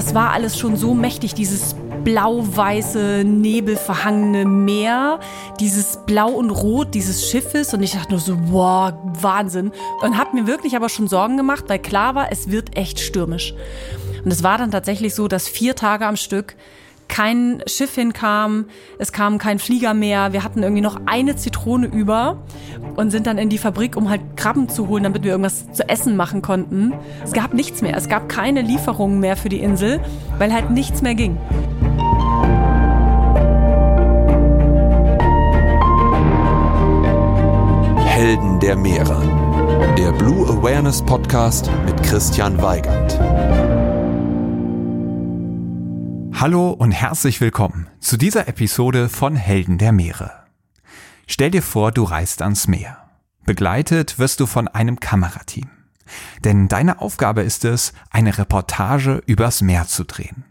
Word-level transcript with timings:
das 0.00 0.14
war 0.14 0.30
alles 0.30 0.58
schon 0.58 0.76
so 0.76 0.94
mächtig, 0.94 1.34
dieses 1.34 1.76
blau-weiße, 2.04 3.22
nebelverhangene 3.22 4.46
Meer, 4.46 5.20
dieses 5.60 5.98
Blau 6.06 6.30
und 6.30 6.48
Rot 6.48 6.94
dieses 6.94 7.28
Schiffes 7.28 7.74
und 7.74 7.82
ich 7.82 7.92
dachte 7.92 8.12
nur 8.12 8.18
so, 8.18 8.34
wow, 8.46 8.94
Wahnsinn. 9.20 9.72
Und 10.00 10.16
habe 10.16 10.34
mir 10.34 10.46
wirklich 10.46 10.74
aber 10.74 10.88
schon 10.88 11.06
Sorgen 11.06 11.36
gemacht, 11.36 11.64
weil 11.68 11.80
klar 11.80 12.14
war, 12.14 12.32
es 12.32 12.50
wird 12.50 12.78
echt 12.78 12.98
stürmisch. 12.98 13.52
Und 14.24 14.32
es 14.32 14.42
war 14.42 14.56
dann 14.56 14.70
tatsächlich 14.70 15.14
so, 15.14 15.28
dass 15.28 15.46
vier 15.46 15.76
Tage 15.76 16.06
am 16.06 16.16
Stück 16.16 16.56
kein 17.10 17.62
Schiff 17.66 17.94
hinkam, 17.94 18.66
es 18.98 19.12
kam 19.12 19.36
kein 19.36 19.58
Flieger 19.58 19.92
mehr, 19.92 20.32
wir 20.32 20.44
hatten 20.44 20.62
irgendwie 20.62 20.80
noch 20.80 21.00
eine 21.04 21.36
Zitrone 21.36 21.86
über 21.86 22.38
und 22.96 23.10
sind 23.10 23.26
dann 23.26 23.36
in 23.36 23.50
die 23.50 23.58
Fabrik, 23.58 23.96
um 23.96 24.08
halt 24.08 24.22
Krabben 24.36 24.68
zu 24.68 24.88
holen, 24.88 25.02
damit 25.02 25.24
wir 25.24 25.32
irgendwas 25.32 25.70
zu 25.72 25.86
essen 25.88 26.16
machen 26.16 26.40
konnten. 26.40 26.94
Es 27.22 27.32
gab 27.32 27.52
nichts 27.52 27.82
mehr, 27.82 27.96
es 27.96 28.08
gab 28.08 28.28
keine 28.28 28.62
Lieferungen 28.62 29.20
mehr 29.20 29.36
für 29.36 29.48
die 29.48 29.60
Insel, 29.60 30.00
weil 30.38 30.54
halt 30.54 30.70
nichts 30.70 31.02
mehr 31.02 31.14
ging. 31.14 31.36
Helden 38.06 38.60
der 38.60 38.76
Meere. 38.76 39.20
Der 39.98 40.12
Blue 40.12 40.46
Awareness 40.46 41.02
Podcast 41.02 41.70
mit 41.86 42.00
Christian 42.02 42.62
Weigand. 42.62 43.18
Hallo 46.40 46.70
und 46.70 46.90
herzlich 46.90 47.42
willkommen 47.42 47.86
zu 47.98 48.16
dieser 48.16 48.48
Episode 48.48 49.10
von 49.10 49.36
Helden 49.36 49.76
der 49.76 49.92
Meere. 49.92 50.32
Stell 51.26 51.50
dir 51.50 51.60
vor, 51.60 51.92
du 51.92 52.02
reist 52.02 52.40
ans 52.40 52.66
Meer. 52.66 53.10
Begleitet 53.44 54.18
wirst 54.18 54.40
du 54.40 54.46
von 54.46 54.66
einem 54.66 55.00
Kamerateam. 55.00 55.68
Denn 56.42 56.66
deine 56.66 57.02
Aufgabe 57.02 57.42
ist 57.42 57.66
es, 57.66 57.92
eine 58.08 58.38
Reportage 58.38 59.22
übers 59.26 59.60
Meer 59.60 59.86
zu 59.86 60.04
drehen. 60.04 60.44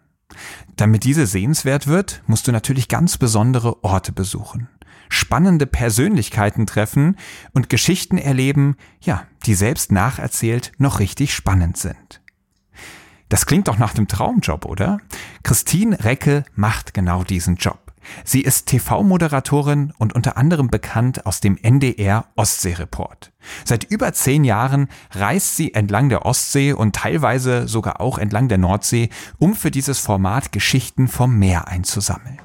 Damit 0.76 1.06
diese 1.06 1.26
sehenswert 1.26 1.88
wird, 1.88 2.22
musst 2.28 2.48
du 2.48 2.52
natürlich 2.52 2.88
ganz 2.88 3.18
besondere 3.18 3.84
Orte 3.84 4.12
besuchen 4.12 4.70
spannende 5.10 5.66
Persönlichkeiten 5.66 6.68
treffen 6.68 7.18
und 7.52 7.70
Geschichten 7.70 8.20
erleben, 8.20 8.78
ja, 9.02 9.26
die 9.46 9.56
selbst 9.56 9.92
nacherzählt 9.92 10.72
noch 10.78 11.00
richtig 11.00 11.34
spannend 11.34 11.78
sind. 11.78 12.19
Das 13.30 13.46
klingt 13.46 13.68
doch 13.68 13.78
nach 13.78 13.94
dem 13.94 14.08
Traumjob, 14.08 14.66
oder? 14.66 15.00
Christine 15.44 16.04
Recke 16.04 16.44
macht 16.56 16.94
genau 16.96 17.24
diesen 17.24 17.56
Job. 17.56 17.80
Sie 18.24 18.42
ist 18.42 18.66
TV-Moderatorin 18.66 19.94
und 20.00 20.14
unter 20.14 20.36
anderem 20.38 20.70
bekannt 20.70 21.28
aus 21.28 21.42
dem 21.42 21.58
NDR 21.58 22.26
Ostsee-Report. 22.36 23.32
Seit 23.66 23.84
über 23.84 24.14
zehn 24.14 24.44
Jahren 24.44 24.88
reist 25.12 25.58
sie 25.58 25.76
entlang 25.76 26.10
der 26.10 26.26
Ostsee 26.26 26.74
und 26.74 26.96
teilweise 26.96 27.68
sogar 27.68 28.02
auch 28.02 28.18
entlang 28.18 28.48
der 28.48 28.58
Nordsee, 28.58 29.10
um 29.38 29.54
für 29.56 29.70
dieses 29.70 30.00
Format 30.00 30.52
Geschichten 30.52 31.08
vom 31.08 31.38
Meer 31.38 31.68
einzusammeln. 31.68 32.40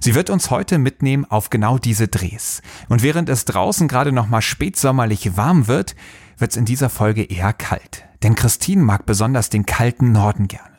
Sie 0.00 0.14
wird 0.14 0.30
uns 0.30 0.50
heute 0.50 0.78
mitnehmen 0.78 1.24
auf 1.24 1.50
genau 1.50 1.78
diese 1.78 2.06
Drehs. 2.06 2.60
Und 2.88 3.02
während 3.02 3.28
es 3.28 3.44
draußen 3.46 3.88
gerade 3.88 4.12
noch 4.12 4.28
mal 4.28 4.42
spätsommerlich 4.42 5.36
warm 5.36 5.66
wird, 5.66 5.96
wird 6.42 6.50
es 6.50 6.58
in 6.58 6.66
dieser 6.66 6.90
Folge 6.90 7.22
eher 7.22 7.54
kalt. 7.54 8.04
Denn 8.22 8.34
Christine 8.34 8.82
mag 8.82 9.06
besonders 9.06 9.48
den 9.48 9.64
kalten 9.64 10.12
Norden 10.12 10.48
gerne. 10.48 10.72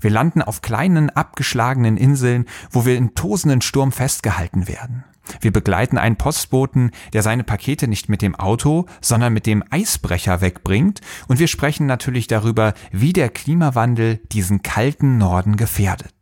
Wir 0.00 0.10
landen 0.10 0.40
auf 0.40 0.62
kleinen, 0.62 1.10
abgeschlagenen 1.10 1.96
Inseln, 1.96 2.46
wo 2.70 2.86
wir 2.86 2.96
in 2.96 3.14
tosenden 3.14 3.60
Sturm 3.60 3.92
festgehalten 3.92 4.68
werden. 4.68 5.04
Wir 5.40 5.52
begleiten 5.52 5.98
einen 5.98 6.16
Postboten, 6.16 6.90
der 7.12 7.22
seine 7.22 7.44
Pakete 7.44 7.88
nicht 7.88 8.08
mit 8.08 8.22
dem 8.22 8.34
Auto, 8.34 8.86
sondern 9.00 9.32
mit 9.32 9.46
dem 9.46 9.62
Eisbrecher 9.70 10.40
wegbringt. 10.40 11.00
Und 11.28 11.38
wir 11.38 11.48
sprechen 11.48 11.86
natürlich 11.86 12.26
darüber, 12.26 12.74
wie 12.90 13.12
der 13.12 13.28
Klimawandel 13.28 14.20
diesen 14.32 14.62
kalten 14.62 15.18
Norden 15.18 15.56
gefährdet. 15.56 16.14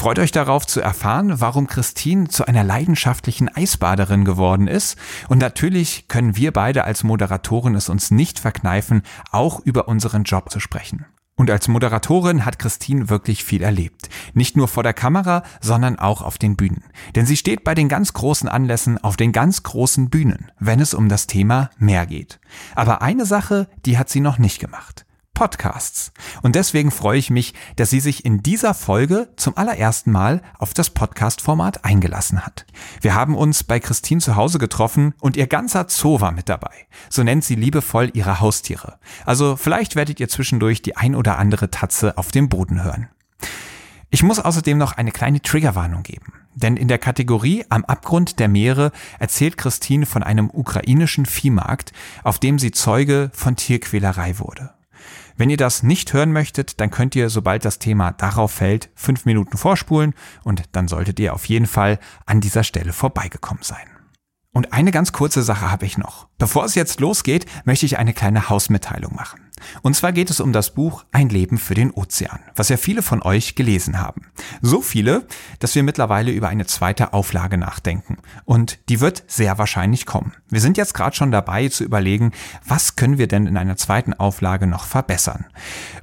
Freut 0.00 0.18
euch 0.18 0.32
darauf 0.32 0.66
zu 0.66 0.80
erfahren, 0.80 1.42
warum 1.42 1.66
Christine 1.66 2.28
zu 2.28 2.48
einer 2.48 2.64
leidenschaftlichen 2.64 3.54
Eisbaderin 3.54 4.24
geworden 4.24 4.66
ist. 4.66 4.96
Und 5.28 5.42
natürlich 5.42 6.08
können 6.08 6.36
wir 6.36 6.54
beide 6.54 6.84
als 6.84 7.04
Moderatoren 7.04 7.74
es 7.74 7.90
uns 7.90 8.10
nicht 8.10 8.38
verkneifen, 8.38 9.02
auch 9.30 9.60
über 9.60 9.88
unseren 9.88 10.22
Job 10.22 10.50
zu 10.50 10.58
sprechen. 10.58 11.04
Und 11.36 11.50
als 11.50 11.68
Moderatorin 11.68 12.46
hat 12.46 12.58
Christine 12.58 13.10
wirklich 13.10 13.44
viel 13.44 13.62
erlebt. 13.62 14.08
Nicht 14.32 14.56
nur 14.56 14.68
vor 14.68 14.84
der 14.84 14.94
Kamera, 14.94 15.42
sondern 15.60 15.98
auch 15.98 16.22
auf 16.22 16.38
den 16.38 16.56
Bühnen. 16.56 16.84
Denn 17.14 17.26
sie 17.26 17.36
steht 17.36 17.62
bei 17.62 17.74
den 17.74 17.90
ganz 17.90 18.14
großen 18.14 18.48
Anlässen 18.48 18.96
auf 18.96 19.18
den 19.18 19.32
ganz 19.32 19.64
großen 19.64 20.08
Bühnen, 20.08 20.50
wenn 20.58 20.80
es 20.80 20.94
um 20.94 21.10
das 21.10 21.26
Thema 21.26 21.68
Meer 21.76 22.06
geht. 22.06 22.40
Aber 22.74 23.02
eine 23.02 23.26
Sache, 23.26 23.68
die 23.84 23.98
hat 23.98 24.08
sie 24.08 24.20
noch 24.20 24.38
nicht 24.38 24.60
gemacht. 24.60 25.04
Podcasts. 25.40 26.12
Und 26.42 26.54
deswegen 26.54 26.90
freue 26.90 27.18
ich 27.18 27.30
mich, 27.30 27.54
dass 27.76 27.88
sie 27.88 28.00
sich 28.00 28.26
in 28.26 28.42
dieser 28.42 28.74
Folge 28.74 29.30
zum 29.36 29.56
allerersten 29.56 30.12
Mal 30.12 30.42
auf 30.58 30.74
das 30.74 30.90
Podcast-Format 30.90 31.82
eingelassen 31.82 32.44
hat. 32.44 32.66
Wir 33.00 33.14
haben 33.14 33.34
uns 33.34 33.64
bei 33.64 33.80
Christine 33.80 34.20
zu 34.20 34.36
Hause 34.36 34.58
getroffen 34.58 35.14
und 35.18 35.38
ihr 35.38 35.46
ganzer 35.46 35.86
Zoo 35.88 36.20
war 36.20 36.30
mit 36.30 36.50
dabei. 36.50 36.74
So 37.08 37.22
nennt 37.22 37.42
sie 37.42 37.54
liebevoll 37.54 38.10
ihre 38.12 38.40
Haustiere. 38.40 38.98
Also 39.24 39.56
vielleicht 39.56 39.96
werdet 39.96 40.20
ihr 40.20 40.28
zwischendurch 40.28 40.82
die 40.82 40.98
ein 40.98 41.14
oder 41.14 41.38
andere 41.38 41.70
Tatze 41.70 42.18
auf 42.18 42.32
dem 42.32 42.50
Boden 42.50 42.84
hören. 42.84 43.08
Ich 44.10 44.22
muss 44.22 44.40
außerdem 44.40 44.76
noch 44.76 44.92
eine 44.92 45.10
kleine 45.10 45.40
Triggerwarnung 45.40 46.02
geben. 46.02 46.34
Denn 46.54 46.76
in 46.76 46.88
der 46.88 46.98
Kategorie 46.98 47.64
Am 47.70 47.86
Abgrund 47.86 48.40
der 48.40 48.48
Meere 48.48 48.92
erzählt 49.18 49.56
Christine 49.56 50.04
von 50.04 50.22
einem 50.22 50.50
ukrainischen 50.52 51.24
Viehmarkt, 51.24 51.94
auf 52.24 52.38
dem 52.38 52.58
sie 52.58 52.72
Zeuge 52.72 53.30
von 53.32 53.56
Tierquälerei 53.56 54.38
wurde. 54.38 54.74
Wenn 55.40 55.48
ihr 55.48 55.56
das 55.56 55.82
nicht 55.82 56.12
hören 56.12 56.32
möchtet, 56.32 56.82
dann 56.82 56.90
könnt 56.90 57.16
ihr, 57.16 57.30
sobald 57.30 57.64
das 57.64 57.78
Thema 57.78 58.12
darauf 58.12 58.52
fällt, 58.52 58.90
fünf 58.94 59.24
Minuten 59.24 59.56
vorspulen 59.56 60.12
und 60.44 60.64
dann 60.72 60.86
solltet 60.86 61.18
ihr 61.18 61.32
auf 61.32 61.46
jeden 61.46 61.64
Fall 61.64 61.98
an 62.26 62.42
dieser 62.42 62.62
Stelle 62.62 62.92
vorbeigekommen 62.92 63.62
sein. 63.62 63.86
Und 64.52 64.74
eine 64.74 64.90
ganz 64.90 65.12
kurze 65.12 65.42
Sache 65.42 65.70
habe 65.70 65.86
ich 65.86 65.96
noch. 65.96 66.28
Bevor 66.36 66.66
es 66.66 66.74
jetzt 66.74 67.00
losgeht, 67.00 67.46
möchte 67.64 67.86
ich 67.86 67.96
eine 67.96 68.12
kleine 68.12 68.50
Hausmitteilung 68.50 69.14
machen. 69.14 69.40
Und 69.82 69.94
zwar 69.94 70.12
geht 70.12 70.30
es 70.30 70.40
um 70.40 70.52
das 70.52 70.74
Buch 70.74 71.04
Ein 71.12 71.28
Leben 71.28 71.58
für 71.58 71.74
den 71.74 71.90
Ozean, 71.90 72.40
was 72.54 72.68
ja 72.68 72.76
viele 72.76 73.02
von 73.02 73.22
euch 73.22 73.54
gelesen 73.54 74.00
haben. 74.00 74.26
So 74.62 74.80
viele, 74.82 75.26
dass 75.58 75.74
wir 75.74 75.82
mittlerweile 75.82 76.30
über 76.30 76.48
eine 76.48 76.66
zweite 76.66 77.12
Auflage 77.12 77.58
nachdenken. 77.58 78.18
Und 78.44 78.78
die 78.88 79.00
wird 79.00 79.24
sehr 79.26 79.58
wahrscheinlich 79.58 80.06
kommen. 80.06 80.32
Wir 80.48 80.60
sind 80.60 80.76
jetzt 80.76 80.94
gerade 80.94 81.16
schon 81.16 81.30
dabei 81.30 81.68
zu 81.68 81.84
überlegen, 81.84 82.32
was 82.66 82.96
können 82.96 83.18
wir 83.18 83.28
denn 83.28 83.46
in 83.46 83.56
einer 83.56 83.76
zweiten 83.76 84.14
Auflage 84.14 84.66
noch 84.66 84.84
verbessern. 84.84 85.46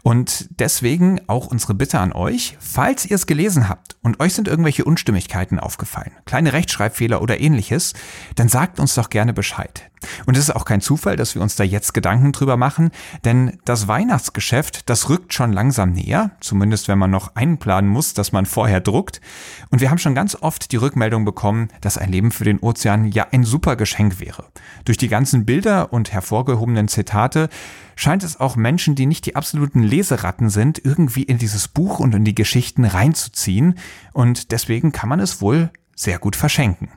Und 0.03 0.47
deswegen 0.59 1.21
auch 1.27 1.47
unsere 1.47 1.73
Bitte 1.73 1.99
an 1.99 2.13
euch, 2.13 2.57
falls 2.59 3.05
ihr 3.05 3.15
es 3.15 3.27
gelesen 3.27 3.69
habt 3.69 3.97
und 4.01 4.19
euch 4.19 4.33
sind 4.33 4.47
irgendwelche 4.47 4.85
Unstimmigkeiten 4.85 5.59
aufgefallen, 5.59 6.11
kleine 6.25 6.53
Rechtschreibfehler 6.53 7.21
oder 7.21 7.39
ähnliches, 7.39 7.93
dann 8.35 8.49
sagt 8.49 8.79
uns 8.79 8.95
doch 8.95 9.09
gerne 9.09 9.33
Bescheid. 9.33 9.89
Und 10.25 10.37
es 10.37 10.43
ist 10.43 10.55
auch 10.55 10.65
kein 10.65 10.81
Zufall, 10.81 11.15
dass 11.15 11.35
wir 11.35 11.41
uns 11.41 11.55
da 11.55 11.63
jetzt 11.63 11.93
Gedanken 11.93 12.31
drüber 12.31 12.57
machen, 12.57 12.91
denn 13.25 13.59
das 13.65 13.87
Weihnachtsgeschäft, 13.87 14.89
das 14.89 15.09
rückt 15.09 15.33
schon 15.33 15.53
langsam 15.53 15.91
näher, 15.91 16.31
zumindest 16.39 16.87
wenn 16.87 16.99
man 16.99 17.11
noch 17.11 17.35
einplanen 17.35 17.89
muss, 17.89 18.13
dass 18.13 18.31
man 18.31 18.45
vorher 18.45 18.81
druckt. 18.81 19.21
Und 19.69 19.81
wir 19.81 19.89
haben 19.89 19.97
schon 19.97 20.15
ganz 20.15 20.35
oft 20.35 20.71
die 20.71 20.77
Rückmeldung 20.77 21.25
bekommen, 21.25 21.69
dass 21.81 21.97
ein 21.97 22.11
Leben 22.11 22.31
für 22.31 22.43
den 22.43 22.59
Ozean 22.59 23.05
ja 23.05 23.27
ein 23.31 23.43
super 23.43 23.75
Geschenk 23.75 24.19
wäre. 24.19 24.45
Durch 24.85 24.97
die 24.97 25.07
ganzen 25.07 25.45
Bilder 25.45 25.91
und 25.93 26.11
hervorgehobenen 26.11 26.87
Zitate 26.87 27.49
scheint 27.95 28.23
es 28.23 28.39
auch 28.39 28.55
Menschen, 28.55 28.95
die 28.95 29.05
nicht 29.05 29.25
die 29.25 29.35
absoluten 29.35 29.83
Leseratten 29.83 30.49
sind, 30.49 30.83
irgendwie 30.83 31.23
in 31.23 31.37
dieses 31.37 31.67
Buch 31.67 31.99
und 31.99 32.13
in 32.13 32.23
die 32.23 32.35
Geschichten 32.35 32.85
reinzuziehen. 32.85 33.75
Und 34.13 34.51
deswegen 34.51 34.91
kann 34.91 35.09
man 35.09 35.19
es 35.19 35.41
wohl 35.41 35.71
sehr 35.97 36.19
gut 36.19 36.35
verschenken. 36.35 36.89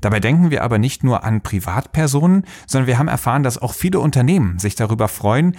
Dabei 0.00 0.20
denken 0.20 0.50
wir 0.50 0.62
aber 0.62 0.78
nicht 0.78 1.04
nur 1.04 1.24
an 1.24 1.40
Privatpersonen, 1.40 2.44
sondern 2.66 2.88
wir 2.88 2.98
haben 2.98 3.08
erfahren, 3.08 3.44
dass 3.44 3.56
auch 3.56 3.72
viele 3.72 4.00
Unternehmen 4.00 4.58
sich 4.58 4.74
darüber 4.74 5.08
freuen, 5.08 5.56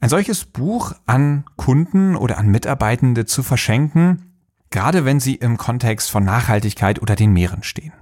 ein 0.00 0.08
solches 0.08 0.44
Buch 0.44 0.92
an 1.06 1.44
Kunden 1.56 2.14
oder 2.16 2.38
an 2.38 2.48
Mitarbeitende 2.48 3.26
zu 3.26 3.42
verschenken, 3.42 4.29
gerade 4.70 5.04
wenn 5.04 5.18
sie 5.18 5.34
im 5.34 5.56
Kontext 5.56 6.10
von 6.10 6.24
Nachhaltigkeit 6.24 7.02
oder 7.02 7.16
den 7.16 7.32
Meeren 7.32 7.62
stehen. 7.64 7.92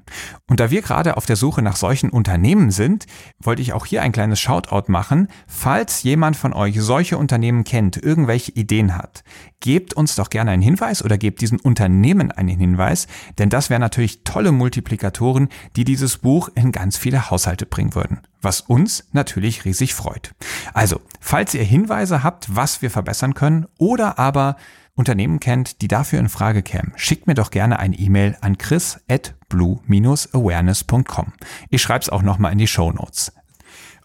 Und 0.47 0.61
da 0.61 0.71
wir 0.71 0.83
gerade 0.83 1.17
auf 1.17 1.27
der 1.27 1.37
Suche 1.37 1.63
nach 1.63 1.77
solchen 1.77 2.11
Unternehmen 2.11 2.71
sind, 2.71 3.07
wollte 3.39 3.63
ich 3.63 3.73
auch 3.73 3.87
hier 3.87 4.03
ein 4.03 4.13
kleines 4.13 4.39
Shoutout 4.39 4.91
machen. 4.91 5.29
Falls 5.47 6.03
jemand 6.03 6.37
von 6.37 6.53
euch 6.53 6.81
solche 6.81 7.17
Unternehmen 7.17 7.65
kennt, 7.65 7.97
irgendwelche 7.97 8.53
Ideen 8.53 8.97
hat, 8.97 9.25
gebt 9.61 9.95
uns 9.95 10.15
doch 10.15 10.31
gerne 10.31 10.51
einen 10.51 10.63
Hinweis 10.63 11.03
oder 11.03 11.17
gebt 11.17 11.41
diesen 11.41 11.59
Unternehmen 11.59 12.31
einen 12.31 12.59
Hinweis, 12.59 13.07
denn 13.39 13.49
das 13.49 13.71
wären 13.71 13.81
natürlich 13.81 14.25
tolle 14.25 14.53
Multiplikatoren, 14.53 15.49
die 15.77 15.85
dieses 15.85 16.19
Buch 16.19 16.51
in 16.55 16.73
ganz 16.73 16.97
viele 16.97 17.31
Haushalte 17.31 17.67
bringen 17.67 17.95
würden. 17.95 18.21
Was 18.41 18.61
uns 18.61 19.09
natürlich 19.13 19.65
riesig 19.65 19.95
freut. 19.95 20.35
Also, 20.75 21.01
falls 21.19 21.55
ihr 21.55 21.65
Hinweise 21.65 22.23
habt, 22.23 22.55
was 22.55 22.83
wir 22.83 22.91
verbessern 22.91 23.35
können 23.35 23.67
oder 23.79 24.19
aber 24.19 24.57
Unternehmen 24.99 25.39
kennt, 25.39 25.81
die 25.81 25.89
dafür 25.89 26.19
in 26.19 26.29
Frage 26.29 26.63
kämen, 26.63 26.93
schickt 26.97 27.29
mir 27.29 27.35
doch 27.35 27.51
gerne 27.51 27.79
eine 27.79 27.97
E-Mail 27.97 28.37
an 28.41 28.59
chris 28.59 29.01
at 29.09 29.37
blue-awareness.com. 29.49 31.33
Ich 31.71 31.81
schreibe 31.81 32.03
es 32.03 32.09
auch 32.09 32.23
nochmal 32.23 32.53
in 32.53 32.59
die 32.59 32.67
Show 32.67 32.91
Notes. 32.91 33.33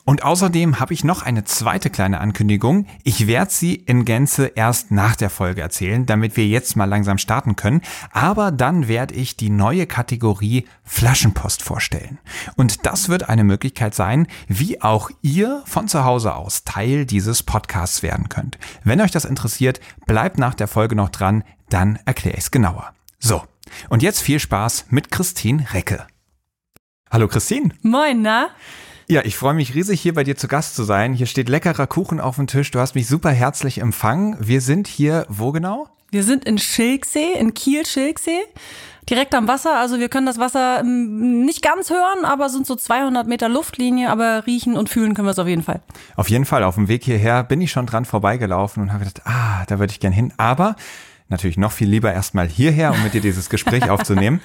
Und 0.05 0.23
außerdem 0.23 0.81
habe 0.81 0.94
ich 0.94 1.05
noch 1.05 1.21
eine 1.21 1.45
zweite 1.45 1.89
kleine 1.89 2.19
Ankündigung. 2.19 2.88
Ich 3.03 3.25
werde 3.25 3.51
sie 3.51 3.75
in 3.75 4.03
Gänze 4.03 4.47
erst 4.47 4.91
nach 4.91 5.15
der 5.15 5.29
Folge 5.29 5.61
erzählen, 5.61 6.05
damit 6.05 6.35
wir 6.35 6.45
jetzt 6.45 6.75
mal 6.75 6.85
langsam 6.85 7.17
starten 7.17 7.55
können. 7.55 7.81
Aber 8.11 8.51
dann 8.51 8.89
werde 8.89 9.13
ich 9.13 9.38
die 9.38 9.50
neue 9.50 9.88
Kategorie 9.88 10.65
Flaschenpost 10.83 11.63
vorstellen. 11.63 12.19
Und 12.57 12.85
das 12.85 13.07
wird 13.07 13.29
eine 13.29 13.45
Möglichkeit 13.45 13.95
sein, 13.95 14.27
wie 14.47 14.81
auch 14.81 15.09
ihr 15.21 15.63
von 15.65 15.88
zu 15.88 16.03
Hause 16.03 16.35
aus 16.35 16.65
Teil 16.65 17.06
dieses 17.06 17.41
Podcasts 17.41 18.03
werden 18.03 18.27
könnt. 18.27 18.57
Wenn 18.83 18.99
euch 18.99 19.11
das 19.11 19.23
interessiert, 19.23 19.79
bleibt 20.06 20.38
nach 20.38 20.53
der 20.53 20.67
Folge 20.67 20.97
noch 20.97 21.09
dran, 21.09 21.45
dann 21.69 21.97
erkläre 22.06 22.35
ich 22.35 22.44
es 22.44 22.51
genauer. 22.51 22.94
So, 23.19 23.44
und 23.88 24.03
jetzt 24.03 24.21
viel 24.21 24.39
Spaß 24.39 24.88
mit 24.89 25.11
Christine 25.11 25.65
Recke. 25.73 26.06
Hallo 27.09 27.29
Christine. 27.29 27.69
Moin, 27.83 28.21
na? 28.21 28.49
Ja, 29.13 29.21
ich 29.24 29.38
freue 29.38 29.54
mich 29.54 29.75
riesig, 29.75 30.01
hier 30.01 30.15
bei 30.15 30.24
dir 30.24 30.36
zu 30.36 30.48
Gast 30.48 30.75
zu 30.75 30.83
sein. 30.83 31.13
Hier 31.13 31.27
steht 31.27 31.48
leckerer 31.48 31.86
Kuchen 31.86 32.19
auf 32.19 32.38
dem 32.38 32.48
Tisch. 32.48 32.71
Du 32.71 32.80
hast 32.80 32.95
mich 32.95 33.07
super 33.07 33.30
herzlich 33.30 33.80
empfangen. 33.80 34.36
Wir 34.39 34.60
sind 34.60 34.88
hier, 34.88 35.27
wo 35.30 35.51
genau? 35.51 35.88
Wir 36.10 36.24
sind 36.24 36.45
in 36.45 36.57
Schilksee, 36.57 37.33
in 37.38 37.54
Kiel-Schilksee. 37.54 38.39
Direkt 39.07 39.36
am 39.36 39.48
Wasser, 39.48 39.77
also 39.77 40.00
wir 40.00 40.10
können 40.10 40.25
das 40.25 40.39
Wasser 40.39 40.80
ähm, 40.80 41.45
nicht 41.45 41.62
ganz 41.62 41.92
hören, 41.92 42.25
aber 42.25 42.50
sind 42.50 42.65
so 42.65 42.75
200 42.75 43.27
Meter 43.27 43.50
Luftlinie, 43.50 44.10
aber 44.10 44.48
riechen 44.48 44.75
und 44.75 44.89
fühlen 44.89 45.13
können 45.13 45.27
wir 45.27 45.33
es 45.33 45.38
auf 45.38 45.48
jeden 45.48 45.62
Fall. 45.62 45.81
Auf 46.16 46.31
jeden 46.31 46.45
Fall, 46.45 46.63
auf 46.63 46.74
dem 46.74 46.88
Weg 46.88 47.04
hierher 47.04 47.44
bin 47.44 47.62
ich 47.62 47.69
schon 47.69 47.86
dran 47.86 48.06
vorbeigelaufen 48.06 48.81
und 48.81 48.94
habe 48.94 49.06
gedacht, 49.06 49.27
ah, 49.27 49.63
da 49.68 49.77
würde 49.77 49.92
ich 49.92 50.00
gern 50.00 50.12
hin. 50.12 50.33
Aber 50.38 50.75
natürlich 51.30 51.57
noch 51.57 51.71
viel 51.71 51.88
lieber 51.88 52.12
erstmal 52.12 52.48
hierher, 52.48 52.92
um 52.94 53.04
mit 53.04 53.13
dir 53.13 53.21
dieses 53.21 53.51
Gespräch 53.51 53.89
aufzunehmen. 53.92 54.42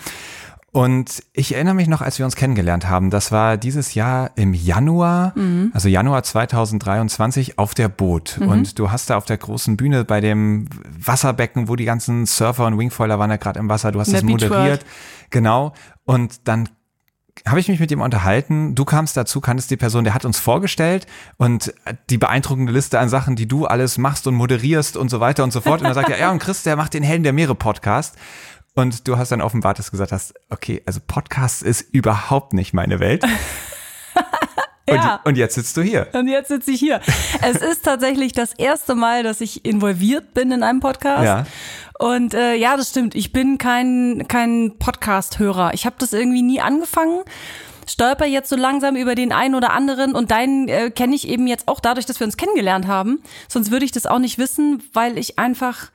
Und 0.71 1.23
ich 1.33 1.55
erinnere 1.55 1.75
mich 1.75 1.89
noch, 1.89 2.03
als 2.03 2.19
wir 2.19 2.27
uns 2.27 2.37
kennengelernt 2.37 2.89
haben, 2.89 3.09
das 3.09 3.33
war 3.33 3.57
dieses 3.57 3.95
Jahr 3.95 4.33
im 4.37 4.53
Januar, 4.53 5.33
mhm. 5.35 5.71
also 5.73 5.89
Januar 5.89 6.23
2023 6.23 7.59
auf 7.59 7.75
der 7.75 7.89
Boot. 7.89 8.39
Mhm. 8.39 8.49
Und 8.49 8.79
du 8.79 8.91
hast 8.91 9.09
da 9.09 9.17
auf 9.17 9.25
der 9.25 9.39
großen 9.39 9.79
Bühne 9.79 10.05
bei 10.05 10.21
dem 10.21 10.69
Wasserbecken, 11.03 11.69
wo 11.69 11.77
die 11.77 11.87
ganzen 11.87 12.27
Surfer 12.27 12.67
und 12.67 12.79
Wingfoiler 12.79 13.19
waren 13.19 13.31
ja 13.31 13.37
gerade 13.37 13.59
im 13.59 13.69
Wasser, 13.71 13.93
du 13.93 14.01
hast 14.01 14.13
das 14.13 14.23
moderiert. 14.23 14.85
Genau. 15.31 15.73
Und 16.05 16.47
dann 16.47 16.69
habe 17.47 17.61
ich 17.61 17.69
mich 17.69 17.81
mit 17.81 17.91
ihm 17.91 18.01
unterhalten. 18.01 18.75
Du 18.75 18.85
kamst 18.85 19.17
dazu, 19.17 19.41
kanntest 19.41 19.71
die 19.71 19.77
Person, 19.77 20.05
der 20.05 20.15
hat 20.15 20.25
uns 20.25 20.39
vorgestellt 20.39 21.07
und 21.37 21.73
die 22.11 22.19
beeindruckende 22.19 22.73
Liste 22.73 22.99
an 22.99 23.09
Sachen, 23.09 23.37
die 23.37 23.47
du 23.47 23.67
alles 23.67 23.97
machst 23.97 24.27
und 24.27 24.35
moderierst 24.35 24.97
und 24.97 25.09
so 25.09 25.21
weiter 25.21 25.45
und 25.45 25.53
so 25.53 25.61
fort. 25.61 25.81
Und 25.81 25.85
dann 25.85 25.95
sagt 25.95 26.11
er, 26.11 26.19
ja, 26.21 26.31
und 26.31 26.41
Chris, 26.41 26.63
der 26.63 26.77
macht 26.77 26.95
den 26.95 27.03
Helden 27.03 27.23
der 27.23 27.33
Meere 27.33 27.55
Podcast. 27.55 28.17
Und 28.79 29.09
du 29.09 29.19
hast 29.19 29.33
dann 29.33 29.41
offenbart 29.41 29.81
dass 29.81 29.91
gesagt 29.91 30.13
hast, 30.13 30.35
okay, 30.51 30.83
also 30.87 31.01
Podcast 31.05 31.65
ist 31.65 31.93
überhaupt 31.93 32.53
nicht 32.53 32.75
meine 32.75 33.01
Welt. 33.01 33.25
ja. 34.89 35.17
und, 35.17 35.31
und, 35.31 35.37
jetzt 35.37 35.57
sitzt 35.57 35.77
du 35.77 35.83
hier. 35.83 36.07
Und 36.13 36.29
jetzt 36.29 36.47
sitze 36.47 36.71
ich 36.71 36.79
hier. 36.79 37.01
es 37.43 37.57
ist 37.57 37.85
tatsächlich 37.85 38.35
das 38.35 38.53
erste 38.53 38.95
Mal, 38.95 39.25
dass 39.25 39.41
ich 39.41 39.65
involviert 39.65 40.33
bin 40.33 40.53
in 40.53 40.63
einem 40.63 40.79
Podcast. 40.79 41.25
Ja. 41.25 41.47
Und 41.99 42.35
äh, 42.35 42.55
ja, 42.55 42.77
das 42.77 42.91
stimmt. 42.91 43.17
Ich 43.17 43.33
bin 43.33 43.59
kein, 43.59 44.27
kein 44.29 44.79
Podcast-Hörer. 44.79 45.75
Ich 45.75 45.85
habe 45.85 45.97
das 45.99 46.13
irgendwie 46.13 46.43
nie 46.43 46.61
angefangen 46.61 47.23
stolper 47.91 48.27
jetzt 48.27 48.51
so 48.51 48.57
langsam 48.57 48.97
über 48.97 49.15
den 49.15 49.33
einen 49.33 49.55
oder 49.55 49.73
anderen 49.73 50.15
und 50.15 50.31
deinen 50.31 50.69
äh, 50.69 50.91
kenne 50.91 51.15
ich 51.15 51.27
eben 51.27 51.47
jetzt 51.47 51.69
auch 51.69 51.81
dadurch, 51.81 52.05
dass 52.05 52.21
wir 52.21 52.27
uns 52.27 52.37
kennengelernt 52.37 52.87
haben. 52.87 53.23
Sonst 53.49 53.71
würde 53.71 53.87
ich 53.87 53.93
das 53.93 54.05
auch 54.05 54.19
nicht 54.19 54.37
wissen, 54.37 54.83
weil 54.93 55.17
ich 55.17 55.39
einfach 55.39 55.91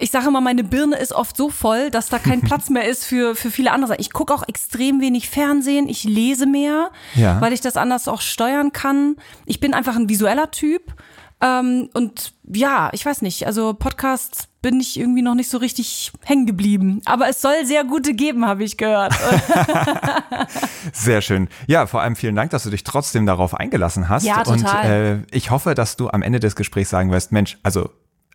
ich 0.00 0.10
sage 0.10 0.28
immer, 0.28 0.40
meine 0.40 0.64
Birne 0.64 0.96
ist 0.96 1.12
oft 1.12 1.36
so 1.36 1.50
voll, 1.50 1.90
dass 1.90 2.08
da 2.08 2.18
kein 2.18 2.40
Platz 2.42 2.70
mehr 2.70 2.88
ist 2.88 3.04
für, 3.04 3.34
für 3.34 3.50
viele 3.50 3.72
andere 3.72 3.90
Sachen. 3.90 4.00
Ich 4.00 4.12
gucke 4.12 4.34
auch 4.34 4.46
extrem 4.48 5.00
wenig 5.00 5.28
Fernsehen, 5.28 5.88
ich 5.88 6.04
lese 6.04 6.46
mehr, 6.46 6.90
ja. 7.14 7.40
weil 7.40 7.52
ich 7.52 7.60
das 7.60 7.76
anders 7.76 8.08
auch 8.08 8.20
steuern 8.20 8.72
kann. 8.72 9.16
Ich 9.46 9.60
bin 9.60 9.74
einfach 9.74 9.96
ein 9.96 10.08
visueller 10.08 10.50
Typ. 10.50 10.94
Ähm, 11.42 11.88
und 11.94 12.34
ja, 12.52 12.90
ich 12.92 13.04
weiß 13.06 13.22
nicht, 13.22 13.46
also 13.46 13.72
Podcasts 13.72 14.48
bin 14.62 14.78
ich 14.78 14.98
irgendwie 14.98 15.22
noch 15.22 15.34
nicht 15.34 15.48
so 15.48 15.56
richtig 15.56 16.12
hängen 16.22 16.44
geblieben. 16.44 17.00
Aber 17.06 17.28
es 17.28 17.40
soll 17.40 17.64
sehr 17.64 17.84
gute 17.84 18.12
geben, 18.12 18.44
habe 18.44 18.62
ich 18.62 18.76
gehört. 18.76 19.14
sehr 20.92 21.22
schön. 21.22 21.48
Ja, 21.66 21.86
vor 21.86 22.02
allem 22.02 22.14
vielen 22.14 22.36
Dank, 22.36 22.50
dass 22.50 22.64
du 22.64 22.70
dich 22.70 22.84
trotzdem 22.84 23.24
darauf 23.24 23.54
eingelassen 23.54 24.10
hast. 24.10 24.24
Ja, 24.24 24.42
total. 24.42 24.56
Und 24.56 24.64
äh, 24.64 25.18
ich 25.30 25.50
hoffe, 25.50 25.74
dass 25.74 25.96
du 25.96 26.10
am 26.10 26.20
Ende 26.20 26.40
des 26.40 26.56
Gesprächs 26.56 26.90
sagen 26.90 27.10
wirst, 27.10 27.32
Mensch, 27.32 27.58
also 27.62 27.90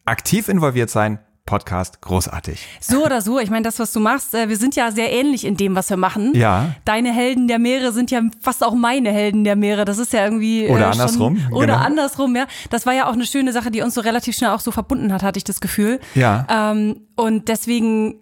aktiv 0.06 0.50
involviert 0.50 0.90
sein, 0.90 1.20
Podcast 1.46 2.02
großartig. 2.02 2.66
So 2.80 3.06
oder 3.06 3.22
so, 3.22 3.40
ich 3.40 3.52
meine, 3.52 3.62
das, 3.62 3.78
was 3.78 3.94
du 3.94 4.00
machst, 4.00 4.34
äh, 4.34 4.50
wir 4.50 4.58
sind 4.58 4.76
ja 4.76 4.92
sehr 4.92 5.12
ähnlich 5.12 5.46
in 5.46 5.56
dem, 5.56 5.76
was 5.76 5.92
wir 5.92 5.98
machen. 5.98 6.34
Ja. 6.34 6.74
Deine 6.86 7.14
Helden 7.14 7.48
der 7.48 7.60
Meere 7.60 7.92
sind 7.92 8.10
ja 8.10 8.22
fast 8.42 8.64
auch 8.64 8.74
meine 8.74 9.12
Helden 9.12 9.44
der 9.44 9.56
Meere. 9.56 9.86
Das 9.86 10.00
ist 10.00 10.12
ja 10.12 10.24
irgendwie. 10.24 10.66
Äh, 10.66 10.72
oder 10.72 10.88
äh, 10.88 10.92
andersrum. 10.92 11.38
Schon, 11.38 11.54
oder 11.54 11.74
genau. 11.74 11.86
andersrum, 11.86 12.36
ja. 12.36 12.48
Das 12.72 12.88
war 12.88 12.94
ja 12.94 13.08
auch 13.08 13.14
eine 13.14 13.28
schöne 13.28 13.54
Sache, 13.54 13.70
die 13.70 13.84
uns 13.84 13.94
so 13.94 14.02
relativ 14.02 14.36
schnell 14.36 14.50
auch 14.50 14.60
so 14.60 14.72
verbunden 14.72 15.14
hat, 15.14 15.22
hatte 15.22 15.38
ich 15.38 15.44
das 15.44 15.62
Gefühl. 15.62 16.00
Ja. 16.16 16.48
Ähm, 16.50 17.02
und 17.16 17.48
deswegen 17.48 18.22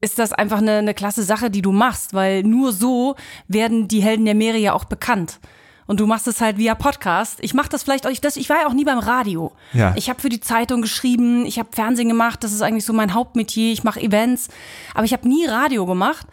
ist 0.00 0.18
das 0.18 0.32
einfach 0.32 0.58
eine, 0.58 0.78
eine 0.78 0.94
klasse 0.94 1.24
Sache, 1.24 1.50
die 1.50 1.60
du 1.60 1.72
machst, 1.72 2.14
weil 2.14 2.42
nur 2.42 2.72
so 2.72 3.16
werden 3.48 3.86
die 3.86 4.00
Helden 4.00 4.24
der 4.24 4.34
Meere 4.34 4.56
ja 4.56 4.72
auch 4.72 4.84
bekannt 4.84 5.40
und 5.86 6.00
du 6.00 6.06
machst 6.06 6.26
es 6.26 6.40
halt 6.40 6.58
via 6.58 6.74
Podcast. 6.74 7.38
Ich 7.40 7.54
mache 7.54 7.68
das 7.68 7.82
vielleicht 7.82 8.06
auch, 8.06 8.10
ich, 8.10 8.20
das, 8.20 8.36
ich 8.36 8.48
war 8.48 8.60
ja 8.60 8.66
auch 8.66 8.72
nie 8.72 8.84
beim 8.84 8.98
Radio. 8.98 9.52
Ja. 9.72 9.94
Ich 9.96 10.08
habe 10.08 10.20
für 10.20 10.28
die 10.28 10.40
Zeitung 10.40 10.82
geschrieben, 10.82 11.46
ich 11.46 11.58
habe 11.58 11.68
Fernsehen 11.72 12.08
gemacht, 12.08 12.42
das 12.44 12.52
ist 12.52 12.62
eigentlich 12.62 12.84
so 12.84 12.92
mein 12.92 13.14
Hauptmetier, 13.14 13.72
ich 13.72 13.84
mache 13.84 14.00
Events, 14.00 14.48
aber 14.94 15.04
ich 15.04 15.12
habe 15.12 15.28
nie 15.28 15.46
Radio 15.46 15.86
gemacht. 15.86 16.26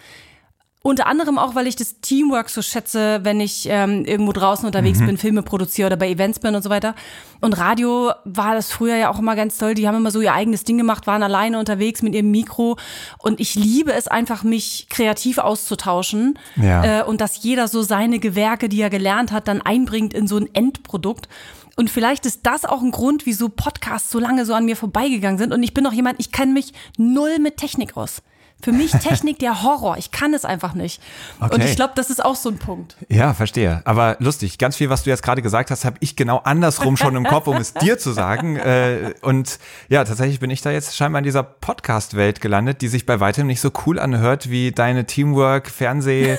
Unter 0.85 1.07
anderem 1.07 1.37
auch, 1.37 1.55
weil 1.55 1.65
ich 1.67 1.77
das 1.77 2.01
Teamwork 2.01 2.49
so 2.49 2.61
schätze, 2.61 3.21
wenn 3.23 3.39
ich 3.39 3.67
ähm, 3.69 4.03
irgendwo 4.03 4.33
draußen 4.33 4.65
unterwegs 4.65 4.99
mhm. 4.99 5.05
bin, 5.05 5.17
Filme 5.17 5.41
produziere 5.41 5.87
oder 5.87 5.95
bei 5.95 6.09
Events 6.09 6.39
bin 6.39 6.55
und 6.55 6.61
so 6.61 6.69
weiter. 6.69 6.93
Und 7.39 7.57
Radio 7.57 8.11
war 8.25 8.53
das 8.53 8.69
früher 8.69 8.97
ja 8.97 9.09
auch 9.09 9.17
immer 9.17 9.37
ganz 9.37 9.57
toll. 9.57 9.75
Die 9.75 9.87
haben 9.87 9.95
immer 9.95 10.11
so 10.11 10.19
ihr 10.19 10.33
eigenes 10.33 10.65
Ding 10.65 10.77
gemacht, 10.77 11.07
waren 11.07 11.23
alleine 11.23 11.57
unterwegs 11.57 12.01
mit 12.01 12.13
ihrem 12.13 12.31
Mikro. 12.31 12.75
Und 13.17 13.39
ich 13.39 13.55
liebe 13.55 13.93
es 13.93 14.09
einfach, 14.09 14.43
mich 14.43 14.87
kreativ 14.89 15.37
auszutauschen. 15.37 16.37
Ja. 16.57 16.99
Äh, 16.99 17.03
und 17.05 17.21
dass 17.21 17.41
jeder 17.41 17.69
so 17.69 17.81
seine 17.81 18.19
Gewerke, 18.19 18.67
die 18.67 18.81
er 18.81 18.89
gelernt 18.89 19.31
hat, 19.31 19.47
dann 19.47 19.61
einbringt 19.61 20.13
in 20.13 20.27
so 20.27 20.35
ein 20.35 20.53
Endprodukt. 20.53 21.29
Und 21.77 21.91
vielleicht 21.91 22.25
ist 22.25 22.41
das 22.43 22.65
auch 22.65 22.81
ein 22.81 22.91
Grund, 22.91 23.25
wieso 23.25 23.47
Podcasts 23.47 24.11
so 24.11 24.19
lange 24.19 24.45
so 24.45 24.53
an 24.53 24.65
mir 24.65 24.75
vorbeigegangen 24.75 25.37
sind. 25.37 25.53
Und 25.53 25.63
ich 25.63 25.73
bin 25.73 25.87
auch 25.87 25.93
jemand, 25.93 26.19
ich 26.19 26.33
kenne 26.33 26.51
mich 26.51 26.73
null 26.97 27.39
mit 27.39 27.55
Technik 27.55 27.95
aus. 27.95 28.21
Für 28.63 28.71
mich 28.71 28.91
Technik 28.91 29.39
der 29.39 29.61
Horror. 29.61 29.97
Ich 29.97 30.11
kann 30.11 30.33
es 30.33 30.45
einfach 30.45 30.73
nicht. 30.73 31.01
Okay. 31.41 31.53
Und 31.53 31.63
ich 31.65 31.75
glaube, 31.75 31.91
das 31.95 32.09
ist 32.09 32.23
auch 32.23 32.37
so 32.37 32.47
ein 32.47 32.57
Punkt. 32.57 32.95
Ja, 33.09 33.33
verstehe. 33.33 33.81
Aber 33.83 34.15
lustig. 34.19 34.57
Ganz 34.57 34.77
viel, 34.77 34.89
was 34.89 35.03
du 35.03 35.09
jetzt 35.09 35.21
gerade 35.21 35.41
gesagt 35.41 35.69
hast, 35.69 35.83
habe 35.83 35.97
ich 35.99 36.15
genau 36.15 36.37
andersrum 36.37 36.95
schon 36.95 37.13
im 37.17 37.25
Kopf, 37.25 37.47
um 37.47 37.57
es 37.57 37.73
dir 37.73 37.97
zu 37.97 38.11
sagen. 38.11 38.57
Äh, 38.63 39.13
und 39.21 39.59
ja, 39.89 40.05
tatsächlich 40.05 40.39
bin 40.39 40.49
ich 40.49 40.61
da 40.61 40.71
jetzt 40.71 40.95
scheinbar 40.95 41.19
in 41.19 41.25
dieser 41.25 41.43
Podcast-Welt 41.43 42.39
gelandet, 42.39 42.81
die 42.81 42.87
sich 42.87 43.05
bei 43.05 43.19
weitem 43.19 43.45
nicht 43.45 43.59
so 43.59 43.71
cool 43.85 43.99
anhört 43.99 44.49
wie 44.49 44.71
deine 44.71 45.05
Teamwork, 45.05 45.69
Fernseh, 45.69 46.37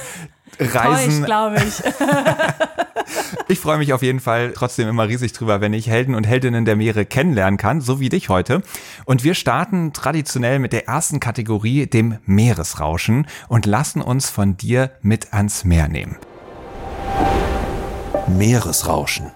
Reisen. 0.59 1.25
glaube 1.27 1.57
ich. 1.57 1.83
ich 3.49 3.59
freue 3.59 3.79
mich 3.79 3.93
auf 3.93 4.03
jeden 4.03 4.21
Fall 4.21 4.53
trotzdem 4.55 4.89
immer 4.89 5.09
riesig 5.09 5.33
drüber, 5.33 5.61
wenn 5.61 5.73
ich 5.73 5.89
Helden 5.89 6.15
und 6.15 6.27
Heldinnen 6.27 6.65
der 6.65 6.77
Meere 6.77 7.05
kennenlernen 7.07 7.59
kann, 7.59 7.81
so 7.81 8.01
wie 8.01 8.09
dich 8.09 8.29
heute. 8.29 8.63
Und 9.05 9.25
wir 9.25 9.35
starten 9.35 9.93
traditionell 9.93 10.59
mit 10.59 10.73
der 10.73 10.89
ersten 10.89 11.21
Kategorie, 11.21 11.87
dem 11.87 12.19
Meeresrauschen, 12.25 13.27
und 13.49 13.67
lassen 13.67 14.03
uns 14.03 14.31
von 14.31 14.57
dir 14.57 14.91
mit 15.03 15.33
ans 15.33 15.65
Meer 15.65 15.89
nehmen. 15.89 16.17
Meeresrauschen. 18.29 19.31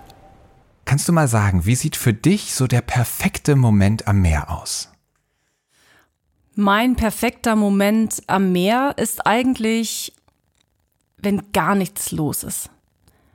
Kannst 0.85 1.09
du 1.09 1.13
mal 1.13 1.29
sagen, 1.29 1.67
wie 1.67 1.75
sieht 1.75 1.97
für 1.97 2.15
dich 2.15 2.55
so 2.55 2.67
der 2.67 2.81
perfekte 2.81 3.57
Moment 3.57 4.09
am 4.09 4.23
Meer 4.23 4.51
aus? 4.51 4.91
Mein 6.55 6.97
perfekter 6.97 7.55
Moment 7.55 8.23
am 8.27 8.53
Meer 8.53 8.95
ist 8.97 9.27
eigentlich 9.27 10.15
wenn 11.19 11.53
gar 11.53 11.75
nichts 11.75 12.13
los 12.13 12.43
ist. 12.45 12.71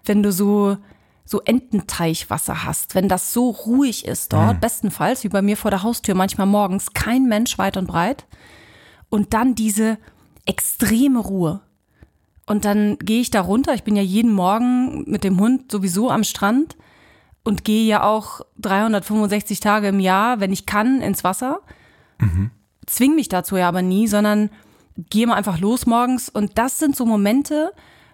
Wenn 0.06 0.24
du 0.24 0.32
so, 0.32 0.78
so 1.26 1.42
Ententeichwasser 1.42 2.66
hast, 2.66 2.96
wenn 2.96 3.08
das 3.08 3.34
so 3.34 3.50
ruhig 3.50 4.06
ist 4.06 4.34
dort, 4.34 4.56
mhm. 4.56 4.60
bestenfalls 4.60 5.24
wie 5.24 5.30
bei 5.30 5.42
mir 5.42 5.58
vor 5.58 5.72
der 5.72 5.84
Haustür 5.84 6.16
manchmal 6.16 6.48
morgens, 6.48 6.94
kein 6.94 7.28
Mensch 7.28 7.58
weit 7.58 7.78
und 7.78 7.88
breit. 7.88 8.26
Und 9.10 9.34
dann 9.34 9.56
diese 9.56 9.98
extreme 10.46 11.20
Ruhe. 11.20 11.62
Und 12.46 12.66
dann 12.66 12.98
gehe 12.98 13.22
ich 13.22 13.32
da 13.32 13.42
runter. 13.42 13.74
Ich 13.74 13.84
bin 13.84 13.96
ja 13.96 14.02
jeden 14.02 14.34
Morgen 14.34 15.10
mit 15.10 15.24
dem 15.24 15.40
Hund 15.40 15.72
sowieso 15.72 16.10
am 16.10 16.24
Strand 16.24 16.76
und 17.44 17.64
gehe 17.64 17.86
ja 17.86 18.04
auch 18.04 18.42
365 18.60 19.60
Tage 19.60 19.88
im 19.90 20.00
Jahr, 20.00 20.40
wenn 20.40 20.52
ich 20.52 20.66
kann, 20.66 21.02
ins 21.02 21.24
Wasser. 21.24 21.62
Mhm. 22.20 22.52
Zwing 22.86 23.16
mich 23.16 23.30
dazu 23.30 23.56
ja 23.56 23.68
aber 23.68 23.82
nie, 23.82 24.08
sondern 24.08 24.50
gehe 25.10 25.28
mal 25.28 25.36
einfach 25.36 25.60
los 25.60 25.86
morgens. 25.86 26.30
Und 26.30 26.58
das 26.58 26.80
sind 26.80 26.96
so 26.96 27.06
Momente, 27.06 27.72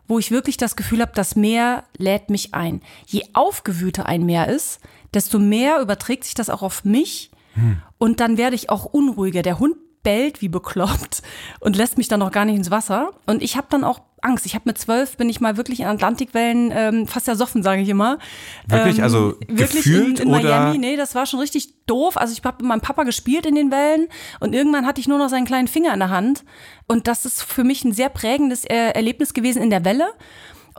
wo 0.10 0.20
ich 0.20 0.32
wirklich 0.32 0.58
das 0.58 0.76
Gefühl 0.76 1.02
habe, 1.02 1.12
das 1.16 1.38
Meer 1.38 1.86
lädt 1.98 2.30
mich 2.30 2.54
ein. 2.54 2.82
Je 3.06 3.24
aufgewühlter 3.34 4.08
ein 4.08 4.26
Meer 4.26 4.50
ist, 4.50 4.82
desto 5.14 5.40
mehr 5.40 5.80
überträgt 5.80 6.26
sich 6.26 6.34
das 6.34 6.50
auch 6.50 6.64
auf 6.64 6.84
mich. 6.84 7.32
Hm. 7.54 7.82
Und 8.00 8.20
dann 8.20 8.38
werde 8.38 8.56
ich 8.56 8.70
auch 8.70 8.86
unruhiger. 8.86 9.44
Der 9.44 9.60
Hund 9.60 9.78
bellt 10.02 10.42
wie 10.42 10.50
bekloppt 10.50 11.22
und 11.60 11.76
lässt 11.76 11.98
mich 11.98 12.08
dann 12.08 12.22
noch 12.22 12.32
gar 12.32 12.46
nicht 12.46 12.56
ins 12.56 12.72
Wasser. 12.72 13.12
Und 13.28 13.44
ich 13.44 13.56
habe 13.56 13.68
dann 13.70 13.84
auch 13.84 14.02
Angst. 14.22 14.46
Ich 14.46 14.56
habe 14.56 14.64
mit 14.66 14.78
zwölf 14.78 15.18
bin 15.18 15.30
ich 15.30 15.42
mal 15.42 15.58
wirklich 15.58 15.82
in 15.82 15.86
Atlantikwellen 15.86 16.72
ähm, 16.74 17.08
fast 17.08 17.28
ersoffen, 17.28 17.64
sage 17.64 17.82
ich 17.82 17.90
immer. 17.90 18.20
Wirklich, 18.68 18.98
ähm, 18.98 19.04
also 19.04 19.36
wirklich 19.48 19.84
gefühlt 19.84 20.20
in, 20.20 20.28
in 20.28 20.36
oder? 20.36 20.60
Miami. 20.60 20.78
Nee, 20.78 20.96
das 20.96 21.16
war 21.16 21.26
schon 21.26 21.40
richtig 21.40 21.86
doof. 21.86 22.18
Also 22.18 22.34
ich 22.34 22.44
habe 22.44 22.58
mit 22.62 22.70
meinem 22.70 22.82
Papa 22.82 23.04
gespielt 23.04 23.46
in 23.46 23.56
den 23.56 23.72
Wellen 23.72 24.08
und 24.40 24.54
irgendwann 24.54 24.86
hatte 24.86 25.02
ich 25.02 25.08
nur 25.08 25.18
noch 25.18 25.30
seinen 25.30 25.46
kleinen 25.46 25.68
Finger 25.68 25.94
in 25.94 26.00
der 26.00 26.10
Hand. 26.10 26.44
Und 26.88 27.08
das 27.08 27.26
ist 27.26 27.44
für 27.44 27.64
mich 27.64 27.84
ein 27.86 27.94
sehr 27.94 28.10
prägendes 28.10 28.66
äh, 28.66 28.92
Erlebnis 28.92 29.34
gewesen 29.34 29.62
in 29.62 29.70
der 29.70 29.86
Welle. 29.86 30.08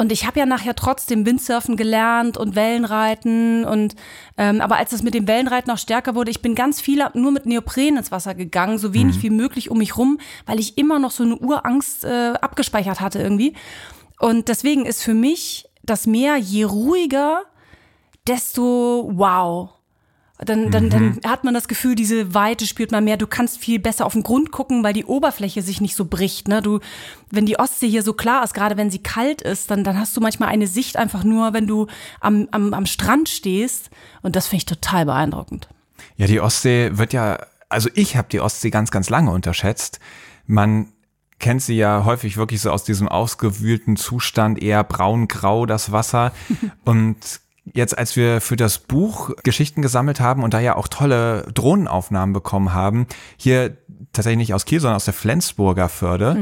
Und 0.00 0.12
ich 0.12 0.26
habe 0.26 0.38
ja 0.38 0.46
nachher 0.46 0.74
trotzdem 0.74 1.26
Windsurfen 1.26 1.76
gelernt 1.76 2.38
und 2.38 2.56
Wellenreiten 2.56 3.66
und 3.66 3.96
ähm, 4.38 4.62
aber 4.62 4.78
als 4.78 4.92
es 4.92 5.02
mit 5.02 5.12
dem 5.12 5.28
Wellenreiten 5.28 5.70
noch 5.70 5.76
stärker 5.76 6.14
wurde, 6.14 6.30
ich 6.30 6.40
bin 6.40 6.54
ganz 6.54 6.80
viel 6.80 7.04
nur 7.12 7.32
mit 7.32 7.44
Neopren 7.44 7.98
ins 7.98 8.10
Wasser 8.10 8.34
gegangen, 8.34 8.78
so 8.78 8.94
wenig 8.94 9.16
Mhm. 9.16 9.22
wie 9.24 9.28
möglich 9.28 9.70
um 9.70 9.76
mich 9.76 9.98
rum, 9.98 10.18
weil 10.46 10.58
ich 10.58 10.78
immer 10.78 10.98
noch 10.98 11.10
so 11.10 11.22
eine 11.22 11.36
Urangst 11.36 12.04
äh, 12.04 12.32
abgespeichert 12.40 13.02
hatte 13.02 13.18
irgendwie. 13.18 13.52
Und 14.18 14.48
deswegen 14.48 14.86
ist 14.86 15.02
für 15.02 15.12
mich 15.12 15.68
das 15.82 16.06
Meer 16.06 16.36
je 16.36 16.64
ruhiger, 16.64 17.42
desto 18.26 19.10
wow. 19.12 19.68
Dann, 20.44 20.70
dann, 20.70 20.88
dann 20.88 21.20
hat 21.26 21.44
man 21.44 21.52
das 21.52 21.68
Gefühl, 21.68 21.94
diese 21.94 22.32
Weite 22.32 22.66
spürt 22.66 22.92
man 22.92 23.04
mehr. 23.04 23.18
Du 23.18 23.26
kannst 23.26 23.58
viel 23.58 23.78
besser 23.78 24.06
auf 24.06 24.14
den 24.14 24.22
Grund 24.22 24.50
gucken, 24.50 24.82
weil 24.82 24.94
die 24.94 25.04
Oberfläche 25.04 25.60
sich 25.60 25.80
nicht 25.82 25.94
so 25.94 26.06
bricht. 26.06 26.48
Ne? 26.48 26.62
Du, 26.62 26.80
wenn 27.30 27.44
die 27.44 27.58
Ostsee 27.58 27.88
hier 27.88 28.02
so 28.02 28.14
klar 28.14 28.42
ist, 28.42 28.54
gerade 28.54 28.78
wenn 28.78 28.90
sie 28.90 29.00
kalt 29.00 29.42
ist, 29.42 29.70
dann, 29.70 29.84
dann 29.84 29.98
hast 29.98 30.16
du 30.16 30.20
manchmal 30.20 30.48
eine 30.48 30.66
Sicht 30.66 30.96
einfach 30.96 31.24
nur, 31.24 31.52
wenn 31.52 31.66
du 31.66 31.88
am, 32.20 32.48
am, 32.52 32.72
am 32.72 32.86
Strand 32.86 33.28
stehst. 33.28 33.90
Und 34.22 34.34
das 34.34 34.46
finde 34.46 34.58
ich 34.58 34.66
total 34.66 35.04
beeindruckend. 35.04 35.68
Ja, 36.16 36.26
die 36.26 36.40
Ostsee 36.40 36.90
wird 36.94 37.12
ja, 37.12 37.38
also 37.68 37.90
ich 37.94 38.16
habe 38.16 38.28
die 38.30 38.40
Ostsee 38.40 38.70
ganz, 38.70 38.90
ganz 38.90 39.10
lange 39.10 39.30
unterschätzt. 39.32 40.00
Man 40.46 40.88
kennt 41.38 41.62
sie 41.62 41.76
ja 41.76 42.04
häufig 42.04 42.36
wirklich 42.36 42.60
so 42.60 42.70
aus 42.70 42.84
diesem 42.84 43.08
ausgewühlten 43.08 43.96
Zustand, 43.96 44.62
eher 44.62 44.84
braun-grau 44.84 45.66
das 45.66 45.92
Wasser. 45.92 46.32
Und 46.84 47.40
jetzt, 47.64 47.96
als 47.96 48.16
wir 48.16 48.40
für 48.40 48.56
das 48.56 48.78
Buch 48.78 49.30
Geschichten 49.42 49.82
gesammelt 49.82 50.20
haben 50.20 50.42
und 50.42 50.54
da 50.54 50.60
ja 50.60 50.76
auch 50.76 50.88
tolle 50.88 51.46
Drohnenaufnahmen 51.54 52.32
bekommen 52.32 52.72
haben, 52.72 53.06
hier 53.36 53.76
tatsächlich 54.12 54.38
nicht 54.38 54.54
aus 54.54 54.64
Kiel, 54.64 54.80
sondern 54.80 54.96
aus 54.96 55.04
der 55.04 55.14
Flensburger 55.14 55.88
Förde, 55.88 56.36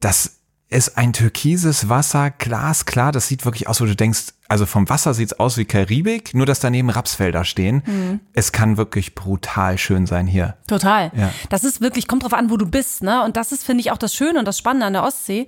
das 0.00 0.36
ist 0.68 0.98
ein 0.98 1.12
türkises 1.12 1.88
Wasser, 1.88 2.30
glasklar. 2.30 3.12
Das 3.12 3.28
sieht 3.28 3.44
wirklich 3.44 3.68
aus, 3.68 3.80
wo 3.80 3.84
du 3.84 3.94
denkst, 3.94 4.34
also 4.48 4.66
vom 4.66 4.88
Wasser 4.88 5.14
sieht's 5.14 5.32
aus 5.32 5.56
wie 5.58 5.64
Karibik, 5.64 6.34
nur 6.34 6.44
dass 6.44 6.58
daneben 6.58 6.90
Rapsfelder 6.90 7.44
stehen. 7.44 8.20
Es 8.32 8.50
kann 8.50 8.76
wirklich 8.76 9.14
brutal 9.14 9.78
schön 9.78 10.06
sein 10.06 10.26
hier. 10.26 10.56
Total. 10.66 11.12
Ja. 11.16 11.32
Das 11.50 11.62
ist 11.62 11.80
wirklich, 11.80 12.08
kommt 12.08 12.24
drauf 12.24 12.34
an, 12.34 12.50
wo 12.50 12.56
du 12.56 12.66
bist, 12.66 13.02
ne? 13.02 13.22
Und 13.22 13.36
das 13.36 13.52
ist, 13.52 13.64
finde 13.64 13.80
ich, 13.80 13.92
auch 13.92 13.98
das 13.98 14.14
Schöne 14.14 14.38
und 14.40 14.44
das 14.44 14.58
Spannende 14.58 14.86
an 14.86 14.92
der 14.92 15.04
Ostsee. 15.04 15.46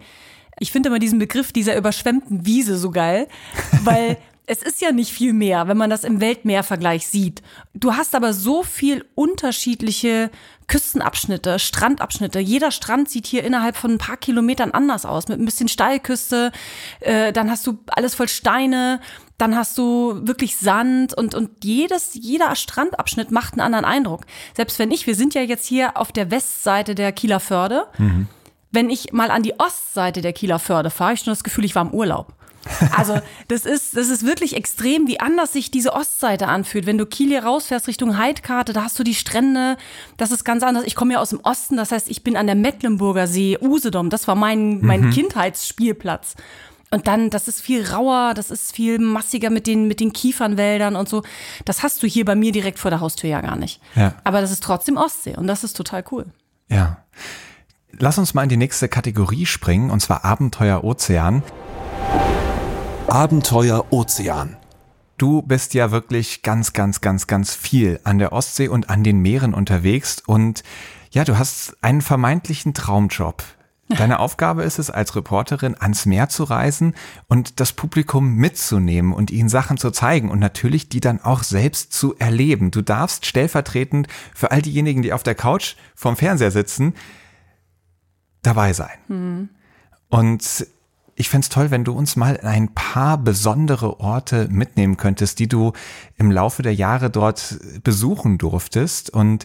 Ich 0.60 0.70
finde 0.70 0.88
immer 0.88 0.98
diesen 0.98 1.18
Begriff 1.18 1.52
dieser 1.52 1.76
überschwemmten 1.76 2.46
Wiese 2.46 2.78
so 2.78 2.90
geil, 2.90 3.26
weil 3.82 4.18
es 4.48 4.62
ist 4.62 4.80
ja 4.80 4.92
nicht 4.92 5.12
viel 5.12 5.34
mehr, 5.34 5.68
wenn 5.68 5.76
man 5.76 5.90
das 5.90 6.04
im 6.04 6.20
Weltmeervergleich 6.20 7.06
sieht. 7.06 7.42
Du 7.74 7.94
hast 7.94 8.14
aber 8.14 8.32
so 8.32 8.62
viel 8.62 9.04
unterschiedliche 9.14 10.30
Küstenabschnitte, 10.68 11.58
Strandabschnitte. 11.58 12.38
Jeder 12.38 12.70
Strand 12.70 13.10
sieht 13.10 13.26
hier 13.26 13.44
innerhalb 13.44 13.76
von 13.76 13.92
ein 13.92 13.98
paar 13.98 14.16
Kilometern 14.16 14.70
anders 14.70 15.04
aus, 15.04 15.28
mit 15.28 15.38
ein 15.38 15.44
bisschen 15.44 15.68
Steilküste. 15.68 16.50
Äh, 17.00 17.32
dann 17.32 17.50
hast 17.50 17.66
du 17.66 17.78
alles 17.88 18.14
voll 18.14 18.28
Steine. 18.28 19.00
Dann 19.36 19.54
hast 19.54 19.76
du 19.76 20.26
wirklich 20.26 20.56
Sand 20.56 21.14
und, 21.14 21.34
und 21.34 21.62
jedes, 21.62 22.14
jeder 22.14 22.56
Strandabschnitt 22.56 23.30
macht 23.30 23.52
einen 23.52 23.60
anderen 23.60 23.84
Eindruck. 23.84 24.22
Selbst 24.56 24.78
wenn 24.78 24.90
ich, 24.90 25.06
wir 25.06 25.14
sind 25.14 25.34
ja 25.34 25.42
jetzt 25.42 25.66
hier 25.66 25.96
auf 25.96 26.10
der 26.10 26.30
Westseite 26.30 26.94
der 26.94 27.12
Kieler 27.12 27.38
Förde. 27.38 27.86
Wenn 28.70 28.90
ich 28.90 29.12
mal 29.12 29.30
an 29.30 29.42
die 29.42 29.58
Ostseite 29.58 30.22
der 30.22 30.32
Kieler 30.32 30.58
Förde 30.58 30.90
fahre, 30.90 31.14
ich 31.14 31.20
schon 31.20 31.32
das 31.32 31.44
Gefühl, 31.44 31.64
ich 31.64 31.74
war 31.74 31.84
im 31.84 31.92
Urlaub. 31.92 32.37
Also 32.96 33.20
das 33.48 33.64
ist, 33.64 33.96
das 33.96 34.08
ist 34.08 34.24
wirklich 34.24 34.56
extrem, 34.56 35.06
wie 35.06 35.20
anders 35.20 35.52
sich 35.52 35.70
diese 35.70 35.92
Ostseite 35.92 36.48
anfühlt. 36.48 36.86
Wenn 36.86 36.98
du 36.98 37.06
Kiel 37.06 37.28
hier 37.28 37.44
rausfährst 37.44 37.88
Richtung 37.88 38.18
Heidkarte, 38.18 38.72
da 38.72 38.84
hast 38.84 38.98
du 38.98 39.04
die 39.04 39.14
Strände, 39.14 39.76
das 40.16 40.30
ist 40.30 40.44
ganz 40.44 40.62
anders. 40.62 40.84
Ich 40.84 40.94
komme 40.94 41.14
ja 41.14 41.20
aus 41.20 41.30
dem 41.30 41.40
Osten, 41.40 41.76
das 41.76 41.92
heißt, 41.92 42.08
ich 42.08 42.22
bin 42.22 42.36
an 42.36 42.46
der 42.46 42.56
Mecklenburger 42.56 43.26
See, 43.26 43.58
Usedom, 43.60 44.10
das 44.10 44.28
war 44.28 44.34
mein, 44.34 44.80
mein 44.80 45.10
Kindheitsspielplatz. 45.10 46.34
Und 46.90 47.06
dann, 47.06 47.28
das 47.28 47.48
ist 47.48 47.60
viel 47.60 47.86
rauer, 47.86 48.32
das 48.34 48.50
ist 48.50 48.74
viel 48.74 48.98
massiger 48.98 49.50
mit 49.50 49.66
den, 49.66 49.88
mit 49.88 50.00
den 50.00 50.12
Kiefernwäldern 50.12 50.96
und 50.96 51.08
so. 51.08 51.22
Das 51.66 51.82
hast 51.82 52.02
du 52.02 52.06
hier 52.06 52.24
bei 52.24 52.34
mir 52.34 52.50
direkt 52.50 52.78
vor 52.78 52.90
der 52.90 53.00
Haustür 53.00 53.28
ja 53.28 53.42
gar 53.42 53.56
nicht. 53.56 53.80
Ja. 53.94 54.14
Aber 54.24 54.40
das 54.40 54.50
ist 54.50 54.62
trotzdem 54.62 54.96
Ostsee 54.96 55.36
und 55.36 55.46
das 55.46 55.64
ist 55.64 55.76
total 55.76 56.02
cool. 56.10 56.26
Ja. 56.68 57.04
Lass 57.92 58.16
uns 58.16 58.32
mal 58.32 58.44
in 58.44 58.48
die 58.48 58.56
nächste 58.56 58.88
Kategorie 58.88 59.44
springen, 59.44 59.90
und 59.90 60.00
zwar 60.00 60.24
Abenteuer 60.24 60.84
Ozean. 60.84 61.42
Abenteuer 63.08 63.86
Ozean. 63.90 64.58
Du 65.16 65.40
bist 65.40 65.72
ja 65.72 65.90
wirklich 65.90 66.42
ganz, 66.42 66.74
ganz, 66.74 67.00
ganz, 67.00 67.26
ganz 67.26 67.54
viel 67.54 68.00
an 68.04 68.18
der 68.18 68.32
Ostsee 68.32 68.68
und 68.68 68.90
an 68.90 69.02
den 69.02 69.20
Meeren 69.20 69.54
unterwegs 69.54 70.22
und 70.26 70.62
ja, 71.10 71.24
du 71.24 71.38
hast 71.38 71.76
einen 71.80 72.02
vermeintlichen 72.02 72.74
Traumjob. 72.74 73.42
Deine 73.88 74.20
Aufgabe 74.20 74.62
ist 74.62 74.78
es, 74.78 74.90
als 74.90 75.16
Reporterin 75.16 75.74
ans 75.80 76.04
Meer 76.04 76.28
zu 76.28 76.44
reisen 76.44 76.94
und 77.28 77.60
das 77.60 77.72
Publikum 77.72 78.34
mitzunehmen 78.34 79.14
und 79.14 79.30
ihnen 79.30 79.48
Sachen 79.48 79.78
zu 79.78 79.90
zeigen 79.90 80.30
und 80.30 80.38
natürlich 80.38 80.90
die 80.90 81.00
dann 81.00 81.22
auch 81.22 81.44
selbst 81.44 81.94
zu 81.94 82.14
erleben. 82.18 82.70
Du 82.70 82.82
darfst 82.82 83.24
stellvertretend 83.24 84.06
für 84.34 84.50
all 84.50 84.60
diejenigen, 84.60 85.00
die 85.00 85.14
auf 85.14 85.22
der 85.22 85.34
Couch 85.34 85.76
vorm 85.94 86.16
Fernseher 86.16 86.50
sitzen, 86.50 86.92
dabei 88.42 88.74
sein. 88.74 88.98
Und 90.10 90.66
ich 91.18 91.28
fänd's 91.28 91.48
toll, 91.48 91.70
wenn 91.72 91.82
du 91.82 91.92
uns 91.92 92.14
mal 92.14 92.36
in 92.36 92.46
ein 92.46 92.74
paar 92.74 93.18
besondere 93.18 93.98
Orte 93.98 94.46
mitnehmen 94.50 94.96
könntest, 94.96 95.40
die 95.40 95.48
du 95.48 95.72
im 96.16 96.30
Laufe 96.30 96.62
der 96.62 96.74
Jahre 96.74 97.10
dort 97.10 97.58
besuchen 97.82 98.38
durftest. 98.38 99.10
Und 99.10 99.44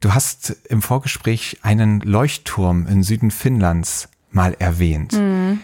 du 0.00 0.14
hast 0.14 0.56
im 0.68 0.80
Vorgespräch 0.80 1.58
einen 1.62 2.00
Leuchtturm 2.00 2.86
im 2.86 3.02
Süden 3.02 3.30
Finnlands 3.30 4.08
mal 4.30 4.56
erwähnt. 4.58 5.12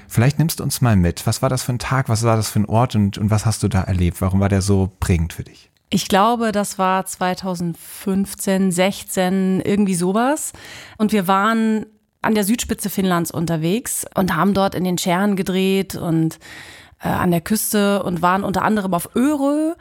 Vielleicht 0.08 0.38
nimmst 0.38 0.60
du 0.60 0.62
uns 0.62 0.82
mal 0.82 0.96
mit. 0.96 1.26
Was 1.26 1.40
war 1.40 1.48
das 1.48 1.62
für 1.62 1.72
ein 1.72 1.78
Tag? 1.78 2.10
Was 2.10 2.22
war 2.22 2.36
das 2.36 2.50
für 2.50 2.60
ein 2.60 2.66
Ort? 2.66 2.94
Und, 2.94 3.16
und 3.16 3.30
was 3.30 3.46
hast 3.46 3.62
du 3.62 3.68
da 3.68 3.80
erlebt? 3.80 4.20
Warum 4.20 4.40
war 4.40 4.50
der 4.50 4.60
so 4.60 4.92
prägend 5.00 5.32
für 5.32 5.44
dich? 5.44 5.70
Ich 5.88 6.06
glaube, 6.06 6.52
das 6.52 6.78
war 6.78 7.06
2015, 7.06 8.70
16, 8.70 9.60
irgendwie 9.64 9.94
sowas. 9.94 10.52
Und 10.98 11.12
wir 11.12 11.26
waren 11.26 11.86
an 12.22 12.34
der 12.34 12.44
Südspitze 12.44 12.90
Finnlands 12.90 13.30
unterwegs 13.30 14.04
und 14.14 14.34
haben 14.34 14.54
dort 14.54 14.74
in 14.74 14.84
den 14.84 14.98
Scheren 14.98 15.36
gedreht 15.36 15.94
und 15.94 16.38
äh, 17.02 17.08
an 17.08 17.30
der 17.30 17.40
Küste 17.40 18.02
und 18.02 18.22
waren 18.22 18.44
unter 18.44 18.62
anderem 18.62 18.94
auf 18.94 19.14
Örö. 19.16 19.74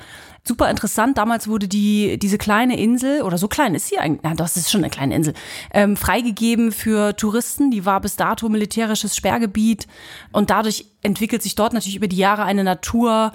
Super 0.44 0.70
interessant. 0.70 1.18
Damals 1.18 1.48
wurde 1.48 1.68
die, 1.68 2.18
diese 2.18 2.38
kleine 2.38 2.80
Insel, 2.80 3.24
oder 3.24 3.38
so 3.38 3.50
klein 3.50 3.76
ist 3.76 3.90
sie 3.90 4.00
eigentlich, 4.00 4.22
na, 4.24 4.34
das 4.34 4.56
ist 4.56 4.72
schon 4.72 4.82
eine 4.82 4.90
kleine 4.90 5.16
Insel, 5.16 5.34
ähm, 5.74 5.98
freigegeben 5.98 6.72
für 6.72 7.16
Touristen. 7.16 7.72
Die 7.72 7.86
war 7.86 8.00
bis 8.00 8.16
dato 8.16 8.48
militärisches 8.48 9.16
Sperrgebiet. 9.16 9.88
Und 10.32 10.50
dadurch 10.50 10.86
entwickelt 11.04 11.44
sich 11.44 11.56
dort 11.56 11.74
natürlich 11.74 11.98
über 11.98 12.08
die 12.08 12.18
Jahre 12.18 12.44
eine 12.44 12.64
Natur, 12.64 13.34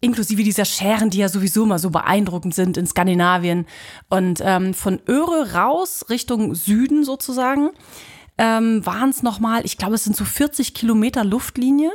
inklusive 0.00 0.42
dieser 0.42 0.64
Scheren, 0.64 1.10
die 1.10 1.18
ja 1.18 1.28
sowieso 1.28 1.64
immer 1.64 1.78
so 1.78 1.90
beeindruckend 1.90 2.54
sind 2.54 2.78
in 2.78 2.86
Skandinavien. 2.86 3.66
Und 4.08 4.40
ähm, 4.42 4.72
von 4.72 5.00
Öre 5.06 5.52
raus 5.52 6.06
Richtung 6.08 6.54
Süden 6.54 7.04
sozusagen 7.04 7.70
ähm, 8.38 8.84
waren 8.84 9.10
es 9.10 9.22
nochmal, 9.22 9.64
ich 9.64 9.78
glaube, 9.78 9.94
es 9.94 10.04
sind 10.04 10.16
so 10.16 10.24
40 10.24 10.74
Kilometer 10.74 11.24
Luftlinie. 11.24 11.90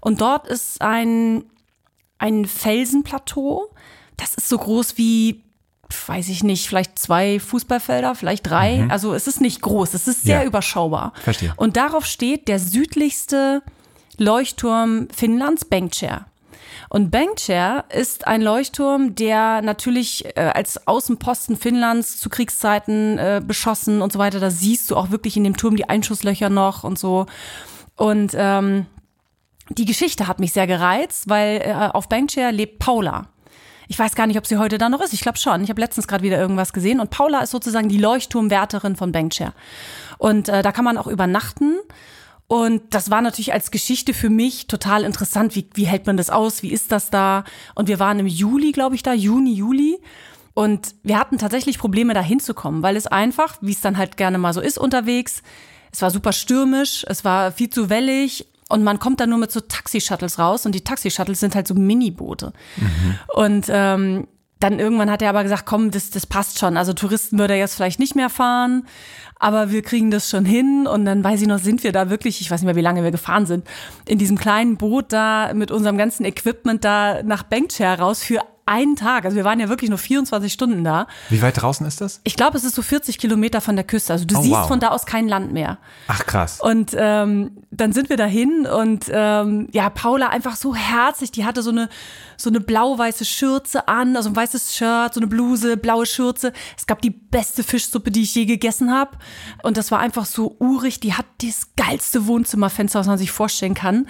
Und 0.00 0.20
dort 0.20 0.46
ist 0.46 0.80
ein, 0.82 1.44
ein 2.18 2.44
Felsenplateau. 2.46 3.74
Das 4.16 4.34
ist 4.34 4.48
so 4.48 4.56
groß 4.58 4.96
wie, 4.98 5.42
weiß 6.06 6.28
ich 6.28 6.42
nicht, 6.44 6.66
vielleicht 6.68 6.98
zwei 6.98 7.38
Fußballfelder, 7.40 8.14
vielleicht 8.14 8.48
drei. 8.48 8.86
Also 8.88 9.12
es 9.14 9.26
ist 9.26 9.40
nicht 9.40 9.60
groß, 9.62 9.94
es 9.94 10.08
ist 10.08 10.22
sehr 10.22 10.40
Ja. 10.42 10.46
überschaubar. 10.46 11.12
Verstehe. 11.22 11.52
Und 11.56 11.76
darauf 11.76 12.06
steht 12.06 12.48
der 12.48 12.58
südlichste 12.58 13.62
Leuchtturm 14.18 15.08
Finnlands, 15.14 15.64
Bengtskär. 15.64 16.26
Und 16.88 17.10
Bengtskär 17.10 17.84
ist 17.92 18.26
ein 18.26 18.42
Leuchtturm, 18.42 19.14
der 19.14 19.62
natürlich 19.62 20.24
äh, 20.36 20.52
als 20.54 20.86
Außenposten 20.86 21.56
Finnlands 21.56 22.18
zu 22.18 22.28
Kriegszeiten 22.28 23.18
äh, 23.18 23.42
beschossen 23.44 24.02
und 24.02 24.12
so 24.12 24.18
weiter. 24.18 24.40
Da 24.40 24.50
siehst 24.50 24.90
du 24.90 24.96
auch 24.96 25.10
wirklich 25.10 25.36
in 25.36 25.44
dem 25.44 25.56
Turm 25.56 25.76
die 25.76 25.88
Einschusslöcher 25.88 26.50
noch 26.50 26.84
und 26.84 26.98
so. 26.98 27.26
Und 27.96 28.32
ähm, 28.34 28.86
die 29.70 29.84
Geschichte 29.84 30.28
hat 30.28 30.38
mich 30.38 30.52
sehr 30.52 30.66
gereizt, 30.66 31.28
weil 31.28 31.62
äh, 31.64 31.72
auf 31.72 32.08
Bengtskär 32.08 32.52
lebt 32.52 32.78
Paula. 32.78 33.28
Ich 33.88 33.98
weiß 33.98 34.14
gar 34.14 34.26
nicht, 34.26 34.38
ob 34.38 34.46
sie 34.46 34.58
heute 34.58 34.78
da 34.78 34.88
noch 34.88 35.00
ist. 35.00 35.12
Ich 35.12 35.20
glaube 35.20 35.38
schon. 35.38 35.62
Ich 35.62 35.70
habe 35.70 35.80
letztens 35.80 36.08
gerade 36.08 36.24
wieder 36.24 36.38
irgendwas 36.38 36.72
gesehen. 36.72 37.00
Und 37.00 37.10
Paula 37.10 37.40
ist 37.40 37.50
sozusagen 37.50 37.88
die 37.88 37.98
Leuchtturmwärterin 37.98 38.96
von 38.96 39.12
Bengtskär. 39.12 39.52
Und 40.18 40.48
äh, 40.48 40.62
da 40.62 40.72
kann 40.72 40.84
man 40.84 40.98
auch 40.98 41.06
übernachten. 41.06 41.76
Und 42.48 42.82
das 42.94 43.10
war 43.10 43.22
natürlich 43.22 43.52
als 43.52 43.70
Geschichte 43.70 44.14
für 44.14 44.30
mich 44.30 44.68
total 44.68 45.02
interessant. 45.02 45.56
Wie, 45.56 45.68
wie 45.74 45.86
hält 45.86 46.06
man 46.06 46.16
das 46.16 46.30
aus? 46.30 46.62
Wie 46.62 46.70
ist 46.70 46.92
das 46.92 47.10
da? 47.10 47.44
Und 47.74 47.88
wir 47.88 47.98
waren 47.98 48.20
im 48.20 48.26
Juli, 48.26 48.72
glaube 48.72 48.94
ich, 48.94 49.02
da, 49.02 49.12
Juni, 49.12 49.52
Juli. 49.52 49.98
Und 50.54 50.94
wir 51.02 51.18
hatten 51.18 51.38
tatsächlich 51.38 51.78
Probleme, 51.78 52.14
da 52.14 52.22
hinzukommen, 52.22 52.82
weil 52.82 52.96
es 52.96 53.06
einfach, 53.06 53.56
wie 53.60 53.72
es 53.72 53.80
dann 53.80 53.98
halt 53.98 54.16
gerne 54.16 54.38
mal 54.38 54.54
so 54.54 54.60
ist 54.60 54.78
unterwegs, 54.78 55.42
es 55.92 56.02
war 56.02 56.10
super 56.10 56.32
stürmisch, 56.32 57.04
es 57.08 57.24
war 57.24 57.52
viel 57.52 57.70
zu 57.70 57.90
wellig 57.90 58.46
Und 58.68 58.82
man 58.82 58.98
kommt 58.98 59.20
dann 59.20 59.30
nur 59.30 59.38
mit 59.38 59.52
so 59.52 59.60
Taxi-Shuttles 59.60 60.38
raus 60.38 60.66
und 60.66 60.74
die 60.74 60.82
Taxi-Shuttles 60.82 61.40
sind 61.40 61.54
halt 61.54 61.68
so 61.68 61.74
Miniboote. 61.74 62.52
Mhm. 62.76 63.18
Und 63.34 63.66
ähm, 63.68 64.26
dann 64.58 64.78
irgendwann 64.78 65.10
hat 65.10 65.22
er 65.22 65.28
aber 65.28 65.42
gesagt, 65.42 65.66
komm, 65.66 65.90
das, 65.90 66.10
das 66.10 66.26
passt 66.26 66.58
schon. 66.58 66.76
Also 66.76 66.92
Touristen 66.92 67.38
würde 67.38 67.54
er 67.54 67.60
jetzt 67.60 67.74
vielleicht 67.74 68.00
nicht 68.00 68.16
mehr 68.16 68.30
fahren, 68.30 68.86
aber 69.38 69.70
wir 69.70 69.82
kriegen 69.82 70.10
das 70.10 70.30
schon 70.30 70.44
hin. 70.44 70.86
Und 70.86 71.04
dann 71.04 71.22
weiß 71.22 71.42
ich 71.42 71.48
noch, 71.48 71.58
sind 71.58 71.84
wir 71.84 71.92
da 71.92 72.10
wirklich, 72.10 72.40
ich 72.40 72.50
weiß 72.50 72.60
nicht 72.60 72.66
mehr, 72.66 72.76
wie 72.76 72.80
lange 72.80 73.02
wir 73.02 73.10
gefahren 73.10 73.46
sind, 73.46 73.66
in 74.06 74.18
diesem 74.18 74.38
kleinen 74.38 74.76
Boot 74.76 75.12
da 75.12 75.52
mit 75.54 75.70
unserem 75.70 75.98
ganzen 75.98 76.24
Equipment 76.24 76.84
da 76.84 77.22
nach 77.22 77.42
Bengtschär 77.42 77.98
raus 77.98 78.22
für 78.22 78.40
einen 78.66 78.96
Tag. 78.96 79.24
Also 79.24 79.36
wir 79.36 79.44
waren 79.44 79.60
ja 79.60 79.68
wirklich 79.68 79.88
nur 79.90 79.98
24 79.98 80.52
Stunden 80.52 80.84
da. 80.84 81.06
Wie 81.30 81.40
weit 81.40 81.62
draußen 81.62 81.86
ist 81.86 82.00
das? 82.00 82.20
Ich 82.24 82.36
glaube, 82.36 82.58
es 82.58 82.64
ist 82.64 82.74
so 82.74 82.82
40 82.82 83.18
Kilometer 83.18 83.60
von 83.60 83.76
der 83.76 83.84
Küste. 83.84 84.12
Also 84.12 84.24
du 84.24 84.36
oh, 84.36 84.42
siehst 84.42 84.54
wow. 84.54 84.68
von 84.68 84.80
da 84.80 84.88
aus 84.88 85.06
kein 85.06 85.28
Land 85.28 85.52
mehr. 85.52 85.78
Ach 86.08 86.26
krass. 86.26 86.60
Und 86.60 86.90
ähm, 86.96 87.52
dann 87.70 87.92
sind 87.92 88.10
wir 88.10 88.16
dahin 88.16 88.66
und 88.66 89.06
ähm, 89.10 89.68
ja, 89.72 89.88
Paula 89.88 90.28
einfach 90.28 90.56
so 90.56 90.74
herzlich. 90.74 91.30
Die 91.30 91.44
hatte 91.44 91.62
so 91.62 91.70
eine 91.70 91.88
so 92.36 92.50
eine 92.50 92.60
blau-weiße 92.60 93.24
Schürze 93.24 93.88
an, 93.88 94.16
also 94.16 94.28
ein 94.28 94.36
weißes 94.36 94.76
Shirt, 94.76 95.14
so 95.14 95.20
eine 95.20 95.26
Bluse, 95.26 95.76
blaue 95.76 96.04
Schürze. 96.04 96.52
Es 96.76 96.86
gab 96.86 97.00
die 97.00 97.10
beste 97.10 97.62
Fischsuppe, 97.62 98.10
die 98.10 98.22
ich 98.22 98.34
je 98.34 98.44
gegessen 98.44 98.92
habe. 98.92 99.16
Und 99.62 99.76
das 99.76 99.90
war 99.90 100.00
einfach 100.00 100.26
so 100.26 100.56
urig. 100.58 101.00
Die 101.00 101.14
hat 101.14 101.26
das 101.42 101.68
geilste 101.76 102.26
Wohnzimmerfenster, 102.26 103.00
was 103.00 103.06
man 103.06 103.18
sich 103.18 103.30
vorstellen 103.30 103.74
kann 103.74 104.06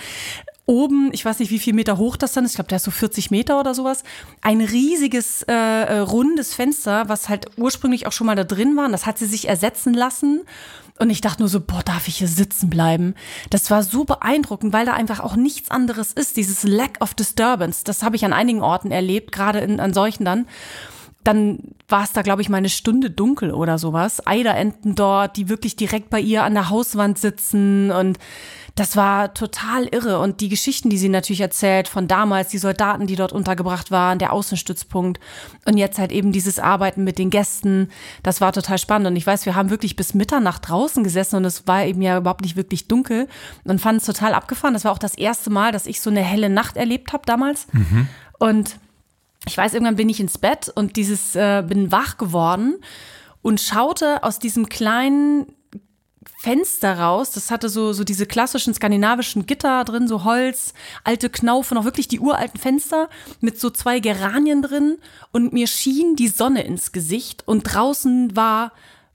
oben, 0.66 1.11
ich 1.12 1.25
weiß 1.25 1.38
nicht, 1.38 1.50
wie 1.50 1.61
viel 1.61 1.73
Meter 1.73 1.96
hoch 1.96 2.16
das 2.16 2.32
dann 2.32 2.44
ist, 2.44 2.52
ich 2.52 2.56
glaube, 2.56 2.68
der 2.68 2.76
ist 2.76 2.85
so 2.85 2.90
40 2.90 3.30
Meter 3.30 3.58
oder 3.61 3.73
sowas, 3.75 4.02
ein 4.42 4.61
riesiges 4.61 5.42
äh, 5.42 5.52
äh, 5.52 5.99
rundes 5.99 6.54
Fenster, 6.54 7.08
was 7.08 7.28
halt 7.28 7.46
ursprünglich 7.56 8.06
auch 8.06 8.12
schon 8.12 8.26
mal 8.26 8.35
da 8.35 8.44
drin 8.44 8.76
war. 8.76 8.87
Und 8.87 8.92
das 8.92 9.06
hat 9.06 9.18
sie 9.18 9.26
sich 9.26 9.49
ersetzen 9.49 9.94
lassen. 9.94 10.42
Und 10.99 11.11
ich 11.11 11.20
dachte 11.20 11.42
nur 11.42 11.49
so, 11.49 11.61
boah, 11.61 11.82
darf 11.85 12.08
ich 12.08 12.16
hier 12.16 12.28
sitzen 12.28 12.70
bleiben? 12.70 13.14
Das 13.50 13.70
war 13.70 13.82
so 13.82 14.04
beeindruckend, 14.04 14.73
weil 14.73 14.87
da 14.87 14.94
einfach 14.94 15.20
auch 15.20 15.37
nichts 15.37 15.70
anderes 15.70 16.12
ist. 16.12 16.37
Dieses 16.37 16.62
Lack 16.62 17.00
of 17.00 17.14
Disturbance, 17.14 17.85
das 17.85 18.02
habe 18.02 18.16
ich 18.16 18.25
an 18.25 18.32
einigen 18.32 18.62
Orten 18.62 18.90
erlebt, 18.90 19.30
gerade 19.30 19.61
in, 19.61 19.78
an 19.78 19.94
solchen 19.94 20.25
dann 20.25 20.46
dann 21.26 21.58
war 21.88 22.04
es 22.04 22.12
da, 22.12 22.23
glaube 22.23 22.40
ich, 22.40 22.49
mal 22.49 22.58
eine 22.58 22.68
Stunde 22.68 23.11
dunkel 23.11 23.52
oder 23.52 23.78
sowas. 23.78 24.25
Eiderenten 24.25 24.94
dort, 24.94 25.37
die 25.37 25.49
wirklich 25.49 25.75
direkt 25.75 26.08
bei 26.08 26.20
ihr 26.20 26.44
an 26.44 26.54
der 26.54 26.70
Hauswand 26.70 27.18
sitzen 27.18 27.90
und 27.90 28.18
das 28.76 28.95
war 28.95 29.33
total 29.33 29.87
irre. 29.87 30.21
Und 30.21 30.40
die 30.42 30.50
Geschichten, 30.50 30.90
die 30.90 30.99
sie 30.99 31.09
natürlich 31.09 31.40
erzählt 31.40 31.88
von 31.88 32.06
damals, 32.06 32.49
die 32.50 32.59
Soldaten, 32.59 33.06
die 33.06 33.16
dort 33.16 33.33
untergebracht 33.33 33.90
waren, 33.90 34.18
der 34.18 34.35
Außenstützpunkt 34.35 35.18
und 35.64 35.78
jetzt 35.78 35.99
halt 35.99 36.12
eben 36.12 36.30
dieses 36.30 36.59
Arbeiten 36.59 37.02
mit 37.02 37.18
den 37.18 37.30
Gästen, 37.30 37.88
das 38.23 38.42
war 38.42 38.52
total 38.52 38.76
spannend. 38.76 39.09
Und 39.09 39.16
ich 39.16 39.26
weiß, 39.26 39.47
wir 39.47 39.54
haben 39.54 39.71
wirklich 39.71 39.97
bis 39.97 40.12
Mitternacht 40.12 40.68
draußen 40.68 41.02
gesessen 41.02 41.37
und 41.37 41.47
es 41.47 41.66
war 41.66 41.87
eben 41.87 42.02
ja 42.02 42.18
überhaupt 42.18 42.42
nicht 42.42 42.56
wirklich 42.56 42.87
dunkel 42.87 43.28
und 43.64 43.80
fanden 43.80 43.99
es 43.99 44.04
total 44.04 44.35
abgefahren. 44.35 44.75
Das 44.75 44.85
war 44.85 44.92
auch 44.92 44.99
das 44.99 45.14
erste 45.14 45.49
Mal, 45.49 45.73
dass 45.73 45.87
ich 45.87 46.02
so 46.02 46.11
eine 46.11 46.23
helle 46.23 46.50
Nacht 46.50 46.76
erlebt 46.76 47.14
habe 47.14 47.25
damals. 47.25 47.68
Mhm. 47.73 48.09
Und 48.38 48.76
ich 49.47 49.56
weiß, 49.56 49.73
irgendwann 49.73 49.97
bin 49.97 50.11
ich 50.11 50.21
ins 50.21 50.37
Bett 50.37 50.71
und 50.75 50.97
dieses, 50.97 51.35
äh, 51.35 51.64
bin 51.66 51.92
wach 51.92 52.18
geworden 52.18 52.76
und 53.40 53.59
schaute 53.59 54.23
aus 54.23 54.38
diesem 54.38 54.68
kleinen 54.68 55.47
Fenster 56.38 56.99
raus. 56.99 57.30
Das 57.33 57.50
hatte 57.50 57.68
so, 57.68 57.92
so 57.92 58.04
diese 58.04 58.26
klassischen 58.26 58.75
skandinavischen 58.75 59.47
Gitter 59.47 59.85
drin, 59.85 60.09
so 60.09 60.25
Holz, 60.25 60.75
alte 61.04 61.30
Knaufe, 61.30 61.75
noch 61.75 61.85
wirklich 61.85 62.09
die 62.09 62.21
uralten 62.21 62.61
Fenster 62.61 63.09
mit 63.40 63.61
so 63.61 63.71
zwei 63.71 64.00
Geranien 64.00 64.62
drin. 64.62 64.99
Und 65.33 65.52
mir 65.52 65.66
schien 65.66 66.16
die 66.16 66.28
Sonne 66.28 66.62
ins 66.62 66.92
Gesicht 66.92 67.47
und 67.47 67.62
draußen 67.62 68.37
war 68.37 68.73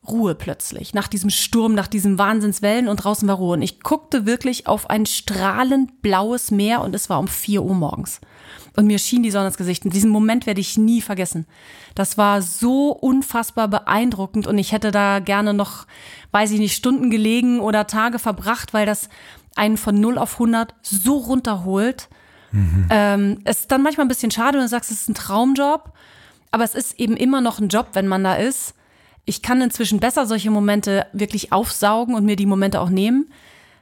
Ruhe 0.07 0.33
plötzlich. 0.33 0.93
Nach 0.93 1.07
diesem 1.07 1.29
Sturm, 1.29 1.75
nach 1.75 1.87
diesen 1.87 2.17
Wahnsinnswellen 2.17 2.87
und 2.87 2.97
draußen 2.97 3.27
war 3.27 3.35
Ruhe. 3.35 3.53
Und 3.53 3.61
ich 3.61 3.81
guckte 3.81 4.25
wirklich 4.25 4.67
auf 4.67 4.89
ein 4.89 5.05
strahlend 5.05 6.01
blaues 6.01 6.49
Meer 6.49 6.81
und 6.81 6.95
es 6.95 7.09
war 7.09 7.19
um 7.19 7.27
vier 7.27 7.61
Uhr 7.61 7.75
morgens. 7.75 8.19
Und 8.75 8.87
mir 8.87 8.99
schien 8.99 9.21
die 9.21 9.31
Sonne 9.31 9.47
ins 9.47 9.57
Gesicht. 9.57 9.83
Und 9.83 9.93
diesen 9.93 10.09
Moment 10.09 10.45
werde 10.45 10.61
ich 10.61 10.77
nie 10.77 11.01
vergessen. 11.01 11.45
Das 11.93 12.17
war 12.17 12.41
so 12.41 12.91
unfassbar 12.91 13.67
beeindruckend 13.67 14.47
und 14.47 14.57
ich 14.57 14.71
hätte 14.71 14.91
da 14.91 15.19
gerne 15.19 15.53
noch, 15.53 15.85
weiß 16.31 16.51
ich 16.51 16.59
nicht, 16.59 16.75
Stunden 16.75 17.09
gelegen 17.09 17.59
oder 17.59 17.87
Tage 17.87 18.17
verbracht, 18.17 18.73
weil 18.73 18.85
das 18.85 19.09
einen 19.55 19.77
von 19.77 19.99
0 19.99 20.17
auf 20.17 20.33
100 20.33 20.73
so 20.81 21.17
runterholt. 21.17 22.07
Mhm. 22.51 22.87
Ähm, 22.89 23.39
es 23.43 23.61
ist 23.61 23.71
dann 23.71 23.83
manchmal 23.83 24.05
ein 24.05 24.09
bisschen 24.09 24.31
schade, 24.31 24.57
wenn 24.57 24.65
du 24.65 24.69
sagst, 24.69 24.91
es 24.91 25.01
ist 25.01 25.09
ein 25.09 25.15
Traumjob, 25.15 25.91
aber 26.51 26.63
es 26.63 26.75
ist 26.75 26.99
eben 26.99 27.17
immer 27.17 27.41
noch 27.41 27.59
ein 27.59 27.67
Job, 27.67 27.89
wenn 27.93 28.07
man 28.07 28.23
da 28.23 28.35
ist. 28.35 28.73
Ich 29.25 29.41
kann 29.41 29.61
inzwischen 29.61 29.99
besser 29.99 30.25
solche 30.25 30.51
Momente 30.51 31.05
wirklich 31.13 31.51
aufsaugen 31.51 32.15
und 32.15 32.25
mir 32.25 32.35
die 32.35 32.45
Momente 32.45 32.79
auch 32.79 32.89
nehmen. 32.89 33.29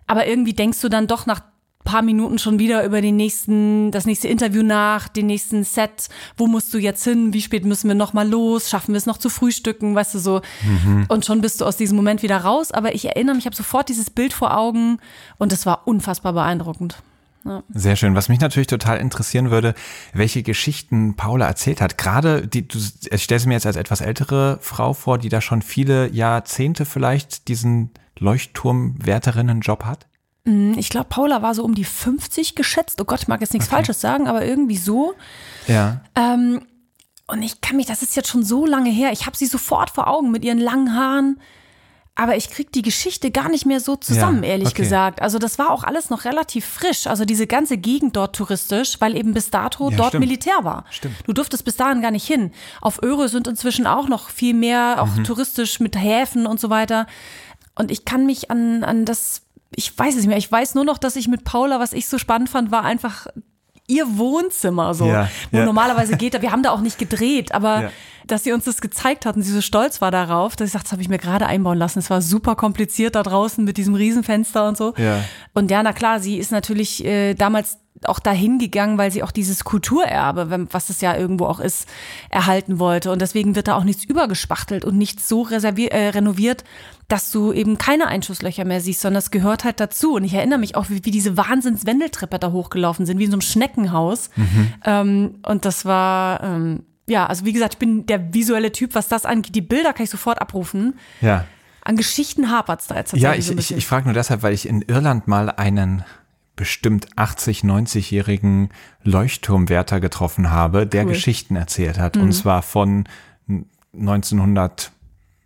Aber 0.05 0.27
irgendwie 0.27 0.53
denkst 0.53 0.81
du 0.81 0.89
dann 0.89 1.07
doch 1.07 1.25
nach 1.27 1.41
paar 1.83 2.01
Minuten 2.01 2.37
schon 2.37 2.59
wieder 2.59 2.83
über 2.83 3.01
den 3.01 3.15
nächsten, 3.15 3.91
das 3.91 4.05
nächste 4.05 4.27
Interview 4.27 4.63
nach, 4.63 5.07
den 5.07 5.25
nächsten 5.25 5.63
Set. 5.63 6.09
Wo 6.37 6.47
musst 6.47 6.73
du 6.73 6.77
jetzt 6.77 7.03
hin? 7.03 7.33
Wie 7.33 7.41
spät 7.41 7.65
müssen 7.65 7.87
wir 7.87 7.95
noch 7.95 8.13
mal 8.13 8.27
los? 8.27 8.69
Schaffen 8.69 8.93
wir 8.93 8.97
es 8.97 9.05
noch 9.05 9.17
zu 9.17 9.29
frühstücken? 9.29 9.95
Weißt 9.95 10.13
du 10.13 10.19
so. 10.19 10.41
Mhm. 10.63 11.05
Und 11.07 11.25
schon 11.25 11.41
bist 11.41 11.61
du 11.61 11.65
aus 11.65 11.77
diesem 11.77 11.95
Moment 11.95 12.21
wieder 12.21 12.37
raus. 12.37 12.71
Aber 12.71 12.93
ich 12.93 13.05
erinnere 13.05 13.35
mich, 13.35 13.43
ich 13.43 13.45
habe 13.47 13.55
sofort 13.55 13.89
dieses 13.89 14.09
Bild 14.09 14.33
vor 14.33 14.55
Augen 14.55 14.99
und 15.37 15.51
es 15.51 15.65
war 15.65 15.87
unfassbar 15.87 16.33
beeindruckend. 16.33 17.01
Ja. 17.45 17.63
Sehr 17.73 17.95
schön. 17.95 18.15
Was 18.15 18.29
mich 18.29 18.41
natürlich 18.41 18.67
total 18.67 18.97
interessieren 18.97 19.49
würde, 19.49 19.73
welche 20.13 20.43
Geschichten 20.43 21.15
Paula 21.15 21.47
erzählt 21.47 21.81
hat. 21.81 21.97
Gerade 21.97 22.47
die, 22.47 22.67
du 22.67 22.77
stellst 22.79 23.47
mir 23.47 23.53
jetzt 23.53 23.65
als 23.65 23.77
etwas 23.77 24.01
ältere 24.01 24.59
Frau 24.61 24.93
vor, 24.93 25.17
die 25.17 25.29
da 25.29 25.41
schon 25.41 25.61
viele 25.61 26.09
Jahrzehnte 26.11 26.85
vielleicht 26.85 27.47
diesen 27.47 27.91
Leuchtturmwärterinnen-Job 28.19 29.85
hat. 29.85 30.08
Mhm, 30.45 30.75
ich 30.77 30.89
glaube, 30.89 31.07
Paula 31.09 31.41
war 31.41 31.53
so 31.53 31.63
um 31.63 31.75
die 31.75 31.85
50 31.85 32.55
geschätzt. 32.55 32.99
Oh 33.01 33.05
Gott, 33.05 33.21
ich 33.21 33.27
mag 33.27 33.41
jetzt 33.41 33.53
nichts 33.53 33.67
okay. 33.67 33.77
Falsches 33.77 34.01
sagen, 34.01 34.27
aber 34.27 34.45
irgendwie 34.45 34.77
so. 34.77 35.13
Ja. 35.67 36.01
Ähm, 36.15 36.61
und 37.27 37.43
ich 37.43 37.61
kann 37.61 37.77
mich, 37.77 37.85
das 37.85 38.01
ist 38.01 38.15
jetzt 38.15 38.29
schon 38.29 38.43
so 38.43 38.65
lange 38.65 38.89
her, 38.89 39.11
ich 39.11 39.25
habe 39.25 39.37
sie 39.37 39.45
sofort 39.45 39.89
vor 39.91 40.07
Augen 40.07 40.31
mit 40.31 40.43
ihren 40.43 40.59
langen 40.59 40.95
Haaren. 40.95 41.39
Aber 42.15 42.35
ich 42.35 42.49
krieg 42.49 42.69
die 42.73 42.81
Geschichte 42.81 43.31
gar 43.31 43.47
nicht 43.47 43.65
mehr 43.65 43.79
so 43.79 43.95
zusammen, 43.95 44.43
ja, 44.43 44.49
ehrlich 44.49 44.71
okay. 44.71 44.81
gesagt. 44.81 45.21
Also 45.21 45.39
das 45.39 45.57
war 45.57 45.71
auch 45.71 45.85
alles 45.85 46.09
noch 46.09 46.25
relativ 46.25 46.65
frisch. 46.65 47.07
Also 47.07 47.23
diese 47.23 47.47
ganze 47.47 47.77
Gegend 47.77 48.17
dort 48.17 48.35
touristisch, 48.35 48.99
weil 48.99 49.15
eben 49.15 49.33
bis 49.33 49.51
dato 49.51 49.89
ja, 49.89 49.95
dort 49.95 50.09
stimmt. 50.09 50.25
Militär 50.25 50.65
war. 50.65 50.83
Stimmt. 50.89 51.15
Du 51.25 51.31
durftest 51.31 51.63
bis 51.63 51.77
dahin 51.77 52.01
gar 52.01 52.11
nicht 52.11 52.27
hin. 52.27 52.51
Auf 52.81 53.01
Öre 53.01 53.29
sind 53.29 53.47
inzwischen 53.47 53.87
auch 53.87 54.09
noch 54.09 54.29
viel 54.29 54.53
mehr, 54.53 54.97
auch 55.01 55.15
mhm. 55.15 55.23
touristisch 55.23 55.79
mit 55.79 55.95
Häfen 55.95 56.45
und 56.45 56.59
so 56.59 56.69
weiter. 56.69 57.07
Und 57.75 57.89
ich 57.89 58.03
kann 58.03 58.25
mich 58.25 58.51
an, 58.51 58.83
an 58.83 59.05
das 59.05 59.43
ich 59.75 59.97
weiß 59.97 60.15
es 60.15 60.21
nicht 60.21 60.27
mehr. 60.27 60.37
Ich 60.37 60.51
weiß 60.51 60.75
nur 60.75 60.85
noch, 60.85 60.97
dass 60.97 61.15
ich 61.15 61.27
mit 61.27 61.43
Paula, 61.43 61.79
was 61.79 61.93
ich 61.93 62.07
so 62.07 62.17
spannend 62.17 62.49
fand, 62.49 62.71
war 62.71 62.83
einfach 62.83 63.27
ihr 63.89 64.17
Wohnzimmer 64.17 64.93
so, 64.93 65.07
ja, 65.07 65.29
wo 65.51 65.57
ja. 65.57 65.65
normalerweise 65.65 66.15
geht. 66.15 66.39
Wir 66.39 66.51
haben 66.51 66.63
da 66.63 66.69
auch 66.71 66.81
nicht 66.81 66.99
gedreht, 66.99 67.53
aber 67.53 67.83
ja. 67.83 67.91
dass 68.27 68.43
sie 68.43 68.51
uns 68.53 68.65
das 68.65 68.81
gezeigt 68.81 69.25
hat 69.25 69.35
und 69.35 69.41
sie 69.41 69.51
so 69.51 69.61
stolz 69.61 69.99
war 69.99 70.11
darauf, 70.11 70.55
dass 70.55 70.67
ich 70.67 70.73
sagte, 70.73 70.85
das 70.85 70.91
habe 70.91 71.01
ich 71.01 71.09
mir 71.09 71.17
gerade 71.17 71.47
einbauen 71.47 71.77
lassen. 71.77 71.99
Es 71.99 72.09
war 72.09 72.21
super 72.21 72.55
kompliziert 72.55 73.15
da 73.15 73.23
draußen 73.23 73.63
mit 73.63 73.77
diesem 73.77 73.95
Riesenfenster 73.95 74.67
und 74.67 74.77
so. 74.77 74.93
Ja. 74.95 75.23
Und 75.53 75.71
ja, 75.71 75.81
na 75.81 75.91
klar, 75.91 76.19
sie 76.19 76.37
ist 76.37 76.51
natürlich 76.51 77.03
äh, 77.03 77.33
damals 77.33 77.79
auch 78.05 78.19
dahin 78.19 78.59
gegangen, 78.59 78.97
weil 78.97 79.11
sie 79.11 79.23
auch 79.23 79.31
dieses 79.31 79.63
Kulturerbe, 79.63 80.67
was 80.71 80.89
es 80.89 81.01
ja 81.01 81.17
irgendwo 81.17 81.45
auch 81.45 81.59
ist, 81.59 81.87
erhalten 82.29 82.79
wollte. 82.79 83.11
Und 83.11 83.21
deswegen 83.21 83.55
wird 83.55 83.67
da 83.67 83.75
auch 83.75 83.83
nichts 83.83 84.05
übergespachtelt 84.05 84.85
und 84.85 84.97
nichts 84.97 85.27
so 85.27 85.47
äh, 85.49 86.09
renoviert, 86.09 86.63
dass 87.09 87.31
du 87.31 87.51
eben 87.51 87.77
keine 87.79 88.07
Einschusslöcher 88.07 88.65
mehr 88.65 88.81
siehst, 88.81 89.01
sondern 89.01 89.17
es 89.17 89.31
gehört 89.31 89.63
halt 89.63 89.79
dazu. 89.79 90.13
Und 90.13 90.23
ich 90.23 90.35
erinnere 90.35 90.59
mich 90.59 90.75
auch, 90.75 90.89
wie, 90.89 91.03
wie 91.03 91.11
diese 91.11 91.35
Wahnsinns-Wendeltreppe 91.35 92.37
da 92.37 92.51
hochgelaufen 92.51 93.05
sind, 93.05 93.17
wie 93.17 93.25
in 93.25 93.31
so 93.31 93.35
einem 93.35 93.41
Schneckenhaus. 93.41 94.29
Mhm. 94.35 94.73
Ähm, 94.85 95.35
und 95.45 95.65
das 95.65 95.85
war, 95.85 96.43
ähm, 96.43 96.83
ja, 97.07 97.25
also 97.25 97.45
wie 97.45 97.51
gesagt, 97.51 97.73
ich 97.73 97.79
bin 97.79 98.05
der 98.05 98.33
visuelle 98.33 98.71
Typ, 98.71 98.93
was 98.93 99.07
das 99.07 99.25
angeht. 99.25 99.55
Die 99.55 99.61
Bilder 99.61 99.91
kann 99.91 100.03
ich 100.03 100.11
sofort 100.11 100.39
abrufen. 100.39 100.99
Ja. 101.19 101.45
An 101.81 101.97
Geschichten 101.97 102.51
hapert 102.51 102.81
es 102.81 102.87
da 102.87 102.95
jetzt 102.95 103.13
Ja, 103.17 103.33
ich, 103.33 103.47
so 103.47 103.55
ich, 103.57 103.75
ich 103.75 103.87
frage 103.87 104.05
nur 104.05 104.13
deshalb, 104.13 104.43
weil 104.43 104.53
ich 104.53 104.69
in 104.69 104.83
Irland 104.83 105.27
mal 105.27 105.49
einen 105.49 106.03
bestimmt 106.55 107.07
80, 107.15 107.61
90-jährigen 107.61 108.69
Leuchtturmwärter 109.03 109.99
getroffen 109.99 110.51
habe, 110.51 110.85
der 110.85 111.05
cool. 111.05 111.13
Geschichten 111.13 111.55
erzählt 111.55 111.97
hat. 111.97 112.17
Mhm. 112.17 112.21
Und 112.21 112.31
zwar 112.33 112.61
von 112.61 113.05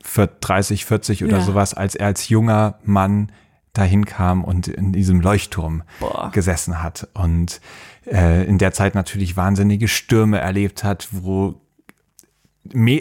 1930, 0.04 0.86
40 0.86 1.24
oder 1.24 1.38
ja. 1.38 1.44
sowas, 1.44 1.74
als 1.74 1.96
er 1.96 2.08
als 2.08 2.30
junger 2.30 2.80
Mann 2.84 3.32
dahin 3.74 4.06
kam 4.06 4.44
und 4.44 4.68
in 4.68 4.92
diesem 4.92 5.20
Leuchtturm 5.20 5.84
Boah. 6.00 6.30
gesessen 6.32 6.84
hat 6.84 7.08
und 7.14 7.60
äh, 8.06 8.46
in 8.46 8.60
der 8.60 8.72
Zeit 8.72 8.94
natürlich 8.94 9.36
wahnsinnige 9.36 9.88
Stürme 9.88 10.40
erlebt 10.40 10.84
hat, 10.84 11.08
wo 11.12 11.56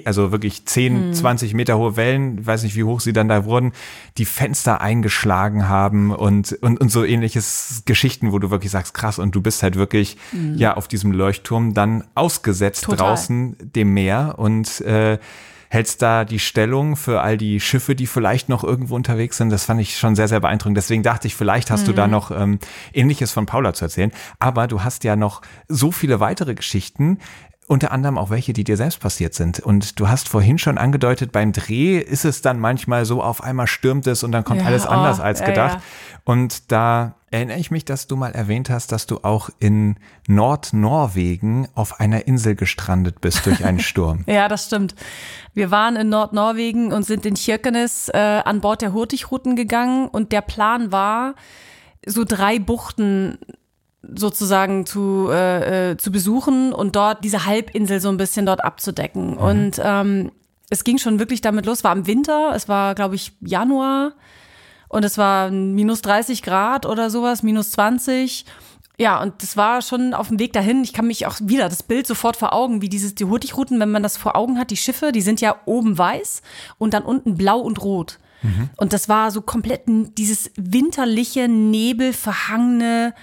also 0.05 0.33
wirklich 0.33 0.67
10, 0.67 0.97
hm. 0.97 1.15
20 1.15 1.55
Meter 1.55 1.79
hohe 1.79 1.97
Wellen, 1.97 2.45
weiß 2.45 2.65
nicht, 2.65 2.75
wie 2.75 2.83
hoch 2.83 3.01
sie 3.01 3.13
dann 3.13 3.29
da 3.29 3.45
wurden, 3.45 3.73
die 4.19 4.25
Fenster 4.25 4.81
eingeschlagen 4.81 5.69
haben 5.69 6.11
und, 6.11 6.53
und, 6.63 6.81
und 6.81 6.89
so 6.91 7.05
ähnliches 7.05 7.83
Geschichten, 7.85 8.33
wo 8.33 8.41
du 8.41 8.51
wirklich 8.51 8.73
sagst, 8.73 8.93
krass, 8.93 9.21
und 9.21 9.35
du 9.37 9.41
bist 9.41 9.63
halt 9.63 9.77
wirklich 9.77 10.17
hm. 10.31 10.57
ja 10.57 10.77
auf 10.77 10.89
diesem 10.89 11.13
Leuchtturm 11.13 11.75
dann 11.75 12.05
ausgesetzt 12.17 12.85
Total. 12.85 12.99
draußen 12.99 13.57
dem 13.61 13.95
Meer 13.95 14.35
und 14.39 14.81
äh, 14.81 15.19
hältst 15.73 16.03
da 16.03 16.27
die 16.27 16.39
Stellung 16.39 16.97
für 16.97 17.23
all 17.23 17.39
die 17.39 17.59
Schiffe, 17.59 17.95
die 17.95 18.07
vielleicht 18.07 18.51
noch 18.51 18.63
irgendwo 18.63 18.95
unterwegs 18.95 19.39
sind. 19.39 19.49
Das 19.49 19.65
fand 19.65 19.81
ich 19.81 19.97
schon 19.97 20.15
sehr, 20.15 20.29
sehr 20.29 20.39
beeindruckend. 20.39 20.77
Deswegen 20.77 21.03
dachte 21.03 21.27
ich, 21.27 21.35
vielleicht 21.35 21.71
hast 21.71 21.85
mhm. 21.85 21.87
du 21.87 21.93
da 21.95 22.07
mhm. 22.07 22.13
noch 22.13 22.31
ähm, 22.31 22.59
Ähnliches 22.93 23.33
von 23.33 23.47
Paula 23.47 23.73
zu 23.73 23.87
erzählen. 23.87 24.13
Aber 24.39 24.67
du 24.67 24.85
hast 24.85 25.03
ja 25.03 25.17
noch 25.17 25.41
so 25.69 25.91
viele 25.91 26.21
weitere 26.21 26.55
Geschichten, 26.55 27.21
unter 27.73 27.91
anderem 27.91 28.19
auch 28.19 28.29
welche, 28.29 28.53
die 28.53 28.65
dir 28.65 28.77
selbst 28.77 29.01
passiert 29.01 29.33
sind. 29.33 29.59
Und 29.59 29.99
du 29.99 30.07
hast 30.07 30.29
vorhin 30.29 30.59
schon 30.59 30.77
angedeutet, 30.77 31.33
beim 31.33 31.53
Dreh 31.53 31.97
ist 31.97 32.27
es 32.27 32.43
dann 32.43 32.61
manchmal 32.61 33.07
so, 33.07 33.23
auf 33.23 33.43
einmal 33.43 33.67
stürmt 33.67 34.07
es 34.07 34.23
und 34.23 34.31
dann 34.31 34.45
kommt 34.45 34.61
ja, 34.61 34.67
alles 34.67 34.85
anders 34.87 35.21
oh, 35.21 35.23
als 35.23 35.41
gedacht. 35.41 35.77
Ja, 35.77 35.79
ja. 35.79 36.21
Und 36.25 36.71
da 36.71 37.15
erinnere 37.31 37.59
ich 37.59 37.71
mich, 37.71 37.87
dass 37.87 38.07
du 38.07 38.17
mal 38.17 38.33
erwähnt 38.33 38.69
hast, 38.69 38.93
dass 38.93 39.07
du 39.07 39.21
auch 39.23 39.49
in 39.59 39.97
Nordnorwegen 40.29 41.67
auf 41.75 41.99
einer 41.99 42.27
Insel 42.27 42.57
gestrandet 42.57 43.23
bist 43.23 43.47
durch 43.47 43.65
einen 43.65 43.81
Sturm. 43.81 44.25
ja, 44.27 44.49
das 44.49 44.67
stimmt. 44.67 44.95
Wir 45.55 45.71
waren 45.71 45.97
in 45.97 46.11
Nordnorwegen 46.11 46.93
und 46.93 47.07
sind 47.07 47.25
in 47.25 47.33
Kirkenes 47.33 48.11
äh, 48.11 48.19
an 48.19 48.61
Bord 48.61 48.83
der 48.83 48.93
Hurtigruten 48.93 49.57
gegangen 49.57 50.09
und 50.09 50.31
der 50.33 50.43
Plan 50.43 50.93
war, 50.93 51.37
so 52.05 52.25
drei 52.25 52.59
Buchten 52.59 53.39
sozusagen 54.03 54.85
zu, 54.85 55.29
äh, 55.31 55.93
äh, 55.93 55.97
zu 55.97 56.11
besuchen 56.11 56.73
und 56.73 56.97
dort 56.97 57.25
diese 57.25 57.47
Halbinsel 57.47 58.01
so 58.01 58.09
ein 58.09 58.17
bisschen 58.17 58.47
dort 58.47 58.65
abzudecken. 58.65 59.33
Mhm. 59.33 59.39
Und 59.39 59.81
ähm, 59.83 60.33
es 60.71 60.85
ging 60.85 60.99
schon 60.99 61.19
wirklich 61.19 61.41
damit 61.41 61.67
los, 61.67 61.85
war 61.85 61.93
im 61.93 62.07
Winter, 62.07 62.53
es 62.55 62.69
war, 62.69 62.95
glaube 62.95 63.15
ich, 63.15 63.33
Januar 63.41 64.13
und 64.89 65.05
es 65.05 65.19
war 65.19 65.51
minus 65.51 66.03
30 66.03 66.43
Grad 66.43 66.87
oder 66.87 67.11
sowas, 67.11 67.43
minus 67.43 67.71
20. 67.73 68.45
Ja, 68.99 69.23
und 69.23 69.43
das 69.43 69.57
war 69.57 69.83
schon 69.83 70.15
auf 70.15 70.29
dem 70.29 70.39
Weg 70.39 70.53
dahin. 70.53 70.83
Ich 70.83 70.93
kann 70.93 71.07
mich 71.07 71.27
auch 71.27 71.37
wieder 71.41 71.69
das 71.69 71.83
Bild 71.83 72.07
sofort 72.07 72.37
vor 72.37 72.53
Augen, 72.53 72.83
wie 72.83 72.89
dieses, 72.89 73.15
die 73.15 73.25
Hurtigruten, 73.25 73.81
wenn 73.81 73.91
man 73.91 74.03
das 74.03 74.17
vor 74.17 74.37
Augen 74.37 74.59
hat, 74.59 74.71
die 74.71 74.77
Schiffe, 74.77 75.13
die 75.13 75.23
sind 75.23 75.41
ja 75.41 75.57
oben 75.65 75.97
weiß 75.97 76.43
und 76.79 76.95
dann 76.95 77.03
unten 77.03 77.37
blau 77.37 77.59
und 77.59 77.83
rot. 77.83 78.19
Mhm. 78.43 78.71
Und 78.77 78.93
das 78.93 79.09
war 79.09 79.31
so 79.31 79.41
komplett 79.41 79.83
dieses 79.87 80.51
winterliche, 80.57 81.49
nebelverhangene, 81.49 83.15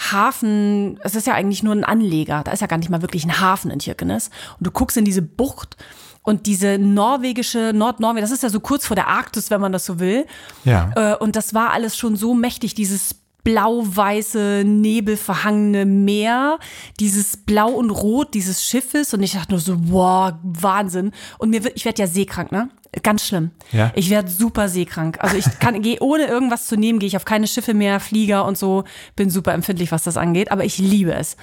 Hafen, 0.00 0.98
es 1.02 1.14
ist 1.14 1.26
ja 1.26 1.34
eigentlich 1.34 1.62
nur 1.62 1.74
ein 1.74 1.84
Anleger, 1.84 2.42
da 2.42 2.52
ist 2.52 2.60
ja 2.60 2.66
gar 2.66 2.78
nicht 2.78 2.90
mal 2.90 3.02
wirklich 3.02 3.24
ein 3.24 3.40
Hafen 3.40 3.70
in 3.70 3.78
Kirkenes. 3.78 4.30
Und 4.58 4.66
du 4.66 4.70
guckst 4.70 4.96
in 4.96 5.04
diese 5.04 5.22
Bucht 5.22 5.76
und 6.22 6.46
diese 6.46 6.78
norwegische, 6.78 7.72
Nordnorwegen, 7.74 8.22
das 8.22 8.30
ist 8.30 8.42
ja 8.42 8.48
so 8.48 8.60
kurz 8.60 8.86
vor 8.86 8.94
der 8.94 9.08
Arktis, 9.08 9.50
wenn 9.50 9.60
man 9.60 9.72
das 9.72 9.84
so 9.84 9.98
will. 9.98 10.26
Ja. 10.64 10.90
Äh, 10.96 11.16
und 11.16 11.36
das 11.36 11.54
war 11.54 11.70
alles 11.70 11.96
schon 11.96 12.16
so 12.16 12.34
mächtig, 12.34 12.74
dieses 12.74 13.19
blau-weiße, 13.44 14.62
nebelverhangene 14.64 15.86
Meer, 15.86 16.58
dieses 16.98 17.36
Blau 17.36 17.70
und 17.70 17.90
Rot 17.90 18.34
dieses 18.34 18.64
Schiffes. 18.64 19.14
Und 19.14 19.22
ich 19.22 19.32
dachte 19.32 19.52
nur 19.52 19.60
so, 19.60 19.76
wow, 19.90 20.32
Wahnsinn. 20.42 21.12
Und 21.38 21.50
mir 21.50 21.64
wird, 21.64 21.76
ich 21.76 21.84
werde 21.84 22.02
ja 22.02 22.08
seekrank, 22.08 22.52
ne? 22.52 22.70
Ganz 23.04 23.24
schlimm. 23.24 23.52
Ja? 23.70 23.92
Ich 23.94 24.10
werde 24.10 24.28
super 24.28 24.68
seekrank. 24.68 25.18
Also 25.20 25.36
ich 25.36 25.44
kann, 25.60 25.80
gehe 25.80 26.00
ohne 26.00 26.26
irgendwas 26.26 26.66
zu 26.66 26.76
nehmen, 26.76 26.98
gehe 26.98 27.06
ich 27.06 27.16
auf 27.16 27.24
keine 27.24 27.46
Schiffe 27.46 27.72
mehr, 27.72 28.00
Flieger 28.00 28.44
und 28.44 28.58
so. 28.58 28.82
Bin 29.14 29.30
super 29.30 29.54
empfindlich, 29.54 29.92
was 29.92 30.02
das 30.02 30.16
angeht, 30.16 30.50
aber 30.50 30.64
ich 30.64 30.78
liebe 30.78 31.14
es. 31.14 31.36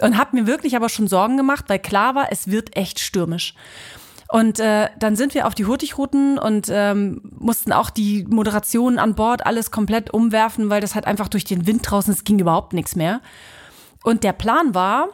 Und 0.00 0.18
habe 0.18 0.36
mir 0.36 0.46
wirklich 0.48 0.74
aber 0.74 0.88
schon 0.88 1.06
Sorgen 1.06 1.36
gemacht, 1.36 1.66
weil 1.68 1.78
klar 1.78 2.16
war, 2.16 2.32
es 2.32 2.48
wird 2.48 2.76
echt 2.76 2.98
stürmisch. 2.98 3.54
Und 4.30 4.60
äh, 4.60 4.88
dann 4.98 5.16
sind 5.16 5.34
wir 5.34 5.46
auf 5.46 5.54
die 5.54 5.64
Hurtigruten 5.64 6.38
und 6.38 6.68
ähm, 6.70 7.22
mussten 7.38 7.72
auch 7.72 7.88
die 7.88 8.26
Moderation 8.28 8.98
an 8.98 9.14
Bord 9.14 9.46
alles 9.46 9.70
komplett 9.70 10.12
umwerfen, 10.12 10.68
weil 10.68 10.82
das 10.82 10.94
halt 10.94 11.06
einfach 11.06 11.28
durch 11.28 11.44
den 11.44 11.66
Wind 11.66 11.90
draußen, 11.90 12.12
es 12.12 12.24
ging 12.24 12.38
überhaupt 12.38 12.74
nichts 12.74 12.94
mehr. 12.94 13.22
Und 14.04 14.24
der 14.24 14.34
Plan 14.34 14.74
war, 14.74 15.08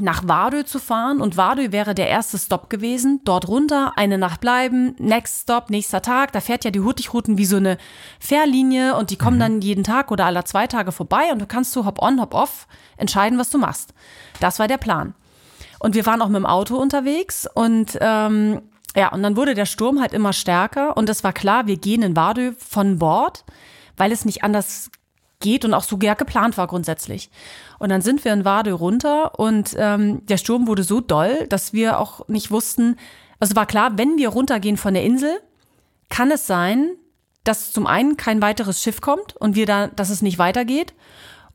nach 0.00 0.26
Vardø 0.26 0.64
zu 0.64 0.78
fahren 0.78 1.20
und 1.20 1.36
Vardø 1.36 1.72
wäre 1.72 1.94
der 1.94 2.08
erste 2.08 2.38
Stop 2.38 2.70
gewesen. 2.70 3.20
Dort 3.24 3.48
runter, 3.48 3.92
eine 3.96 4.16
Nacht 4.18 4.40
bleiben, 4.40 4.94
next 4.98 5.42
Stop, 5.42 5.70
nächster 5.70 6.02
Tag. 6.02 6.32
Da 6.32 6.40
fährt 6.40 6.64
ja 6.64 6.70
die 6.70 6.80
Hurtigruten 6.80 7.38
wie 7.38 7.44
so 7.44 7.56
eine 7.56 7.78
Fährlinie 8.20 8.96
und 8.96 9.10
die 9.10 9.16
kommen 9.16 9.36
mhm. 9.36 9.40
dann 9.40 9.60
jeden 9.60 9.84
Tag 9.84 10.10
oder 10.10 10.26
alle 10.26 10.44
zwei 10.44 10.66
Tage 10.66 10.92
vorbei 10.92 11.32
und 11.32 11.40
du 11.40 11.46
kannst 11.46 11.72
so 11.72 11.84
hop 11.84 12.00
on, 12.00 12.20
hop 12.20 12.34
off 12.34 12.66
entscheiden, 12.96 13.38
was 13.38 13.50
du 13.50 13.58
machst. 13.58 13.92
Das 14.40 14.58
war 14.58 14.68
der 14.68 14.78
Plan. 14.78 15.14
Und 15.78 15.94
wir 15.94 16.06
waren 16.06 16.22
auch 16.22 16.28
mit 16.28 16.36
dem 16.36 16.46
Auto 16.46 16.76
unterwegs 16.76 17.48
und 17.54 17.98
ähm, 18.00 18.62
ja, 18.96 19.12
und 19.12 19.22
dann 19.22 19.36
wurde 19.36 19.54
der 19.54 19.66
Sturm 19.66 20.00
halt 20.00 20.12
immer 20.12 20.32
stärker 20.32 20.96
und 20.96 21.08
es 21.08 21.22
war 21.22 21.32
klar, 21.32 21.66
wir 21.66 21.76
gehen 21.76 22.02
in 22.02 22.16
Vardø 22.16 22.52
von 22.58 22.98
Bord, 22.98 23.44
weil 23.96 24.10
es 24.10 24.24
nicht 24.24 24.42
anders 24.42 24.90
geht 25.40 25.64
und 25.64 25.74
auch 25.74 25.84
so 25.84 25.98
ja, 26.02 26.14
geplant 26.14 26.56
war 26.56 26.66
grundsätzlich. 26.66 27.30
Und 27.78 27.90
dann 27.90 28.00
sind 28.00 28.24
wir 28.24 28.32
in 28.32 28.44
Wade 28.44 28.72
runter 28.72 29.38
und 29.38 29.74
ähm, 29.78 30.26
der 30.26 30.36
Sturm 30.36 30.66
wurde 30.66 30.82
so 30.82 31.00
doll, 31.00 31.46
dass 31.48 31.72
wir 31.72 32.00
auch 32.00 32.26
nicht 32.28 32.50
wussten, 32.50 32.96
also 33.38 33.54
war 33.54 33.66
klar, 33.66 33.96
wenn 33.96 34.18
wir 34.18 34.30
runtergehen 34.30 34.76
von 34.76 34.94
der 34.94 35.04
Insel, 35.04 35.40
kann 36.08 36.30
es 36.30 36.46
sein, 36.46 36.90
dass 37.44 37.72
zum 37.72 37.86
einen 37.86 38.16
kein 38.16 38.42
weiteres 38.42 38.82
Schiff 38.82 39.00
kommt 39.00 39.36
und 39.36 39.54
wir 39.54 39.66
da, 39.66 39.86
dass 39.86 40.10
es 40.10 40.22
nicht 40.22 40.38
weitergeht. 40.38 40.92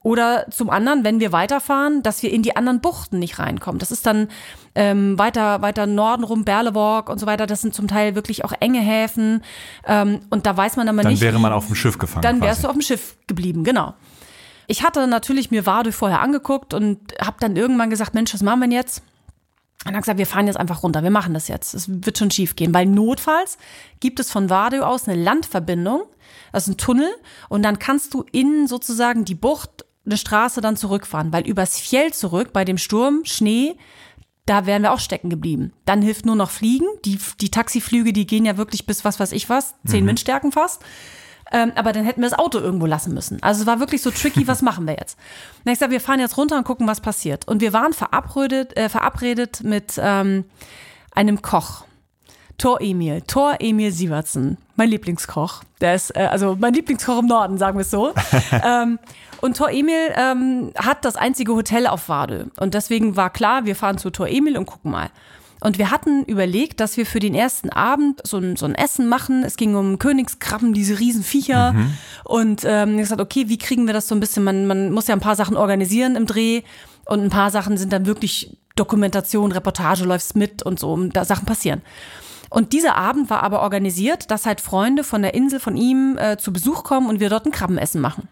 Oder 0.03 0.45
zum 0.51 0.69
anderen, 0.69 1.05
wenn 1.05 1.21
wir 1.21 1.31
weiterfahren, 1.31 2.03
dass 2.03 2.21
wir 2.21 2.31
in 2.31 2.43
die 2.43 2.57
anderen 2.57 2.81
Buchten 2.81 3.19
nicht 3.19 3.39
reinkommen. 3.39 3.79
Das 3.79 3.89
ist 3.89 4.05
dann 4.05 4.27
ähm, 4.75 5.17
weiter, 5.17 5.61
weiter 5.61 5.87
Norden 5.87 6.25
rum, 6.25 6.43
Berlewalk 6.43 7.09
und 7.09 7.19
so 7.19 7.25
weiter. 7.25 7.47
Das 7.47 7.61
sind 7.61 7.73
zum 7.73 7.87
Teil 7.87 8.13
wirklich 8.13 8.43
auch 8.43 8.51
enge 8.59 8.81
Häfen. 8.81 9.43
Ähm, 9.87 10.19
und 10.29 10.45
da 10.45 10.57
weiß 10.57 10.75
man 10.75 10.89
aber 10.89 11.03
dann 11.03 11.11
nicht. 11.11 11.21
Dann 11.21 11.29
wäre 11.29 11.39
man 11.39 11.53
auf 11.53 11.67
dem 11.67 11.75
Schiff 11.75 11.97
gefangen. 11.97 12.21
Dann 12.21 12.41
wärst 12.41 12.59
quasi. 12.59 12.61
du 12.63 12.67
auf 12.67 12.73
dem 12.73 12.81
Schiff 12.81 13.15
geblieben, 13.27 13.63
genau. 13.63 13.93
Ich 14.67 14.83
hatte 14.83 15.07
natürlich 15.07 15.51
mir 15.51 15.65
Wade 15.65 15.93
vorher 15.93 16.19
angeguckt 16.19 16.73
und 16.73 16.99
habe 17.21 17.37
dann 17.39 17.55
irgendwann 17.55 17.89
gesagt, 17.89 18.13
Mensch, 18.13 18.33
was 18.33 18.43
machen 18.43 18.59
wir 18.59 18.67
denn 18.67 18.75
jetzt? 18.75 19.03
Und 19.85 19.93
dann 19.93 20.01
gesagt, 20.01 20.19
wir 20.19 20.27
fahren 20.27 20.47
jetzt 20.47 20.57
einfach 20.57 20.83
runter, 20.83 21.03
wir 21.03 21.11
machen 21.11 21.33
das 21.33 21.47
jetzt. 21.47 21.73
Es 21.73 21.87
wird 21.87 22.17
schon 22.17 22.31
schief 22.31 22.55
gehen, 22.55 22.73
weil 22.73 22.85
notfalls 22.85 23.57
gibt 24.01 24.19
es 24.19 24.31
von 24.31 24.49
Wade 24.49 24.85
aus 24.85 25.07
eine 25.07 25.21
Landverbindung, 25.21 26.03
ist 26.53 26.67
ein 26.67 26.77
Tunnel 26.77 27.09
und 27.49 27.63
dann 27.63 27.79
kannst 27.79 28.13
du 28.13 28.25
in 28.31 28.67
sozusagen 28.67 29.25
die 29.25 29.35
Bucht 29.35 29.85
eine 30.05 30.17
Straße 30.17 30.61
dann 30.61 30.75
zurückfahren, 30.75 31.31
weil 31.31 31.47
übers 31.47 31.79
Fjell 31.79 32.13
zurück 32.13 32.51
bei 32.53 32.65
dem 32.65 32.77
Sturm, 32.77 33.21
Schnee, 33.23 33.77
da 34.45 34.65
wären 34.65 34.81
wir 34.81 34.91
auch 34.91 34.99
stecken 34.99 35.29
geblieben. 35.29 35.71
Dann 35.85 36.01
hilft 36.01 36.25
nur 36.25 36.35
noch 36.35 36.49
Fliegen. 36.49 36.87
Die, 37.05 37.17
die 37.39 37.49
Taxiflüge, 37.49 38.11
die 38.11 38.27
gehen 38.27 38.45
ja 38.45 38.57
wirklich 38.57 38.85
bis 38.85 39.05
was 39.05 39.19
weiß 39.19 39.31
ich 39.31 39.49
was, 39.49 39.75
zehn 39.85 40.03
mhm. 40.03 40.09
Windstärken 40.09 40.51
fast. 40.51 40.81
Ähm, 41.51 41.71
aber 41.75 41.93
dann 41.93 42.03
hätten 42.03 42.21
wir 42.21 42.29
das 42.29 42.37
Auto 42.37 42.57
irgendwo 42.57 42.85
lassen 42.85 43.13
müssen. 43.13 43.41
Also 43.41 43.61
es 43.61 43.67
war 43.67 43.79
wirklich 43.79 44.01
so 44.01 44.11
tricky, 44.11 44.47
was 44.47 44.61
machen 44.61 44.87
wir 44.87 44.95
jetzt? 44.95 45.17
Und 45.63 45.71
ich 45.71 45.79
sage, 45.79 45.91
wir 45.91 46.01
fahren 46.01 46.19
jetzt 46.19 46.37
runter 46.37 46.57
und 46.57 46.63
gucken, 46.63 46.87
was 46.87 46.99
passiert. 46.99 47.47
Und 47.47 47.61
wir 47.61 47.73
waren 47.73 47.93
verabredet, 47.93 48.75
äh, 48.75 48.89
verabredet 48.89 49.63
mit 49.63 49.93
ähm, 49.97 50.45
einem 51.11 51.41
Koch. 51.41 51.85
Tor 52.57 52.81
Emil, 52.81 53.21
Tor 53.21 53.57
Emil 53.59 53.91
Sievertsen, 53.91 54.57
mein 54.75 54.89
Lieblingskoch. 54.89 55.63
Der 55.81 55.95
ist, 55.95 56.15
äh, 56.15 56.27
also 56.29 56.55
mein 56.59 56.73
Lieblingskoch 56.73 57.19
im 57.19 57.27
Norden, 57.27 57.57
sagen 57.57 57.77
wir 57.77 57.81
es 57.81 57.91
so. 57.91 58.13
ähm, 58.63 58.99
und 59.43 59.57
Tor 59.57 59.71
Emil 59.71 60.13
ähm, 60.15 60.71
hat 60.77 61.03
das 61.03 61.17
einzige 61.17 61.53
Hotel 61.53 61.85
auf 61.85 62.07
Wade. 62.07 62.49
Und 62.61 62.75
deswegen 62.75 63.17
war 63.17 63.29
klar, 63.29 63.65
wir 63.65 63.75
fahren 63.75 63.97
zu 63.97 64.09
Tor 64.09 64.29
Emil 64.29 64.57
und 64.57 64.65
gucken 64.65 64.89
mal. 64.89 65.09
Und 65.59 65.77
wir 65.77 65.91
hatten 65.91 66.23
überlegt, 66.23 66.79
dass 66.79 66.95
wir 66.95 67.05
für 67.05 67.19
den 67.19 67.35
ersten 67.35 67.69
Abend 67.69 68.21
so 68.25 68.37
ein, 68.37 68.55
so 68.55 68.65
ein 68.65 68.73
Essen 68.73 69.09
machen. 69.09 69.43
Es 69.43 69.57
ging 69.57 69.75
um 69.75 69.99
Königskrabben, 69.99 70.73
diese 70.73 70.97
Riesenviecher. 70.97 71.73
Mhm. 71.73 71.93
Und 72.23 72.61
ähm, 72.63 72.93
ich 72.93 73.01
gesagt, 73.01 73.19
okay, 73.19 73.49
wie 73.49 73.57
kriegen 73.57 73.85
wir 73.85 73.93
das 73.93 74.07
so 74.07 74.15
ein 74.15 74.21
bisschen? 74.21 74.45
Man, 74.45 74.65
man 74.65 74.93
muss 74.93 75.07
ja 75.07 75.13
ein 75.13 75.19
paar 75.19 75.35
Sachen 75.35 75.57
organisieren 75.57 76.15
im 76.15 76.25
Dreh. 76.25 76.61
Und 77.03 77.21
ein 77.21 77.29
paar 77.29 77.51
Sachen 77.51 77.75
sind 77.75 77.91
dann 77.91 78.05
wirklich 78.05 78.57
Dokumentation, 78.77 79.51
Reportage, 79.51 80.05
läufst 80.05 80.37
mit 80.37 80.63
und 80.63 80.79
so, 80.79 80.95
da 81.07 81.25
Sachen 81.25 81.45
passieren. 81.45 81.81
Und 82.49 82.71
dieser 82.71 82.95
Abend 82.95 83.29
war 83.29 83.43
aber 83.43 83.61
organisiert, 83.61 84.31
dass 84.31 84.45
halt 84.45 84.61
Freunde 84.61 85.03
von 85.03 85.21
der 85.21 85.33
Insel 85.33 85.59
von 85.59 85.75
ihm 85.75 86.17
äh, 86.17 86.37
zu 86.37 86.53
Besuch 86.53 86.85
kommen 86.85 87.09
und 87.09 87.19
wir 87.19 87.29
dort 87.29 87.45
ein 87.45 87.51
Krabbenessen 87.51 87.99
machen. 87.99 88.29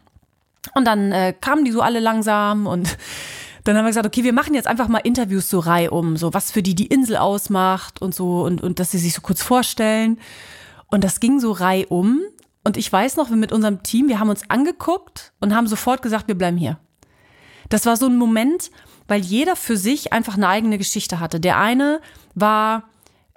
Und 0.75 0.85
dann 0.85 1.11
äh, 1.11 1.33
kamen 1.39 1.65
die 1.65 1.71
so 1.71 1.81
alle 1.81 1.99
langsam 1.99 2.67
und 2.67 2.97
dann 3.63 3.77
haben 3.77 3.85
wir 3.85 3.89
gesagt, 3.89 4.05
okay, 4.05 4.23
wir 4.23 4.33
machen 4.33 4.53
jetzt 4.53 4.67
einfach 4.67 4.87
mal 4.87 4.99
Interviews 4.99 5.49
so 5.49 5.59
reihum, 5.59 6.17
so 6.17 6.33
was 6.33 6.51
für 6.51 6.63
die 6.63 6.75
die 6.75 6.87
Insel 6.87 7.17
ausmacht 7.17 8.01
und 8.01 8.13
so 8.15 8.43
und, 8.43 8.61
und 8.61 8.79
dass 8.79 8.91
sie 8.91 8.99
sich 8.99 9.13
so 9.13 9.21
kurz 9.21 9.41
vorstellen. 9.41 10.19
Und 10.87 11.03
das 11.03 11.19
ging 11.19 11.39
so 11.39 11.51
reihum. 11.51 12.21
Und 12.63 12.77
ich 12.77 12.91
weiß 12.91 13.15
noch, 13.15 13.29
wir 13.29 13.37
mit 13.37 13.51
unserem 13.51 13.81
Team, 13.81 14.07
wir 14.07 14.19
haben 14.19 14.29
uns 14.29 14.47
angeguckt 14.49 15.33
und 15.39 15.55
haben 15.55 15.67
sofort 15.67 16.01
gesagt, 16.01 16.27
wir 16.27 16.35
bleiben 16.35 16.57
hier. 16.57 16.77
Das 17.69 17.85
war 17.85 17.97
so 17.97 18.05
ein 18.05 18.17
Moment, 18.17 18.69
weil 19.07 19.21
jeder 19.21 19.55
für 19.55 19.77
sich 19.77 20.13
einfach 20.13 20.35
eine 20.35 20.47
eigene 20.47 20.77
Geschichte 20.77 21.19
hatte. 21.19 21.39
Der 21.39 21.57
eine 21.57 22.01
war 22.35 22.83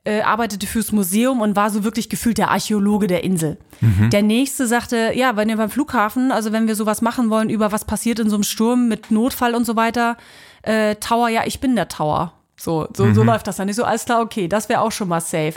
äh, 0.05 0.21
arbeitete 0.21 0.67
fürs 0.67 0.93
Museum 0.93 1.41
und 1.41 1.57
war 1.57 1.71
so 1.71 1.83
wirklich 1.83 2.09
gefühlt 2.09 2.39
der 2.39 2.51
Archäologe 2.51 3.07
der 3.07 3.25
Insel. 3.25 3.57
Mhm. 3.81 4.11
Der 4.11 4.23
nächste 4.23 4.67
sagte, 4.67 5.13
ja, 5.15 5.37
wenn 5.37 5.49
wir 5.49 5.57
beim 5.57 5.71
Flughafen, 5.71 6.31
also 6.31 6.53
wenn 6.53 6.67
wir 6.67 6.77
sowas 6.77 7.03
machen 7.03 7.31
wollen 7.31 7.49
über 7.49 7.73
was 7.73 7.85
passiert 7.85 8.19
in 8.19 8.29
so 8.29 8.37
einem 8.37 8.45
Sturm 8.45 8.89
mit 8.89 9.11
Notfall 9.11 9.55
und 9.55 9.65
so 9.65 9.77
weiter, 9.77 10.17
äh, 10.63 10.97
Tower, 10.97 11.29
ja, 11.29 11.43
ich 11.47 11.61
bin 11.61 11.75
der 11.75 11.89
Tower. 11.89 12.35
So, 12.57 12.87
so, 12.95 13.07
mhm. 13.07 13.15
so 13.15 13.25
läuft 13.25 13.47
das 13.47 13.57
dann 13.57 13.67
nicht 13.67 13.77
so, 13.77 13.85
alles 13.85 14.05
klar, 14.05 14.21
okay, 14.21 14.47
das 14.47 14.69
wäre 14.69 14.81
auch 14.81 14.93
schon 14.93 15.09
mal 15.09 15.21
safe. 15.21 15.55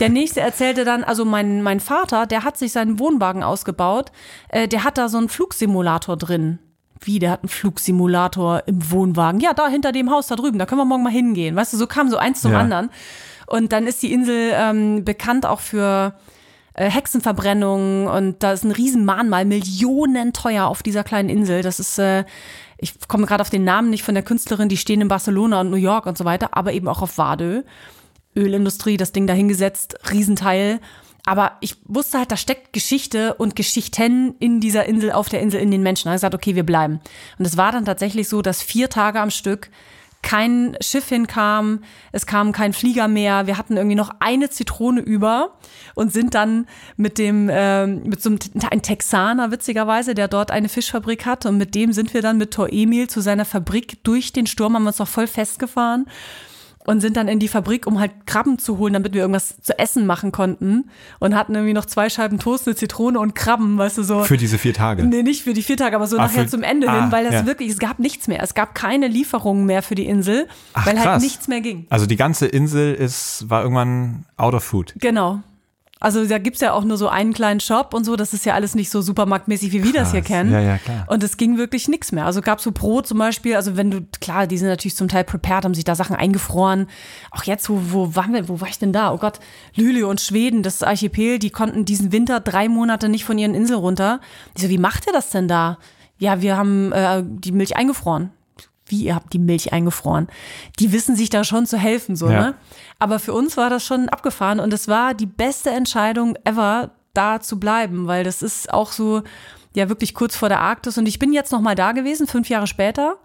Der 0.00 0.08
nächste 0.08 0.40
erzählte 0.40 0.84
dann, 0.84 1.04
also 1.04 1.24
mein, 1.24 1.62
mein 1.62 1.78
Vater, 1.78 2.24
der 2.26 2.44
hat 2.44 2.56
sich 2.56 2.72
seinen 2.72 2.98
Wohnwagen 2.98 3.42
ausgebaut, 3.42 4.12
äh, 4.48 4.66
der 4.66 4.84
hat 4.84 4.96
da 4.96 5.08
so 5.08 5.18
einen 5.18 5.28
Flugsimulator 5.28 6.16
drin 6.16 6.58
wie, 7.00 7.18
der 7.18 7.30
hat 7.30 7.42
einen 7.42 7.48
Flugsimulator 7.48 8.62
im 8.66 8.90
Wohnwagen. 8.90 9.40
Ja, 9.40 9.54
da 9.54 9.68
hinter 9.68 9.92
dem 9.92 10.10
Haus 10.10 10.26
da 10.26 10.36
drüben, 10.36 10.58
da 10.58 10.66
können 10.66 10.80
wir 10.80 10.84
morgen 10.84 11.02
mal 11.02 11.12
hingehen. 11.12 11.56
Weißt 11.56 11.72
du, 11.72 11.76
so 11.76 11.86
kam 11.86 12.10
so 12.10 12.16
eins 12.16 12.40
zum 12.40 12.52
Ja. 12.52 12.60
anderen. 12.60 12.90
Und 13.46 13.72
dann 13.72 13.86
ist 13.86 14.02
die 14.02 14.12
Insel 14.12 14.52
ähm, 14.54 15.04
bekannt 15.04 15.46
auch 15.46 15.60
für 15.60 16.14
äh, 16.74 16.90
Hexenverbrennungen 16.90 18.06
und 18.06 18.42
da 18.42 18.52
ist 18.52 18.64
ein 18.64 18.70
riesen 18.72 19.04
Mahnmal, 19.04 19.44
Millionen 19.44 20.32
teuer 20.32 20.66
auf 20.66 20.82
dieser 20.82 21.02
kleinen 21.02 21.28
Insel. 21.28 21.62
Das 21.62 21.80
ist, 21.80 21.98
äh, 21.98 22.24
ich 22.76 22.94
komme 23.08 23.26
gerade 23.26 23.40
auf 23.40 23.50
den 23.50 23.64
Namen 23.64 23.90
nicht 23.90 24.02
von 24.02 24.14
der 24.14 24.22
Künstlerin, 24.22 24.68
die 24.68 24.76
stehen 24.76 25.00
in 25.00 25.08
Barcelona 25.08 25.62
und 25.62 25.70
New 25.70 25.76
York 25.76 26.06
und 26.06 26.18
so 26.18 26.24
weiter, 26.24 26.50
aber 26.52 26.72
eben 26.72 26.88
auch 26.88 27.02
auf 27.02 27.16
Vadö. 27.18 27.62
Ölindustrie, 28.36 28.96
das 28.96 29.12
Ding 29.12 29.26
dahingesetzt, 29.26 29.98
Riesenteil. 30.12 30.80
Aber 31.24 31.52
ich 31.60 31.76
wusste 31.84 32.18
halt, 32.18 32.32
da 32.32 32.36
steckt 32.36 32.72
Geschichte 32.72 33.34
und 33.34 33.54
Geschichten 33.56 34.34
in 34.38 34.60
dieser 34.60 34.86
Insel, 34.86 35.12
auf 35.12 35.28
der 35.28 35.40
Insel, 35.40 35.60
in 35.60 35.70
den 35.70 35.82
Menschen. 35.82 36.04
Da 36.04 36.10
habe 36.10 36.16
ich 36.16 36.20
gesagt, 36.20 36.34
okay, 36.34 36.54
wir 36.54 36.64
bleiben. 36.64 37.00
Und 37.38 37.46
es 37.46 37.56
war 37.56 37.72
dann 37.72 37.84
tatsächlich 37.84 38.28
so, 38.28 38.40
dass 38.40 38.62
vier 38.62 38.88
Tage 38.88 39.20
am 39.20 39.30
Stück 39.30 39.70
kein 40.22 40.76
Schiff 40.80 41.08
hinkam, 41.08 41.80
es 42.12 42.26
kam 42.26 42.52
kein 42.52 42.72
Flieger 42.72 43.06
mehr, 43.08 43.46
wir 43.46 43.56
hatten 43.56 43.76
irgendwie 43.76 43.94
noch 43.94 44.10
eine 44.18 44.50
Zitrone 44.50 45.00
über 45.00 45.58
und 45.94 46.12
sind 46.12 46.34
dann 46.34 46.66
mit 46.96 47.18
dem, 47.18 47.48
ähm, 47.52 48.02
mit 48.02 48.20
so 48.20 48.30
einem 48.30 48.38
ein 48.70 48.82
Texaner 48.82 49.52
witzigerweise, 49.52 50.14
der 50.14 50.26
dort 50.28 50.50
eine 50.50 50.68
Fischfabrik 50.68 51.24
hat 51.24 51.46
und 51.46 51.56
mit 51.56 51.74
dem 51.74 51.92
sind 51.92 52.14
wir 52.14 52.22
dann 52.22 52.36
mit 52.36 52.52
Tor 52.52 52.68
Emil 52.72 53.08
zu 53.08 53.20
seiner 53.20 53.44
Fabrik 53.44 54.02
durch 54.02 54.32
den 54.32 54.46
Sturm, 54.46 54.74
haben 54.74 54.86
uns 54.86 54.98
noch 54.98 55.08
voll 55.08 55.28
festgefahren 55.28 56.06
und 56.88 57.00
sind 57.00 57.18
dann 57.18 57.28
in 57.28 57.38
die 57.38 57.48
Fabrik, 57.48 57.86
um 57.86 58.00
halt 58.00 58.12
Krabben 58.24 58.58
zu 58.58 58.78
holen, 58.78 58.94
damit 58.94 59.12
wir 59.12 59.20
irgendwas 59.20 59.60
zu 59.60 59.78
essen 59.78 60.06
machen 60.06 60.32
konnten 60.32 60.88
und 61.18 61.34
hatten 61.34 61.54
irgendwie 61.54 61.74
noch 61.74 61.84
zwei 61.84 62.08
Scheiben 62.08 62.38
Toast, 62.38 62.66
eine 62.66 62.76
Zitrone 62.76 63.20
und 63.20 63.34
Krabben, 63.34 63.76
weißt 63.76 63.98
du, 63.98 64.02
so. 64.04 64.24
Für 64.24 64.38
diese 64.38 64.56
vier 64.56 64.72
Tage. 64.72 65.04
Nee, 65.04 65.22
nicht 65.22 65.42
für 65.42 65.52
die 65.52 65.62
vier 65.62 65.76
Tage, 65.76 65.94
aber 65.96 66.06
so 66.06 66.16
Ah, 66.16 66.22
nachher 66.22 66.44
für- 66.44 66.48
zum 66.48 66.62
Ende 66.62 66.88
ah, 66.88 67.02
hin, 67.02 67.12
weil 67.12 67.24
das 67.24 67.34
ja. 67.34 67.46
wirklich, 67.46 67.68
es 67.68 67.78
gab 67.78 67.98
nichts 67.98 68.26
mehr. 68.26 68.42
Es 68.42 68.54
gab 68.54 68.74
keine 68.74 69.06
Lieferungen 69.06 69.66
mehr 69.66 69.82
für 69.82 69.94
die 69.96 70.06
Insel, 70.06 70.48
Ach, 70.72 70.86
weil 70.86 70.94
halt 70.96 71.04
krass. 71.04 71.22
nichts 71.22 71.46
mehr 71.46 71.60
ging. 71.60 71.86
Also 71.90 72.06
die 72.06 72.16
ganze 72.16 72.46
Insel 72.46 72.94
ist, 72.94 73.44
war 73.50 73.62
irgendwann 73.62 74.24
out 74.38 74.54
of 74.54 74.64
food. 74.64 74.94
Genau. 74.98 75.40
Also 76.00 76.24
da 76.24 76.38
gibt's 76.38 76.60
ja 76.60 76.72
auch 76.72 76.84
nur 76.84 76.96
so 76.96 77.08
einen 77.08 77.32
kleinen 77.32 77.58
Shop 77.58 77.92
und 77.92 78.04
so, 78.04 78.14
das 78.14 78.32
ist 78.32 78.44
ja 78.46 78.54
alles 78.54 78.74
nicht 78.74 78.88
so 78.90 79.02
supermarktmäßig, 79.02 79.72
wie 79.72 79.82
wir 79.82 79.92
das 79.92 80.12
hier 80.12 80.22
kennen. 80.22 80.52
Ja, 80.52 80.60
ja, 80.60 80.78
klar. 80.78 81.06
Und 81.08 81.24
es 81.24 81.36
ging 81.36 81.58
wirklich 81.58 81.88
nichts 81.88 82.12
mehr. 82.12 82.24
Also 82.24 82.40
gab 82.40 82.60
so 82.60 82.70
Brot 82.70 83.06
zum 83.06 83.18
Beispiel, 83.18 83.56
also 83.56 83.76
wenn 83.76 83.90
du, 83.90 84.06
klar, 84.20 84.46
die 84.46 84.58
sind 84.58 84.68
natürlich 84.68 84.96
zum 84.96 85.08
Teil 85.08 85.24
prepared, 85.24 85.64
haben 85.64 85.74
sich 85.74 85.84
da 85.84 85.96
Sachen 85.96 86.14
eingefroren. 86.14 86.86
Auch 87.32 87.42
jetzt, 87.42 87.68
wo, 87.68 87.80
wo 87.90 88.14
waren 88.14 88.32
wir, 88.32 88.48
wo 88.48 88.60
war 88.60 88.68
ich 88.68 88.78
denn 88.78 88.92
da? 88.92 89.12
Oh 89.12 89.18
Gott, 89.18 89.40
Lüle 89.74 90.06
und 90.06 90.20
Schweden, 90.20 90.62
das 90.62 90.82
Archipel, 90.82 91.40
die 91.40 91.50
konnten 91.50 91.84
diesen 91.84 92.12
Winter 92.12 92.38
drei 92.40 92.68
Monate 92.68 93.08
nicht 93.08 93.24
von 93.24 93.36
ihren 93.36 93.54
Inseln 93.54 93.80
runter. 93.80 94.20
Ich 94.54 94.62
so, 94.62 94.68
wie 94.68 94.78
macht 94.78 95.06
ihr 95.06 95.12
das 95.12 95.30
denn 95.30 95.48
da? 95.48 95.78
Ja, 96.18 96.40
wir 96.40 96.56
haben 96.56 96.92
äh, 96.92 97.22
die 97.24 97.52
Milch 97.52 97.76
eingefroren. 97.76 98.30
Wie, 98.88 99.04
ihr 99.04 99.14
habt 99.14 99.32
die 99.32 99.38
Milch 99.38 99.72
eingefroren? 99.72 100.28
Die 100.78 100.92
wissen 100.92 101.14
sich 101.16 101.30
da 101.30 101.44
schon 101.44 101.66
zu 101.66 101.78
helfen, 101.78 102.16
so, 102.16 102.28
Ja. 102.30 102.40
ne? 102.40 102.54
Aber 102.98 103.18
für 103.18 103.32
uns 103.32 103.56
war 103.56 103.70
das 103.70 103.84
schon 103.84 104.08
abgefahren 104.08 104.60
und 104.60 104.72
es 104.72 104.88
war 104.88 105.14
die 105.14 105.26
beste 105.26 105.70
Entscheidung 105.70 106.36
ever, 106.44 106.90
da 107.14 107.40
zu 107.40 107.58
bleiben, 107.58 108.06
weil 108.06 108.22
das 108.24 108.42
ist 108.42 108.72
auch 108.72 108.92
so, 108.92 109.22
ja, 109.74 109.88
wirklich 109.88 110.14
kurz 110.14 110.36
vor 110.36 110.48
der 110.48 110.60
Arktis. 110.60 110.98
Und 110.98 111.06
ich 111.06 111.18
bin 111.18 111.32
jetzt 111.32 111.52
noch 111.52 111.60
mal 111.60 111.74
da 111.74 111.92
gewesen, 111.92 112.26
fünf 112.26 112.48
Jahre 112.48 112.66
später, 112.66 113.16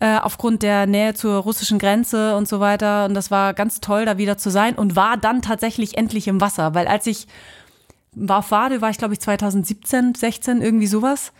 äh, 0.00 0.16
aufgrund 0.18 0.62
der 0.62 0.86
Nähe 0.86 1.14
zur 1.14 1.36
russischen 1.36 1.78
Grenze 1.78 2.36
und 2.36 2.48
so 2.48 2.60
weiter. 2.60 3.04
Und 3.06 3.14
das 3.14 3.30
war 3.30 3.54
ganz 3.54 3.80
toll, 3.80 4.04
da 4.04 4.16
wieder 4.18 4.36
zu 4.38 4.50
sein 4.50 4.74
und 4.74 4.96
war 4.96 5.16
dann 5.16 5.42
tatsächlich 5.42 5.96
endlich 5.98 6.28
im 6.28 6.40
Wasser, 6.40 6.74
weil 6.74 6.86
als 6.86 7.06
ich 7.06 7.26
war 8.14 8.38
auf 8.38 8.50
Wade, 8.50 8.80
war 8.80 8.88
ich 8.90 8.98
glaube 8.98 9.12
ich 9.14 9.20
2017, 9.20 10.14
16, 10.14 10.62
irgendwie 10.62 10.86
sowas. 10.86 11.32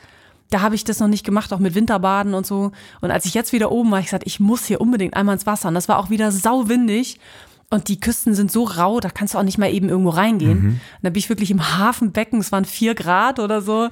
Da 0.50 0.61
habe 0.61 0.74
ich 0.74 0.85
das 0.85 1.00
noch 1.00 1.09
nicht 1.09 1.24
gemacht, 1.24 1.52
auch 1.52 1.59
mit 1.59 1.74
Winterbaden 1.74 2.35
und 2.35 2.46
so. 2.46 2.72
Und 3.00 3.11
als 3.11 3.24
ich 3.24 3.35
jetzt 3.35 3.52
wieder 3.52 3.72
oben 3.72 3.90
war, 3.90 3.98
ich 3.98 4.06
gesagt, 4.06 4.26
ich 4.26 4.40
muss 4.40 4.64
hier 4.64 4.80
unbedingt 4.80 5.14
einmal 5.14 5.35
ins 5.35 5.46
Wasser. 5.46 5.68
Und 5.68 5.74
das 5.74 5.88
war 5.88 5.98
auch 5.98 6.11
wieder 6.11 6.30
sauwindig. 6.32 7.18
Und 7.68 7.88
die 7.88 7.98
Küsten 7.98 8.35
sind 8.35 8.52
so 8.52 8.62
rau, 8.62 9.00
da 9.00 9.11
kannst 9.11 9.35
du 9.35 9.38
auch 9.38 9.42
nicht 9.42 9.59
mal 9.59 9.72
eben 9.72 9.88
irgendwo 9.88 10.11
reingehen. 10.11 10.59
Und 10.68 10.80
da 11.02 11.11
bin 11.11 11.18
ich 11.18 11.28
wirklich 11.28 11.50
im 11.50 11.76
Hafenbecken, 11.78 12.38
es 12.38 12.52
waren 12.52 12.64
vier 12.64 12.94
Grad 12.94 13.40
oder 13.40 13.61
so. 13.61 13.88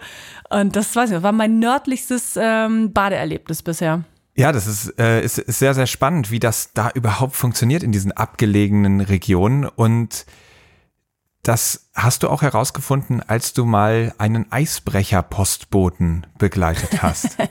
Und 0.49 0.77
das 0.77 0.95
weiß 0.95 1.11
ich, 1.11 1.23
war 1.25 1.33
mein 1.33 1.59
nördlichstes 1.59 2.39
ähm, 2.41 2.93
Badeerlebnis 2.93 3.63
bisher. 3.63 4.05
Ja, 4.37 4.53
das 4.53 4.69
ist, 4.69 4.99
äh, 4.99 5.25
ist, 5.25 5.39
ist 5.39 5.59
sehr, 5.59 5.75
sehr 5.75 5.87
spannend, 5.87 6.31
wie 6.31 6.39
das 6.39 6.73
da 6.73 6.91
überhaupt 6.95 7.35
funktioniert 7.35 7.83
in 7.83 7.91
diesen 7.91 8.13
abgelegenen 8.13 9.01
Regionen. 9.01 9.65
Und 9.67 10.25
das 11.45 11.89
hast 11.95 12.23
du 12.23 12.29
auch 12.29 12.43
herausgefunden, 12.43 13.23
als 13.27 13.53
du 13.53 13.65
mal 13.65 14.15
einen 14.19 14.51
Eisbrecher-Postboten 14.51 16.27
begleitet 16.39 17.03
hast. 17.03 17.37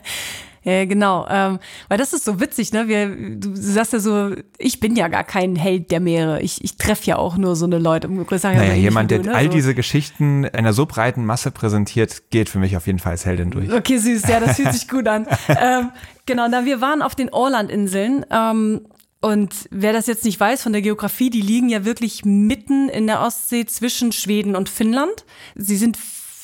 Ja, 0.66 0.86
genau. 0.86 1.28
Ähm, 1.30 1.60
weil 1.90 1.98
das 1.98 2.14
ist 2.14 2.24
so 2.24 2.40
witzig, 2.40 2.72
ne? 2.72 2.88
Wir, 2.88 3.14
du 3.36 3.54
sagst 3.54 3.92
ja 3.92 4.00
so, 4.00 4.32
ich 4.58 4.80
bin 4.80 4.96
ja 4.96 5.10
gar 5.10 5.26
kein 5.26 5.58
Held 5.58 5.92
der 5.92 6.00
Meere. 6.00 6.42
Ich, 6.42 6.64
ich 6.64 6.78
treffe 6.78 7.04
ja 7.06 7.18
auch 7.18 7.36
nur 7.36 7.58
so 7.58 7.66
eine 7.66 7.80
Leute. 7.80 8.08
Naja, 8.08 8.74
jemand, 8.74 9.12
der 9.12 9.20
ne? 9.24 9.36
all 9.36 9.48
So. 9.48 9.52
diese 9.52 9.76
Geschichten 9.76 10.46
einer 10.46 10.72
so 10.72 10.86
breiten 10.86 11.26
Masse 11.26 11.52
präsentiert, 11.52 12.30
geht 12.30 12.48
für 12.48 12.60
mich 12.60 12.78
auf 12.78 12.88
jeden 12.88 13.00
Fall 13.00 13.12
als 13.12 13.26
Heldin 13.26 13.52
durch. 13.52 13.74
Okay, 13.74 13.98
süß, 13.98 14.26
ja, 14.30 14.40
das 14.40 14.56
fühlt 14.56 14.72
sich 14.72 14.88
gut 14.88 15.06
an. 15.08 15.28
ähm, 15.50 15.90
genau, 16.26 16.48
na, 16.50 16.64
wir 16.64 16.80
waren 16.80 17.02
auf 17.02 17.16
den 17.16 17.30
Orland-Inseln. 17.30 18.26
Ähm, 18.32 18.88
und 19.24 19.54
wer 19.72 19.94
das 19.94 20.06
jetzt 20.08 20.26
nicht 20.26 20.40
weiß 20.40 20.62
von 20.64 20.74
der 20.74 20.82
Geografie, 20.82 21.30
die 21.30 21.42
liegen 21.42 21.70
ja 21.70 21.86
wirklich 21.86 22.26
mitten 22.26 22.90
in 22.90 23.08
der 23.08 23.22
Ostsee 23.22 23.66
zwischen 23.66 24.12
Schweden 24.12 24.56
und 24.56 24.70
Finnland. 24.70 25.26
Sie 25.56 25.78
sind 25.78 25.98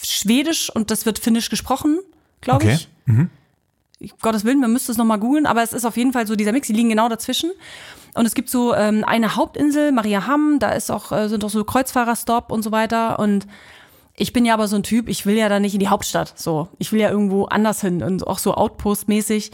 schwedisch 0.03 0.69
und 0.73 0.89
das 0.89 1.05
wird 1.05 1.19
finnisch 1.19 1.49
gesprochen, 1.49 1.99
glaube 2.41 2.65
Okay. 2.65 2.73
ich. 2.75 2.89
Ich- 3.99 4.17
Gottes 4.19 4.45
Willen, 4.45 4.61
man 4.61 4.71
müsste 4.71 4.91
es 4.93 4.97
nochmal 4.97 5.19
googeln, 5.19 5.45
aber 5.45 5.61
es 5.61 5.73
ist 5.73 5.83
auf 5.85 5.97
jeden 5.97 6.13
Fall 6.13 6.25
so 6.25 6.35
dieser 6.37 6.53
Mix, 6.53 6.67
die 6.67 6.73
liegen 6.73 6.89
genau 6.89 7.09
dazwischen. 7.09 7.51
Und 8.15 8.25
es 8.25 8.33
gibt 8.33 8.49
so 8.49 8.73
ähm, 8.73 9.03
eine 9.05 9.35
Hauptinsel, 9.35 9.91
Mariaham, 9.91 10.57
da 10.59 10.71
ist 10.71 10.89
auch, 10.89 11.11
äh, 11.11 11.27
sind 11.27 11.43
auch 11.43 11.49
so 11.49 11.63
Kreuzfahrerstop 11.65 12.49
und 12.51 12.63
so 12.63 12.71
weiter. 12.71 13.19
Und 13.19 13.45
ich 14.15 14.31
bin 14.33 14.45
ja 14.45 14.53
aber 14.53 14.67
so 14.69 14.77
ein 14.77 14.83
Typ, 14.83 15.09
ich 15.09 15.25
will 15.25 15.35
ja 15.35 15.49
da 15.49 15.59
nicht 15.59 15.73
in 15.73 15.79
die 15.81 15.89
Hauptstadt. 15.89 16.33
So, 16.37 16.69
ich 16.79 16.91
will 16.93 16.99
ja 17.01 17.09
irgendwo 17.09 17.45
anders 17.45 17.81
hin 17.81 18.01
und 18.01 18.25
auch 18.25 18.39
so 18.39 18.53
Outpost-mäßig. 18.55 19.51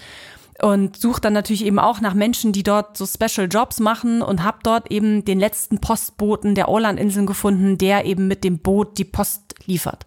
Und 0.61 0.95
suche 0.97 1.19
dann 1.19 1.33
natürlich 1.33 1.65
eben 1.65 1.79
auch 1.79 1.99
nach 1.99 2.13
Menschen, 2.13 2.53
die 2.53 2.63
dort 2.63 2.95
so 2.95 3.05
Special 3.05 3.47
Jobs 3.49 3.79
machen 3.81 4.21
und 4.21 4.43
habe 4.43 4.59
dort 4.63 4.89
eben 4.89 5.25
den 5.25 5.39
letzten 5.39 5.81
Postboten 5.81 6.55
der 6.55 6.69
Orlandinseln 6.69 7.25
gefunden, 7.25 7.77
der 7.77 8.05
eben 8.05 8.27
mit 8.27 8.43
dem 8.43 8.59
Boot 8.59 8.97
die 8.97 9.03
Post 9.03 9.55
liefert. 9.65 10.05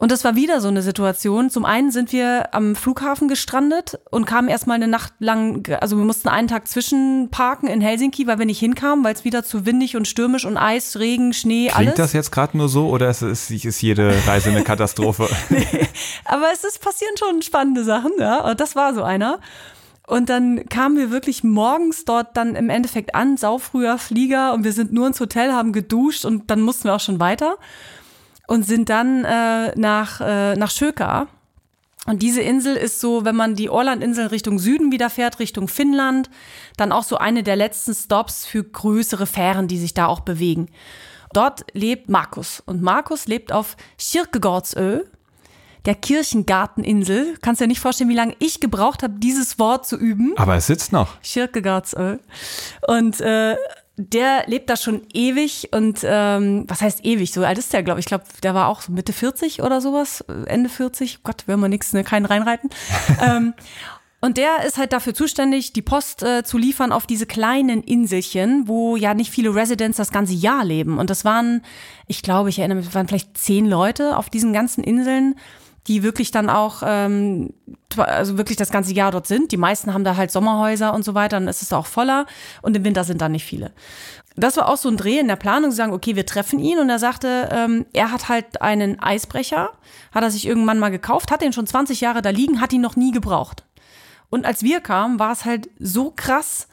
Und 0.00 0.10
das 0.10 0.24
war 0.24 0.34
wieder 0.34 0.60
so 0.60 0.68
eine 0.68 0.82
Situation. 0.82 1.50
Zum 1.50 1.64
einen 1.64 1.92
sind 1.92 2.12
wir 2.12 2.52
am 2.52 2.74
Flughafen 2.74 3.28
gestrandet 3.28 4.00
und 4.10 4.24
kamen 4.24 4.48
erstmal 4.48 4.74
eine 4.74 4.88
Nacht 4.88 5.12
lang, 5.20 5.68
also 5.80 5.96
wir 5.96 6.04
mussten 6.04 6.28
einen 6.28 6.48
Tag 6.48 6.66
zwischenparken 6.66 7.68
in 7.68 7.80
Helsinki, 7.80 8.26
weil 8.26 8.38
wir 8.38 8.46
nicht 8.46 8.58
hinkamen, 8.58 9.04
weil 9.04 9.14
es 9.14 9.24
wieder 9.24 9.44
zu 9.44 9.66
windig 9.66 9.96
und 9.96 10.08
stürmisch 10.08 10.44
und 10.44 10.56
Eis, 10.56 10.96
Regen, 10.98 11.32
Schnee, 11.32 11.68
Klingt 11.68 11.76
alles. 11.76 11.94
das 11.94 12.12
jetzt 12.12 12.32
gerade 12.32 12.56
nur 12.56 12.68
so 12.68 12.88
oder 12.88 13.08
ist, 13.08 13.22
ist, 13.22 13.50
ist 13.50 13.82
jede 13.82 14.12
Reise 14.26 14.50
eine 14.50 14.64
Katastrophe? 14.64 15.28
Aber 16.24 16.46
es 16.52 16.64
ist 16.64 16.80
passieren 16.80 17.16
schon 17.16 17.42
spannende 17.42 17.84
Sachen, 17.84 18.12
ja. 18.18 18.40
Und 18.50 18.58
das 18.58 18.74
war 18.74 18.94
so 18.94 19.02
einer. 19.04 19.38
Und 20.06 20.28
dann 20.28 20.68
kamen 20.68 20.98
wir 20.98 21.10
wirklich 21.10 21.44
morgens 21.44 22.04
dort 22.04 22.36
dann 22.36 22.56
im 22.56 22.68
Endeffekt 22.68 23.14
an, 23.14 23.36
saufrüher 23.36 23.96
Flieger 23.96 24.52
und 24.52 24.64
wir 24.64 24.72
sind 24.72 24.92
nur 24.92 25.06
ins 25.06 25.18
Hotel, 25.18 25.52
haben 25.52 25.72
geduscht 25.72 26.26
und 26.26 26.50
dann 26.50 26.60
mussten 26.60 26.84
wir 26.84 26.94
auch 26.94 27.00
schon 27.00 27.20
weiter 27.20 27.56
und 28.46 28.66
sind 28.66 28.88
dann 28.88 29.24
äh, 29.24 29.72
nach, 29.78 30.20
äh, 30.20 30.56
nach 30.56 30.70
Schöka. 30.70 31.28
Und 32.06 32.20
diese 32.20 32.42
Insel 32.42 32.76
ist 32.76 33.00
so, 33.00 33.24
wenn 33.24 33.36
man 33.36 33.54
die 33.54 33.70
Orlandinseln 33.70 34.28
Richtung 34.28 34.58
Süden 34.58 34.92
wieder 34.92 35.08
fährt, 35.08 35.38
Richtung 35.38 35.68
Finnland, 35.68 36.28
dann 36.76 36.92
auch 36.92 37.04
so 37.04 37.16
eine 37.16 37.42
der 37.42 37.56
letzten 37.56 37.94
Stops 37.94 38.44
für 38.44 38.62
größere 38.62 39.26
Fähren, 39.26 39.68
die 39.68 39.78
sich 39.78 39.94
da 39.94 40.06
auch 40.06 40.20
bewegen. 40.20 40.68
Dort 41.32 41.64
lebt 41.72 42.10
Markus 42.10 42.62
und 42.66 42.82
Markus 42.82 43.26
lebt 43.26 43.52
auf 43.52 43.76
Kierkegaardsö, 43.98 45.00
der 45.86 45.94
Kirchengarteninsel. 45.94 47.36
Kannst 47.40 47.60
dir 47.60 47.66
nicht 47.66 47.80
vorstellen, 47.80 48.10
wie 48.10 48.14
lange 48.14 48.36
ich 48.38 48.60
gebraucht 48.60 49.02
habe, 49.02 49.14
dieses 49.18 49.58
Wort 49.58 49.86
zu 49.86 49.96
üben. 49.96 50.34
Aber 50.36 50.56
es 50.56 50.66
sitzt 50.66 50.92
noch. 50.92 51.20
Kierkegaardsö. 51.22 52.18
Und 52.86 53.20
äh, 53.20 53.56
der 53.96 54.44
lebt 54.46 54.68
da 54.70 54.76
schon 54.76 55.02
ewig 55.12 55.68
und 55.72 56.00
ähm, 56.02 56.64
was 56.66 56.80
heißt 56.80 57.04
ewig? 57.04 57.32
So 57.32 57.44
alt 57.44 57.58
ist 57.58 57.72
der, 57.72 57.82
glaube 57.82 58.00
ich. 58.00 58.06
Ich 58.06 58.08
glaube, 58.08 58.24
der 58.42 58.54
war 58.54 58.68
auch 58.68 58.80
so 58.80 58.92
Mitte 58.92 59.12
40 59.12 59.62
oder 59.62 59.80
sowas, 59.80 60.24
Ende 60.46 60.68
40. 60.68 61.22
Gott, 61.22 61.46
will 61.46 61.56
man 61.56 61.70
nichts, 61.70 61.92
ne, 61.92 62.02
keinen 62.02 62.26
reinreiten. 62.26 62.70
ähm, 63.22 63.54
und 64.20 64.38
der 64.38 64.64
ist 64.66 64.78
halt 64.78 64.94
dafür 64.94 65.12
zuständig, 65.12 65.74
die 65.74 65.82
Post 65.82 66.22
äh, 66.22 66.42
zu 66.44 66.56
liefern 66.56 66.92
auf 66.92 67.06
diese 67.06 67.26
kleinen 67.26 67.82
Inselchen, 67.82 68.66
wo 68.66 68.96
ja 68.96 69.12
nicht 69.12 69.30
viele 69.30 69.54
Residents 69.54 69.98
das 69.98 70.10
ganze 70.10 70.32
Jahr 70.32 70.64
leben. 70.64 70.98
Und 70.98 71.10
das 71.10 71.24
waren, 71.24 71.62
ich 72.06 72.22
glaube, 72.22 72.48
ich 72.48 72.58
erinnere 72.58 72.78
mich, 72.78 72.86
es 72.86 72.94
waren 72.94 73.06
vielleicht 73.06 73.36
zehn 73.36 73.66
Leute 73.66 74.16
auf 74.16 74.30
diesen 74.30 74.54
ganzen 74.54 74.82
Inseln, 74.82 75.34
die 75.86 76.02
wirklich 76.02 76.30
dann 76.30 76.48
auch, 76.48 76.82
ähm, 76.84 77.52
also 77.96 78.38
wirklich 78.38 78.56
das 78.56 78.70
ganze 78.70 78.94
Jahr 78.94 79.12
dort 79.12 79.26
sind. 79.26 79.52
Die 79.52 79.56
meisten 79.56 79.92
haben 79.92 80.04
da 80.04 80.16
halt 80.16 80.30
Sommerhäuser 80.30 80.94
und 80.94 81.04
so 81.04 81.14
weiter, 81.14 81.38
dann 81.38 81.48
ist 81.48 81.62
es 81.62 81.72
auch 81.72 81.86
voller 81.86 82.26
und 82.62 82.76
im 82.76 82.84
Winter 82.84 83.04
sind 83.04 83.20
da 83.20 83.28
nicht 83.28 83.44
viele. 83.44 83.72
Das 84.36 84.56
war 84.56 84.68
auch 84.68 84.76
so 84.76 84.88
ein 84.88 84.96
Dreh 84.96 85.18
in 85.18 85.28
der 85.28 85.36
Planung, 85.36 85.70
zu 85.70 85.76
sagen, 85.76 85.92
okay, 85.92 86.16
wir 86.16 86.26
treffen 86.26 86.58
ihn 86.58 86.78
und 86.78 86.90
er 86.90 86.98
sagte, 86.98 87.48
ähm, 87.52 87.86
er 87.92 88.10
hat 88.10 88.28
halt 88.28 88.62
einen 88.62 88.98
Eisbrecher, 88.98 89.70
hat 90.12 90.22
er 90.24 90.30
sich 90.30 90.46
irgendwann 90.46 90.78
mal 90.78 90.90
gekauft, 90.90 91.30
hat 91.30 91.42
den 91.42 91.52
schon 91.52 91.66
20 91.66 92.00
Jahre 92.00 92.22
da 92.22 92.30
liegen, 92.30 92.60
hat 92.60 92.72
ihn 92.72 92.80
noch 92.80 92.96
nie 92.96 93.12
gebraucht. 93.12 93.64
Und 94.30 94.44
als 94.44 94.62
wir 94.62 94.80
kamen, 94.80 95.20
war 95.20 95.30
es 95.30 95.44
halt 95.44 95.68
so 95.78 96.12
krass 96.14 96.66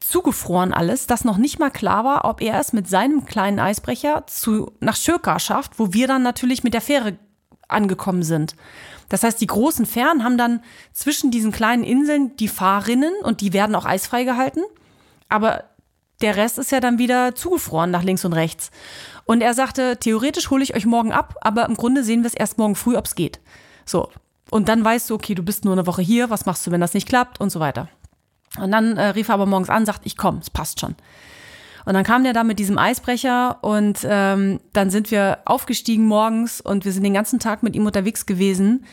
zugefroren 0.00 0.72
alles, 0.72 1.06
dass 1.06 1.24
noch 1.24 1.36
nicht 1.36 1.58
mal 1.58 1.70
klar 1.70 2.04
war, 2.04 2.24
ob 2.24 2.40
er 2.40 2.58
es 2.60 2.72
mit 2.72 2.88
seinem 2.88 3.24
kleinen 3.24 3.58
Eisbrecher 3.58 4.24
zu, 4.26 4.72
nach 4.80 4.96
Schirka 4.96 5.38
schafft, 5.38 5.78
wo 5.78 5.92
wir 5.92 6.06
dann 6.06 6.22
natürlich 6.22 6.64
mit 6.64 6.74
der 6.74 6.80
Fähre 6.80 7.16
angekommen 7.68 8.22
sind. 8.22 8.54
Das 9.08 9.22
heißt, 9.22 9.40
die 9.40 9.46
großen 9.46 9.86
Fähren 9.86 10.24
haben 10.24 10.38
dann 10.38 10.62
zwischen 10.92 11.30
diesen 11.30 11.52
kleinen 11.52 11.84
Inseln 11.84 12.36
die 12.36 12.48
Fahrrinnen 12.48 13.12
und 13.22 13.40
die 13.40 13.52
werden 13.52 13.74
auch 13.76 13.84
eisfrei 13.84 14.24
gehalten. 14.24 14.60
Aber 15.28 15.64
der 16.20 16.36
Rest 16.36 16.58
ist 16.58 16.72
ja 16.72 16.80
dann 16.80 16.98
wieder 16.98 17.34
zugefroren 17.34 17.90
nach 17.90 18.02
links 18.02 18.24
und 18.24 18.32
rechts. 18.32 18.70
Und 19.24 19.42
er 19.42 19.54
sagte, 19.54 19.98
theoretisch 19.98 20.50
hole 20.50 20.62
ich 20.62 20.74
euch 20.74 20.86
morgen 20.86 21.12
ab, 21.12 21.36
aber 21.40 21.66
im 21.66 21.74
Grunde 21.74 22.04
sehen 22.04 22.22
wir 22.22 22.28
es 22.28 22.34
erst 22.34 22.58
morgen 22.58 22.76
früh, 22.76 22.96
ob 22.96 23.06
es 23.06 23.14
geht. 23.14 23.40
So. 23.84 24.08
Und 24.50 24.68
dann 24.68 24.84
weißt 24.84 25.10
du, 25.10 25.14
okay, 25.14 25.34
du 25.34 25.42
bist 25.42 25.64
nur 25.64 25.74
eine 25.74 25.86
Woche 25.86 26.02
hier, 26.02 26.30
was 26.30 26.46
machst 26.46 26.66
du, 26.66 26.70
wenn 26.70 26.80
das 26.80 26.94
nicht 26.94 27.08
klappt 27.08 27.40
und 27.40 27.50
so 27.50 27.58
weiter. 27.58 27.88
Und 28.58 28.70
dann 28.70 28.96
äh, 28.96 29.08
rief 29.08 29.28
er 29.28 29.34
aber 29.34 29.46
morgens 29.46 29.68
an, 29.68 29.84
sagt, 29.84 30.06
ich 30.06 30.16
komme, 30.16 30.38
es 30.40 30.50
passt 30.50 30.80
schon. 30.80 30.94
Und 31.86 31.94
dann 31.94 32.04
kam 32.04 32.24
der 32.24 32.32
da 32.32 32.42
mit 32.42 32.58
diesem 32.58 32.78
Eisbrecher 32.78 33.58
und 33.62 34.00
ähm, 34.02 34.58
dann 34.72 34.90
sind 34.90 35.12
wir 35.12 35.38
aufgestiegen 35.44 36.04
morgens 36.04 36.60
und 36.60 36.84
wir 36.84 36.92
sind 36.92 37.04
den 37.04 37.14
ganzen 37.14 37.38
Tag 37.38 37.62
mit 37.62 37.76
ihm 37.76 37.86
unterwegs 37.86 38.26
gewesen. 38.26 38.84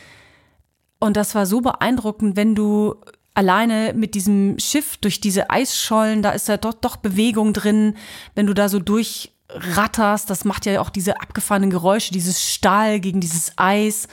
Und 1.00 1.16
das 1.16 1.34
war 1.34 1.44
so 1.44 1.60
beeindruckend, 1.60 2.36
wenn 2.36 2.54
du 2.54 2.94
alleine 3.34 3.94
mit 3.94 4.14
diesem 4.14 4.60
Schiff 4.60 4.96
durch 4.96 5.20
diese 5.20 5.50
Eisschollen, 5.50 6.22
da 6.22 6.30
ist 6.30 6.46
ja 6.46 6.56
doch, 6.56 6.72
doch 6.72 6.96
Bewegung 6.96 7.52
drin, 7.52 7.96
wenn 8.36 8.46
du 8.46 8.54
da 8.54 8.68
so 8.68 8.78
durchratterst, 8.78 10.30
das 10.30 10.44
macht 10.44 10.64
ja 10.64 10.80
auch 10.80 10.90
diese 10.90 11.20
abgefahrenen 11.20 11.70
Geräusche, 11.70 12.12
dieses 12.12 12.48
Stahl 12.48 13.00
gegen 13.00 13.18
dieses 13.18 13.54
Eis. 13.56 14.06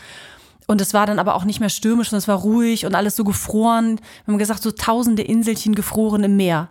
Und 0.65 0.82
es 0.82 0.96
war 0.96 1.06
dann 1.06 1.20
aber 1.20 1.36
auch 1.36 1.44
nicht 1.44 1.60
mehr 1.60 1.70
stürmisch, 1.70 2.10
sondern 2.10 2.24
es 2.24 2.28
war 2.28 2.39
ruhig 2.39 2.88
und 2.88 2.96
alles 2.96 3.15
so 3.15 3.24
gefroren. 3.26 4.00
Wir 4.26 4.32
haben 4.32 4.39
gesagt, 4.39 4.63
so 4.63 4.72
tausende 4.72 5.22
Inselchen 5.22 5.76
gefroren 5.76 6.24
im 6.24 6.36
Meer. 6.36 6.70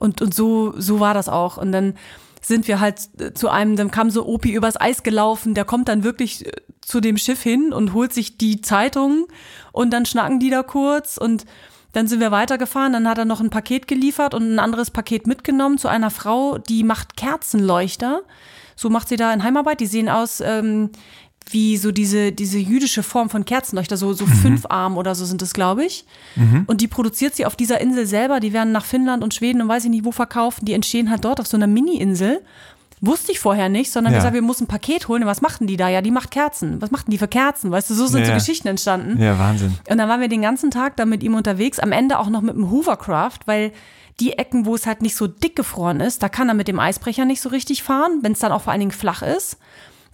Und, 0.00 0.20
und 0.20 0.34
so, 0.34 0.74
so 0.76 0.98
war 0.98 1.14
das 1.14 1.28
auch. 1.28 1.56
Und 1.56 1.70
dann 1.70 1.94
sind 2.42 2.66
wir 2.66 2.80
halt 2.80 3.08
äh, 3.20 3.32
zu 3.32 3.48
einem, 3.48 3.76
dann 3.76 3.92
kam 3.92 4.10
so 4.10 4.26
Opi 4.26 4.52
übers 4.52 4.80
Eis 4.80 5.02
gelaufen, 5.04 5.54
der 5.54 5.64
kommt 5.64 5.88
dann 5.88 6.02
wirklich 6.02 6.46
äh, 6.46 6.52
zu 6.80 7.00
dem 7.00 7.16
Schiff 7.16 7.42
hin 7.42 7.72
und 7.72 7.92
holt 7.92 8.12
sich 8.12 8.38
die 8.38 8.60
Zeitung 8.60 9.26
und 9.72 9.92
dann 9.92 10.06
schnacken 10.06 10.40
die 10.40 10.50
da 10.50 10.62
kurz 10.62 11.16
und 11.16 11.44
dann 11.92 12.06
sind 12.06 12.20
wir 12.20 12.30
weitergefahren, 12.30 12.92
dann 12.92 13.08
hat 13.08 13.18
er 13.18 13.24
noch 13.24 13.40
ein 13.40 13.50
Paket 13.50 13.86
geliefert 13.86 14.32
und 14.34 14.54
ein 14.54 14.58
anderes 14.58 14.90
Paket 14.90 15.26
mitgenommen 15.26 15.76
zu 15.76 15.88
einer 15.88 16.10
Frau, 16.10 16.58
die 16.58 16.84
macht 16.84 17.16
Kerzenleuchter. 17.16 18.22
So 18.76 18.88
macht 18.88 19.08
sie 19.08 19.16
da 19.16 19.32
in 19.34 19.42
Heimarbeit. 19.42 19.80
Die 19.80 19.86
sehen 19.86 20.08
aus 20.08 20.40
ähm, 20.40 20.90
wie 21.48 21.76
so 21.76 21.90
diese, 21.92 22.32
diese 22.32 22.58
jüdische 22.58 23.02
Form 23.02 23.30
von 23.30 23.44
Kerzenleuchter, 23.44 23.96
so, 23.96 24.12
so 24.12 24.26
mhm. 24.26 24.32
fünf 24.32 24.66
Arm 24.68 24.96
oder 24.96 25.14
so 25.14 25.24
sind 25.24 25.42
es, 25.42 25.52
glaube 25.52 25.84
ich. 25.84 26.04
Mhm. 26.36 26.64
Und 26.66 26.80
die 26.80 26.88
produziert 26.88 27.34
sie 27.34 27.46
auf 27.46 27.56
dieser 27.56 27.80
Insel 27.80 28.06
selber. 28.06 28.40
Die 28.40 28.52
werden 28.52 28.72
nach 28.72 28.84
Finnland 28.84 29.24
und 29.24 29.34
Schweden 29.34 29.60
und 29.60 29.68
weiß 29.68 29.84
ich 29.84 29.90
nicht 29.90 30.04
wo 30.04 30.12
verkauft. 30.12 30.60
Die 30.62 30.74
entstehen 30.74 31.10
halt 31.10 31.24
dort 31.24 31.40
auf 31.40 31.46
so 31.46 31.56
einer 31.56 31.66
Mini-Insel. 31.66 32.40
Wusste 33.02 33.32
ich 33.32 33.40
vorher 33.40 33.70
nicht, 33.70 33.90
sondern 33.90 34.12
ja. 34.12 34.18
gesagt, 34.18 34.34
wir 34.34 34.42
müssen 34.42 34.64
ein 34.64 34.68
Paket 34.68 35.08
holen. 35.08 35.24
Was 35.24 35.40
machten 35.40 35.66
die 35.66 35.78
da? 35.78 35.88
Ja, 35.88 36.02
die 36.02 36.10
macht 36.10 36.30
Kerzen. 36.30 36.82
Was 36.82 36.90
machten 36.90 37.10
die 37.10 37.18
für 37.18 37.28
Kerzen? 37.28 37.70
Weißt 37.70 37.88
du, 37.88 37.94
so 37.94 38.06
sind 38.06 38.20
ja, 38.20 38.26
so 38.26 38.34
Geschichten 38.34 38.68
entstanden. 38.68 39.20
Ja, 39.20 39.38
Wahnsinn. 39.38 39.74
Und 39.88 39.96
dann 39.96 40.08
waren 40.08 40.20
wir 40.20 40.28
den 40.28 40.42
ganzen 40.42 40.70
Tag 40.70 40.96
da 40.96 41.06
mit 41.06 41.22
ihm 41.22 41.34
unterwegs, 41.34 41.78
am 41.78 41.92
Ende 41.92 42.18
auch 42.18 42.28
noch 42.28 42.42
mit 42.42 42.54
dem 42.54 42.70
Hoovercraft, 42.70 43.38
weil 43.46 43.72
die 44.20 44.34
Ecken, 44.34 44.66
wo 44.66 44.74
es 44.74 44.86
halt 44.86 45.00
nicht 45.00 45.16
so 45.16 45.26
dick 45.26 45.56
gefroren 45.56 46.00
ist, 46.00 46.22
da 46.22 46.28
kann 46.28 46.48
er 46.48 46.54
mit 46.54 46.68
dem 46.68 46.78
Eisbrecher 46.78 47.24
nicht 47.24 47.40
so 47.40 47.48
richtig 47.48 47.82
fahren, 47.82 48.18
wenn 48.20 48.32
es 48.32 48.38
dann 48.38 48.52
auch 48.52 48.62
vor 48.62 48.72
allen 48.72 48.80
Dingen 48.80 48.92
flach 48.92 49.22
ist. 49.22 49.56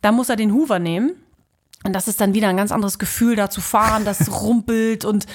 Da 0.02 0.12
muss 0.12 0.28
er 0.28 0.36
den 0.36 0.52
Hoover 0.52 0.78
nehmen. 0.78 1.12
Und 1.84 1.92
das 1.92 2.08
ist 2.08 2.20
dann 2.20 2.34
wieder 2.34 2.48
ein 2.48 2.56
ganz 2.56 2.72
anderes 2.72 2.98
Gefühl, 2.98 3.36
da 3.36 3.50
zu 3.50 3.60
fahren, 3.60 4.04
das 4.04 4.40
rumpelt 4.42 5.04
und 5.04 5.26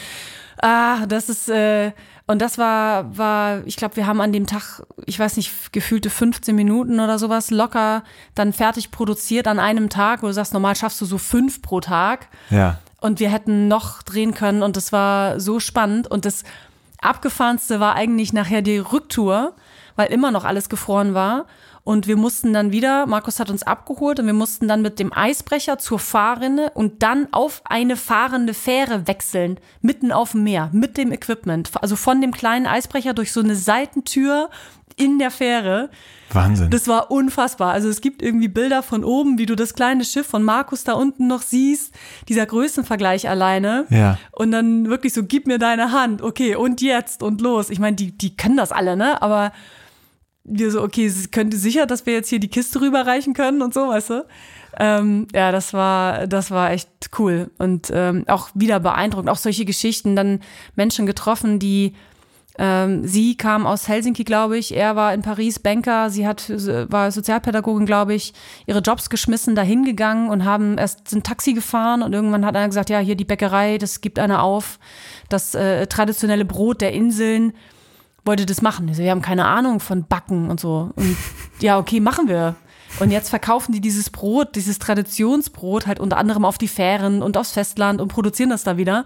ah, 0.62 1.06
das 1.06 1.30
ist, 1.30 1.50
äh, 1.50 1.92
und 2.28 2.42
das 2.42 2.58
war, 2.58 3.18
war, 3.18 3.66
ich 3.66 3.76
glaube, 3.76 3.96
wir 3.96 4.08
haben 4.08 4.22
an 4.22 4.32
dem 4.32 4.48
Tag, 4.48 4.84
ich 5.06 5.20
weiß 5.20 5.38
nicht, 5.38 5.74
gefühlte 5.74 6.10
15 6.10 6.56
Minuten 6.56 7.00
oder 7.00 7.20
sowas 7.20 7.52
locker 7.52 8.04
dann 8.36 8.54
fertig 8.54 8.92
produziert 8.92 9.48
an 9.48 9.60
einem 9.60 9.90
Tag, 9.90 10.24
wo 10.24 10.28
du 10.28 10.34
sagst, 10.34 10.54
normal 10.54 10.76
schaffst 10.76 11.02
du 11.02 11.06
so 11.06 11.18
fünf 11.18 11.62
pro 11.62 11.82
Tag. 11.82 12.28
Ja. 12.50 12.80
Und 13.02 13.20
wir 13.20 13.30
hätten 13.30 13.68
noch 13.68 14.04
drehen 14.04 14.34
können 14.34 14.62
und 14.64 14.78
das 14.78 14.92
war 14.94 15.40
so 15.40 15.60
spannend. 15.60 16.08
Und 16.08 16.24
das 16.24 16.44
Abgefahrenste 17.02 17.80
war 17.80 17.96
eigentlich 17.96 18.32
nachher 18.32 18.62
die 18.62 18.78
Rücktour, 18.78 19.56
weil 19.96 20.12
immer 20.12 20.32
noch 20.32 20.46
alles 20.46 20.70
gefroren 20.70 21.14
war. 21.14 21.48
Und 21.84 22.08
wir 22.08 22.16
mussten 22.16 22.54
dann 22.54 22.72
wieder, 22.72 23.08
Markus 23.08 23.40
hat 23.40 23.50
uns 23.50 23.64
abgeholt 23.64 24.20
und 24.20 24.28
wir 24.28 24.34
mussten 24.34 24.68
dann 24.68 24.84
mit 24.84 25.00
dem 25.00 25.12
Eisbrecher 25.12 25.80
zur 25.80 25.98
Fahrrinne 25.98 26.72
und 26.76 27.02
dann 27.02 27.28
auf 27.32 27.62
eine 27.66 27.96
fahrende 27.96 28.54
Fähre 28.54 29.08
wechseln, 29.08 29.60
mitten 29.82 30.12
auf 30.12 30.32
dem 30.32 30.44
Meer, 30.44 30.70
mit 30.74 30.98
dem 30.98 31.12
Equipment. 31.12 31.72
Also 31.82 31.96
von 31.96 32.22
dem 32.22 32.32
kleinen 32.32 32.68
Eisbrecher 32.68 33.14
durch 33.14 33.32
so 33.32 33.40
eine 33.40 33.56
Seitentür 33.56 34.50
in 34.96 35.18
der 35.18 35.32
Fähre. 35.32 35.90
Wahnsinn. 36.32 36.70
Das 36.70 36.88
war 36.88 37.12
unfassbar. 37.12 37.74
Also 37.74 37.90
es 37.90 38.02
gibt 38.02 38.22
irgendwie 38.22 38.48
Bilder 38.48 38.84
von 38.84 39.04
oben, 39.04 39.38
wie 39.38 39.46
du 39.46 39.56
das 39.56 39.74
kleine 39.74 40.06
Schiff 40.06 40.28
von 40.28 40.44
Markus 40.44 40.84
da 40.84 40.94
unten 40.94 41.28
noch 41.28 41.42
siehst, 41.42 41.94
dieser 42.30 42.46
Größenvergleich 42.46 43.28
alleine. 43.28 43.86
Ja. 43.90 44.18
Und 44.32 44.52
dann 44.52 44.88
wirklich 44.88 45.14
so, 45.14 45.24
gib 45.24 45.48
mir 45.48 45.58
deine 45.58 45.92
Hand, 45.92 46.22
okay, 46.22 46.56
und 46.56 46.82
jetzt 46.82 47.24
und 47.24 47.42
los. 47.42 47.70
Ich 47.70 47.80
meine, 47.80 47.96
die, 47.96 48.16
die 48.16 48.38
können 48.38 48.58
das 48.58 48.72
alle, 48.72 48.96
ne? 48.96 49.22
Aber 49.22 49.52
wir 50.44 50.72
so, 50.72 50.82
okay, 50.82 51.12
könnte 51.32 51.58
sicher, 51.58 51.86
dass 51.86 52.06
wir 52.06 52.14
jetzt 52.14 52.30
hier 52.30 52.40
die 52.40 52.48
Kiste 52.48 52.82
rüberreichen 52.82 53.34
können 53.34 53.62
und 53.62 53.74
so, 53.74 53.90
weißt 53.90 54.10
du? 54.10 54.26
Ähm, 54.80 55.28
ja, 55.34 55.52
das 55.52 55.74
war, 55.74 56.28
das 56.28 56.50
war 56.50 56.72
echt 56.72 56.90
cool 57.20 57.52
und 57.58 57.92
ähm, 57.94 58.24
auch 58.28 58.50
wieder 58.54 58.80
beeindruckend. 58.80 59.30
Auch 59.30 59.38
solche 59.38 59.66
Geschichten, 59.66 60.16
dann 60.16 60.40
Menschen 60.76 61.06
getroffen, 61.06 61.60
die 61.60 61.94
ähm, 62.58 63.08
sie 63.08 63.36
kam 63.36 63.66
aus 63.66 63.88
Helsinki, 63.88 64.24
glaube 64.24 64.58
ich. 64.58 64.76
Er 64.76 64.96
war 64.96 65.14
in 65.14 65.22
Paris 65.22 65.60
Banker. 65.60 66.10
Sie 66.10 66.28
hat 66.28 66.50
war 66.50 67.12
Sozialpädagogin, 67.12 67.86
glaube 67.86 68.14
ich. 68.14 68.34
Ihre 68.66 68.80
Jobs 68.80 69.10
geschmissen, 69.10 69.56
dahin 69.56 69.84
gegangen 69.86 70.30
und 70.30 70.46
haben 70.46 70.78
erst 70.78 71.08
sind 71.08 71.26
Taxi 71.26 71.54
gefahren 71.54 72.02
und 72.02 72.14
irgendwann 72.14 72.46
hat 72.46 72.56
einer 72.56 72.68
gesagt, 72.68 72.90
ja 72.90 73.00
hier 73.00 73.16
die 73.16 73.26
Bäckerei, 73.26 73.78
das 73.78 74.02
gibt 74.02 74.20
einer 74.20 74.44
auf. 74.44 74.80
Das 75.30 75.56
äh, 75.56 75.88
traditionelle 75.88 76.46
Brot 76.46 76.82
der 76.82 76.94
Inseln 76.94 77.54
wollte 78.26 78.46
das 78.46 78.62
machen. 78.62 78.96
wir 78.96 79.12
haben 79.12 79.22
keine 79.22 79.46
Ahnung 79.46 79.80
von 79.80 80.06
Backen 80.06 80.50
und 80.50 80.60
so. 80.60 80.92
Und 80.96 81.18
ja, 81.60 81.78
okay, 81.78 82.00
machen 82.00 82.28
wir. 82.28 82.56
Und 83.00 83.12
jetzt 83.12 83.30
verkaufen 83.30 83.72
die 83.72 83.82
dieses 83.82 84.10
Brot, 84.10 84.56
dieses 84.56 84.80
Traditionsbrot 84.80 85.88
halt 85.88 86.00
unter 86.00 86.18
anderem 86.18 86.46
auf 86.46 86.58
die 86.58 86.68
Fähren 86.68 87.22
und 87.22 87.38
aufs 87.38 87.54
Festland 87.54 88.02
und 88.02 88.10
produzieren 88.10 88.50
das 88.50 88.64
da 88.64 88.78
wieder. 88.78 89.06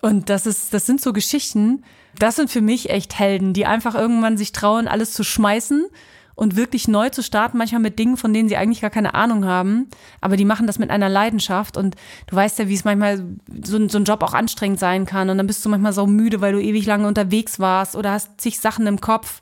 Und 0.00 0.30
das 0.30 0.46
ist, 0.46 0.72
das 0.74 0.86
sind 0.86 1.00
so 1.00 1.12
Geschichten, 1.12 1.84
das 2.18 2.36
sind 2.36 2.50
für 2.50 2.60
mich 2.60 2.90
echt 2.90 3.18
Helden, 3.18 3.52
die 3.52 3.66
einfach 3.66 3.94
irgendwann 3.94 4.36
sich 4.36 4.52
trauen, 4.52 4.88
alles 4.88 5.12
zu 5.12 5.24
schmeißen 5.24 5.86
und 6.34 6.56
wirklich 6.56 6.88
neu 6.88 7.10
zu 7.10 7.22
starten, 7.22 7.58
manchmal 7.58 7.80
mit 7.80 7.98
Dingen, 7.98 8.16
von 8.16 8.32
denen 8.32 8.48
sie 8.48 8.56
eigentlich 8.56 8.80
gar 8.80 8.90
keine 8.90 9.14
Ahnung 9.14 9.44
haben, 9.44 9.88
aber 10.20 10.36
die 10.36 10.44
machen 10.44 10.66
das 10.66 10.78
mit 10.78 10.90
einer 10.90 11.08
Leidenschaft 11.08 11.76
und 11.76 11.96
du 12.26 12.36
weißt 12.36 12.58
ja, 12.58 12.68
wie 12.68 12.74
es 12.74 12.84
manchmal 12.84 13.24
so, 13.62 13.88
so 13.88 13.98
ein 13.98 14.04
Job 14.04 14.22
auch 14.22 14.34
anstrengend 14.34 14.78
sein 14.78 15.06
kann 15.06 15.30
und 15.30 15.38
dann 15.38 15.46
bist 15.46 15.64
du 15.64 15.68
manchmal 15.68 15.92
so 15.92 16.06
müde, 16.06 16.40
weil 16.40 16.52
du 16.52 16.62
ewig 16.62 16.86
lange 16.86 17.06
unterwegs 17.06 17.58
warst 17.60 17.96
oder 17.96 18.12
hast 18.12 18.40
zig 18.40 18.58
Sachen 18.60 18.86
im 18.86 19.00
Kopf. 19.00 19.40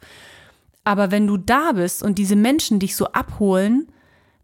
Aber 0.85 1.11
wenn 1.11 1.27
du 1.27 1.37
da 1.37 1.73
bist 1.73 2.03
und 2.03 2.19
diese 2.19 2.37
Menschen 2.37 2.79
dich 2.79 2.97
so 2.97 3.07
abholen, 3.09 3.87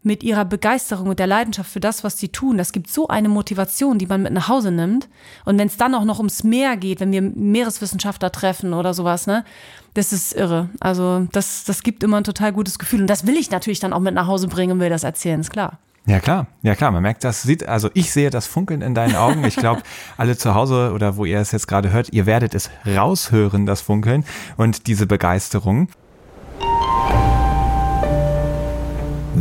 mit 0.07 0.23
ihrer 0.23 0.45
Begeisterung 0.45 1.09
und 1.09 1.19
der 1.19 1.27
Leidenschaft 1.27 1.69
für 1.69 1.79
das, 1.79 2.03
was 2.03 2.17
sie 2.17 2.29
tun. 2.29 2.57
Das 2.57 2.71
gibt 2.71 2.89
so 2.89 3.07
eine 3.07 3.29
Motivation, 3.29 3.99
die 3.99 4.07
man 4.07 4.23
mit 4.23 4.33
nach 4.33 4.47
Hause 4.47 4.71
nimmt. 4.71 5.07
Und 5.45 5.59
wenn 5.59 5.67
es 5.67 5.77
dann 5.77 5.93
auch 5.93 6.05
noch 6.05 6.17
ums 6.17 6.43
Meer 6.43 6.77
geht, 6.77 6.99
wenn 6.99 7.11
wir 7.11 7.21
Meereswissenschaftler 7.21 8.31
treffen 8.31 8.73
oder 8.73 8.95
sowas, 8.95 9.27
ne, 9.27 9.45
das 9.93 10.13
ist 10.13 10.33
irre. 10.33 10.69
Also 10.79 11.27
das, 11.31 11.63
das 11.65 11.83
gibt 11.83 12.03
immer 12.03 12.17
ein 12.17 12.23
total 12.23 12.53
gutes 12.53 12.79
Gefühl. 12.79 13.01
Und 13.01 13.07
das 13.07 13.27
will 13.27 13.37
ich 13.37 13.51
natürlich 13.51 13.79
dann 13.79 13.93
auch 13.93 13.99
mit 13.99 14.15
nach 14.15 14.27
Hause 14.27 14.47
bringen 14.47 14.73
und 14.73 14.79
will 14.79 14.89
das 14.89 15.03
erzählen, 15.03 15.41
ist 15.41 15.51
klar. 15.51 15.77
Ja 16.07 16.21
klar, 16.21 16.47
ja 16.61 16.73
klar, 16.73 16.91
man 16.91 17.03
merkt 17.03 17.25
das, 17.25 17.41
sieht, 17.43 17.67
also 17.67 17.89
ich 17.93 18.13
sehe 18.13 18.29
das 18.29 18.47
Funkeln 18.47 18.81
in 18.81 18.95
deinen 18.95 19.17
Augen. 19.17 19.43
Ich 19.43 19.57
glaube, 19.57 19.81
alle 20.17 20.37
zu 20.37 20.55
Hause 20.55 20.93
oder 20.93 21.17
wo 21.17 21.25
ihr 21.25 21.39
es 21.39 21.51
jetzt 21.51 21.67
gerade 21.67 21.91
hört, 21.91 22.13
ihr 22.13 22.25
werdet 22.25 22.55
es 22.55 22.69
raushören, 22.85 23.65
das 23.65 23.81
Funkeln 23.81 24.23
und 24.55 24.87
diese 24.87 25.05
Begeisterung. 25.05 25.89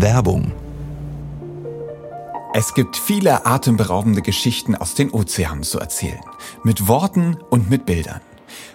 Werbung. 0.01 0.53
Es 2.53 2.75
gibt 2.75 2.99
viele 2.99 3.47
atemberaubende 3.47 4.21
Geschichten 4.21 4.75
aus 4.75 4.93
den 4.93 5.11
Ozeanen 5.11 5.63
zu 5.63 5.79
erzählen. 5.79 6.21
Mit 6.63 6.87
Worten 6.87 7.39
und 7.49 7.71
mit 7.71 7.87
Bildern. 7.87 8.21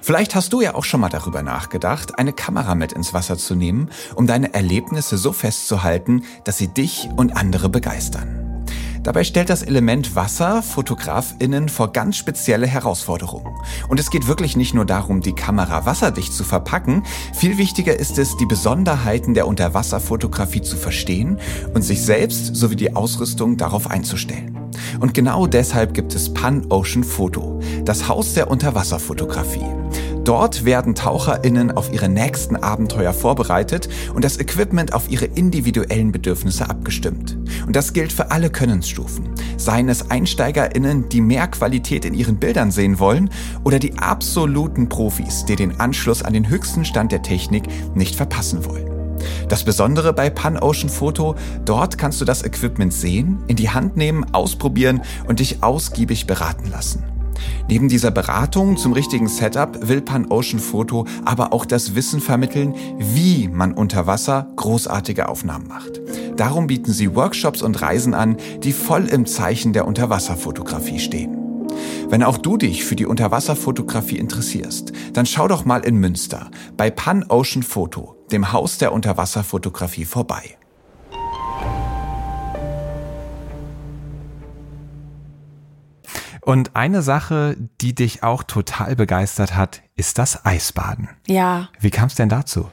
Vielleicht 0.01 0.33
hast 0.33 0.51
du 0.51 0.61
ja 0.61 0.73
auch 0.73 0.83
schon 0.83 0.99
mal 0.99 1.09
darüber 1.09 1.43
nachgedacht, 1.43 2.17
eine 2.17 2.33
Kamera 2.33 2.73
mit 2.73 2.91
ins 2.91 3.13
Wasser 3.13 3.37
zu 3.37 3.53
nehmen, 3.53 3.91
um 4.15 4.25
deine 4.25 4.55
Erlebnisse 4.55 5.19
so 5.19 5.31
festzuhalten, 5.31 6.23
dass 6.43 6.57
sie 6.57 6.69
dich 6.69 7.07
und 7.15 7.37
andere 7.37 7.69
begeistern. 7.69 8.50
Dabei 9.03 9.23
stellt 9.23 9.49
das 9.49 9.63
Element 9.63 10.15
Wasser 10.15 10.61
Fotografinnen 10.61 11.69
vor 11.69 11.91
ganz 11.91 12.17
spezielle 12.17 12.67
Herausforderungen. 12.67 13.55
Und 13.89 13.99
es 13.99 14.11
geht 14.11 14.27
wirklich 14.27 14.55
nicht 14.55 14.75
nur 14.75 14.85
darum, 14.85 15.21
die 15.21 15.33
Kamera 15.33 15.87
wasserdicht 15.87 16.31
zu 16.31 16.43
verpacken, 16.43 17.03
viel 17.33 17.57
wichtiger 17.57 17.99
ist 17.99 18.19
es, 18.19 18.37
die 18.37 18.45
Besonderheiten 18.45 19.33
der 19.33 19.47
Unterwasserfotografie 19.47 20.61
zu 20.61 20.77
verstehen 20.77 21.39
und 21.73 21.81
sich 21.81 22.03
selbst 22.03 22.55
sowie 22.55 22.75
die 22.75 22.95
Ausrüstung 22.95 23.57
darauf 23.57 23.89
einzustellen. 23.89 24.57
Und 24.99 25.15
genau 25.15 25.47
deshalb 25.47 25.95
gibt 25.95 26.13
es 26.13 26.31
Pan 26.31 26.67
Ocean 26.69 27.03
Photo, 27.03 27.59
das 27.83 28.07
Haus 28.07 28.35
der 28.35 28.51
Unterwasserfotografie. 28.51 29.65
Dort 30.23 30.65
werden 30.65 30.93
TaucherInnen 30.93 31.71
auf 31.71 31.91
ihre 31.91 32.07
nächsten 32.07 32.55
Abenteuer 32.55 33.11
vorbereitet 33.11 33.89
und 34.13 34.23
das 34.23 34.39
Equipment 34.39 34.93
auf 34.93 35.09
ihre 35.09 35.25
individuellen 35.25 36.11
Bedürfnisse 36.11 36.69
abgestimmt. 36.69 37.37
Und 37.65 37.75
das 37.75 37.93
gilt 37.93 38.13
für 38.13 38.29
alle 38.29 38.51
Könnensstufen. 38.51 39.29
Seien 39.57 39.89
es 39.89 40.11
EinsteigerInnen, 40.11 41.09
die 41.09 41.21
mehr 41.21 41.47
Qualität 41.47 42.05
in 42.05 42.13
ihren 42.13 42.37
Bildern 42.37 42.69
sehen 42.69 42.99
wollen, 42.99 43.31
oder 43.63 43.79
die 43.79 43.97
absoluten 43.97 44.89
Profis, 44.89 45.45
die 45.45 45.55
den 45.55 45.79
Anschluss 45.79 46.21
an 46.21 46.33
den 46.33 46.49
höchsten 46.49 46.85
Stand 46.85 47.11
der 47.11 47.23
Technik 47.23 47.63
nicht 47.95 48.15
verpassen 48.15 48.63
wollen. 48.65 48.89
Das 49.49 49.63
Besondere 49.63 50.13
bei 50.13 50.29
Pan 50.29 50.57
Ocean 50.57 50.89
Photo, 50.89 51.35
dort 51.65 51.97
kannst 51.97 52.21
du 52.21 52.25
das 52.25 52.43
Equipment 52.43 52.93
sehen, 52.93 53.39
in 53.47 53.55
die 53.55 53.69
Hand 53.69 53.97
nehmen, 53.97 54.33
ausprobieren 54.33 55.01
und 55.27 55.39
dich 55.39 55.63
ausgiebig 55.63 56.27
beraten 56.27 56.69
lassen. 56.69 57.10
Neben 57.69 57.89
dieser 57.89 58.11
Beratung 58.11 58.77
zum 58.77 58.93
richtigen 58.93 59.27
Setup 59.27 59.87
will 59.87 60.01
Pan 60.01 60.27
Ocean 60.29 60.59
Photo 60.59 61.05
aber 61.25 61.53
auch 61.53 61.65
das 61.65 61.95
Wissen 61.95 62.19
vermitteln, 62.19 62.75
wie 62.97 63.47
man 63.47 63.73
unter 63.73 64.07
Wasser 64.07 64.47
großartige 64.55 65.29
Aufnahmen 65.29 65.67
macht. 65.67 66.01
Darum 66.37 66.67
bieten 66.67 66.91
sie 66.91 67.15
Workshops 67.15 67.61
und 67.61 67.81
Reisen 67.81 68.13
an, 68.13 68.37
die 68.63 68.73
voll 68.73 69.07
im 69.07 69.25
Zeichen 69.25 69.73
der 69.73 69.87
Unterwasserfotografie 69.87 70.99
stehen. 70.99 71.37
Wenn 72.09 72.23
auch 72.23 72.37
du 72.37 72.57
dich 72.57 72.83
für 72.83 72.95
die 72.95 73.05
Unterwasserfotografie 73.05 74.17
interessierst, 74.17 74.91
dann 75.13 75.25
schau 75.25 75.47
doch 75.47 75.65
mal 75.65 75.85
in 75.85 75.95
Münster 75.95 76.51
bei 76.75 76.89
Pan 76.89 77.23
Ocean 77.29 77.63
Photo, 77.63 78.15
dem 78.31 78.51
Haus 78.51 78.77
der 78.77 78.91
Unterwasserfotografie 78.91 80.05
vorbei. 80.05 80.57
Und 86.41 86.75
eine 86.75 87.01
Sache, 87.01 87.55
die 87.81 87.93
dich 87.93 88.23
auch 88.23 88.43
total 88.43 88.95
begeistert 88.95 89.55
hat, 89.55 89.81
ist 89.95 90.17
das 90.17 90.45
Eisbaden. 90.45 91.09
Ja. 91.27 91.69
Wie 91.79 91.91
kam 91.91 92.07
es 92.07 92.15
denn 92.15 92.29
dazu? 92.29 92.69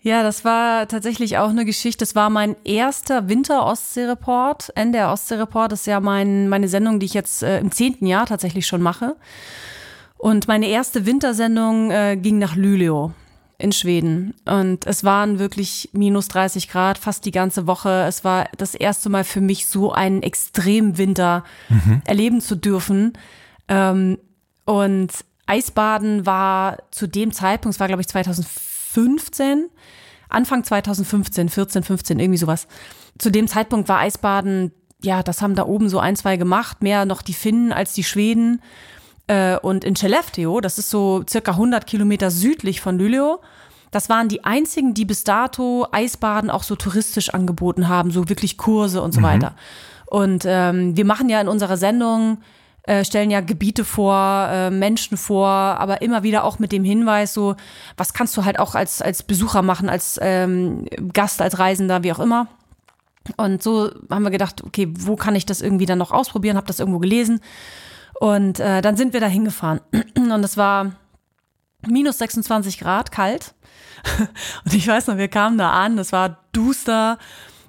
Ja, 0.00 0.22
das 0.24 0.44
war 0.44 0.88
tatsächlich 0.88 1.38
auch 1.38 1.50
eine 1.50 1.64
Geschichte. 1.64 2.04
Das 2.04 2.14
war 2.14 2.28
mein 2.28 2.56
erster 2.64 3.28
Winter-Ostsee-Report. 3.28 4.72
NDR 4.76 5.12
Ostsee-Report 5.12 5.72
ist 5.72 5.86
ja 5.86 6.00
mein, 6.00 6.48
meine 6.48 6.68
Sendung, 6.68 6.98
die 6.98 7.06
ich 7.06 7.14
jetzt 7.14 7.42
äh, 7.42 7.60
im 7.60 7.70
zehnten 7.70 8.06
Jahr 8.06 8.26
tatsächlich 8.26 8.66
schon 8.66 8.82
mache. 8.82 9.16
Und 10.18 10.48
meine 10.48 10.66
erste 10.66 11.06
Wintersendung 11.06 11.90
äh, 11.90 12.16
ging 12.16 12.38
nach 12.38 12.56
Luleå 12.56 13.12
in 13.62 13.72
Schweden. 13.72 14.34
Und 14.44 14.86
es 14.86 15.04
waren 15.04 15.38
wirklich 15.38 15.88
minus 15.92 16.28
30 16.28 16.68
Grad 16.68 16.98
fast 16.98 17.24
die 17.24 17.30
ganze 17.30 17.66
Woche. 17.66 18.04
Es 18.08 18.24
war 18.24 18.48
das 18.58 18.74
erste 18.74 19.08
Mal 19.08 19.24
für 19.24 19.40
mich 19.40 19.66
so 19.66 19.92
einen 19.92 20.22
extremen 20.22 20.98
Winter 20.98 21.44
mhm. 21.68 22.02
erleben 22.04 22.40
zu 22.40 22.56
dürfen. 22.56 23.12
Ähm, 23.68 24.18
und 24.64 25.12
Eisbaden 25.46 26.26
war 26.26 26.78
zu 26.90 27.06
dem 27.06 27.32
Zeitpunkt, 27.32 27.74
es 27.74 27.80
war 27.80 27.88
glaube 27.88 28.02
ich 28.02 28.08
2015, 28.08 29.68
Anfang 30.28 30.64
2015, 30.64 31.48
14, 31.48 31.82
15, 31.82 32.18
irgendwie 32.18 32.38
sowas. 32.38 32.66
Zu 33.18 33.30
dem 33.30 33.48
Zeitpunkt 33.48 33.88
war 33.88 33.98
Eisbaden, 33.98 34.72
ja, 35.02 35.22
das 35.22 35.42
haben 35.42 35.54
da 35.54 35.66
oben 35.66 35.88
so 35.88 35.98
ein, 35.98 36.16
zwei 36.16 36.36
gemacht, 36.36 36.82
mehr 36.82 37.04
noch 37.04 37.22
die 37.22 37.34
Finnen 37.34 37.72
als 37.72 37.92
die 37.92 38.04
Schweden. 38.04 38.62
Äh, 39.32 39.56
und 39.62 39.84
in 39.84 39.96
Skellefteå, 39.96 40.60
das 40.60 40.78
ist 40.78 40.90
so 40.90 41.24
circa 41.28 41.52
100 41.52 41.86
Kilometer 41.86 42.30
südlich 42.30 42.82
von 42.82 42.98
Luleå, 42.98 43.40
das 43.90 44.10
waren 44.10 44.28
die 44.28 44.44
einzigen, 44.44 44.92
die 44.94 45.06
bis 45.06 45.24
dato 45.24 45.86
Eisbaden 45.90 46.50
auch 46.50 46.62
so 46.62 46.76
touristisch 46.76 47.30
angeboten 47.30 47.88
haben, 47.88 48.10
so 48.10 48.28
wirklich 48.28 48.58
Kurse 48.58 49.00
und 49.00 49.12
so 49.12 49.20
mhm. 49.20 49.24
weiter. 49.24 49.54
Und 50.06 50.44
ähm, 50.46 50.96
wir 50.96 51.06
machen 51.06 51.30
ja 51.30 51.40
in 51.40 51.48
unserer 51.48 51.78
Sendung, 51.78 52.38
äh, 52.82 53.04
stellen 53.04 53.30
ja 53.30 53.40
Gebiete 53.40 53.84
vor, 53.86 54.48
äh, 54.50 54.70
Menschen 54.70 55.16
vor, 55.16 55.48
aber 55.48 56.02
immer 56.02 56.22
wieder 56.22 56.44
auch 56.44 56.58
mit 56.58 56.72
dem 56.72 56.84
Hinweis, 56.84 57.32
so, 57.32 57.56
was 57.96 58.12
kannst 58.12 58.36
du 58.36 58.44
halt 58.44 58.58
auch 58.58 58.74
als, 58.74 59.00
als 59.00 59.22
Besucher 59.22 59.62
machen, 59.62 59.88
als 59.88 60.18
ähm, 60.22 60.86
Gast, 61.12 61.40
als 61.40 61.58
Reisender, 61.58 62.02
wie 62.02 62.12
auch 62.12 62.20
immer. 62.20 62.48
Und 63.36 63.62
so 63.62 63.90
haben 64.10 64.24
wir 64.24 64.30
gedacht, 64.30 64.62
okay, 64.64 64.92
wo 64.98 65.16
kann 65.16 65.36
ich 65.36 65.46
das 65.46 65.62
irgendwie 65.62 65.86
dann 65.86 65.98
noch 65.98 66.10
ausprobieren? 66.10 66.56
Hab 66.56 66.66
das 66.66 66.80
irgendwo 66.80 66.98
gelesen. 66.98 67.40
Und 68.20 68.60
äh, 68.60 68.82
dann 68.82 68.96
sind 68.96 69.12
wir 69.12 69.20
da 69.20 69.26
hingefahren. 69.26 69.80
Und 70.16 70.44
es 70.44 70.56
war 70.56 70.92
minus 71.86 72.18
26 72.18 72.78
Grad, 72.78 73.12
kalt. 73.12 73.54
Und 74.64 74.74
ich 74.74 74.86
weiß 74.86 75.08
noch, 75.08 75.16
wir 75.16 75.28
kamen 75.28 75.58
da 75.58 75.70
an, 75.70 75.98
es 75.98 76.12
war 76.12 76.38
duster. 76.52 77.18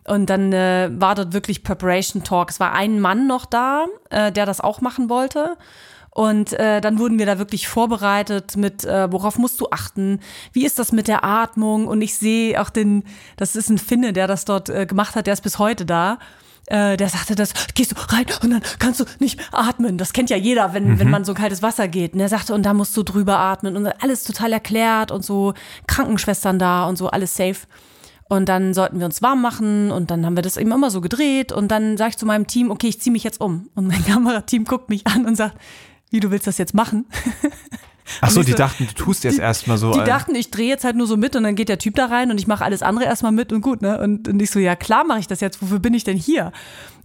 Und 0.06 0.30
dann 0.30 0.52
äh, 0.52 0.89
war 0.91 1.16
dort 1.16 1.34
wirklich 1.34 1.64
Preparation 1.64 2.24
Talk. 2.24 2.50
Es 2.50 2.60
war 2.60 2.74
ein 2.74 3.00
Mann 3.00 3.28
noch 3.28 3.46
da, 3.46 3.86
äh, 4.10 4.32
der 4.32 4.46
das 4.46 4.60
auch 4.60 4.82
machen 4.82 5.10
wollte. 5.10 5.58
Und 6.10 6.54
äh, 6.54 6.80
dann 6.80 7.00
wurden 7.00 7.18
wir 7.18 7.26
da 7.26 7.39
wirklich 7.39 7.68
vorbereitet 7.68 8.56
mit, 8.56 8.86
äh, 8.86 9.12
worauf 9.12 9.39
musst 9.39 9.60
du 9.60 9.70
achten? 9.72 10.20
Wie 10.52 10.66
ist 10.66 10.78
das 10.78 10.91
mit 10.91 11.08
der 11.08 11.24
Atmung? 11.24 11.88
Und 11.88 12.02
ich 12.02 12.16
sehe 12.16 12.62
auch 12.62 12.70
den, 12.70 13.04
das 13.36 13.56
ist 13.56 13.70
ein 13.70 13.80
Finne, 13.80 14.14
der 14.14 14.28
das 14.28 14.46
dort 14.46 14.70
äh, 14.70 14.86
gemacht 14.86 15.16
hat, 15.16 15.26
der 15.26 15.34
ist 15.34 15.41
bis 15.41 15.58
heute 15.58 15.86
da 15.86 16.20
äh, 16.74 16.98
der 16.98 17.08
sagte 17.08 17.36
das, 17.36 17.54
gehst 17.76 17.92
du 17.92 17.96
rein 18.12 18.26
und 18.42 18.50
dann 18.50 18.62
kannst 18.80 19.00
du 19.00 19.06
nicht 19.20 19.40
atmen. 19.52 20.00
Das 20.00 20.12
kennt 20.12 20.32
ja 20.32 20.38
jeder, 20.38 20.74
wenn, 20.74 20.94
mhm. 20.94 21.00
wenn 21.00 21.10
man 21.12 21.24
so 21.24 21.36
kaltes 21.36 21.62
Wasser 21.62 21.88
geht. 21.88 22.16
Und 22.16 22.20
er 22.20 22.30
sagte, 22.30 22.56
und 22.56 22.64
da 22.64 22.74
musst 22.74 22.98
du 22.98 23.04
drüber 23.04 23.38
atmen 23.38 23.78
und 23.78 23.86
alles 24.02 24.24
total 24.24 24.52
erklärt 24.52 25.12
und 25.12 25.24
so 25.24 25.54
Krankenschwestern 25.88 26.58
da 26.58 26.88
und 26.88 26.98
so, 26.98 27.10
alles 27.10 27.36
safe. 27.36 27.68
Und 28.28 28.50
dann 28.50 28.74
sollten 28.74 28.98
wir 28.98 29.06
uns 29.06 29.22
warm 29.22 29.42
machen 29.42 29.92
und 29.92 30.10
dann 30.10 30.26
haben 30.26 30.36
wir 30.36 30.42
das 30.42 30.58
eben 30.58 30.72
immer 30.72 30.90
so 30.90 31.02
gedreht 31.02 31.52
und 31.52 31.68
dann 31.68 31.98
sage 31.98 32.12
ich 32.12 32.18
zu 32.18 32.26
meinem 32.26 32.48
Team, 32.48 32.72
okay, 32.72 32.88
ich 32.88 33.00
ziehe 33.00 33.12
mich 33.12 33.24
jetzt 33.24 33.40
um. 33.40 33.70
Und 33.76 33.86
mein 33.86 34.04
Kamerateam 34.08 34.66
guckt 34.66 34.90
mich 34.90 35.06
an 35.06 35.26
und 35.28 35.36
sagt, 35.36 35.56
wie 36.10 36.20
du 36.20 36.32
willst 36.32 36.48
das 36.48 36.58
jetzt 36.58 36.74
machen? 36.74 37.06
Ach 38.22 38.30
so, 38.30 38.43
die 38.43 38.51
so, 38.51 38.58
dachten, 38.58 38.88
du 38.88 38.93
tust 38.93 39.24
jetzt 39.24 39.39
erstmal 39.39 39.78
so. 39.78 39.93
Die 39.93 39.99
ein. 39.99 40.06
dachten, 40.06 40.36
ich 40.36 40.51
drehe 40.51 40.68
jetzt 40.68 40.84
halt 40.84 40.95
nur 40.95 41.08
so 41.08 41.18
mit 41.18 41.36
und 41.36 41.43
dann 41.43 41.56
geht 41.56 41.70
der 41.70 41.78
Typ 41.78 41.95
da 41.95 42.08
rein 42.08 42.32
und 42.32 42.38
ich 42.38 42.47
mache 42.47 42.64
alles 42.64 42.82
andere 42.82 43.06
erstmal 43.06 43.32
mit 43.32 43.51
und 43.51 43.62
gut, 43.62 43.82
ne? 43.82 43.99
Und, 43.99 44.28
und 44.28 44.41
ich 44.41 44.51
so, 44.51 44.60
ja 44.60 44.76
klar 44.76 45.04
mache 45.04 45.20
ich 45.20 45.28
das 45.28 45.39
jetzt, 45.39 45.62
wofür 45.62 45.80
bin 45.80 45.93
ich 45.93 46.04
denn 46.04 46.18
hier? 46.18 46.51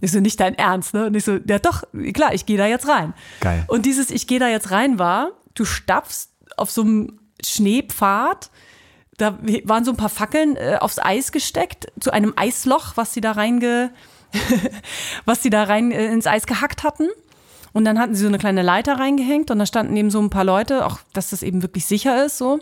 Ich 0.01 0.11
so, 0.11 0.19
nicht 0.19 0.39
dein 0.39 0.55
Ernst, 0.55 0.93
ne? 0.93 1.07
Und 1.07 1.15
ich 1.15 1.23
so, 1.23 1.37
ja 1.47 1.59
doch, 1.59 1.83
klar, 2.13 2.33
ich 2.33 2.45
gehe 2.45 2.57
da 2.57 2.67
jetzt 2.67 2.87
rein. 2.87 3.13
Geil. 3.41 3.63
Und 3.67 3.85
dieses 3.85 4.09
Ich 4.09 4.27
gehe 4.27 4.39
da 4.39 4.47
jetzt 4.49 4.71
rein 4.71 4.99
war, 4.99 5.31
du 5.53 5.65
stapfst 5.65 6.29
auf 6.57 6.71
so 6.71 6.81
einem 6.81 7.19
Schneepfad, 7.43 8.49
da 9.17 9.37
waren 9.65 9.83
so 9.83 9.91
ein 9.91 9.97
paar 9.97 10.09
Fackeln 10.09 10.55
äh, 10.55 10.77
aufs 10.79 10.99
Eis 10.99 11.31
gesteckt, 11.31 11.87
zu 11.99 12.11
einem 12.11 12.33
Eisloch, 12.35 12.95
was 12.95 13.13
sie 13.13 13.21
da 13.21 13.33
reinge, 13.33 13.91
was 15.25 15.43
sie 15.43 15.49
da 15.49 15.63
rein 15.63 15.91
äh, 15.91 16.11
ins 16.11 16.27
Eis 16.27 16.45
gehackt 16.45 16.83
hatten. 16.83 17.07
Und 17.73 17.85
dann 17.85 17.99
hatten 17.99 18.15
sie 18.15 18.21
so 18.21 18.27
eine 18.27 18.37
kleine 18.37 18.61
Leiter 18.61 18.99
reingehängt 18.99 19.51
und 19.51 19.59
da 19.59 19.65
standen 19.65 19.95
eben 19.95 20.09
so 20.09 20.19
ein 20.19 20.29
paar 20.29 20.43
Leute, 20.43 20.85
auch 20.85 20.99
dass 21.13 21.29
das 21.29 21.43
eben 21.43 21.61
wirklich 21.61 21.85
sicher 21.85 22.25
ist, 22.25 22.37
so. 22.37 22.59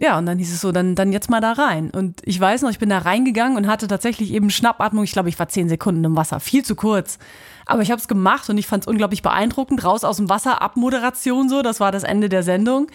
Ja, 0.00 0.16
und 0.16 0.24
dann 0.24 0.38
hieß 0.38 0.54
es 0.54 0.62
so, 0.62 0.72
dann, 0.72 0.94
dann 0.94 1.12
jetzt 1.12 1.28
mal 1.28 1.42
da 1.42 1.52
rein. 1.52 1.90
Und 1.90 2.22
ich 2.24 2.40
weiß 2.40 2.62
noch, 2.62 2.70
ich 2.70 2.78
bin 2.78 2.88
da 2.88 2.98
reingegangen 2.98 3.58
und 3.58 3.66
hatte 3.66 3.86
tatsächlich 3.86 4.32
eben 4.32 4.48
Schnappatmung. 4.48 5.04
Ich 5.04 5.12
glaube, 5.12 5.28
ich 5.28 5.38
war 5.38 5.48
zehn 5.48 5.68
Sekunden 5.68 6.02
im 6.04 6.16
Wasser. 6.16 6.40
Viel 6.40 6.64
zu 6.64 6.74
kurz. 6.74 7.18
Aber 7.66 7.82
ich 7.82 7.90
habe 7.90 8.00
es 8.00 8.08
gemacht 8.08 8.48
und 8.48 8.56
ich 8.56 8.66
fand 8.66 8.84
es 8.84 8.88
unglaublich 8.88 9.20
beeindruckend. 9.20 9.84
Raus 9.84 10.02
aus 10.02 10.16
dem 10.16 10.30
Wasser, 10.30 10.62
Abmoderation 10.62 11.50
so. 11.50 11.60
Das 11.60 11.80
war 11.80 11.92
das 11.92 12.02
Ende 12.02 12.30
der 12.30 12.42
Sendung. 12.42 12.86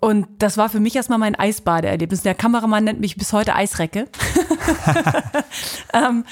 Und 0.00 0.28
das 0.38 0.56
war 0.56 0.68
für 0.68 0.78
mich 0.78 0.94
erstmal 0.94 1.18
mein 1.18 1.34
Eisbadeerlebnis. 1.34 2.22
Der 2.22 2.36
Kameramann 2.36 2.84
nennt 2.84 3.00
mich 3.00 3.16
bis 3.16 3.32
heute 3.32 3.56
Eisrecke. 3.56 4.06
ähm, 5.92 6.24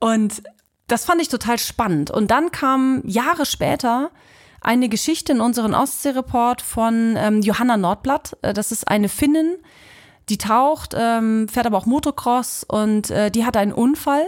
und 0.00 0.42
das 0.86 1.04
fand 1.04 1.20
ich 1.20 1.28
total 1.28 1.58
spannend. 1.58 2.10
Und 2.10 2.30
dann 2.30 2.50
kam 2.50 3.02
Jahre 3.04 3.46
später 3.46 4.10
eine 4.60 4.88
Geschichte 4.88 5.32
in 5.32 5.40
unseren 5.40 5.74
Ostsee-Report 5.74 6.62
von 6.62 7.14
ähm, 7.16 7.42
Johanna 7.42 7.76
Nordblatt. 7.76 8.36
Äh, 8.42 8.52
das 8.52 8.72
ist 8.72 8.88
eine 8.88 9.08
Finnin, 9.08 9.56
die 10.28 10.38
taucht, 10.38 10.94
ähm, 10.96 11.48
fährt 11.48 11.66
aber 11.66 11.78
auch 11.78 11.86
Motocross 11.86 12.64
und 12.64 13.10
äh, 13.10 13.30
die 13.30 13.44
hatte 13.44 13.58
einen 13.58 13.72
Unfall. 13.72 14.26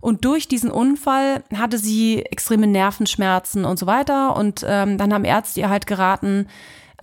Und 0.00 0.24
durch 0.26 0.48
diesen 0.48 0.70
Unfall 0.70 1.42
hatte 1.54 1.78
sie 1.78 2.22
extreme 2.26 2.66
Nervenschmerzen 2.66 3.64
und 3.64 3.78
so 3.78 3.86
weiter. 3.86 4.36
Und 4.36 4.64
ähm, 4.66 4.98
dann 4.98 5.14
haben 5.14 5.24
Ärzte 5.24 5.60
ihr 5.60 5.70
halt 5.70 5.86
geraten, 5.86 6.46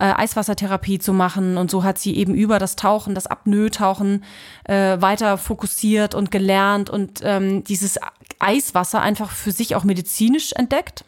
äh, 0.02 0.14
Eiswassertherapie 0.16 0.98
zu 0.98 1.12
machen. 1.12 1.56
Und 1.56 1.70
so 1.70 1.84
hat 1.84 1.96
sie 1.96 2.16
eben 2.16 2.34
über 2.34 2.58
das 2.58 2.74
Tauchen, 2.74 3.14
das 3.14 3.28
Apnoe-Tauchen 3.28 4.24
äh, 4.64 5.00
weiter 5.00 5.38
fokussiert 5.38 6.16
und 6.16 6.32
gelernt 6.32 6.90
und 6.90 7.20
ähm, 7.22 7.62
dieses 7.62 8.00
Eiswasser 8.40 9.00
einfach 9.00 9.30
für 9.30 9.52
sich 9.52 9.76
auch 9.76 9.84
medizinisch 9.84 10.52
entdeckt. 10.54 11.04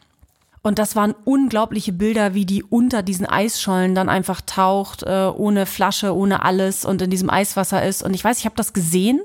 Und 0.62 0.78
das 0.78 0.94
waren 0.94 1.14
unglaubliche 1.24 1.92
Bilder, 1.92 2.34
wie 2.34 2.46
die 2.46 2.62
unter 2.62 3.02
diesen 3.02 3.26
Eisschollen 3.26 3.96
dann 3.96 4.08
einfach 4.08 4.40
taucht, 4.40 5.02
äh, 5.02 5.26
ohne 5.26 5.66
Flasche, 5.66 6.14
ohne 6.14 6.44
alles 6.44 6.84
und 6.84 7.02
in 7.02 7.10
diesem 7.10 7.30
Eiswasser 7.30 7.84
ist. 7.84 8.04
Und 8.04 8.14
ich 8.14 8.22
weiß, 8.22 8.38
ich 8.38 8.44
habe 8.44 8.56
das 8.56 8.72
gesehen 8.72 9.20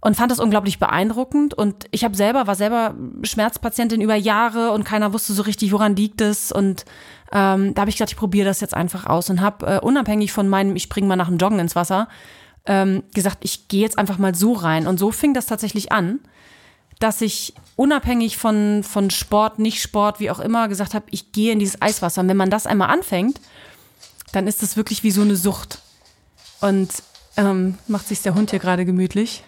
und 0.00 0.16
fand 0.16 0.30
das 0.30 0.38
unglaublich 0.38 0.78
beeindruckend. 0.78 1.54
Und 1.54 1.86
ich 1.90 2.04
habe 2.04 2.16
selber, 2.16 2.46
war 2.46 2.54
selber 2.54 2.94
Schmerzpatientin 3.22 4.00
über 4.00 4.14
Jahre 4.14 4.70
und 4.70 4.84
keiner 4.84 5.12
wusste 5.12 5.32
so 5.32 5.42
richtig, 5.42 5.72
woran 5.72 5.96
liegt 5.96 6.20
es. 6.20 6.52
Und 6.52 6.84
ähm, 7.32 7.74
da 7.74 7.82
habe 7.82 7.90
ich 7.90 7.96
gedacht, 7.96 8.12
ich 8.12 8.18
probiere 8.18 8.46
das 8.46 8.60
jetzt 8.60 8.74
einfach 8.74 9.06
aus 9.06 9.30
und 9.30 9.40
habe 9.40 9.66
äh, 9.66 9.80
unabhängig 9.80 10.32
von 10.32 10.48
meinem, 10.48 10.76
ich 10.76 10.84
springe 10.84 11.08
mal 11.08 11.16
nach 11.16 11.28
dem 11.28 11.38
Joggen 11.38 11.58
ins 11.58 11.76
Wasser, 11.76 12.08
ähm, 12.66 13.02
gesagt, 13.14 13.38
ich 13.42 13.68
gehe 13.68 13.82
jetzt 13.82 13.98
einfach 13.98 14.18
mal 14.18 14.34
so 14.34 14.52
rein. 14.52 14.86
Und 14.86 14.98
so 14.98 15.10
fing 15.10 15.34
das 15.34 15.46
tatsächlich 15.46 15.90
an, 15.90 16.20
dass 17.00 17.20
ich 17.20 17.54
unabhängig 17.76 18.38
von, 18.38 18.82
von 18.82 19.10
Sport, 19.10 19.58
Nicht-Sport, 19.58 20.20
wie 20.20 20.30
auch 20.30 20.40
immer, 20.40 20.68
gesagt 20.68 20.94
habe, 20.94 21.06
ich 21.10 21.32
gehe 21.32 21.52
in 21.52 21.58
dieses 21.58 21.80
Eiswasser. 21.80 22.22
Und 22.22 22.28
wenn 22.28 22.36
man 22.36 22.50
das 22.50 22.66
einmal 22.66 22.90
anfängt, 22.90 23.40
dann 24.32 24.46
ist 24.46 24.62
das 24.62 24.76
wirklich 24.76 25.02
wie 25.02 25.10
so 25.10 25.22
eine 25.22 25.36
Sucht. 25.36 25.80
Und 26.60 26.90
ähm, 27.36 27.78
macht 27.86 28.08
sich 28.08 28.20
der 28.22 28.34
Hund 28.34 28.50
hier 28.50 28.58
gerade 28.58 28.84
gemütlich. 28.84 29.44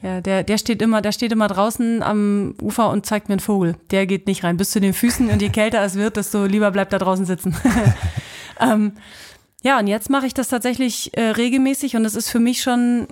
Ja, 0.00 0.20
der, 0.20 0.42
der 0.42 0.58
steht 0.58 0.82
immer, 0.82 1.00
der 1.00 1.12
steht 1.12 1.32
immer 1.32 1.48
draußen 1.48 2.02
am 2.02 2.54
Ufer 2.60 2.90
und 2.90 3.06
zeigt 3.06 3.28
mir 3.28 3.34
einen 3.34 3.40
Vogel. 3.40 3.76
Der 3.90 4.06
geht 4.06 4.26
nicht 4.26 4.42
rein. 4.42 4.56
Bis 4.56 4.70
zu 4.70 4.80
den 4.80 4.94
Füßen 4.94 5.30
und 5.30 5.40
je 5.42 5.50
kälter 5.50 5.82
es 5.82 5.94
wird, 5.94 6.16
desto 6.16 6.46
lieber 6.46 6.70
bleibt 6.70 6.92
er 6.92 6.98
draußen 6.98 7.24
sitzen. 7.24 7.54
ähm, 8.60 8.92
ja, 9.62 9.78
und 9.78 9.86
jetzt 9.86 10.10
mache 10.10 10.26
ich 10.26 10.34
das 10.34 10.48
tatsächlich 10.48 11.16
äh, 11.16 11.30
regelmäßig 11.30 11.94
und 11.94 12.04
es 12.04 12.16
ist 12.16 12.30
für 12.30 12.40
mich 12.40 12.62
schon 12.62 13.06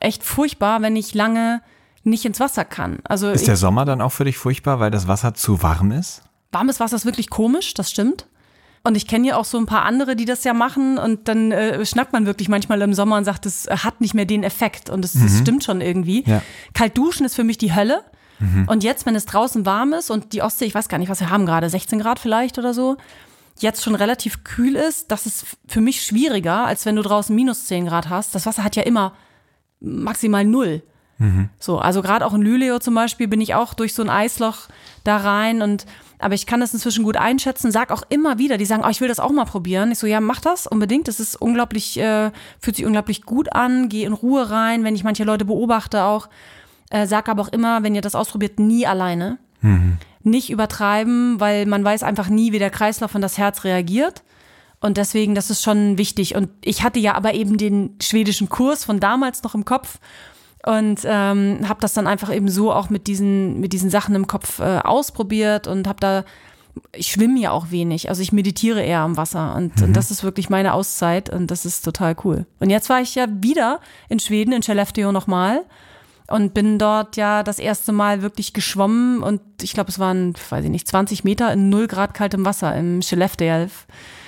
echt 0.00 0.24
furchtbar, 0.24 0.82
wenn 0.82 0.96
ich 0.96 1.14
lange 1.14 1.62
nicht 2.02 2.24
ins 2.24 2.40
Wasser 2.40 2.64
kann. 2.64 2.98
Also 3.04 3.30
ist 3.30 3.46
der 3.46 3.56
Sommer 3.56 3.84
dann 3.84 4.00
auch 4.00 4.12
für 4.12 4.24
dich 4.24 4.36
furchtbar, 4.36 4.80
weil 4.80 4.90
das 4.90 5.08
Wasser 5.08 5.34
zu 5.34 5.62
warm 5.62 5.92
ist? 5.92 6.22
Warmes 6.52 6.80
Wasser 6.80 6.96
ist 6.96 7.06
wirklich 7.06 7.30
komisch, 7.30 7.74
das 7.74 7.90
stimmt. 7.90 8.26
Und 8.86 8.96
ich 8.98 9.06
kenne 9.06 9.28
ja 9.28 9.36
auch 9.36 9.46
so 9.46 9.56
ein 9.56 9.64
paar 9.64 9.82
andere, 9.84 10.14
die 10.14 10.26
das 10.26 10.44
ja 10.44 10.52
machen 10.52 10.98
und 10.98 11.26
dann 11.26 11.52
äh, 11.52 11.84
schnappt 11.86 12.12
man 12.12 12.26
wirklich 12.26 12.50
manchmal 12.50 12.82
im 12.82 12.92
Sommer 12.92 13.16
und 13.16 13.24
sagt, 13.24 13.46
es 13.46 13.66
hat 13.66 14.02
nicht 14.02 14.12
mehr 14.12 14.26
den 14.26 14.42
Effekt 14.42 14.90
und 14.90 15.02
es 15.04 15.14
mhm. 15.14 15.28
stimmt 15.40 15.64
schon 15.64 15.80
irgendwie. 15.80 16.22
Ja. 16.26 16.42
Kalt 16.74 16.96
duschen 16.98 17.24
ist 17.24 17.34
für 17.34 17.44
mich 17.44 17.56
die 17.56 17.74
Hölle. 17.74 18.04
Mhm. 18.40 18.68
Und 18.68 18.84
jetzt, 18.84 19.06
wenn 19.06 19.14
es 19.14 19.24
draußen 19.24 19.64
warm 19.64 19.94
ist 19.94 20.10
und 20.10 20.34
die 20.34 20.42
Ostsee, 20.42 20.66
ich 20.66 20.74
weiß 20.74 20.88
gar 20.88 20.98
nicht, 20.98 21.08
was 21.08 21.20
wir 21.20 21.30
haben 21.30 21.46
gerade, 21.46 21.70
16 21.70 21.98
Grad 21.98 22.18
vielleicht 22.18 22.58
oder 22.58 22.74
so, 22.74 22.98
jetzt 23.58 23.82
schon 23.82 23.94
relativ 23.94 24.44
kühl 24.44 24.76
ist, 24.76 25.10
das 25.10 25.24
ist 25.24 25.46
für 25.66 25.80
mich 25.80 26.02
schwieriger, 26.02 26.66
als 26.66 26.84
wenn 26.84 26.96
du 26.96 27.02
draußen 27.02 27.34
minus 27.34 27.66
10 27.66 27.86
Grad 27.86 28.10
hast. 28.10 28.34
Das 28.34 28.44
Wasser 28.44 28.64
hat 28.64 28.76
ja 28.76 28.82
immer 28.82 29.14
maximal 29.80 30.44
null. 30.44 30.82
Mhm. 31.18 31.48
So, 31.58 31.78
also 31.78 32.02
gerade 32.02 32.26
auch 32.26 32.34
in 32.34 32.42
Lüleo 32.42 32.80
zum 32.80 32.94
Beispiel 32.94 33.28
bin 33.28 33.40
ich 33.40 33.54
auch 33.54 33.72
durch 33.74 33.94
so 33.94 34.02
ein 34.02 34.10
Eisloch 34.10 34.68
da 35.04 35.16
rein 35.16 35.62
und 35.62 35.86
aber 36.18 36.34
ich 36.34 36.46
kann 36.46 36.60
das 36.60 36.72
inzwischen 36.72 37.04
gut 37.04 37.16
einschätzen, 37.16 37.70
sag 37.70 37.90
auch 37.90 38.02
immer 38.08 38.38
wieder, 38.38 38.56
die 38.56 38.64
sagen, 38.64 38.82
oh, 38.84 38.90
ich 38.90 39.00
will 39.00 39.08
das 39.08 39.20
auch 39.20 39.32
mal 39.32 39.44
probieren. 39.44 39.92
Ich 39.92 39.98
so, 39.98 40.06
ja, 40.06 40.20
mach 40.20 40.40
das 40.40 40.66
unbedingt. 40.66 41.08
Das 41.08 41.20
ist 41.20 41.36
unglaublich, 41.36 41.98
äh, 41.98 42.30
fühlt 42.60 42.76
sich 42.76 42.86
unglaublich 42.86 43.22
gut 43.22 43.52
an, 43.52 43.88
geh 43.88 44.04
in 44.04 44.12
Ruhe 44.12 44.50
rein, 44.50 44.84
wenn 44.84 44.94
ich 44.94 45.04
manche 45.04 45.24
Leute 45.24 45.44
beobachte 45.44 46.04
auch. 46.04 46.28
Äh, 46.90 47.06
sag 47.06 47.28
aber 47.28 47.42
auch 47.42 47.48
immer, 47.48 47.82
wenn 47.82 47.94
ihr 47.94 48.00
das 48.00 48.14
ausprobiert, 48.14 48.58
nie 48.58 48.86
alleine. 48.86 49.38
Mhm. 49.60 49.98
Nicht 50.22 50.50
übertreiben, 50.50 51.40
weil 51.40 51.66
man 51.66 51.84
weiß 51.84 52.02
einfach 52.02 52.28
nie, 52.28 52.52
wie 52.52 52.58
der 52.58 52.70
Kreislauf 52.70 53.14
und 53.14 53.20
das 53.20 53.38
Herz 53.38 53.64
reagiert. 53.64 54.22
Und 54.80 54.96
deswegen, 54.96 55.34
das 55.34 55.50
ist 55.50 55.62
schon 55.62 55.98
wichtig. 55.98 56.34
Und 56.34 56.50
ich 56.62 56.82
hatte 56.82 56.98
ja 56.98 57.14
aber 57.14 57.34
eben 57.34 57.56
den 57.56 57.96
schwedischen 58.02 58.48
Kurs 58.48 58.84
von 58.84 59.00
damals 59.00 59.42
noch 59.42 59.54
im 59.54 59.64
Kopf 59.64 59.98
und 60.66 61.00
ähm, 61.04 61.60
habe 61.68 61.80
das 61.80 61.92
dann 61.92 62.06
einfach 62.06 62.34
eben 62.34 62.48
so 62.48 62.72
auch 62.72 62.90
mit 62.90 63.06
diesen 63.06 63.60
mit 63.60 63.72
diesen 63.72 63.90
Sachen 63.90 64.14
im 64.14 64.26
Kopf 64.26 64.60
äh, 64.60 64.78
ausprobiert 64.78 65.66
und 65.66 65.86
habe 65.86 66.00
da 66.00 66.24
ich 66.92 67.08
schwimme 67.08 67.38
ja 67.38 67.52
auch 67.52 67.70
wenig, 67.70 68.08
also 68.08 68.20
ich 68.20 68.32
meditiere 68.32 68.82
eher 68.82 69.00
am 69.00 69.16
Wasser 69.16 69.54
und, 69.54 69.76
mhm. 69.76 69.84
und, 69.84 69.96
das 69.96 70.10
ist 70.10 70.24
wirklich 70.24 70.50
meine 70.50 70.74
Auszeit 70.74 71.30
und 71.30 71.50
das 71.50 71.64
ist 71.64 71.84
total 71.84 72.16
cool. 72.24 72.46
Und 72.58 72.70
jetzt 72.70 72.88
war 72.88 73.00
ich 73.00 73.14
ja 73.14 73.26
wieder 73.28 73.80
in 74.08 74.18
Schweden 74.18 74.52
in 74.52 74.62
Skellefteå 74.62 75.12
nochmal 75.12 75.62
und 76.26 76.54
bin 76.54 76.78
dort 76.78 77.16
ja 77.16 77.42
das 77.42 77.58
erste 77.58 77.92
Mal 77.92 78.22
wirklich 78.22 78.52
geschwommen 78.54 79.22
und 79.22 79.40
ich 79.62 79.72
glaube 79.72 79.90
es 79.90 79.98
waren, 79.98 80.34
weiß 80.50 80.64
ich 80.64 80.70
nicht, 80.70 80.88
20 80.88 81.22
Meter 81.24 81.52
in 81.52 81.68
0 81.68 81.86
Grad 81.86 82.14
kaltem 82.14 82.44
Wasser 82.44 82.74
im 82.74 83.02
Skellefteå. 83.02 83.68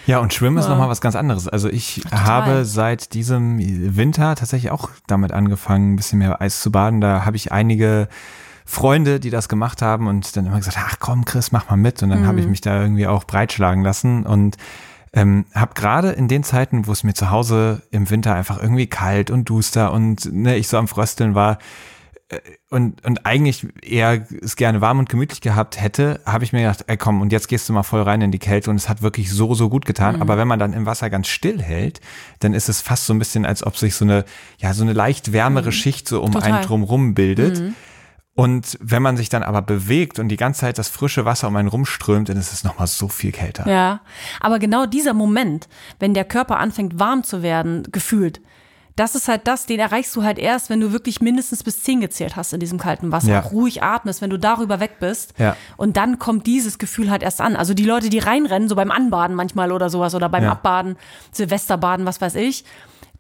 Ja, 0.07 0.21
und 0.21 0.33
Schwimmen 0.33 0.57
ja. 0.57 0.63
ist 0.63 0.69
nochmal 0.69 0.89
was 0.89 1.01
ganz 1.01 1.17
anderes. 1.17 1.49
Also 1.49 1.69
ich 1.69 2.01
Total. 2.03 2.25
habe 2.25 2.65
seit 2.65 3.13
diesem 3.13 3.59
Winter 3.97 4.37
tatsächlich 4.37 4.71
auch 4.71 4.91
damit 5.07 5.33
angefangen, 5.33 5.93
ein 5.93 5.97
bisschen 5.97 6.21
mehr 6.21 6.41
Eis 6.41 6.61
zu 6.61 6.71
baden. 6.71 7.01
Da 7.01 7.25
habe 7.25 7.37
ich 7.37 7.53
einige 7.53 8.09
Freunde, 8.65 9.21
die 9.21 9.31
das 9.31 9.49
gemacht 9.49 9.83
haben 9.83 10.07
und 10.07 10.37
dann 10.37 10.47
immer 10.47 10.59
gesagt, 10.59 10.79
ach 10.81 10.97
komm, 11.01 11.25
Chris, 11.25 11.53
mach 11.53 11.69
mal 11.69 11.77
mit. 11.77 12.03
Und 12.03 12.11
dann 12.11 12.23
mhm. 12.23 12.27
habe 12.27 12.41
ich 12.41 12.47
mich 12.47 12.61
da 12.61 12.81
irgendwie 12.81 13.07
auch 13.07 13.25
breitschlagen 13.25 13.83
lassen 13.83 14.25
und 14.25 14.57
ähm, 15.13 15.47
habe 15.55 15.75
gerade 15.75 16.11
in 16.11 16.29
den 16.29 16.45
Zeiten, 16.45 16.87
wo 16.87 16.93
es 16.93 17.03
mir 17.03 17.15
zu 17.15 17.31
Hause 17.31 17.83
im 17.91 18.11
Winter 18.11 18.35
einfach 18.35 18.61
irgendwie 18.61 18.87
kalt 18.87 19.31
und 19.31 19.49
duster 19.49 19.93
und 19.93 20.33
ne, 20.33 20.57
ich 20.57 20.69
so 20.69 20.79
am 20.79 20.89
Frösteln 20.89 21.35
war, 21.35 21.59
und, 22.71 23.05
und 23.07 23.25
eigentlich 23.25 23.69
eher 23.83 24.27
es 24.43 24.57
gerne 24.57 24.81
warm 24.81 24.99
und 24.99 25.09
gemütlich 25.09 25.41
gehabt 25.41 25.81
hätte, 25.81 26.21
habe 26.27 26.43
ich 26.43 26.53
mir 26.53 26.63
gedacht, 26.63 26.85
ey 26.89 26.97
komm, 26.97 27.21
und 27.21 27.31
jetzt 27.31 27.47
gehst 27.47 27.69
du 27.69 27.73
mal 27.73 27.85
voll 27.85 28.03
rein 28.03 28.21
in 28.21 28.33
die 28.33 28.41
Kälte 28.41 28.69
und 28.71 28.77
es 28.77 28.89
hat 28.89 29.01
wirklich 29.01 29.31
so, 29.31 29.55
so 29.55 29.69
gut 29.69 29.87
getan. 29.87 30.17
Mhm. 30.17 30.23
Aber 30.23 30.37
wenn 30.37 30.49
man 30.49 30.59
dann 30.59 30.73
im 30.73 30.87
Wasser 30.87 31.09
ganz 31.09 31.29
still 31.29 31.63
hält, 31.63 32.01
dann 32.41 32.53
ist 32.53 32.69
es 32.69 32.81
fast 32.81 33.07
so 33.07 33.15
ein 33.15 33.21
bisschen, 33.21 33.47
als 33.47 33.65
ob 33.65 33.77
sich 33.77 33.95
so 33.95 34.05
eine, 34.05 34.25
ja, 34.59 34.75
so 34.75 34.83
eine 34.83 34.93
leicht 34.93 35.33
wärmere 35.33 35.67
mhm. 35.67 35.73
Schicht 35.73 36.09
so 36.09 36.21
um 36.21 36.33
Total. 36.33 36.53
einen 36.53 36.65
drumrum 36.65 37.15
bildet. 37.15 37.61
Mhm. 37.61 37.75
Und 38.35 38.77
wenn 38.83 39.03
man 39.03 39.17
sich 39.17 39.29
dann 39.29 39.45
aber 39.45 39.63
bewegt 39.63 40.19
und 40.19 40.29
die 40.29 40.37
ganze 40.37 40.63
Zeit 40.63 40.79
das 40.79 40.89
frische 40.89 41.25
Wasser 41.25 41.47
um 41.47 41.57
einen 41.57 41.69
rumströmt, 41.69 42.29
dann 42.29 42.37
ist 42.37 42.53
es 42.53 42.65
nochmal 42.65 42.89
so 42.89 43.09
viel 43.09 43.33
kälter. 43.33 43.67
Ja, 43.71 44.01
aber 44.41 44.59
genau 44.59 44.85
dieser 44.85 45.15
Moment, 45.15 45.69
wenn 46.01 46.13
der 46.13 46.25
Körper 46.25 46.59
anfängt 46.59 46.99
warm 46.99 47.23
zu 47.23 47.43
werden, 47.43 47.85
gefühlt, 47.93 48.41
das 48.97 49.15
ist 49.15 49.29
halt 49.29 49.47
das, 49.47 49.67
den 49.67 49.79
erreichst 49.79 50.17
du 50.17 50.23
halt 50.23 50.39
erst, 50.39 50.71
wenn 50.71 50.81
du 50.81 50.91
wirklich 50.91 51.21
mindestens 51.21 51.63
bis 51.63 51.83
zehn 51.83 52.01
gezählt 52.01 52.35
hast 52.35 52.55
in 52.55 52.61
diesem 52.61 52.79
kalten 52.79 53.13
Wasser. 53.13 53.31
Ja. 53.31 53.41
Ruhig 53.41 53.83
atmest, 53.83 54.23
wenn 54.23 54.31
du 54.31 54.39
darüber 54.39 54.81
weg 54.81 54.99
bist. 55.01 55.35
Ja. 55.39 55.55
Und 55.77 55.99
dann 55.99 56.19
kommt 56.19 56.47
dieses 56.47 56.79
Gefühl 56.79 57.11
halt 57.11 57.23
erst 57.23 57.43
an. 57.43 57.57
Also 57.57 57.75
die 57.75 57.85
Leute, 57.85 58.09
die 58.09 58.19
reinrennen, 58.19 58.71
so 58.71 58.75
beim 58.75 58.91
Anbaden 58.91 59.37
manchmal 59.37 59.71
oder 59.71 59.91
sowas 59.91 60.15
oder 60.15 60.31
beim 60.31 60.45
ja. 60.45 60.53
Abbaden, 60.53 60.97
Silvesterbaden, 61.31 62.07
was 62.07 62.23
weiß 62.23 62.37
ich, 62.37 62.65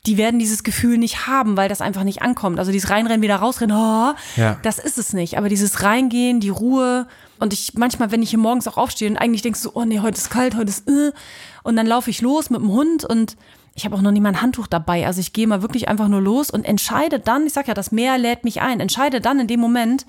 die 0.06 0.16
werden 0.16 0.38
dieses 0.38 0.62
Gefühl 0.62 0.96
nicht 0.98 1.26
haben, 1.26 1.56
weil 1.56 1.68
das 1.68 1.80
einfach 1.80 2.04
nicht 2.04 2.22
ankommt. 2.22 2.58
Also 2.58 2.72
dieses 2.72 2.88
Reinrennen, 2.88 3.22
wieder 3.22 3.36
rausrennen, 3.36 3.76
oh, 3.76 4.14
ja. 4.36 4.56
das 4.62 4.78
ist 4.78 4.98
es 4.98 5.12
nicht. 5.12 5.36
Aber 5.36 5.48
dieses 5.48 5.82
Reingehen, 5.82 6.40
die 6.40 6.48
Ruhe 6.48 7.06
und 7.38 7.52
ich 7.52 7.74
manchmal, 7.74 8.10
wenn 8.12 8.22
ich 8.22 8.30
hier 8.30 8.38
morgens 8.38 8.66
auch 8.66 8.78
aufstehe 8.78 9.10
und 9.10 9.18
eigentlich 9.18 9.42
denkst 9.42 9.62
du, 9.62 9.72
oh 9.74 9.84
nee, 9.84 10.00
heute 10.00 10.16
ist 10.16 10.30
kalt, 10.30 10.56
heute 10.56 10.70
ist, 10.70 10.88
äh, 10.88 11.12
und 11.64 11.76
dann 11.76 11.86
laufe 11.86 12.08
ich 12.08 12.22
los 12.22 12.48
mit 12.48 12.60
dem 12.60 12.70
Hund 12.70 13.04
und 13.04 13.36
ich 13.76 13.84
habe 13.84 13.94
auch 13.94 14.00
noch 14.00 14.10
nie 14.10 14.20
mal 14.20 14.30
ein 14.30 14.42
Handtuch 14.42 14.66
dabei. 14.66 15.06
Also 15.06 15.20
ich 15.20 15.34
gehe 15.34 15.46
mal 15.46 15.60
wirklich 15.60 15.86
einfach 15.86 16.08
nur 16.08 16.22
los 16.22 16.50
und 16.50 16.64
entscheide 16.64 17.20
dann, 17.20 17.46
ich 17.46 17.52
sag 17.52 17.68
ja, 17.68 17.74
das 17.74 17.92
Meer 17.92 18.16
lädt 18.16 18.42
mich 18.42 18.62
ein, 18.62 18.80
entscheide 18.80 19.20
dann 19.20 19.38
in 19.38 19.46
dem 19.46 19.60
Moment, 19.60 20.06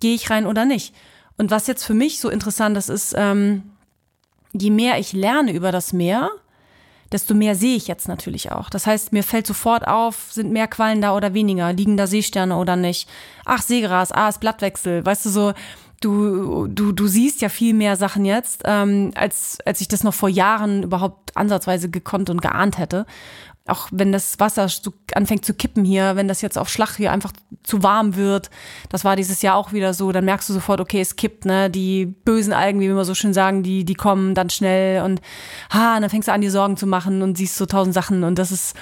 gehe 0.00 0.14
ich 0.14 0.30
rein 0.30 0.46
oder 0.46 0.64
nicht. 0.64 0.94
Und 1.36 1.50
was 1.50 1.66
jetzt 1.66 1.84
für 1.84 1.94
mich 1.94 2.18
so 2.18 2.30
interessant 2.30 2.78
ist, 2.78 2.88
ist, 2.88 3.14
ähm, 3.16 3.62
je 4.52 4.70
mehr 4.70 4.98
ich 4.98 5.12
lerne 5.12 5.52
über 5.52 5.70
das 5.70 5.92
Meer, 5.92 6.30
desto 7.12 7.34
mehr 7.34 7.54
sehe 7.54 7.76
ich 7.76 7.88
jetzt 7.88 8.08
natürlich 8.08 8.52
auch. 8.52 8.70
Das 8.70 8.86
heißt, 8.86 9.12
mir 9.12 9.22
fällt 9.22 9.46
sofort 9.46 9.86
auf, 9.86 10.28
sind 10.32 10.50
mehr 10.50 10.68
Quallen 10.68 11.02
da 11.02 11.14
oder 11.14 11.34
weniger, 11.34 11.72
liegen 11.74 11.98
da 11.98 12.06
Seesterne 12.06 12.56
oder 12.56 12.76
nicht. 12.76 13.08
Ach, 13.44 13.60
Seegras, 13.60 14.12
ah, 14.12 14.30
ist 14.30 14.40
Blattwechsel. 14.40 15.04
Weißt 15.04 15.26
du 15.26 15.30
so, 15.30 15.52
du, 16.00 16.66
du, 16.66 16.92
du 16.92 17.06
siehst 17.06 17.42
ja 17.42 17.48
viel 17.48 17.74
mehr 17.74 17.96
Sachen 17.96 18.24
jetzt, 18.24 18.62
ähm, 18.64 19.12
als, 19.14 19.58
als 19.64 19.80
ich 19.80 19.88
das 19.88 20.02
noch 20.02 20.14
vor 20.14 20.28
Jahren 20.28 20.82
überhaupt 20.82 21.36
ansatzweise 21.36 21.90
gekonnt 21.90 22.30
und 22.30 22.42
geahnt 22.42 22.78
hätte. 22.78 23.06
Auch 23.66 23.88
wenn 23.92 24.10
das 24.10 24.40
Wasser 24.40 24.66
anfängt 25.14 25.44
zu 25.44 25.54
kippen 25.54 25.84
hier, 25.84 26.16
wenn 26.16 26.26
das 26.26 26.40
jetzt 26.40 26.58
auf 26.58 26.70
Schlag 26.70 26.96
hier 26.96 27.12
einfach 27.12 27.32
zu 27.62 27.82
warm 27.82 28.16
wird, 28.16 28.50
das 28.88 29.04
war 29.04 29.14
dieses 29.14 29.42
Jahr 29.42 29.54
auch 29.54 29.72
wieder 29.72 29.92
so, 29.92 30.10
dann 30.10 30.24
merkst 30.24 30.48
du 30.48 30.54
sofort, 30.54 30.80
okay, 30.80 31.00
es 31.00 31.14
kippt, 31.14 31.44
ne? 31.44 31.70
Die 31.70 32.06
bösen 32.06 32.54
Algen, 32.54 32.80
wie 32.80 32.84
wir 32.84 32.92
immer 32.92 33.04
so 33.04 33.14
schön 33.14 33.34
sagen, 33.34 33.62
die, 33.62 33.84
die 33.84 33.94
kommen 33.94 34.34
dann 34.34 34.50
schnell 34.50 35.02
und 35.02 35.20
ha, 35.72 35.96
und 35.96 36.02
dann 36.02 36.10
fängst 36.10 36.28
du 36.28 36.32
an, 36.32 36.40
dir 36.40 36.50
Sorgen 36.50 36.78
zu 36.78 36.86
machen 36.86 37.22
und 37.22 37.36
siehst 37.36 37.56
so 37.56 37.66
tausend 37.66 37.94
Sachen 37.94 38.24
und 38.24 38.38
das 38.38 38.50
ist 38.50 38.74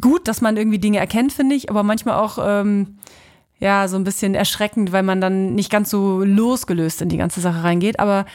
gut, 0.00 0.26
dass 0.26 0.40
man 0.40 0.56
irgendwie 0.56 0.78
Dinge 0.78 0.98
erkennt, 0.98 1.32
finde 1.32 1.54
ich, 1.54 1.70
aber 1.70 1.82
manchmal 1.82 2.16
auch 2.16 2.38
ähm, 2.40 2.98
ja, 3.58 3.88
so 3.88 3.96
ein 3.96 4.04
bisschen 4.04 4.34
erschreckend, 4.34 4.92
weil 4.92 5.02
man 5.02 5.20
dann 5.20 5.54
nicht 5.54 5.70
ganz 5.70 5.90
so 5.90 6.22
losgelöst 6.22 7.02
in 7.02 7.08
die 7.08 7.16
ganze 7.16 7.40
Sache 7.40 7.62
reingeht. 7.62 7.98
Aber 8.00 8.26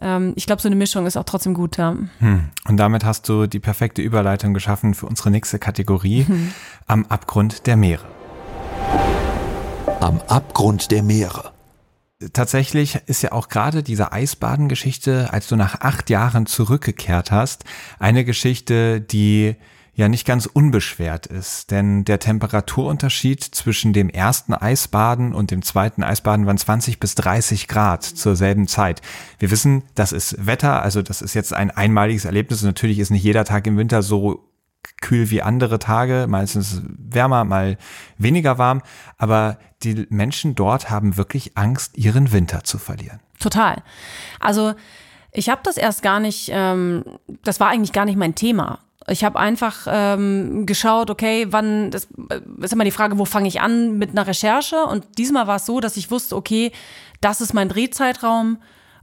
ähm, 0.00 0.32
ich 0.36 0.46
glaube, 0.46 0.60
so 0.60 0.68
eine 0.68 0.76
Mischung 0.76 1.06
ist 1.06 1.16
auch 1.16 1.24
trotzdem 1.24 1.54
gut, 1.54 1.76
ja. 1.76 1.96
Hm. 2.18 2.48
Und 2.68 2.76
damit 2.76 3.04
hast 3.04 3.28
du 3.28 3.46
die 3.46 3.60
perfekte 3.60 4.02
Überleitung 4.02 4.54
geschaffen 4.54 4.94
für 4.94 5.06
unsere 5.06 5.30
nächste 5.30 5.58
Kategorie 5.58 6.24
hm. 6.24 6.52
am 6.86 7.06
Abgrund 7.06 7.66
der 7.66 7.76
Meere. 7.76 8.04
Am 10.00 10.20
Abgrund 10.28 10.90
der 10.90 11.02
Meere. 11.02 11.52
Tatsächlich 12.32 12.98
ist 13.06 13.22
ja 13.22 13.32
auch 13.32 13.48
gerade 13.48 13.82
diese 13.82 14.12
Eisbadengeschichte, 14.12 15.32
als 15.32 15.48
du 15.48 15.56
nach 15.56 15.80
acht 15.80 16.08
Jahren 16.08 16.46
zurückgekehrt 16.46 17.30
hast, 17.30 17.64
eine 17.98 18.24
Geschichte, 18.24 19.02
die 19.02 19.56
ja 19.96 20.08
nicht 20.10 20.26
ganz 20.26 20.44
unbeschwert 20.44 21.26
ist, 21.26 21.70
denn 21.70 22.04
der 22.04 22.18
Temperaturunterschied 22.18 23.42
zwischen 23.42 23.94
dem 23.94 24.10
ersten 24.10 24.52
Eisbaden 24.52 25.32
und 25.32 25.50
dem 25.50 25.62
zweiten 25.62 26.04
Eisbaden 26.04 26.44
waren 26.44 26.58
20 26.58 27.00
bis 27.00 27.14
30 27.14 27.66
Grad 27.66 28.04
zur 28.04 28.36
selben 28.36 28.68
Zeit. 28.68 29.00
Wir 29.38 29.50
wissen, 29.50 29.84
das 29.94 30.12
ist 30.12 30.46
Wetter, 30.46 30.82
also 30.82 31.00
das 31.00 31.22
ist 31.22 31.32
jetzt 31.32 31.54
ein 31.54 31.70
einmaliges 31.70 32.26
Erlebnis. 32.26 32.62
Natürlich 32.62 32.98
ist 32.98 33.08
nicht 33.08 33.24
jeder 33.24 33.46
Tag 33.46 33.66
im 33.66 33.78
Winter 33.78 34.02
so 34.02 34.50
kühl 35.00 35.30
wie 35.30 35.40
andere 35.40 35.78
Tage, 35.78 36.26
meistens 36.28 36.82
wärmer, 36.86 37.44
mal 37.44 37.78
weniger 38.18 38.58
warm, 38.58 38.82
aber 39.16 39.58
die 39.82 40.06
Menschen 40.10 40.54
dort 40.54 40.90
haben 40.90 41.16
wirklich 41.16 41.56
Angst, 41.56 41.96
ihren 41.96 42.32
Winter 42.32 42.64
zu 42.64 42.76
verlieren. 42.76 43.20
Total. 43.40 43.82
Also 44.40 44.74
ich 45.32 45.48
habe 45.48 45.62
das 45.64 45.78
erst 45.78 46.02
gar 46.02 46.20
nicht, 46.20 46.50
ähm, 46.52 47.02
das 47.42 47.60
war 47.60 47.68
eigentlich 47.68 47.92
gar 47.92 48.04
nicht 48.04 48.16
mein 48.18 48.34
Thema. 48.34 48.80
Ich 49.08 49.24
habe 49.24 49.38
einfach 49.38 49.86
ähm, 49.88 50.66
geschaut, 50.66 51.10
okay, 51.10 51.46
wann, 51.50 51.90
das 51.90 52.08
äh, 52.30 52.40
ist 52.60 52.72
immer 52.72 52.84
die 52.84 52.90
Frage, 52.90 53.18
wo 53.18 53.24
fange 53.24 53.48
ich 53.48 53.60
an 53.60 53.98
mit 53.98 54.10
einer 54.10 54.26
Recherche? 54.26 54.84
Und 54.84 55.06
diesmal 55.18 55.46
war 55.46 55.56
es 55.56 55.66
so, 55.66 55.80
dass 55.80 55.96
ich 55.96 56.10
wusste, 56.10 56.34
okay, 56.36 56.72
das 57.20 57.40
ist 57.40 57.54
mein 57.54 57.68
Drehzeitraum. 57.68 58.58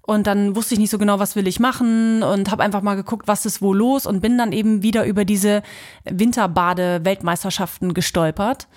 Und 0.06 0.28
dann 0.28 0.56
wusste 0.58 0.74
ich 0.74 0.82
nicht 0.82 0.90
so 0.90 0.98
genau, 0.98 1.20
was 1.20 1.38
will 1.38 1.48
ich 1.48 1.62
machen 1.62 2.24
und 2.24 2.52
habe 2.52 2.62
einfach 2.62 2.82
mal 2.82 2.96
geguckt, 2.96 3.26
was 3.28 3.46
ist 3.46 3.62
wo 3.62 3.74
los 3.74 4.06
und 4.06 4.20
bin 4.20 4.38
dann 4.38 4.52
eben 4.52 4.84
wieder 4.84 5.06
über 5.06 5.24
diese 5.24 5.64
Winterbade-Weltmeisterschaften 6.04 7.94
gestolpert 7.94 8.68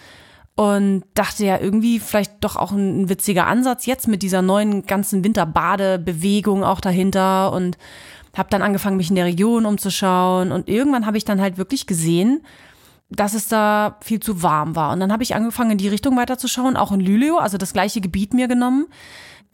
und 0.54 1.02
dachte 1.14 1.44
ja 1.44 1.58
irgendwie 1.58 1.98
vielleicht 1.98 2.44
doch 2.44 2.54
auch 2.54 2.70
ein, 2.70 3.08
witziger 3.08 3.48
Ansatz 3.48 3.86
jetzt 3.86 4.06
mit 4.06 4.22
dieser 4.22 4.40
neuen 4.40 4.86
ganzen 4.86 5.24
Winterbade-Bewegung 5.24 6.62
auch 6.62 6.80
dahinter 6.80 7.52
und 7.52 7.76
habe 8.38 8.50
dann 8.50 8.62
angefangen, 8.62 8.96
mich 8.96 9.10
in 9.10 9.16
der 9.16 9.24
Region 9.24 9.66
umzuschauen 9.66 10.52
und 10.52 10.68
irgendwann 10.68 11.06
habe 11.06 11.16
ich 11.16 11.24
dann 11.24 11.40
halt 11.40 11.58
wirklich 11.58 11.86
gesehen, 11.86 12.42
dass 13.08 13.34
es 13.34 13.48
da 13.48 13.98
viel 14.02 14.20
zu 14.20 14.42
warm 14.42 14.74
war. 14.74 14.92
Und 14.92 15.00
dann 15.00 15.12
habe 15.12 15.22
ich 15.22 15.34
angefangen, 15.34 15.72
in 15.72 15.78
die 15.78 15.88
Richtung 15.88 16.16
weiterzuschauen, 16.16 16.76
auch 16.76 16.92
in 16.92 17.00
Lüleo, 17.00 17.38
also 17.38 17.56
das 17.56 17.72
gleiche 17.72 18.00
Gebiet 18.00 18.34
mir 18.34 18.48
genommen. 18.48 18.86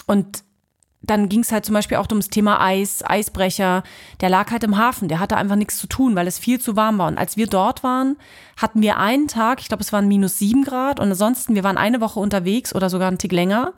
Und 0.07 0.43
dann 1.03 1.28
ging 1.28 1.41
es 1.41 1.51
halt 1.51 1.66
zum 1.66 1.74
Beispiel 1.74 1.97
auch 1.97 2.09
ums 2.09 2.28
Thema 2.28 2.61
Eis, 2.61 3.03
Eisbrecher. 3.05 3.83
Der 4.20 4.28
lag 4.28 4.51
halt 4.51 4.62
im 4.64 4.78
Hafen, 4.78 5.09
der 5.09 5.18
hatte 5.18 5.37
einfach 5.37 5.57
nichts 5.57 5.78
zu 5.78 5.89
tun, 5.89 6.14
weil 6.14 6.26
es 6.26 6.39
viel 6.39 6.61
zu 6.61 6.76
warm 6.76 6.99
war. 6.99 7.09
Und 7.09 7.18
als 7.18 7.37
wir 7.37 7.49
dort 7.49 7.83
waren, 7.83 8.16
hatten 8.57 8.83
wir 8.83 8.99
einen 8.99 9.26
Tag, 9.28 9.61
ich 9.61 9.68
glaube, 9.68 9.83
es 9.83 9.93
waren 9.93 10.09
minus 10.09 10.39
sieben 10.39 10.64
Grad 10.64 11.01
und 11.01 11.11
ansonsten, 11.11 11.55
wir 11.55 11.64
waren 11.64 11.76
eine 11.76 12.01
Woche 12.01 12.20
unterwegs 12.20 12.74
oder 12.74 12.89
sogar 12.89 13.09
einen 13.09 13.18
Tick 13.18 13.33
länger. 13.33 13.74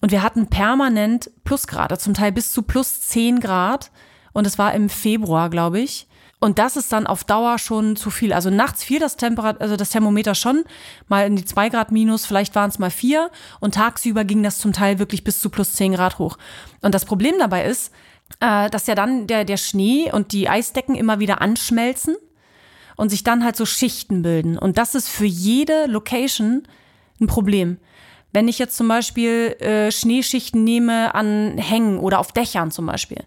Und 0.00 0.12
wir 0.12 0.22
hatten 0.22 0.46
permanent 0.46 1.30
Plusgrade, 1.44 1.98
zum 1.98 2.14
Teil 2.14 2.30
bis 2.30 2.52
zu 2.52 2.62
plus 2.62 3.00
zehn 3.00 3.40
Grad. 3.40 3.90
Und 4.36 4.46
es 4.46 4.58
war 4.58 4.74
im 4.74 4.90
Februar, 4.90 5.48
glaube 5.48 5.80
ich. 5.80 6.06
Und 6.40 6.58
das 6.58 6.76
ist 6.76 6.92
dann 6.92 7.06
auf 7.06 7.24
Dauer 7.24 7.58
schon 7.58 7.96
zu 7.96 8.10
viel. 8.10 8.34
Also 8.34 8.50
nachts 8.50 8.84
fiel 8.84 8.98
das 9.00 9.16
Temperat 9.16 9.62
also 9.62 9.76
das 9.76 9.88
Thermometer 9.88 10.34
schon 10.34 10.64
mal 11.08 11.26
in 11.26 11.36
die 11.36 11.46
zwei 11.46 11.70
Grad 11.70 11.90
minus, 11.90 12.26
vielleicht 12.26 12.54
waren 12.54 12.68
es 12.68 12.78
mal 12.78 12.90
vier. 12.90 13.30
Und 13.60 13.76
tagsüber 13.76 14.26
ging 14.26 14.42
das 14.42 14.58
zum 14.58 14.74
Teil 14.74 14.98
wirklich 14.98 15.24
bis 15.24 15.40
zu 15.40 15.48
plus 15.48 15.72
zehn 15.72 15.94
Grad 15.94 16.18
hoch. 16.18 16.36
Und 16.82 16.94
das 16.94 17.06
Problem 17.06 17.36
dabei 17.38 17.64
ist, 17.64 17.94
äh, 18.40 18.68
dass 18.68 18.86
ja 18.86 18.94
dann 18.94 19.26
der, 19.26 19.46
der 19.46 19.56
Schnee 19.56 20.12
und 20.12 20.32
die 20.32 20.50
Eisdecken 20.50 20.96
immer 20.96 21.18
wieder 21.18 21.40
anschmelzen 21.40 22.14
und 22.96 23.08
sich 23.08 23.24
dann 23.24 23.42
halt 23.42 23.56
so 23.56 23.64
Schichten 23.64 24.20
bilden. 24.20 24.58
Und 24.58 24.76
das 24.76 24.94
ist 24.94 25.08
für 25.08 25.24
jede 25.24 25.86
Location 25.86 26.68
ein 27.22 27.26
Problem. 27.26 27.78
Wenn 28.34 28.48
ich 28.48 28.58
jetzt 28.58 28.76
zum 28.76 28.88
Beispiel 28.88 29.56
äh, 29.60 29.90
Schneeschichten 29.90 30.62
nehme 30.62 31.14
an 31.14 31.56
Hängen 31.56 31.98
oder 31.98 32.18
auf 32.18 32.32
Dächern 32.32 32.70
zum 32.70 32.84
Beispiel, 32.84 33.24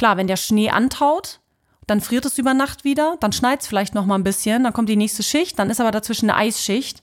Klar, 0.00 0.16
wenn 0.16 0.28
der 0.28 0.36
Schnee 0.36 0.70
antaut, 0.70 1.40
dann 1.86 2.00
friert 2.00 2.24
es 2.24 2.38
über 2.38 2.54
Nacht 2.54 2.84
wieder, 2.84 3.18
dann 3.20 3.32
schneit 3.32 3.60
es 3.60 3.66
vielleicht 3.66 3.94
noch 3.94 4.06
mal 4.06 4.14
ein 4.14 4.24
bisschen, 4.24 4.64
dann 4.64 4.72
kommt 4.72 4.88
die 4.88 4.96
nächste 4.96 5.22
Schicht, 5.22 5.58
dann 5.58 5.68
ist 5.68 5.78
aber 5.78 5.90
dazwischen 5.90 6.30
eine 6.30 6.38
Eisschicht, 6.38 7.02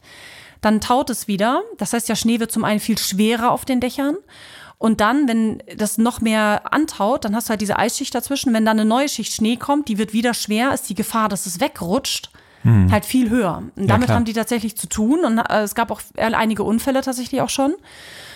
dann 0.62 0.82
taut 0.82 1.12
es 1.12 1.28
wieder. 1.28 1.62
Das 1.78 1.94
heißt, 1.94 2.10
der 2.10 2.16
Schnee 2.16 2.40
wird 2.40 2.52
zum 2.52 2.64
einen 2.64 2.80
viel 2.80 2.98
schwerer 2.98 3.52
auf 3.52 3.66
den 3.66 3.82
Dächern 3.82 4.18
und 4.80 5.00
dann, 5.00 5.28
wenn 5.28 5.62
das 5.78 6.00
noch 6.00 6.22
mehr 6.22 6.74
antaut, 6.74 7.24
dann 7.24 7.36
hast 7.36 7.50
du 7.50 7.50
halt 7.52 7.62
diese 7.62 7.78
Eisschicht 7.78 8.16
dazwischen. 8.16 8.52
Wenn 8.52 8.66
dann 8.66 8.80
eine 8.80 8.90
neue 8.90 9.10
Schicht 9.10 9.32
Schnee 9.32 9.58
kommt, 9.58 9.90
die 9.90 10.00
wird 10.00 10.14
wieder 10.14 10.34
schwer, 10.34 10.74
ist 10.74 10.90
die 10.90 10.96
Gefahr, 10.96 11.30
dass 11.30 11.46
es 11.46 11.60
wegrutscht, 11.60 12.32
hm. 12.64 12.92
halt 12.92 13.06
viel 13.06 13.30
höher. 13.30 13.62
Und 13.76 13.88
damit 13.88 14.10
ja, 14.10 14.16
haben 14.16 14.26
die 14.26 14.34
tatsächlich 14.34 14.76
zu 14.76 14.90
tun. 14.90 15.24
Und 15.24 15.38
äh, 15.38 15.62
es 15.62 15.76
gab 15.76 15.92
auch 15.92 16.02
einige 16.16 16.64
Unfälle 16.64 17.02
tatsächlich 17.02 17.42
auch 17.42 17.50
schon. 17.50 17.76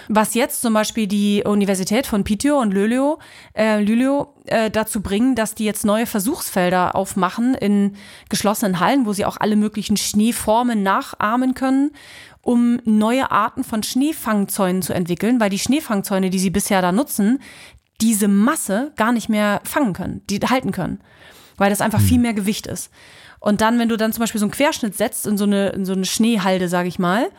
Was 0.07 0.33
jetzt 0.33 0.61
zum 0.61 0.73
Beispiel 0.73 1.07
die 1.07 1.43
Universität 1.45 2.07
von 2.07 2.23
Piteå 2.23 2.59
und 2.59 2.73
Luleå, 2.73 3.19
äh, 3.53 3.81
Luleå 3.81 4.33
äh, 4.45 4.69
dazu 4.69 5.01
bringen, 5.01 5.35
dass 5.35 5.55
die 5.55 5.65
jetzt 5.65 5.85
neue 5.85 6.05
Versuchsfelder 6.05 6.95
aufmachen 6.95 7.55
in 7.55 7.95
geschlossenen 8.29 8.79
Hallen, 8.79 9.05
wo 9.05 9.13
sie 9.13 9.25
auch 9.25 9.37
alle 9.37 9.55
möglichen 9.55 9.97
Schneeformen 9.97 10.83
nachahmen 10.83 11.53
können 11.53 11.91
um 12.43 12.79
neue 12.85 13.29
Arten 13.31 13.63
von 13.63 13.83
Schneefangzäunen 13.83 14.81
zu 14.81 14.93
entwickeln, 14.93 15.39
weil 15.39 15.51
die 15.51 15.59
Schneefangzäune, 15.59 16.31
die 16.31 16.39
sie 16.39 16.49
bisher 16.49 16.81
da 16.81 16.91
nutzen, 16.91 17.39
diese 18.01 18.27
Masse 18.27 18.93
gar 18.95 19.11
nicht 19.11 19.29
mehr 19.29 19.61
fangen 19.63 19.93
können, 19.93 20.21
die 20.29 20.39
halten 20.39 20.71
können, 20.71 21.01
weil 21.57 21.69
das 21.69 21.81
einfach 21.81 21.99
hm. 21.99 22.05
viel 22.05 22.19
mehr 22.19 22.33
Gewicht 22.33 22.65
ist. 22.67 22.89
Und 23.39 23.61
dann, 23.61 23.79
wenn 23.79 23.89
du 23.89 23.97
dann 23.97 24.13
zum 24.13 24.21
Beispiel 24.21 24.39
so 24.39 24.45
einen 24.45 24.51
Querschnitt 24.51 24.95
setzt 24.95 25.25
in 25.25 25.37
so 25.37 25.45
eine, 25.45 25.69
in 25.69 25.85
so 25.85 25.93
eine 25.93 26.05
Schneehalde, 26.05 26.67
sage 26.67 26.87
ich 26.87 26.99
mal, 26.99 27.29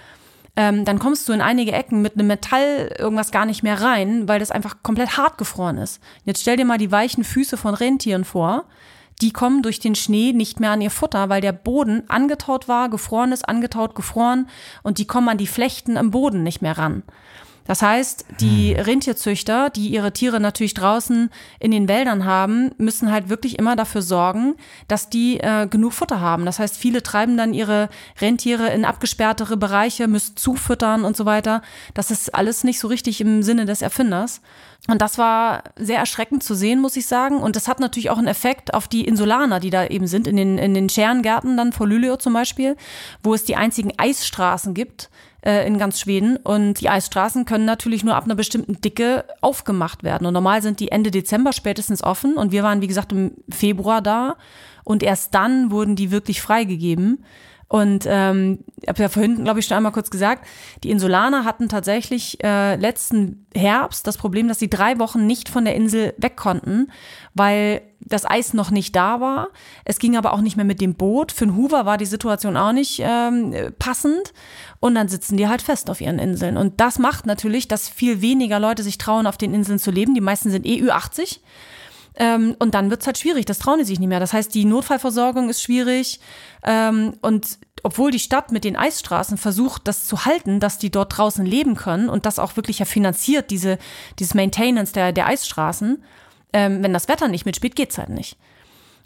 ähm, 0.56 0.84
dann 0.84 0.98
kommst 0.98 1.28
du 1.28 1.32
in 1.32 1.40
einige 1.40 1.72
Ecken 1.72 2.02
mit 2.02 2.14
einem 2.14 2.26
Metall 2.26 2.94
irgendwas 2.98 3.30
gar 3.30 3.46
nicht 3.46 3.62
mehr 3.62 3.80
rein, 3.80 4.28
weil 4.28 4.38
das 4.38 4.50
einfach 4.50 4.82
komplett 4.82 5.16
hart 5.16 5.38
gefroren 5.38 5.78
ist. 5.78 6.00
Jetzt 6.24 6.42
stell 6.42 6.56
dir 6.56 6.66
mal 6.66 6.78
die 6.78 6.92
weichen 6.92 7.24
Füße 7.24 7.56
von 7.56 7.74
Rentieren 7.74 8.24
vor. 8.24 8.66
Die 9.22 9.32
kommen 9.32 9.62
durch 9.62 9.78
den 9.78 9.94
Schnee 9.94 10.32
nicht 10.32 10.60
mehr 10.60 10.72
an 10.72 10.80
ihr 10.80 10.90
Futter, 10.90 11.28
weil 11.28 11.40
der 11.40 11.52
Boden 11.52 12.02
angetaut 12.08 12.68
war, 12.68 12.90
gefroren 12.90 13.32
ist, 13.32 13.48
angetaut, 13.48 13.94
gefroren 13.94 14.48
und 14.82 14.98
die 14.98 15.06
kommen 15.06 15.28
an 15.28 15.38
die 15.38 15.46
Flechten 15.46 15.96
im 15.96 16.10
Boden 16.10 16.42
nicht 16.42 16.60
mehr 16.60 16.76
ran. 16.76 17.02
Das 17.66 17.82
heißt, 17.82 18.26
die 18.40 18.74
hm. 18.74 18.84
Rentierzüchter, 18.84 19.70
die 19.70 19.88
ihre 19.88 20.12
Tiere 20.12 20.40
natürlich 20.40 20.74
draußen 20.74 21.30
in 21.60 21.70
den 21.70 21.88
Wäldern 21.88 22.24
haben, 22.24 22.72
müssen 22.78 23.12
halt 23.12 23.28
wirklich 23.28 23.58
immer 23.58 23.76
dafür 23.76 24.02
sorgen, 24.02 24.54
dass 24.88 25.10
die 25.10 25.38
äh, 25.40 25.66
genug 25.66 25.92
Futter 25.92 26.20
haben. 26.20 26.44
Das 26.44 26.58
heißt, 26.58 26.76
viele 26.76 27.02
treiben 27.02 27.36
dann 27.36 27.54
ihre 27.54 27.88
Rentiere 28.20 28.68
in 28.70 28.84
abgesperrtere 28.84 29.56
Bereiche, 29.56 30.08
müssen 30.08 30.36
zufüttern 30.36 31.04
und 31.04 31.16
so 31.16 31.24
weiter. 31.24 31.62
Das 31.94 32.10
ist 32.10 32.34
alles 32.34 32.64
nicht 32.64 32.80
so 32.80 32.88
richtig 32.88 33.20
im 33.20 33.42
Sinne 33.42 33.64
des 33.64 33.82
Erfinders. 33.82 34.40
Und 34.88 35.00
das 35.00 35.16
war 35.16 35.62
sehr 35.76 35.98
erschreckend 35.98 36.42
zu 36.42 36.54
sehen, 36.54 36.80
muss 36.80 36.96
ich 36.96 37.06
sagen. 37.06 37.36
Und 37.36 37.54
das 37.54 37.68
hat 37.68 37.78
natürlich 37.78 38.10
auch 38.10 38.18
einen 38.18 38.26
Effekt 38.26 38.74
auf 38.74 38.88
die 38.88 39.04
Insulaner, 39.04 39.60
die 39.60 39.70
da 39.70 39.86
eben 39.86 40.08
sind, 40.08 40.26
in 40.26 40.36
den, 40.36 40.58
in 40.58 40.74
den 40.74 40.88
Scherengärten 40.88 41.56
dann 41.56 41.72
vor 41.72 41.86
Luleå 41.86 42.16
zum 42.16 42.32
Beispiel, 42.32 42.76
wo 43.22 43.32
es 43.32 43.44
die 43.44 43.54
einzigen 43.54 43.92
Eisstraßen 43.96 44.74
gibt 44.74 45.08
äh, 45.44 45.66
in 45.66 45.78
ganz 45.78 46.00
Schweden. 46.00 46.36
Und 46.36 46.80
die 46.80 46.88
Eisstraßen 46.88 47.44
können 47.44 47.64
natürlich 47.64 48.04
nur 48.04 48.14
ab 48.14 48.24
einer 48.24 48.34
bestimmten 48.34 48.80
Dicke 48.80 49.24
aufgemacht 49.40 50.02
werden. 50.02 50.26
Und 50.26 50.34
normal 50.34 50.62
sind 50.62 50.80
die 50.80 50.90
Ende 50.90 51.10
Dezember 51.10 51.52
spätestens 51.52 52.02
offen. 52.02 52.36
Und 52.36 52.52
wir 52.52 52.62
waren, 52.62 52.80
wie 52.80 52.86
gesagt, 52.86 53.12
im 53.12 53.32
Februar 53.50 54.02
da. 54.02 54.36
Und 54.84 55.02
erst 55.02 55.34
dann 55.34 55.70
wurden 55.70 55.96
die 55.96 56.10
wirklich 56.10 56.40
freigegeben. 56.40 57.24
Und 57.72 58.04
ähm, 58.06 58.58
habe 58.86 59.00
ja 59.00 59.08
vorhin, 59.08 59.44
glaube 59.44 59.60
ich, 59.60 59.64
schon 59.64 59.78
einmal 59.78 59.92
kurz 59.92 60.10
gesagt, 60.10 60.46
die 60.84 60.90
Insulaner 60.90 61.46
hatten 61.46 61.70
tatsächlich 61.70 62.36
äh, 62.44 62.76
letzten 62.76 63.46
Herbst 63.54 64.06
das 64.06 64.18
Problem, 64.18 64.46
dass 64.46 64.58
sie 64.58 64.68
drei 64.68 64.98
Wochen 64.98 65.26
nicht 65.26 65.48
von 65.48 65.64
der 65.64 65.74
Insel 65.74 66.12
weg 66.18 66.36
konnten, 66.36 66.92
weil 67.32 67.80
das 67.98 68.28
Eis 68.28 68.52
noch 68.52 68.70
nicht 68.70 68.94
da 68.94 69.22
war. 69.22 69.48
Es 69.86 69.98
ging 69.98 70.18
aber 70.18 70.34
auch 70.34 70.42
nicht 70.42 70.56
mehr 70.56 70.66
mit 70.66 70.82
dem 70.82 70.96
Boot. 70.96 71.32
Für 71.32 71.46
den 71.46 71.56
Hoover 71.56 71.86
war 71.86 71.96
die 71.96 72.04
Situation 72.04 72.58
auch 72.58 72.72
nicht 72.72 73.00
ähm, 73.02 73.54
passend. 73.78 74.34
Und 74.78 74.94
dann 74.94 75.08
sitzen 75.08 75.38
die 75.38 75.48
halt 75.48 75.62
fest 75.62 75.88
auf 75.88 76.02
ihren 76.02 76.18
Inseln. 76.18 76.58
Und 76.58 76.78
das 76.78 76.98
macht 76.98 77.24
natürlich, 77.24 77.68
dass 77.68 77.88
viel 77.88 78.20
weniger 78.20 78.60
Leute 78.60 78.82
sich 78.82 78.98
trauen, 78.98 79.26
auf 79.26 79.38
den 79.38 79.54
Inseln 79.54 79.78
zu 79.78 79.90
leben. 79.90 80.12
Die 80.12 80.20
meisten 80.20 80.50
sind 80.50 80.66
EU 80.68 80.90
80 80.90 81.40
ähm, 82.16 82.56
und 82.58 82.74
dann 82.74 82.90
wird's 82.90 83.06
halt 83.06 83.18
schwierig, 83.18 83.46
das 83.46 83.58
trauen 83.58 83.78
die 83.78 83.84
sich 83.84 83.98
nicht 83.98 84.08
mehr. 84.08 84.20
Das 84.20 84.32
heißt, 84.32 84.54
die 84.54 84.64
Notfallversorgung 84.64 85.48
ist 85.48 85.62
schwierig. 85.62 86.20
Ähm, 86.62 87.14
und 87.22 87.58
obwohl 87.82 88.10
die 88.10 88.18
Stadt 88.18 88.52
mit 88.52 88.64
den 88.64 88.76
Eisstraßen 88.76 89.38
versucht, 89.38 89.88
das 89.88 90.06
zu 90.06 90.24
halten, 90.24 90.60
dass 90.60 90.78
die 90.78 90.90
dort 90.90 91.16
draußen 91.16 91.44
leben 91.44 91.74
können 91.74 92.08
und 92.08 92.26
das 92.26 92.38
auch 92.38 92.56
wirklich 92.56 92.78
ja 92.78 92.84
finanziert, 92.84 93.50
diese, 93.50 93.78
dieses 94.18 94.34
Maintenance 94.34 94.92
der, 94.92 95.12
der 95.12 95.26
Eisstraßen, 95.26 96.02
ähm, 96.52 96.82
wenn 96.82 96.92
das 96.92 97.08
Wetter 97.08 97.28
nicht 97.28 97.46
mitspielt, 97.46 97.76
geht's 97.76 97.98
halt 97.98 98.10
nicht. 98.10 98.36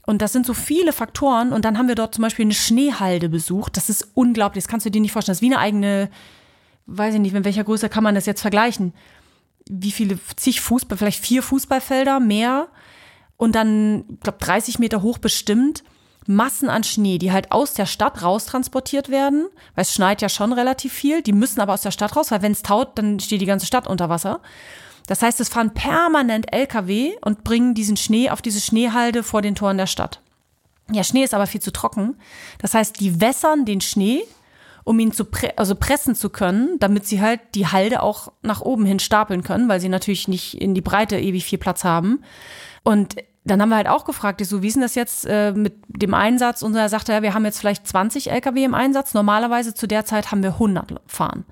Und 0.05 0.23
das 0.23 0.33
sind 0.33 0.47
so 0.47 0.55
viele 0.55 0.93
Faktoren. 0.93 1.53
Und 1.53 1.65
dann 1.65 1.79
haben 1.79 1.89
wir 1.89 1.97
dort 1.97 2.15
zum 2.15 2.23
Beispiel 2.23 2.45
eine 2.45 2.55
Schneehalde 2.55 3.29
besucht. 3.29 3.77
Das 3.77 3.89
ist 3.89 4.09
unglaublich. 4.15 4.65
Das 4.65 4.71
kannst 4.71 4.87
du 4.87 4.91
dir 4.91 5.01
nicht 5.01 5.13
vorstellen. 5.13 5.33
Das 5.33 5.39
ist 5.39 5.49
wie 5.49 5.53
eine 5.53 5.59
eigene, 5.59 6.11
weiß 6.87 7.15
ich 7.15 7.21
nicht, 7.21 7.35
in 7.35 7.45
welcher 7.45 7.65
Größe 7.65 7.89
kann 7.89 8.05
man 8.05 8.15
das 8.15 8.27
jetzt 8.27 8.41
vergleichen? 8.41 8.95
Wie 9.69 9.91
viele, 9.91 10.21
zig 10.37 10.61
Fußball, 10.61 10.97
vielleicht 10.97 11.25
vier 11.25 11.43
Fußballfelder 11.43 12.21
mehr 12.21 12.69
und 13.37 13.55
dann, 13.55 14.05
ich 14.09 14.21
glaube, 14.21 14.39
30 14.39 14.79
Meter 14.79 15.03
hoch 15.03 15.19
bestimmt, 15.19 15.85
Massen 16.27 16.69
an 16.69 16.83
Schnee, 16.83 17.19
die 17.19 17.33
halt 17.33 17.53
aus 17.53 17.75
der 17.75 17.87
Stadt 17.87 18.23
raustransportiert 18.23 19.11
werden, 19.11 19.47
weil 19.75 19.83
es 19.83 19.95
schneit 19.95 20.23
ja 20.23 20.29
schon 20.29 20.53
relativ 20.53 20.93
viel, 20.93 21.23
die 21.23 21.33
müssen 21.33 21.61
aber 21.61 21.75
aus 21.75 21.83
der 21.83 21.93
Stadt 21.93 22.17
raus, 22.17 22.31
weil 22.31 22.43
wenn 22.43 22.53
es 22.53 22.63
taut, 22.63 22.99
dann 22.99 23.21
steht 23.21 23.41
die 23.41 23.47
ganze 23.47 23.67
Stadt 23.67 23.87
unter 23.87 24.09
Wasser. 24.09 24.41
Das 25.07 25.23
heißt, 25.23 25.41
es 25.41 25.49
fahren 25.49 25.73
permanent 25.73 26.53
LKW 26.53 27.13
und 27.21 27.45
bringen 27.45 27.75
diesen 27.75 27.97
Schnee 27.97 28.31
auf 28.31 28.43
diese 28.43 28.61
Schneehalde 28.61 29.23
vor 29.23 29.41
den 29.41 29.55
Toren 29.55 29.79
der 29.79 29.87
Stadt. 29.87 30.21
Ja, 30.91 31.05
Schnee 31.05 31.23
ist 31.23 31.35
aber 31.35 31.47
viel 31.47 31.61
zu 31.61 31.73
trocken. 31.73 32.17
Das 32.59 32.75
heißt, 32.75 32.99
die 33.01 33.21
wässern 33.21 33.65
den 33.65 33.81
Schnee, 33.81 34.23
um 34.85 34.99
ihn 34.99 35.13
zu 35.13 35.25
pre 35.25 35.57
also 35.57 35.75
pressen 35.75 36.15
zu 36.15 36.31
können, 36.31 36.79
damit 36.79 37.07
sie 37.07 37.21
halt 37.21 37.41
die 37.55 37.67
Halde 37.67 38.03
auch 38.03 38.33
nach 38.43 38.61
oben 38.61 38.85
hin 38.85 39.01
stapeln 39.01 39.43
können, 39.43 39.69
weil 39.69 39.81
sie 39.81 39.89
natürlich 39.89 40.29
nicht 40.29 40.61
in 40.61 40.75
die 40.75 40.81
Breite 40.81 41.19
ewig 41.19 41.45
viel 41.45 41.59
Platz 41.59 41.83
haben. 41.83 42.23
Und 42.87 43.17
dann 43.43 43.61
haben 43.61 43.71
wir 43.71 43.77
halt 43.77 43.89
auch 43.89 44.05
gefragt, 44.05 44.47
so, 44.47 44.63
wie 44.63 44.69
ist 44.69 44.75
denn 44.75 44.83
das 44.83 44.95
jetzt 44.95 45.27
äh, 45.27 45.51
mit 45.51 45.75
dem 45.89 46.15
Einsatz? 46.15 46.63
Und 46.63 46.73
er 46.77 46.89
sagte, 46.89 47.13
ja, 47.13 47.21
wir 47.21 47.35
haben 47.35 47.45
jetzt 47.45 47.59
vielleicht 47.59 47.85
20 47.85 48.31
LKW 48.31 48.63
im 48.63 48.75
Einsatz. 48.75 49.13
Normalerweise 49.13 49.75
zu 49.75 49.89
der 49.89 50.05
Zeit 50.05 50.31
haben 50.31 50.45
wir 50.45 50.51
100 50.51 51.01
fahren. 51.09 51.45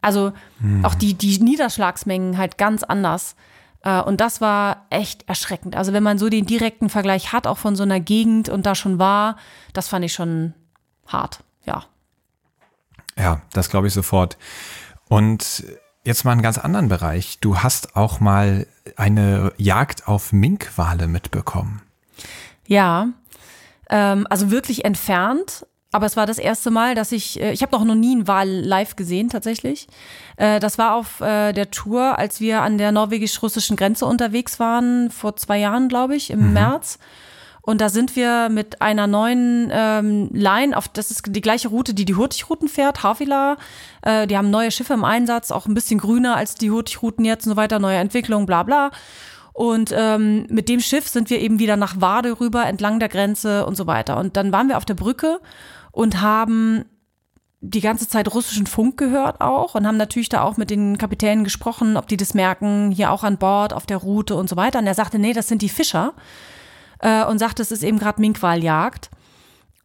Also 0.00 0.32
mhm. 0.60 0.84
auch 0.84 0.94
die, 0.94 1.14
die 1.14 1.40
Niederschlagsmengen 1.40 2.38
halt 2.38 2.56
ganz 2.56 2.84
anders. 2.84 3.34
Äh, 3.82 4.00
und 4.02 4.20
das 4.20 4.40
war 4.40 4.86
echt 4.90 5.28
erschreckend. 5.28 5.74
Also 5.74 5.92
wenn 5.92 6.04
man 6.04 6.18
so 6.18 6.28
den 6.28 6.46
direkten 6.46 6.88
Vergleich 6.88 7.32
hat, 7.32 7.48
auch 7.48 7.58
von 7.58 7.74
so 7.74 7.82
einer 7.82 7.98
Gegend 7.98 8.48
und 8.48 8.64
da 8.64 8.76
schon 8.76 9.00
war, 9.00 9.36
das 9.72 9.88
fand 9.88 10.04
ich 10.04 10.12
schon 10.12 10.54
hart, 11.08 11.40
ja. 11.64 11.82
Ja, 13.18 13.42
das 13.52 13.70
glaube 13.70 13.88
ich 13.88 13.92
sofort. 13.92 14.38
Und 15.08 15.64
Jetzt 16.06 16.24
mal 16.24 16.32
einen 16.32 16.42
ganz 16.42 16.58
anderen 16.58 16.88
Bereich. 16.88 17.38
Du 17.40 17.60
hast 17.60 17.96
auch 17.96 18.20
mal 18.20 18.66
eine 18.96 19.52
Jagd 19.56 20.08
auf 20.08 20.32
Minkwale 20.32 21.06
mitbekommen. 21.06 21.82
Ja, 22.66 23.08
ähm, 23.90 24.26
also 24.30 24.50
wirklich 24.50 24.84
entfernt. 24.84 25.66
Aber 25.94 26.06
es 26.06 26.16
war 26.16 26.26
das 26.26 26.38
erste 26.38 26.72
Mal, 26.72 26.96
dass 26.96 27.12
ich, 27.12 27.40
äh, 27.40 27.52
ich 27.52 27.62
habe 27.62 27.70
noch 27.84 27.94
nie 27.94 28.16
einen 28.16 28.26
Wal 28.26 28.48
live 28.48 28.96
gesehen 28.96 29.28
tatsächlich. 29.28 29.86
Äh, 30.36 30.58
das 30.58 30.76
war 30.76 30.96
auf 30.96 31.20
äh, 31.20 31.52
der 31.52 31.70
Tour, 31.70 32.18
als 32.18 32.40
wir 32.40 32.62
an 32.62 32.78
der 32.78 32.90
norwegisch-russischen 32.90 33.76
Grenze 33.76 34.04
unterwegs 34.04 34.58
waren, 34.58 35.12
vor 35.12 35.36
zwei 35.36 35.58
Jahren, 35.58 35.88
glaube 35.88 36.16
ich, 36.16 36.30
im 36.30 36.48
mhm. 36.48 36.52
März. 36.52 36.98
Und 37.66 37.80
da 37.80 37.88
sind 37.88 38.14
wir 38.14 38.50
mit 38.50 38.82
einer 38.82 39.06
neuen 39.06 39.70
ähm, 39.72 40.28
Line, 40.32 40.76
auf 40.76 40.86
das 40.88 41.10
ist 41.10 41.22
die 41.26 41.40
gleiche 41.40 41.68
Route, 41.68 41.94
die 41.94 42.04
die 42.04 42.14
Hurtigruten 42.14 42.68
fährt, 42.68 43.02
Havila. 43.02 43.56
Äh, 44.02 44.26
die 44.26 44.36
haben 44.36 44.50
neue 44.50 44.70
Schiffe 44.70 44.92
im 44.92 45.04
Einsatz, 45.04 45.50
auch 45.50 45.64
ein 45.64 45.72
bisschen 45.72 45.98
grüner 45.98 46.36
als 46.36 46.56
die 46.56 46.70
Hurtigruten 46.70 47.24
jetzt 47.24 47.46
und 47.46 47.52
so 47.52 47.56
weiter, 47.56 47.78
neue 47.78 47.96
Entwicklung, 47.96 48.44
bla 48.44 48.64
bla. 48.64 48.90
Und 49.54 49.94
ähm, 49.96 50.46
mit 50.50 50.68
dem 50.68 50.80
Schiff 50.80 51.08
sind 51.08 51.30
wir 51.30 51.40
eben 51.40 51.58
wieder 51.58 51.76
nach 51.76 52.00
Wade 52.02 52.38
rüber, 52.38 52.66
entlang 52.66 52.98
der 52.98 53.08
Grenze 53.08 53.64
und 53.64 53.76
so 53.76 53.86
weiter. 53.86 54.18
Und 54.18 54.36
dann 54.36 54.52
waren 54.52 54.68
wir 54.68 54.76
auf 54.76 54.84
der 54.84 54.94
Brücke 54.94 55.40
und 55.90 56.20
haben 56.20 56.84
die 57.62 57.80
ganze 57.80 58.06
Zeit 58.06 58.34
russischen 58.34 58.66
Funk 58.66 58.98
gehört 58.98 59.40
auch 59.40 59.74
und 59.74 59.86
haben 59.86 59.96
natürlich 59.96 60.28
da 60.28 60.42
auch 60.42 60.58
mit 60.58 60.68
den 60.68 60.98
Kapitänen 60.98 61.44
gesprochen, 61.44 61.96
ob 61.96 62.08
die 62.08 62.18
das 62.18 62.34
merken, 62.34 62.90
hier 62.90 63.10
auch 63.10 63.22
an 63.22 63.38
Bord, 63.38 63.72
auf 63.72 63.86
der 63.86 63.96
Route 63.96 64.34
und 64.34 64.50
so 64.50 64.56
weiter. 64.56 64.80
Und 64.80 64.86
er 64.86 64.92
sagte, 64.92 65.18
nee, 65.18 65.32
das 65.32 65.48
sind 65.48 65.62
die 65.62 65.70
Fischer 65.70 66.12
äh, 67.00 67.24
und 67.24 67.38
sagt, 67.38 67.60
es 67.60 67.70
ist 67.70 67.82
eben 67.82 67.98
gerade 67.98 68.20
Minkwaljagd. 68.20 69.10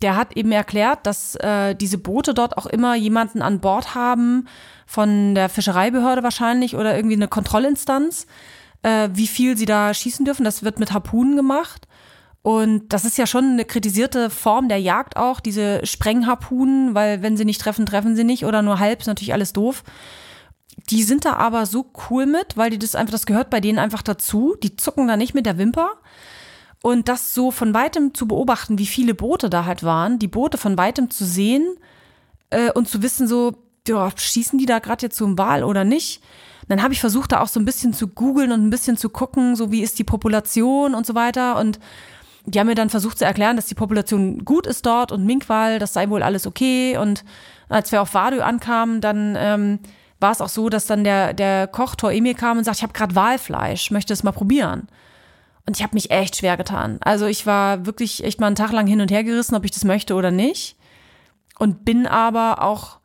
Der 0.01 0.15
hat 0.15 0.37
eben 0.37 0.51
erklärt, 0.51 1.05
dass 1.05 1.35
äh, 1.35 1.75
diese 1.75 1.97
Boote 1.97 2.33
dort 2.33 2.57
auch 2.57 2.65
immer 2.65 2.95
jemanden 2.95 3.41
an 3.41 3.59
Bord 3.59 3.95
haben, 3.95 4.47
von 4.85 5.35
der 5.35 5.49
Fischereibehörde 5.49 6.23
wahrscheinlich 6.23 6.75
oder 6.75 6.95
irgendwie 6.95 7.15
eine 7.15 7.27
Kontrollinstanz, 7.27 8.25
äh, 8.81 9.09
wie 9.13 9.27
viel 9.27 9.55
sie 9.55 9.65
da 9.65 9.93
schießen 9.93 10.25
dürfen. 10.25 10.43
Das 10.43 10.63
wird 10.63 10.79
mit 10.79 10.93
Harpunen 10.93 11.35
gemacht. 11.35 11.87
Und 12.41 12.93
das 12.93 13.05
ist 13.05 13.17
ja 13.17 13.27
schon 13.27 13.51
eine 13.51 13.65
kritisierte 13.65 14.29
Form 14.29 14.69
der 14.69 14.79
Jagd 14.79 15.17
auch, 15.17 15.41
diese 15.41 15.85
Sprengharpunen, 15.85 16.95
weil 16.95 17.21
wenn 17.21 17.35
sie 17.35 17.45
nicht 17.45 17.61
treffen, 17.61 17.85
treffen 17.85 18.15
sie 18.15 18.23
nicht 18.23 18.45
oder 18.45 18.61
nur 18.61 18.79
halb, 18.79 19.01
ist 19.01 19.07
natürlich 19.07 19.33
alles 19.33 19.53
doof. 19.53 19.83
Die 20.89 21.03
sind 21.03 21.25
da 21.25 21.33
aber 21.33 21.65
so 21.65 21.91
cool 22.09 22.25
mit, 22.25 22.55
weil 22.55 22.69
die 22.69 22.79
das 22.79 22.95
einfach, 22.95 23.11
das 23.11 23.25
gehört 23.25 23.49
bei 23.49 23.59
denen 23.59 23.77
einfach 23.77 24.01
dazu. 24.01 24.55
Die 24.63 24.77
zucken 24.77 25.07
da 25.07 25.17
nicht 25.17 25.35
mit 25.35 25.45
der 25.45 25.57
Wimper. 25.57 25.91
Und 26.81 27.09
das 27.09 27.33
so 27.33 27.51
von 27.51 27.73
weitem 27.73 28.13
zu 28.13 28.27
beobachten, 28.27 28.77
wie 28.77 28.85
viele 28.85 29.13
Boote 29.13 29.49
da 29.49 29.65
halt 29.65 29.83
waren, 29.83 30.17
die 30.17 30.29
Boote 30.29 30.57
von 30.57 30.77
weitem 30.77 31.09
zu 31.09 31.25
sehen 31.25 31.75
äh, 32.51 32.71
und 32.71 32.87
zu 32.87 33.01
wissen, 33.01 33.27
so, 33.27 33.53
ja, 33.87 34.09
schießen 34.15 34.57
die 34.57 34.65
da 34.65 34.79
gerade 34.79 35.05
jetzt 35.05 35.17
zum 35.17 35.37
Wal 35.37 35.63
oder 35.63 35.83
nicht? 35.83 36.21
Dann 36.69 36.83
habe 36.83 36.93
ich 36.93 36.99
versucht, 36.99 37.31
da 37.31 37.41
auch 37.41 37.47
so 37.47 37.59
ein 37.59 37.65
bisschen 37.65 37.93
zu 37.93 38.07
googeln 38.07 38.51
und 38.51 38.65
ein 38.65 38.69
bisschen 38.69 38.95
zu 38.95 39.09
gucken, 39.09 39.55
so 39.55 39.71
wie 39.71 39.81
ist 39.81 39.99
die 39.99 40.03
Population 40.03 40.93
und 40.93 41.05
so 41.05 41.15
weiter. 41.15 41.57
Und 41.57 41.79
die 42.45 42.59
haben 42.59 42.67
mir 42.67 42.75
dann 42.75 42.89
versucht 42.89 43.17
zu 43.17 43.25
erklären, 43.25 43.55
dass 43.55 43.65
die 43.65 43.75
Population 43.75 44.45
gut 44.45 44.67
ist 44.67 44.85
dort 44.85 45.11
und 45.11 45.25
Minkwal, 45.25 45.79
das 45.79 45.93
sei 45.93 46.09
wohl 46.09 46.23
alles 46.23 46.47
okay. 46.47 46.97
Und 46.97 47.25
als 47.67 47.91
wir 47.91 48.01
auf 48.01 48.13
Wadö 48.13 48.41
ankamen, 48.41 49.01
dann 49.01 49.35
ähm, 49.37 49.79
war 50.19 50.31
es 50.31 50.41
auch 50.41 50.49
so, 50.49 50.69
dass 50.69 50.85
dann 50.85 51.03
der, 51.03 51.33
der 51.33 51.67
Koch 51.67 51.95
Tor 51.95 52.11
Emil 52.11 52.35
kam 52.35 52.57
und 52.57 52.63
sagt, 52.63 52.77
ich 52.77 52.83
habe 52.83 52.93
gerade 52.93 53.15
Walfleisch, 53.15 53.91
möchte 53.91 54.13
es 54.13 54.23
mal 54.23 54.31
probieren. 54.31 54.87
Und 55.69 55.77
ich 55.77 55.83
habe 55.83 55.93
mich 55.93 56.09
echt 56.09 56.35
schwer 56.35 56.57
getan. 56.57 56.97
Also 57.01 57.27
ich 57.27 57.45
war 57.45 57.85
wirklich 57.85 58.23
echt 58.23 58.39
mal 58.39 58.47
einen 58.47 58.55
Tag 58.55 58.71
lang 58.71 58.87
hin 58.87 59.01
und 59.01 59.11
her 59.11 59.23
gerissen, 59.23 59.53
ob 59.53 59.65
ich 59.65 59.69
das 59.69 59.83
möchte 59.83 60.15
oder 60.15 60.31
nicht. 60.31 60.75
Und 61.59 61.85
bin 61.85 62.07
aber 62.07 62.63
auch 62.63 62.97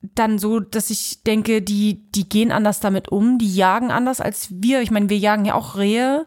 dann 0.00 0.38
so, 0.38 0.60
dass 0.60 0.88
ich 0.88 1.24
denke, 1.24 1.60
die, 1.60 2.10
die 2.12 2.26
gehen 2.26 2.52
anders 2.52 2.80
damit 2.80 3.10
um, 3.10 3.36
die 3.36 3.54
jagen 3.54 3.90
anders 3.90 4.22
als 4.22 4.48
wir. 4.50 4.80
Ich 4.80 4.90
meine, 4.90 5.10
wir 5.10 5.18
jagen 5.18 5.44
ja 5.44 5.56
auch 5.56 5.76
Rehe. 5.76 6.24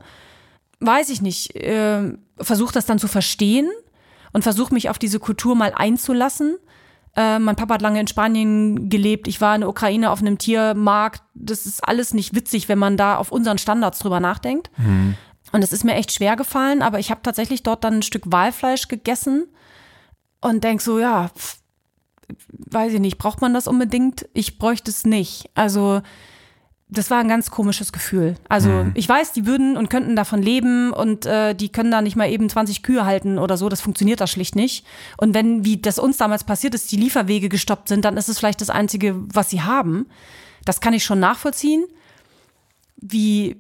Weiß 0.80 1.10
ich 1.10 1.24
nicht. 1.24 1.56
Äh, 1.56 2.14
versuche 2.38 2.74
das 2.76 2.86
dann 2.86 3.00
zu 3.00 3.08
verstehen 3.08 3.68
und 4.34 4.44
versuche 4.44 4.76
mich 4.76 4.92
auf 4.92 5.00
diese 5.00 5.20
Kultur 5.20 5.56
mal 5.56 5.74
einzulassen. 5.76 6.58
Äh, 7.16 7.40
mein 7.40 7.56
Papa 7.56 7.74
hat 7.74 7.82
lange 7.82 8.00
in 8.00 8.08
Spanien 8.08 8.90
gelebt. 8.92 9.28
Ich 9.28 9.42
war 9.42 9.56
in 9.56 9.62
der 9.62 9.72
Ukraine 9.72 10.12
auf 10.12 10.22
einem 10.22 10.38
Tiermarkt. 10.38 11.24
Das 11.34 11.66
ist 11.66 11.84
alles 11.84 12.14
nicht 12.14 12.36
witzig, 12.36 12.70
wenn 12.70 12.78
man 12.78 12.96
da 12.96 13.18
auf 13.18 13.32
unseren 13.32 13.58
Standards 13.58 13.98
drüber 13.98 14.20
nachdenkt. 14.20 14.70
Mhm. 14.78 15.16
Und 15.52 15.64
es 15.64 15.72
ist 15.72 15.84
mir 15.84 15.96
echt 15.96 16.12
schwer 16.12 16.36
gefallen, 16.36 16.82
aber 16.82 17.00
ich 17.00 17.10
habe 17.10 17.22
tatsächlich 17.24 17.64
dort 17.64 17.84
dann 17.84 17.96
ein 17.96 18.04
Stück 18.04 18.24
Walfleisch 18.26 18.88
gegessen 18.88 19.48
und 20.42 20.64
denk 20.64 20.82
so, 20.82 21.00
ja, 21.00 21.30
pff, 21.30 21.58
weiß 22.50 22.94
ich 22.94 23.00
nicht, 23.00 23.18
braucht 23.18 23.42
man 23.42 23.54
das 23.54 23.68
unbedingt? 23.68 24.28
Ich 24.34 24.58
bräuchte 24.58 24.92
es 24.92 25.06
nicht. 25.06 25.50
Also 25.56 26.02
das 26.90 27.12
war 27.12 27.20
ein 27.20 27.28
ganz 27.28 27.52
komisches 27.52 27.92
Gefühl. 27.92 28.36
Also 28.48 28.70
mhm. 28.70 28.92
ich 28.94 29.08
weiß, 29.08 29.34
die 29.34 29.46
würden 29.46 29.76
und 29.76 29.90
könnten 29.90 30.16
davon 30.16 30.42
leben 30.42 30.94
und 30.94 31.26
äh, 31.26 31.54
die 31.54 31.70
können 31.70 31.92
da 31.92 32.02
nicht 32.02 32.16
mal 32.16 32.30
eben 32.30 32.50
20 32.50 32.82
Kühe 32.82 33.06
halten 33.06 33.40
oder 33.40 33.58
so. 33.58 33.68
Das 33.68 33.82
funktioniert 33.82 34.22
da 34.22 34.28
schlicht 34.28 34.56
nicht. 34.56 34.86
Und 35.18 35.34
wenn, 35.34 35.66
wie 35.66 35.78
das 35.82 36.00
uns 36.00 36.18
damals 36.18 36.46
passiert 36.46 36.76
ist, 36.76 36.92
die 36.92 36.98
Lieferwege 36.98 37.50
gestoppt 37.50 37.90
sind, 37.90 38.06
dann 38.06 38.16
ist 38.16 38.30
es 38.30 38.40
vielleicht 38.40 38.62
das 38.62 38.70
Einzige, 38.70 39.16
was 39.34 39.50
sie 39.50 39.62
haben. 39.62 40.08
Das 40.64 40.80
kann 40.80 40.94
ich 40.94 41.04
schon 41.04 41.20
nachvollziehen. 41.20 41.86
Wie 42.96 43.58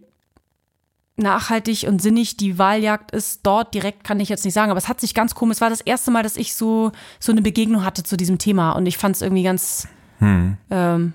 nachhaltig 1.17 1.85
und 1.87 2.01
sinnig 2.01 2.37
die 2.37 2.57
Wahljagd 2.57 3.11
ist 3.11 3.41
dort 3.43 3.73
direkt, 3.73 4.03
kann 4.03 4.19
ich 4.19 4.29
jetzt 4.29 4.45
nicht 4.45 4.53
sagen, 4.53 4.71
aber 4.71 4.77
es 4.77 4.87
hat 4.87 5.01
sich 5.01 5.13
ganz 5.13 5.35
komisch. 5.35 5.57
Es 5.57 5.61
war 5.61 5.69
das 5.69 5.81
erste 5.81 6.11
Mal, 6.11 6.23
dass 6.23 6.37
ich 6.37 6.55
so, 6.55 6.91
so 7.19 7.31
eine 7.31 7.41
Begegnung 7.41 7.83
hatte 7.83 8.03
zu 8.03 8.17
diesem 8.17 8.37
Thema 8.37 8.71
und 8.73 8.85
ich 8.85 8.97
fand 8.97 9.15
es 9.15 9.21
irgendwie 9.21 9.43
ganz, 9.43 9.87
hm. 10.19 10.57
ähm, 10.69 11.13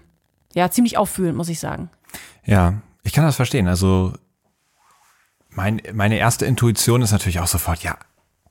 ja, 0.54 0.70
ziemlich 0.70 0.98
auffühlend, 0.98 1.36
muss 1.36 1.48
ich 1.48 1.60
sagen. 1.60 1.88
Ja, 2.44 2.74
ich 3.04 3.12
kann 3.12 3.24
das 3.24 3.36
verstehen. 3.36 3.68
Also 3.68 4.12
mein, 5.48 5.80
meine 5.94 6.18
erste 6.18 6.46
Intuition 6.46 7.02
ist 7.02 7.12
natürlich 7.12 7.40
auch 7.40 7.46
sofort, 7.46 7.82
ja, 7.82 7.96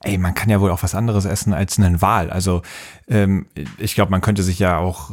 ey, 0.00 0.18
man 0.18 0.34
kann 0.34 0.50
ja 0.50 0.60
wohl 0.60 0.70
auch 0.70 0.82
was 0.82 0.94
anderes 0.94 1.26
essen 1.26 1.52
als 1.52 1.78
einen 1.78 2.00
Wal. 2.00 2.30
Also 2.30 2.62
ähm, 3.08 3.46
ich 3.78 3.94
glaube, 3.94 4.10
man 4.10 4.20
könnte 4.20 4.42
sich 4.42 4.58
ja 4.58 4.78
auch 4.78 5.12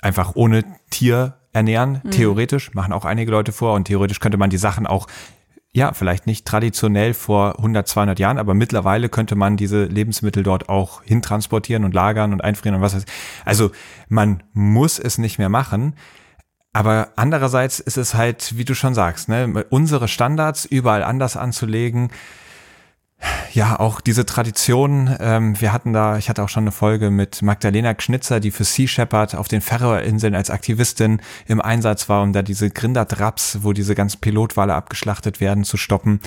einfach 0.00 0.34
ohne 0.34 0.64
Tier 0.90 1.36
ernähren, 1.52 2.00
mhm. 2.04 2.10
theoretisch, 2.10 2.74
machen 2.74 2.92
auch 2.92 3.04
einige 3.04 3.30
Leute 3.30 3.52
vor 3.52 3.74
und 3.74 3.84
theoretisch 3.84 4.20
könnte 4.20 4.38
man 4.38 4.50
die 4.50 4.56
Sachen 4.56 4.86
auch 4.86 5.06
ja, 5.72 5.92
vielleicht 5.92 6.26
nicht 6.26 6.46
traditionell 6.46 7.14
vor 7.14 7.58
100, 7.58 7.86
200 7.86 8.18
Jahren, 8.18 8.38
aber 8.38 8.54
mittlerweile 8.54 9.08
könnte 9.08 9.36
man 9.36 9.56
diese 9.56 9.84
Lebensmittel 9.84 10.42
dort 10.42 10.68
auch 10.68 11.02
hintransportieren 11.04 11.84
und 11.84 11.94
lagern 11.94 12.32
und 12.32 12.42
einfrieren 12.42 12.74
und 12.76 12.82
was 12.82 12.96
weiß. 12.96 13.04
Also 13.44 13.70
man 14.08 14.42
muss 14.52 14.98
es 14.98 15.18
nicht 15.18 15.38
mehr 15.38 15.48
machen. 15.48 15.94
Aber 16.72 17.08
andererseits 17.16 17.80
ist 17.80 17.98
es 17.98 18.14
halt, 18.14 18.56
wie 18.56 18.64
du 18.64 18.74
schon 18.74 18.94
sagst, 18.94 19.28
ne, 19.28 19.64
unsere 19.70 20.06
Standards 20.06 20.64
überall 20.64 21.02
anders 21.02 21.36
anzulegen, 21.36 22.10
ja, 23.52 23.78
auch 23.78 24.00
diese 24.00 24.24
Tradition, 24.26 25.14
ähm, 25.20 25.60
wir 25.60 25.72
hatten 25.72 25.92
da, 25.92 26.18
ich 26.18 26.28
hatte 26.28 26.42
auch 26.42 26.48
schon 26.48 26.64
eine 26.64 26.72
Folge 26.72 27.10
mit 27.10 27.42
Magdalena 27.42 27.94
Schnitzer, 27.98 28.40
die 28.40 28.50
für 28.50 28.64
Sea 28.64 28.86
Shepherd 28.86 29.34
auf 29.34 29.48
den 29.48 29.60
Färöerinseln 29.60 30.34
als 30.34 30.50
Aktivistin 30.50 31.20
im 31.46 31.60
Einsatz 31.60 32.08
war, 32.08 32.22
um 32.22 32.32
da 32.32 32.42
diese 32.42 32.70
Grinderdraps, 32.70 33.58
wo 33.62 33.72
diese 33.72 33.94
ganzen 33.94 34.20
Pilotwale 34.20 34.74
abgeschlachtet 34.74 35.40
werden, 35.40 35.64
zu 35.64 35.76
stoppen. 35.76 36.20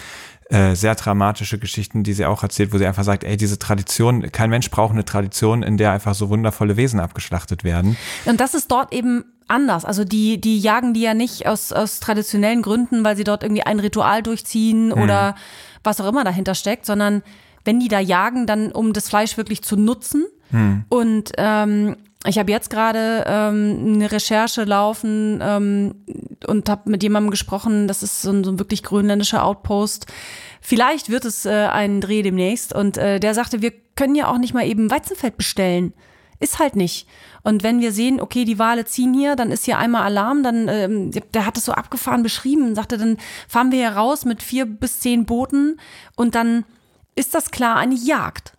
Äh, 0.49 0.75
sehr 0.75 0.93
dramatische 0.95 1.57
Geschichten, 1.57 2.03
die 2.03 2.13
sie 2.13 2.25
auch 2.25 2.43
erzählt, 2.43 2.73
wo 2.73 2.77
sie 2.77 2.85
einfach 2.85 3.05
sagt, 3.05 3.23
ey, 3.23 3.37
diese 3.37 3.57
Tradition, 3.57 4.31
kein 4.31 4.49
Mensch 4.49 4.69
braucht 4.69 4.91
eine 4.91 5.05
Tradition, 5.05 5.63
in 5.63 5.77
der 5.77 5.93
einfach 5.93 6.13
so 6.13 6.29
wundervolle 6.29 6.77
Wesen 6.77 6.99
abgeschlachtet 6.99 7.63
werden. 7.63 7.97
Und 8.25 8.39
das 8.39 8.53
ist 8.53 8.69
dort 8.69 8.93
eben 8.93 9.23
anders. 9.47 9.85
Also 9.85 10.03
die, 10.03 10.39
die 10.39 10.59
jagen 10.59 10.93
die 10.93 11.01
ja 11.01 11.13
nicht 11.13 11.47
aus, 11.47 11.71
aus 11.71 11.99
traditionellen 11.99 12.61
Gründen, 12.61 13.03
weil 13.03 13.15
sie 13.15 13.23
dort 13.23 13.43
irgendwie 13.43 13.63
ein 13.63 13.79
Ritual 13.79 14.23
durchziehen 14.23 14.91
hm. 14.91 15.01
oder 15.01 15.35
was 15.83 15.99
auch 15.99 16.07
immer 16.07 16.23
dahinter 16.23 16.55
steckt, 16.55 16.85
sondern 16.85 17.23
wenn 17.65 17.79
die 17.79 17.87
da 17.87 17.99
jagen, 17.99 18.45
dann 18.45 18.71
um 18.71 18.93
das 18.93 19.09
Fleisch 19.09 19.37
wirklich 19.37 19.63
zu 19.63 19.75
nutzen. 19.75 20.25
Hm. 20.51 20.85
Und 20.89 21.31
ähm, 21.37 21.95
ich 22.25 22.37
habe 22.37 22.51
jetzt 22.51 22.69
gerade 22.69 23.25
ähm, 23.27 23.95
eine 23.95 24.11
Recherche 24.11 24.63
laufen 24.63 25.39
ähm, 25.41 25.95
und 26.47 26.69
habe 26.69 26.89
mit 26.89 27.03
jemandem 27.03 27.31
gesprochen, 27.31 27.87
das 27.87 28.01
ist 28.03 28.21
so 28.21 28.31
ein, 28.31 28.43
so 28.43 28.51
ein 28.51 28.59
wirklich 28.59 28.83
grönländischer 28.83 29.43
Outpost. 29.43 30.07
Vielleicht 30.61 31.09
wird 31.09 31.25
es 31.25 31.45
äh, 31.45 31.49
einen 31.49 31.99
Dreh 31.99 32.21
demnächst. 32.21 32.73
Und 32.73 32.97
äh, 32.97 33.19
der 33.19 33.33
sagte, 33.33 33.61
wir 33.61 33.73
können 33.95 34.15
ja 34.15 34.27
auch 34.27 34.37
nicht 34.37 34.53
mal 34.53 34.65
eben 34.65 34.89
Weizenfeld 34.89 35.37
bestellen 35.37 35.93
ist 36.43 36.59
halt 36.59 36.75
nicht. 36.75 37.07
Und 37.41 37.63
wenn 37.63 37.79
wir 37.79 37.91
sehen, 37.91 38.19
okay, 38.21 38.45
die 38.45 38.59
Wale 38.59 38.85
ziehen 38.85 39.13
hier, 39.13 39.35
dann 39.35 39.51
ist 39.51 39.65
hier 39.65 39.77
einmal 39.77 40.03
Alarm, 40.03 40.43
dann, 40.43 40.67
ähm, 40.67 41.11
der 41.33 41.45
hat 41.45 41.57
es 41.57 41.65
so 41.65 41.71
abgefahren 41.71 42.21
beschrieben, 42.21 42.75
sagte, 42.75 42.97
dann 42.97 43.17
fahren 43.47 43.71
wir 43.71 43.79
hier 43.79 43.97
raus 43.97 44.25
mit 44.25 44.43
vier 44.43 44.65
bis 44.65 44.99
zehn 44.99 45.25
Booten 45.25 45.79
und 46.15 46.35
dann 46.35 46.65
ist 47.15 47.33
das 47.33 47.51
klar 47.51 47.77
eine 47.77 47.95
Jagd. 47.95 48.53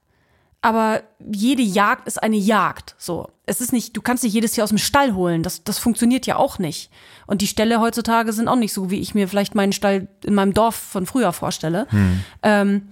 Aber 0.62 1.02
jede 1.20 1.62
Jagd 1.62 2.08
ist 2.08 2.22
eine 2.22 2.36
Jagd. 2.36 2.94
So. 2.96 3.28
Es 3.44 3.60
ist 3.60 3.74
nicht, 3.74 3.94
du 3.94 4.00
kannst 4.00 4.24
nicht 4.24 4.32
jedes 4.32 4.52
Tier 4.52 4.64
aus 4.64 4.70
dem 4.70 4.78
Stall 4.78 5.14
holen. 5.14 5.42
Das, 5.42 5.62
das 5.62 5.78
funktioniert 5.78 6.24
ja 6.24 6.36
auch 6.36 6.58
nicht. 6.58 6.90
Und 7.26 7.42
die 7.42 7.46
Ställe 7.46 7.80
heutzutage 7.80 8.32
sind 8.32 8.48
auch 8.48 8.56
nicht 8.56 8.72
so, 8.72 8.90
wie 8.90 9.00
ich 9.00 9.14
mir 9.14 9.28
vielleicht 9.28 9.54
meinen 9.54 9.72
Stall 9.72 10.08
in 10.24 10.32
meinem 10.32 10.54
Dorf 10.54 10.74
von 10.74 11.04
früher 11.04 11.34
vorstelle. 11.34 11.86
Hm. 11.90 12.24
Ähm, 12.42 12.88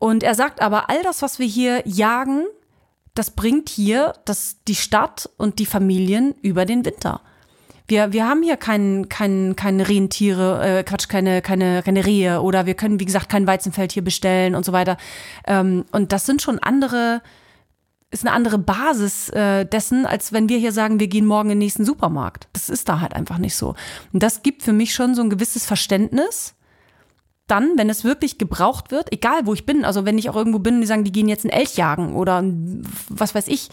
und 0.00 0.24
er 0.24 0.34
sagt 0.34 0.60
aber, 0.60 0.90
all 0.90 1.04
das, 1.04 1.22
was 1.22 1.38
wir 1.38 1.46
hier 1.46 1.86
jagen, 1.86 2.46
das 3.14 3.30
bringt 3.30 3.68
hier 3.68 4.14
das, 4.24 4.56
die 4.66 4.74
Stadt 4.74 5.30
und 5.36 5.58
die 5.58 5.66
Familien 5.66 6.34
über 6.42 6.64
den 6.66 6.84
Winter. 6.84 7.20
Wir, 7.86 8.12
wir 8.12 8.26
haben 8.26 8.42
hier 8.42 8.56
kein, 8.56 9.08
kein, 9.10 9.56
keine 9.56 9.88
Rentiere, 9.88 10.78
äh, 10.78 10.84
Quatsch, 10.84 11.08
keine, 11.08 11.42
keine, 11.42 11.82
keine 11.82 12.06
Rehe 12.06 12.40
oder 12.40 12.64
wir 12.64 12.74
können, 12.74 12.98
wie 12.98 13.04
gesagt, 13.04 13.28
kein 13.28 13.46
Weizenfeld 13.46 13.92
hier 13.92 14.02
bestellen 14.02 14.54
und 14.54 14.64
so 14.64 14.72
weiter. 14.72 14.96
Ähm, 15.46 15.84
und 15.92 16.10
das 16.12 16.24
sind 16.24 16.40
schon 16.40 16.58
andere, 16.58 17.20
ist 18.10 18.26
eine 18.26 18.34
andere 18.34 18.58
Basis 18.58 19.28
äh, 19.28 19.66
dessen, 19.66 20.06
als 20.06 20.32
wenn 20.32 20.48
wir 20.48 20.56
hier 20.56 20.72
sagen, 20.72 20.98
wir 20.98 21.08
gehen 21.08 21.26
morgen 21.26 21.50
in 21.50 21.56
den 21.56 21.66
nächsten 21.66 21.84
Supermarkt. 21.84 22.48
Das 22.54 22.70
ist 22.70 22.88
da 22.88 23.00
halt 23.00 23.14
einfach 23.14 23.36
nicht 23.36 23.54
so. 23.54 23.74
Und 24.14 24.22
das 24.22 24.42
gibt 24.42 24.62
für 24.62 24.72
mich 24.72 24.94
schon 24.94 25.14
so 25.14 25.22
ein 25.22 25.30
gewisses 25.30 25.66
Verständnis. 25.66 26.54
Dann, 27.46 27.76
wenn 27.76 27.90
es 27.90 28.04
wirklich 28.04 28.38
gebraucht 28.38 28.90
wird, 28.90 29.12
egal 29.12 29.46
wo 29.46 29.52
ich 29.52 29.66
bin, 29.66 29.84
also 29.84 30.06
wenn 30.06 30.16
ich 30.16 30.30
auch 30.30 30.36
irgendwo 30.36 30.58
bin, 30.58 30.80
die 30.80 30.86
sagen, 30.86 31.04
die 31.04 31.12
gehen 31.12 31.28
jetzt 31.28 31.44
in 31.44 31.50
Elch 31.50 31.76
jagen 31.76 32.14
oder 32.14 32.42
was 33.08 33.34
weiß 33.34 33.48
ich, 33.48 33.68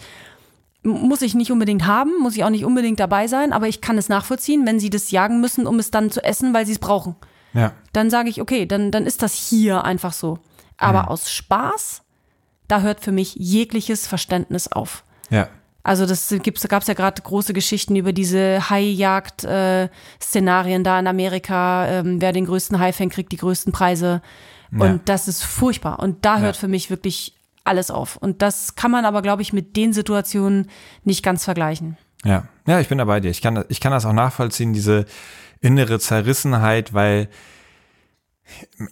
muss 0.82 1.22
ich 1.22 1.34
nicht 1.34 1.52
unbedingt 1.52 1.86
haben, 1.86 2.18
muss 2.20 2.36
ich 2.36 2.44
auch 2.44 2.50
nicht 2.50 2.64
unbedingt 2.64 3.00
dabei 3.00 3.28
sein, 3.28 3.52
aber 3.52 3.68
ich 3.68 3.80
kann 3.80 3.96
es 3.96 4.08
nachvollziehen, 4.08 4.66
wenn 4.66 4.80
sie 4.80 4.90
das 4.90 5.10
jagen 5.10 5.40
müssen, 5.40 5.66
um 5.66 5.78
es 5.78 5.90
dann 5.90 6.10
zu 6.10 6.22
essen, 6.22 6.52
weil 6.52 6.66
sie 6.66 6.72
es 6.72 6.78
brauchen. 6.78 7.16
Ja. 7.54 7.72
Dann 7.92 8.10
sage 8.10 8.28
ich, 8.28 8.40
okay, 8.40 8.66
dann, 8.66 8.90
dann 8.90 9.06
ist 9.06 9.22
das 9.22 9.34
hier 9.34 9.84
einfach 9.84 10.12
so. 10.12 10.38
Aber 10.76 11.02
mhm. 11.02 11.08
aus 11.08 11.30
Spaß, 11.30 12.02
da 12.68 12.80
hört 12.80 13.00
für 13.00 13.12
mich 13.12 13.34
jegliches 13.36 14.06
Verständnis 14.06 14.68
auf. 14.68 15.04
Ja. 15.30 15.48
Also 15.84 16.06
das 16.06 16.34
gibt's, 16.42 16.62
da 16.62 16.68
gab 16.68 16.82
es 16.82 16.88
ja 16.88 16.94
gerade 16.94 17.20
große 17.20 17.52
Geschichten 17.52 17.96
über 17.96 18.12
diese 18.12 18.70
Haijagd-Szenarien 18.70 20.82
äh, 20.82 20.84
da 20.84 21.00
in 21.00 21.06
Amerika. 21.06 21.86
Ähm, 21.88 22.20
wer 22.20 22.32
den 22.32 22.46
größten 22.46 22.78
Hai 22.78 22.92
fängt, 22.92 23.12
kriegt 23.12 23.32
die 23.32 23.36
größten 23.36 23.72
Preise. 23.72 24.22
Ja. 24.70 24.84
Und 24.84 25.08
das 25.08 25.26
ist 25.28 25.42
furchtbar. 25.42 25.98
Und 25.98 26.24
da 26.24 26.38
hört 26.38 26.56
ja. 26.56 26.60
für 26.60 26.68
mich 26.68 26.90
wirklich 26.90 27.34
alles 27.64 27.90
auf. 27.90 28.16
Und 28.16 28.42
das 28.42 28.76
kann 28.76 28.90
man 28.90 29.04
aber, 29.04 29.22
glaube 29.22 29.42
ich, 29.42 29.52
mit 29.52 29.76
den 29.76 29.92
Situationen 29.92 30.70
nicht 31.04 31.22
ganz 31.22 31.44
vergleichen. 31.44 31.96
Ja, 32.24 32.44
ja, 32.66 32.80
ich 32.80 32.88
bin 32.88 32.98
da 32.98 33.04
bei 33.04 33.20
dir. 33.20 33.30
Ich 33.30 33.42
kann, 33.42 33.64
ich 33.68 33.80
kann 33.80 33.92
das 33.92 34.06
auch 34.06 34.12
nachvollziehen, 34.12 34.72
diese 34.72 35.06
innere 35.60 35.98
Zerrissenheit, 35.98 36.94
weil 36.94 37.28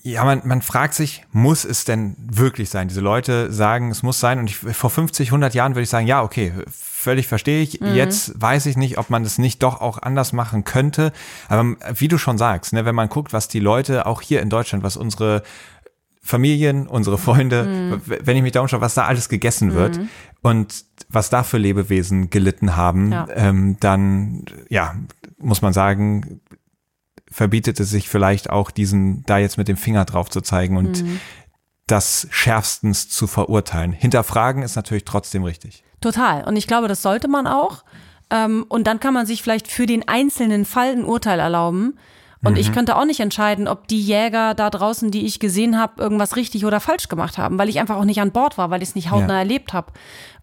ja, 0.03 0.25
man, 0.25 0.43
man 0.45 0.63
fragt 0.63 0.95
sich, 0.95 1.25
muss 1.33 1.65
es 1.65 1.85
denn 1.85 2.17
wirklich 2.19 2.71
sein? 2.71 2.89
Diese 2.89 3.01
Leute 3.01 3.53
sagen, 3.53 3.91
es 3.91 4.03
muss 4.03 4.21
sein. 4.21 4.39
Und 4.39 4.49
ich, 4.49 4.57
vor 4.57 4.91
50, 4.91 5.29
100 5.29 5.55
Jahren 5.55 5.75
würde 5.75 5.83
ich 5.83 5.91
sagen, 5.91 6.07
ja, 6.07 6.23
okay, 6.23 6.53
völlig 6.71 7.27
verstehe 7.27 7.63
ich. 7.63 7.81
Mhm. 7.81 7.95
Jetzt 7.95 8.41
weiß 8.41 8.67
ich 8.67 8.77
nicht, 8.77 8.99
ob 8.99 9.11
man 9.11 9.23
das 9.23 9.39
nicht 9.39 9.63
doch 9.63 9.81
auch 9.81 10.01
anders 10.01 10.33
machen 10.33 10.65
könnte. 10.65 11.13
Aber 11.49 11.77
wie 11.95 12.09
du 12.09 12.19
schon 12.19 12.39
sagst, 12.39 12.73
ne, 12.73 12.85
wenn 12.85 12.95
man 12.95 13.09
guckt, 13.09 13.33
was 13.33 13.49
die 13.49 13.61
Leute 13.61 14.07
auch 14.07 14.23
hier 14.23 14.41
in 14.41 14.51
Deutschland, 14.51 14.85
was 14.85 14.97
unsere 14.97 15.43
Familien, 16.23 16.87
unsere 16.87 17.19
Freunde, 17.19 17.65
mhm. 17.65 18.03
wenn 18.07 18.37
ich 18.37 18.43
mich 18.43 18.53
da 18.53 18.61
umschaue, 18.61 18.81
was 18.81 18.95
da 18.95 19.07
alles 19.07 19.29
gegessen 19.29 19.75
wird 19.75 19.99
mhm. 19.99 20.09
und 20.43 20.85
was 21.09 21.31
da 21.31 21.43
für 21.43 21.59
Lebewesen 21.59 22.31
gelitten 22.31 22.77
haben, 22.77 23.13
ja. 23.13 23.27
ähm, 23.35 23.77
dann 23.81 24.45
ja, 24.69 24.95
muss 25.39 25.63
man 25.63 25.73
sagen, 25.73 26.41
verbietet 27.31 27.79
es 27.81 27.91
sich 27.91 28.09
vielleicht 28.09 28.51
auch 28.51 28.71
diesen 28.71 29.25
da 29.25 29.39
jetzt 29.39 29.57
mit 29.57 29.69
dem 29.69 29.77
Finger 29.77 30.05
drauf 30.05 30.31
zu 30.31 30.41
zeigen 30.41 30.77
und 30.77 31.03
mhm. 31.03 31.21
das 31.87 32.27
schärfstens 32.31 33.09
zu 33.09 33.27
verurteilen. 33.27 33.93
Hinterfragen 33.93 34.63
ist 34.63 34.77
natürlich 34.77 35.05
trotzdem 35.05 35.45
richtig. 35.45 35.85
Total. 36.01 36.45
Und 36.45 36.57
ich 36.57 36.67
glaube, 36.67 36.89
das 36.89 37.03
sollte 37.03 37.29
man 37.29 37.47
auch. 37.47 37.85
Ähm, 38.31 38.65
und 38.69 38.87
dann 38.87 39.01
kann 39.01 39.15
man 39.15 39.27
sich 39.27 39.43
vielleicht 39.43 39.69
für 39.69 39.87
den 39.87 40.09
einzelnen 40.09 40.65
Fall 40.65 40.93
ein 40.93 41.05
Urteil 41.05 41.39
erlauben. 41.39 41.99
Und 42.43 42.53
mhm. 42.53 42.59
ich 42.59 42.73
könnte 42.73 42.97
auch 42.97 43.05
nicht 43.05 43.21
entscheiden, 43.21 43.69
ob 43.69 43.87
die 43.87 44.01
Jäger 44.01 44.55
da 44.55 44.71
draußen, 44.71 45.11
die 45.11 45.27
ich 45.27 45.41
gesehen 45.41 45.79
habe, 45.79 46.03
irgendwas 46.03 46.37
richtig 46.37 46.65
oder 46.65 46.81
falsch 46.81 47.09
gemacht 47.09 47.37
haben, 47.37 47.59
weil 47.59 47.69
ich 47.69 47.81
einfach 47.81 47.97
auch 47.97 48.05
nicht 48.05 48.21
an 48.21 48.33
Bord 48.33 48.57
war, 48.57 48.71
weil 48.71 48.83
ich 48.83 48.91
es 48.91 48.95
nicht 48.95 49.11
hautnah 49.11 49.35
ja. 49.35 49.39
erlebt 49.41 49.75
habe. 49.75 49.93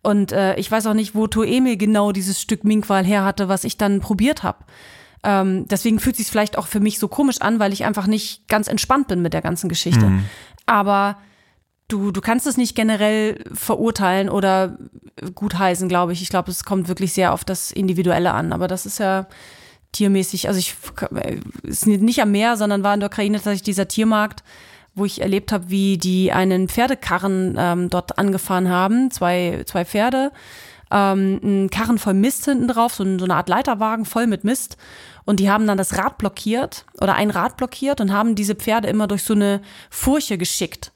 Und 0.03 0.31
äh, 0.31 0.55
ich 0.57 0.69
weiß 0.69 0.85
auch 0.85 0.93
nicht, 0.93 1.15
wo 1.15 1.25
Toemil 1.25 1.75
genau 1.75 2.11
dieses 2.11 2.39
Stück 2.39 2.63
Minkwal 2.63 3.03
her 3.03 3.25
hatte, 3.25 3.49
was 3.49 3.63
ich 3.63 3.77
dann 3.77 3.99
probiert 3.99 4.43
habe. 4.43 4.59
Ähm, 5.23 5.67
deswegen 5.67 5.99
fühlt 5.99 6.15
sich 6.15 6.27
vielleicht 6.27 6.57
auch 6.57 6.67
für 6.67 6.79
mich 6.79 6.99
so 6.99 7.07
komisch 7.07 7.41
an, 7.41 7.59
weil 7.59 7.73
ich 7.73 7.85
einfach 7.85 8.07
nicht 8.07 8.47
ganz 8.47 8.67
entspannt 8.67 9.07
bin 9.07 9.21
mit 9.21 9.33
der 9.33 9.41
ganzen 9.41 9.69
Geschichte. 9.69 10.05
Mhm. 10.05 10.25
Aber 10.65 11.17
du, 11.87 12.11
du 12.11 12.21
kannst 12.21 12.47
es 12.47 12.57
nicht 12.57 12.75
generell 12.75 13.43
verurteilen 13.53 14.29
oder 14.29 14.77
gutheißen, 15.33 15.89
glaube 15.89 16.13
ich. 16.13 16.21
Ich 16.21 16.29
glaube, 16.29 16.51
es 16.51 16.63
kommt 16.63 16.87
wirklich 16.87 17.13
sehr 17.13 17.33
auf 17.33 17.43
das 17.45 17.71
Individuelle 17.71 18.33
an. 18.33 18.53
Aber 18.53 18.67
das 18.67 18.85
ist 18.85 18.99
ja 18.99 19.27
tiermäßig, 19.91 20.47
also 20.47 20.59
ich 20.59 20.75
ist 21.63 21.87
nicht 21.87 22.21
am 22.21 22.31
Meer, 22.31 22.57
sondern 22.57 22.83
war 22.83 22.93
in 22.93 22.99
der 22.99 23.09
Ukraine 23.09 23.37
tatsächlich 23.37 23.63
dieser 23.63 23.87
Tiermarkt, 23.87 24.43
wo 24.95 25.05
ich 25.05 25.21
erlebt 25.21 25.51
habe, 25.51 25.69
wie 25.69 25.97
die 25.97 26.31
einen 26.31 26.67
Pferdekarren 26.67 27.55
ähm, 27.57 27.89
dort 27.89 28.17
angefahren 28.17 28.69
haben, 28.69 29.11
zwei, 29.11 29.63
zwei 29.65 29.85
Pferde, 29.85 30.31
ähm, 30.91 31.39
ein 31.43 31.69
Karren 31.69 31.97
voll 31.97 32.13
Mist 32.13 32.45
hinten 32.45 32.67
drauf, 32.67 32.93
so, 32.93 33.03
so 33.17 33.25
eine 33.25 33.35
Art 33.35 33.49
Leiterwagen 33.49 34.05
voll 34.05 34.27
mit 34.27 34.43
Mist. 34.43 34.77
Und 35.25 35.39
die 35.39 35.49
haben 35.49 35.67
dann 35.67 35.77
das 35.77 35.97
Rad 35.97 36.17
blockiert 36.17 36.85
oder 37.01 37.15
ein 37.15 37.31
Rad 37.31 37.57
blockiert 37.57 37.99
und 37.99 38.13
haben 38.13 38.35
diese 38.35 38.55
Pferde 38.55 38.87
immer 38.87 39.07
durch 39.07 39.23
so 39.23 39.33
eine 39.33 39.61
Furche 39.89 40.37
geschickt. 40.37 40.91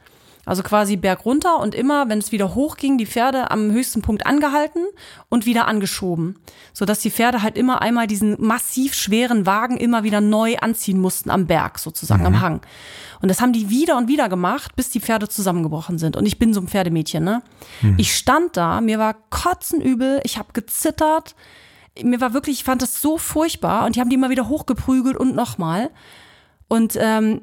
Also 0.46 0.64
quasi 0.64 0.98
berg 0.98 1.26
runter 1.26 1.60
und 1.60 1.76
immer, 1.76 2.10
wenn 2.10 2.18
es 2.18 2.32
wieder 2.32 2.56
hochging, 2.56 2.98
die 2.98 3.06
Pferde 3.06 3.52
am 3.52 3.72
höchsten 3.72 4.02
Punkt 4.02 4.26
angehalten 4.26 4.86
und 5.30 5.46
wieder 5.46 5.68
angeschoben. 5.68 6.40
Sodass 6.74 7.00
die 7.00 7.12
Pferde 7.12 7.44
halt 7.44 7.58
immer 7.58 7.82
einmal 7.82 8.08
diesen 8.08 8.36
massiv 8.40 8.96
schweren 8.96 9.46
Wagen 9.46 9.78
immer 9.78 10.04
wieder 10.04 10.20
neu 10.20 10.58
anziehen 10.58 11.00
mussten 11.00 11.30
am 11.30 11.46
Berg, 11.46 11.78
sozusagen, 11.78 12.22
mhm. 12.22 12.28
am 12.28 12.42
Hang. 12.42 12.62
Und 13.22 13.30
das 13.30 13.40
haben 13.40 13.54
die 13.54 13.70
wieder 13.70 13.98
und 13.98 14.08
wieder 14.08 14.30
gemacht, 14.30 14.76
bis 14.76 14.90
die 14.90 15.00
Pferde 15.00 15.30
zusammengebrochen 15.30 16.00
sind. 16.00 16.16
Und 16.16 16.26
ich 16.26 16.40
bin 16.40 16.54
so 16.54 16.62
ein 16.62 16.68
Pferdemädchen, 16.68 17.24
ne? 17.24 17.44
Mhm. 17.82 17.96
Ich 17.98 18.16
stand 18.16 18.58
da, 18.58 18.82
mir 18.82 18.98
war 18.98 19.16
kotzenübel, 19.30 20.22
ich 20.24 20.40
habe 20.40 20.54
gezittert. 20.54 21.36
Mir 22.02 22.20
war 22.20 22.34
wirklich, 22.34 22.60
ich 22.60 22.64
fand 22.64 22.82
das 22.82 23.02
so 23.02 23.18
furchtbar 23.18 23.86
und 23.86 23.96
die 23.96 24.00
haben 24.00 24.10
die 24.10 24.16
immer 24.16 24.30
wieder 24.32 24.48
hochgeprügelt 24.50 25.18
und 25.18 25.36
nochmal. 25.36 25.92
Und 26.68 26.98
ähm, 26.98 27.42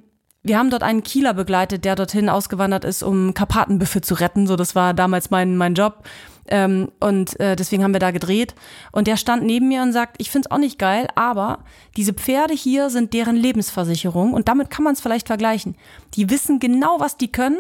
wir 0.49 0.59
haben 0.59 0.71
dort 0.71 0.83
einen 0.83 1.03
Kieler 1.03 1.35
begleitet, 1.35 1.85
der 1.85 1.95
dorthin 1.95 2.29
ausgewandert 2.29 2.85
ist, 2.85 3.03
um 3.03 3.35
Karpatenbüffel 3.35 4.03
zu 4.03 4.15
retten. 4.15 4.47
So, 4.47 4.57
das 4.57 4.75
war 4.75 4.95
damals 4.95 5.31
mein, 5.31 5.57
mein 5.57 5.75
Job. 5.75 6.05
Ähm, 6.49 6.91
und 6.99 7.39
äh, 7.39 7.57
deswegen 7.57 7.85
haben 7.85 7.93
wir 7.93 8.01
da 8.01 8.11
gedreht. 8.11 8.55
Und 8.91 9.07
der 9.07 9.17
stand 9.17 9.45
neben 9.45 9.69
mir 9.69 9.83
und 9.83 9.93
sagt, 9.93 10.17
ich 10.19 10.31
find's 10.31 10.51
auch 10.51 10.59
nicht 10.59 10.79
geil, 10.79 11.07
aber 11.15 11.61
diese 11.97 12.15
Pferde 12.15 12.55
hier 12.55 12.91
sind 12.91 13.13
deren 13.13 13.37
Lebensversicherung 13.37 14.33
und 14.33 14.49
damit 14.49 14.71
kann 14.71 14.85
man 14.85 14.95
es 14.95 15.01
vielleicht 15.01 15.27
vergleichen. 15.27 15.77
Die 16.15 16.31
wissen 16.31 16.59
genau, 16.59 17.01
was 17.01 17.19
die 17.19 17.31
können 17.31 17.59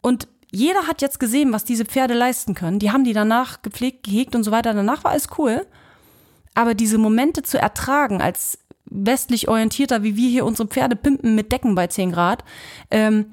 und 0.00 0.28
jeder 0.50 0.86
hat 0.86 1.02
jetzt 1.02 1.18
gesehen, 1.18 1.52
was 1.52 1.64
diese 1.64 1.84
Pferde 1.84 2.14
leisten 2.14 2.54
können. 2.54 2.78
Die 2.78 2.92
haben 2.92 3.04
die 3.04 3.12
danach 3.12 3.62
gepflegt, 3.62 4.04
gehegt 4.04 4.36
und 4.36 4.44
so 4.44 4.52
weiter. 4.52 4.72
Danach 4.72 5.02
war 5.02 5.10
alles 5.10 5.28
cool. 5.36 5.66
Aber 6.54 6.74
diese 6.74 6.96
Momente 6.98 7.42
zu 7.42 7.58
ertragen 7.58 8.22
als 8.22 8.58
westlich 8.86 9.48
orientierter, 9.48 10.02
wie 10.02 10.16
wir 10.16 10.28
hier 10.28 10.44
unsere 10.44 10.68
Pferde 10.68 10.96
pimpen 10.96 11.34
mit 11.34 11.52
Decken 11.52 11.74
bei 11.74 11.86
10 11.86 12.12
Grad, 12.12 12.44
ähm, 12.90 13.26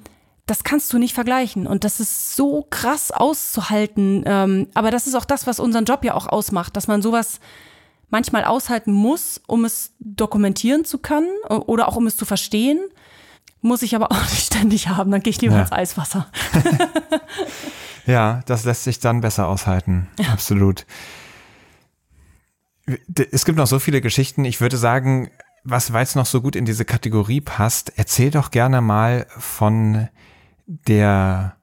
das 0.46 0.64
kannst 0.64 0.92
du 0.92 0.98
nicht 0.98 1.14
vergleichen. 1.14 1.68
Und 1.68 1.84
das 1.84 2.00
ist 2.00 2.36
so 2.36 2.66
krass 2.70 3.12
auszuhalten. 3.12 4.24
Ähm, 4.26 4.68
aber 4.74 4.92
das 4.92 5.08
ist 5.08 5.16
auch 5.16 5.26
das, 5.26 5.48
was 5.48 5.60
unseren 5.60 5.86
Job 5.86 6.04
ja 6.04 6.14
auch 6.14 6.28
ausmacht, 6.28 6.76
dass 6.76 6.88
man 6.88 7.02
sowas 7.02 7.40
manchmal 8.10 8.44
aushalten 8.44 8.92
muss, 8.92 9.42
um 9.48 9.66
es 9.66 9.94
dokumentieren 10.00 10.84
zu 10.84 10.98
können 10.98 11.30
oder 11.48 11.88
auch 11.88 11.96
um 11.96 12.08
es 12.08 12.18
zu 12.18 12.26
verstehen. 12.26 12.80
Muss 13.62 13.82
ich 13.82 13.96
aber 13.96 14.12
auch 14.12 14.22
nicht 14.32 14.46
ständig 14.46 14.90
haben, 14.90 15.12
dann 15.12 15.22
gehe 15.22 15.32
ich 15.32 15.42
lieber 15.42 15.56
ja. 15.56 15.62
ins 15.62 15.72
Eiswasser. 15.72 16.28
ja, 18.06 18.42
das 18.46 18.66
lässt 18.66 18.84
sich 18.84 19.00
dann 19.00 19.22
besser 19.22 19.48
aushalten. 19.48 20.10
Ja. 20.20 20.30
Absolut. 20.30 20.86
Es 23.32 23.46
gibt 23.46 23.58
noch 23.58 23.68
so 23.68 23.80
viele 23.80 24.02
Geschichten. 24.02 24.46
Ich 24.46 24.62
würde 24.62 24.78
sagen, 24.78 25.30
was 25.64 25.94
weil 25.94 26.04
es 26.04 26.16
noch 26.16 26.26
so 26.26 26.42
gut 26.42 26.56
in 26.56 26.66
diese 26.66 26.86
Kategorie 26.86 27.42
passt, 27.42 27.94
erzähl 27.96 28.32
doch 28.32 28.52
gerne 28.52 28.82
mal 28.82 29.28
von 29.38 30.10
der 30.66 31.56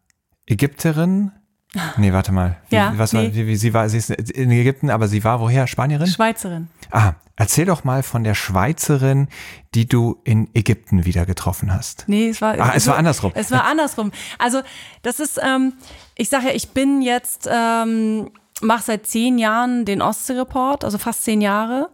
Ägypterin. 0.46 1.32
Nee, 1.98 2.14
warte 2.14 2.32
mal. 2.32 2.56
Wie, 2.70 2.76
ja, 2.76 2.94
was 2.96 3.12
nee. 3.12 3.26
war, 3.26 3.34
wie, 3.34 3.46
wie, 3.46 3.56
sie 3.56 3.74
war, 3.74 3.90
sie 3.90 3.98
ist 3.98 4.08
in 4.10 4.50
Ägypten, 4.50 4.88
aber 4.88 5.06
sie 5.06 5.22
war 5.22 5.38
woher? 5.38 5.66
Spanierin? 5.66 6.06
Schweizerin. 6.06 6.68
Ah, 6.90 7.12
erzähl 7.36 7.66
doch 7.66 7.84
mal 7.84 8.02
von 8.02 8.24
der 8.24 8.34
Schweizerin, 8.34 9.28
die 9.74 9.86
du 9.86 10.18
in 10.24 10.48
Ägypten 10.54 11.04
wieder 11.04 11.26
getroffen 11.26 11.72
hast. 11.72 12.04
Nee, 12.06 12.30
es 12.30 12.40
war, 12.40 12.58
ah, 12.58 12.70
es, 12.70 12.84
es 12.84 12.86
war 12.88 12.96
andersrum. 12.96 13.32
Es 13.34 13.50
war 13.50 13.64
andersrum. 13.64 14.12
Also, 14.38 14.62
das 15.02 15.20
ist, 15.20 15.38
ähm, 15.44 15.74
ich 16.16 16.30
sage 16.30 16.46
ja, 16.46 16.54
ich 16.54 16.70
bin 16.70 17.02
jetzt 17.02 17.46
ähm, 17.52 18.30
mache 18.60 18.82
seit 18.82 19.06
zehn 19.06 19.38
Jahren 19.38 19.84
den 19.84 20.02
Ostsee-Report, 20.02 20.84
also 20.84 20.98
fast 20.98 21.24
zehn 21.24 21.40
Jahre 21.40 21.90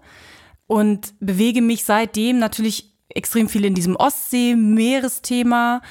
und 0.67 1.15
bewege 1.21 1.63
mich 1.63 1.85
seitdem 1.85 2.39
natürlich 2.39 2.95
extrem 3.09 3.49
viel 3.49 3.65
in 3.65 3.75
diesem 3.75 3.97
Ostsee-Meeresthema. 3.97 5.83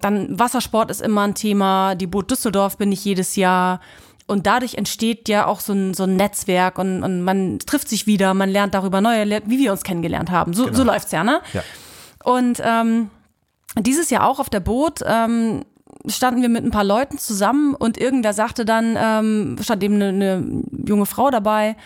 Dann 0.00 0.38
Wassersport 0.38 0.90
ist 0.90 1.00
immer 1.00 1.22
ein 1.22 1.34
Thema. 1.34 1.94
Die 1.94 2.06
Boot 2.06 2.30
Düsseldorf 2.30 2.76
bin 2.76 2.92
ich 2.92 3.04
jedes 3.04 3.36
Jahr. 3.36 3.80
Und 4.26 4.46
dadurch 4.46 4.74
entsteht 4.74 5.28
ja 5.28 5.46
auch 5.46 5.60
so 5.60 5.72
ein, 5.72 5.94
so 5.94 6.02
ein 6.02 6.16
Netzwerk 6.16 6.78
und, 6.78 7.04
und 7.04 7.22
man 7.22 7.60
trifft 7.60 7.88
sich 7.88 8.08
wieder, 8.08 8.34
man 8.34 8.50
lernt 8.50 8.74
darüber 8.74 9.00
neue, 9.00 9.42
wie 9.46 9.58
wir 9.58 9.70
uns 9.70 9.84
kennengelernt 9.84 10.32
haben. 10.32 10.52
So, 10.52 10.64
genau. 10.64 10.76
so 10.76 10.82
läuft's 10.82 11.12
ja, 11.12 11.22
ne? 11.22 11.40
Ja. 11.52 11.62
Und 12.24 12.60
ähm, 12.64 13.10
dieses 13.78 14.10
Jahr 14.10 14.28
auch 14.28 14.40
auf 14.40 14.50
der 14.50 14.58
Boot 14.58 15.00
ähm, 15.06 15.64
standen 16.06 16.42
wir 16.42 16.48
mit 16.48 16.64
ein 16.64 16.70
paar 16.70 16.84
Leuten 16.84 17.18
zusammen 17.18 17.74
und 17.74 17.98
irgendwer 17.98 18.32
sagte 18.32 18.64
dann, 18.64 18.96
ähm, 18.98 19.56
stand 19.60 19.82
eben 19.82 19.94
eine, 19.94 20.08
eine 20.08 20.62
junge 20.86 21.06
Frau 21.06 21.30
dabei, 21.30 21.76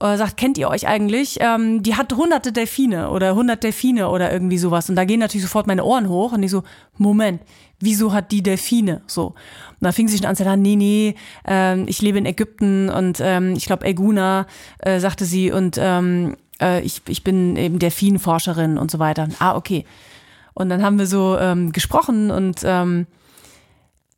äh, 0.00 0.16
sagt, 0.16 0.36
kennt 0.36 0.58
ihr 0.58 0.68
euch 0.68 0.86
eigentlich? 0.86 1.38
Ähm, 1.40 1.82
die 1.82 1.94
hat 1.94 2.12
hunderte 2.12 2.52
Delfine 2.52 3.10
oder 3.10 3.34
hundert 3.34 3.62
Delfine 3.62 4.08
oder 4.08 4.32
irgendwie 4.32 4.58
sowas. 4.58 4.88
Und 4.88 4.96
da 4.96 5.04
gehen 5.04 5.20
natürlich 5.20 5.44
sofort 5.44 5.66
meine 5.66 5.84
Ohren 5.84 6.08
hoch 6.08 6.32
und 6.32 6.42
ich 6.42 6.50
so, 6.50 6.62
Moment, 6.98 7.40
wieso 7.80 8.12
hat 8.12 8.32
die 8.32 8.42
Delfine? 8.42 9.02
So. 9.06 9.26
Und 9.26 9.34
da 9.80 9.92
fing 9.92 10.08
sie 10.08 10.18
schon 10.18 10.26
an 10.26 10.36
zu 10.36 10.44
sagen, 10.44 10.62
nee, 10.62 10.76
nee, 10.76 11.14
ähm, 11.46 11.84
ich 11.86 12.02
lebe 12.02 12.18
in 12.18 12.26
Ägypten 12.26 12.88
und 12.88 13.18
ähm, 13.20 13.54
ich 13.56 13.66
glaube 13.66 13.86
Elguna, 13.86 14.46
äh, 14.78 14.98
sagte 15.00 15.24
sie, 15.24 15.52
und 15.52 15.76
ähm, 15.78 16.36
äh, 16.60 16.80
ich, 16.82 17.02
ich 17.08 17.24
bin 17.24 17.56
eben 17.56 17.78
Delfinforscherin 17.78 18.78
und 18.78 18.90
so 18.90 18.98
weiter. 18.98 19.28
Ah, 19.38 19.56
okay. 19.56 19.84
Und 20.54 20.68
dann 20.68 20.82
haben 20.82 20.98
wir 20.98 21.06
so 21.06 21.36
ähm, 21.38 21.72
gesprochen 21.72 22.30
und 22.30 22.60
ähm, 22.64 23.06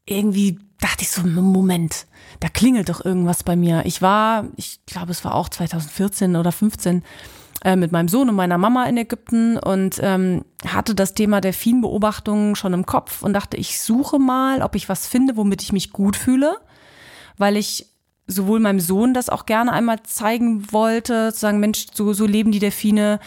irgendwie 0.07 0.59
dachte 0.81 1.03
ich 1.03 1.11
so, 1.11 1.23
Moment, 1.23 2.07
da 2.41 2.49
klingelt 2.49 2.89
doch 2.89 3.05
irgendwas 3.05 3.43
bei 3.43 3.57
mir. 3.57 3.83
Ich 3.85 4.03
war, 4.03 4.47
ich 4.57 4.81
glaube, 4.87 5.11
es 5.11 5.25
war 5.25 5.35
auch 5.35 5.49
2014 5.49 6.37
oder 6.37 6.53
15 6.53 7.03
äh, 7.65 7.77
mit 7.77 7.93
meinem 7.93 8.09
Sohn 8.09 8.29
und 8.29 8.35
meiner 8.35 8.59
Mama 8.59 8.85
in 8.85 8.97
Ägypten 8.97 9.59
und 9.59 9.99
ähm, 10.03 10.45
hatte 10.67 10.95
das 10.95 11.15
Thema 11.15 11.41
Delfinbeobachtung 11.41 12.55
schon 12.55 12.73
im 12.73 12.87
Kopf 12.87 13.23
und 13.23 13.33
dachte, 13.33 13.57
ich 13.57 13.81
suche 13.81 14.19
mal, 14.19 14.63
ob 14.63 14.75
ich 14.75 14.89
was 14.89 15.07
finde, 15.07 15.37
womit 15.37 15.63
ich 15.63 15.73
mich 15.73 15.93
gut 15.93 16.17
fühle, 16.17 16.57
weil 17.39 17.57
ich 17.57 17.87
sowohl 18.27 18.61
meinem 18.61 18.81
Sohn 18.81 19.15
das 19.15 19.29
auch 19.29 19.47
gerne 19.47 19.73
einmal 19.73 20.03
zeigen 20.03 20.73
wollte, 20.73 21.33
zu 21.33 21.41
sagen, 21.41 21.61
Mensch, 21.61 21.87
so, 21.95 22.13
so 22.13 22.27
leben 22.27 22.51
die 22.51 22.59
Delfine, 22.59 23.21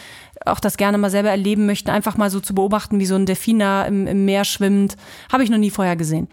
auch 0.45 0.59
das 0.59 0.77
gerne 0.77 0.97
mal 0.97 1.09
selber 1.09 1.29
erleben 1.29 1.65
möchten, 1.65 1.89
einfach 1.89 2.17
mal 2.17 2.29
so 2.29 2.39
zu 2.39 2.53
beobachten, 2.53 2.99
wie 2.99 3.05
so 3.05 3.15
ein 3.15 3.25
Delfin 3.25 3.59
da 3.59 3.83
im, 3.83 4.07
im 4.07 4.25
Meer 4.25 4.43
schwimmt, 4.43 4.97
habe 5.31 5.43
ich 5.43 5.49
noch 5.49 5.57
nie 5.57 5.69
vorher 5.69 5.95
gesehen 5.95 6.27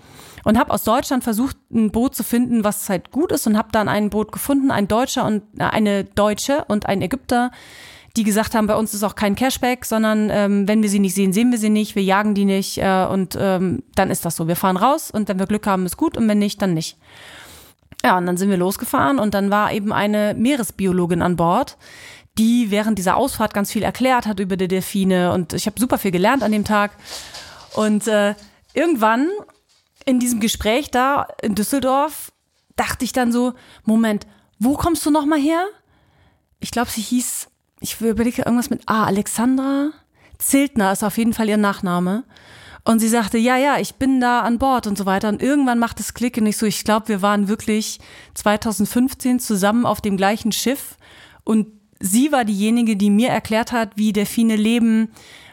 und 0.47 0.59
habe 0.59 0.73
aus 0.73 0.85
Deutschland 0.85 1.25
versucht, 1.25 1.57
ein 1.73 1.91
Boot 1.91 2.14
zu 2.14 2.23
finden, 2.23 2.62
was 2.62 2.89
halt 2.89 3.11
gut 3.11 3.33
ist 3.33 3.49
und 3.49 3.59
habe 3.59 3.69
dann 3.73 3.89
ein 3.89 4.11
Boot 4.11 4.31
gefunden, 4.31 4.71
ein 4.71 4.87
Deutscher 4.87 5.25
und 5.27 5.43
äh, 5.59 5.64
eine 5.64 6.05
Deutsche 6.05 6.64
und 6.69 6.87
ein 6.87 7.03
Ägypter, 7.03 7.51
die 8.17 8.23
gesagt 8.23 8.55
haben, 8.55 8.69
bei 8.69 8.77
uns 8.77 8.95
ist 8.95 9.03
auch 9.03 9.17
kein 9.17 9.35
Cashback, 9.35 9.85
sondern 9.85 10.31
ähm, 10.31 10.69
wenn 10.69 10.83
wir 10.83 10.89
sie 10.89 11.01
nicht 11.01 11.14
sehen, 11.14 11.33
sehen 11.33 11.51
wir 11.51 11.59
sie 11.59 11.69
nicht, 11.69 11.97
wir 11.97 12.05
jagen 12.05 12.35
die 12.35 12.45
nicht 12.45 12.79
äh, 12.79 13.07
und 13.11 13.37
ähm, 13.39 13.83
dann 13.97 14.09
ist 14.09 14.25
das 14.25 14.37
so. 14.37 14.47
Wir 14.47 14.55
fahren 14.55 14.77
raus 14.77 15.11
und 15.11 15.29
wenn 15.29 15.41
wir 15.41 15.47
Glück 15.47 15.67
haben, 15.67 15.85
ist 15.85 15.97
gut 15.97 16.17
und 16.17 16.29
wenn 16.29 16.39
nicht, 16.39 16.62
dann 16.62 16.75
nicht. 16.75 16.97
Ja, 18.05 18.19
und 18.19 18.27
dann 18.27 18.37
sind 18.37 18.51
wir 18.51 18.57
losgefahren 18.57 19.19
und 19.19 19.35
dann 19.35 19.51
war 19.51 19.73
eben 19.73 19.93
eine 19.93 20.35
Meeresbiologin 20.35 21.23
an 21.23 21.37
Bord, 21.37 21.77
die 22.39 22.71
während 22.71 22.99
dieser 22.99 23.17
Ausfahrt 23.17 23.55
ganz 23.55 23.73
viel 23.73 23.83
erklärt 23.83 24.27
hat 24.27 24.41
über 24.41 24.57
die 24.57 24.69
Delfine 24.69 25.33
und 25.33 25.53
ich 25.53 25.67
habe 25.67 25.81
super 25.81 25.99
viel 25.99 26.11
gelernt 26.11 26.43
an 26.43 26.53
dem 26.53 26.65
Tag. 26.65 26.93
Und 27.75 28.07
äh, 28.07 28.35
irgendwann 28.75 29.29
in 30.05 30.21
diesem 30.21 30.41
Gespräch 30.41 30.91
da 30.91 31.27
in 31.43 31.55
Düsseldorf 31.55 32.33
dachte 32.77 33.05
ich 33.05 33.13
dann 33.13 33.33
so, 33.33 33.55
Moment, 33.85 34.27
wo 34.59 34.75
kommst 34.75 35.05
du 35.05 35.11
noch 35.11 35.27
mal 35.27 35.39
her? 35.39 35.65
Ich 36.61 36.71
glaube, 36.71 36.91
sie 36.91 37.01
hieß, 37.01 37.49
ich 37.81 38.01
überlege 38.01 38.43
irgendwas 38.43 38.71
mit 38.71 38.89
A, 38.89 39.05
Alexandra 39.05 39.91
Ziltner 40.39 40.93
ist 40.93 41.05
auf 41.05 41.19
jeden 41.19 41.33
Fall 41.33 41.49
ihr 41.49 41.57
Nachname. 41.57 42.25
Und 42.87 43.01
sie 43.01 43.09
sagte, 43.09 43.37
ja, 43.37 43.57
ja, 43.57 43.78
ich 43.80 43.97
bin 43.97 44.20
da 44.20 44.43
an 44.43 44.61
Bord 44.61 44.87
und 44.87 44.97
so 44.97 45.07
weiter. 45.07 45.28
Und 45.28 45.43
irgendwann 45.43 45.80
macht 45.80 45.99
es 45.99 46.14
Klick 46.14 46.39
und 46.39 46.47
ich 46.47 46.57
so, 46.57 46.66
ich 46.66 46.84
glaube, 46.84 47.09
wir 47.09 47.20
waren 47.20 47.49
wirklich 47.49 47.99
2015 48.34 49.41
zusammen 49.41 49.84
auf 49.84 50.01
dem 50.01 50.16
gleichen 50.16 50.53
Schiff. 50.53 50.97
Und 51.43 51.66
sie 51.99 52.30
war 52.30 52.45
diejenige, 52.45 52.95
die 52.95 53.11
mir 53.11 53.30
erklärt 53.30 53.72
hat, 53.72 53.97
wie 53.97 54.12
Delfine 54.12 54.55
leben, 54.55 55.09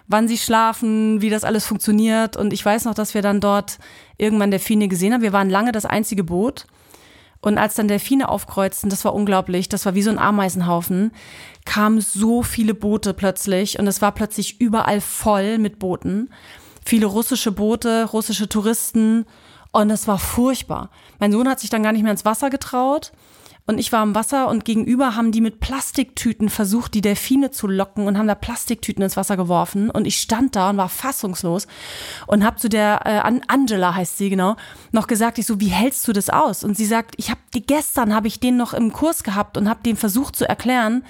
wann 0.07 0.27
sie 0.27 0.38
schlafen, 0.38 1.23
wie 1.23 1.31
das 1.31 1.43
alles 1.43 1.65
funktioniert. 1.65 2.38
Und 2.38 2.53
ich 2.53 2.63
weiß 2.63 2.86
noch, 2.86 2.93
dass 2.93 3.15
wir 3.15 3.23
dann 3.23 3.39
dort 3.39 3.79
irgendwann 4.19 4.51
Delfine 4.51 4.88
gesehen 4.88 5.11
haben. 5.11 5.23
Wir 5.23 5.34
waren 5.34 5.49
lange 5.49 5.71
das 5.71 5.88
einzige 5.88 6.23
Boot. 6.23 6.67
Und 7.41 7.57
als 7.57 7.73
dann 7.73 7.88
Delfine 7.88 8.29
aufkreuzten, 8.29 8.91
das 8.91 9.03
war 9.05 9.15
unglaublich, 9.15 9.67
das 9.69 9.88
war 9.88 9.95
wie 9.95 10.03
so 10.03 10.11
ein 10.11 10.19
Ameisenhaufen, 10.19 11.11
kamen 11.65 11.99
so 11.99 12.43
viele 12.43 12.75
Boote 12.75 13.15
plötzlich 13.15 13.79
und 13.79 13.88
es 13.88 14.03
war 14.03 14.11
plötzlich 14.11 14.61
überall 14.61 15.01
voll 15.01 15.57
mit 15.57 15.79
Booten. 15.79 16.29
Viele 16.86 17.05
russische 17.05 17.51
Boote, 17.51 18.05
russische 18.05 18.49
Touristen 18.49 19.25
und 19.71 19.89
es 19.89 20.07
war 20.07 20.19
furchtbar. 20.19 20.89
Mein 21.19 21.31
Sohn 21.31 21.47
hat 21.47 21.59
sich 21.59 21.69
dann 21.69 21.84
gar 21.84 21.91
nicht 21.91 22.03
mehr 22.03 22.11
ins 22.11 22.25
Wasser 22.25 22.49
getraut 22.49 23.11
und 23.65 23.77
ich 23.77 23.93
war 23.93 24.01
am 24.01 24.13
Wasser 24.13 24.49
und 24.49 24.65
gegenüber 24.65 25.15
haben 25.15 25.31
die 25.31 25.39
mit 25.39 25.61
Plastiktüten 25.61 26.49
versucht, 26.49 26.93
die 26.93 27.01
Delfine 27.01 27.51
zu 27.51 27.67
locken 27.67 28.07
und 28.07 28.17
haben 28.17 28.27
da 28.27 28.36
Plastiktüten 28.36 29.01
ins 29.01 29.15
Wasser 29.15 29.38
geworfen. 29.38 29.89
Und 29.89 30.05
ich 30.05 30.17
stand 30.17 30.57
da 30.57 30.69
und 30.69 30.77
war 30.77 30.89
fassungslos 30.89 31.67
und 32.27 32.43
habe 32.43 32.57
zu 32.57 32.67
der 32.67 33.01
äh, 33.05 33.41
Angela 33.47 33.95
heißt 33.95 34.17
sie 34.17 34.29
genau 34.29 34.57
noch 34.91 35.07
gesagt, 35.07 35.38
ich 35.38 35.45
so, 35.45 35.61
wie 35.61 35.69
hältst 35.69 36.05
du 36.09 36.11
das 36.11 36.29
aus? 36.29 36.65
Und 36.65 36.75
sie 36.75 36.86
sagt, 36.86 37.15
ich 37.17 37.29
habe 37.29 37.39
gestern 37.53 38.13
habe 38.13 38.27
ich 38.27 38.41
den 38.41 38.57
noch 38.57 38.73
im 38.73 38.91
Kurs 38.91 39.23
gehabt 39.23 39.57
und 39.57 39.69
habe 39.69 39.81
dem 39.84 39.95
versucht 39.95 40.36
zu 40.36 40.47
erklären, 40.47 41.05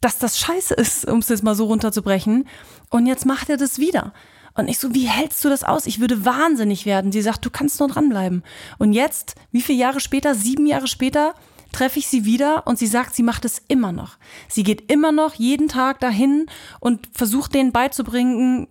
dass 0.00 0.18
das 0.18 0.38
Scheiße 0.38 0.72
ist, 0.72 1.06
um 1.06 1.18
es 1.18 1.28
jetzt 1.28 1.44
mal 1.44 1.54
so 1.54 1.66
runterzubrechen. 1.66 2.48
Und 2.88 3.06
jetzt 3.06 3.26
macht 3.26 3.50
er 3.50 3.58
das 3.58 3.78
wieder. 3.78 4.14
Und 4.54 4.68
ich 4.68 4.78
so, 4.78 4.94
wie 4.94 5.08
hältst 5.08 5.44
du 5.44 5.48
das 5.48 5.64
aus? 5.64 5.86
Ich 5.86 6.00
würde 6.00 6.24
wahnsinnig 6.24 6.84
werden. 6.86 7.12
Sie 7.12 7.22
sagt, 7.22 7.44
du 7.44 7.50
kannst 7.50 7.80
nur 7.80 7.88
dranbleiben. 7.88 8.42
Und 8.78 8.92
jetzt, 8.92 9.34
wie 9.50 9.62
viele 9.62 9.78
Jahre 9.78 10.00
später, 10.00 10.34
sieben 10.34 10.66
Jahre 10.66 10.86
später, 10.86 11.34
treffe 11.72 11.98
ich 11.98 12.06
sie 12.06 12.24
wieder 12.24 12.66
und 12.66 12.78
sie 12.78 12.86
sagt, 12.86 13.14
sie 13.14 13.22
macht 13.22 13.44
es 13.44 13.62
immer 13.68 13.92
noch. 13.92 14.18
Sie 14.48 14.62
geht 14.62 14.90
immer 14.92 15.10
noch 15.10 15.34
jeden 15.34 15.68
Tag 15.68 16.00
dahin 16.00 16.46
und 16.80 17.08
versucht 17.14 17.54
denen 17.54 17.72
beizubringen, 17.72 18.68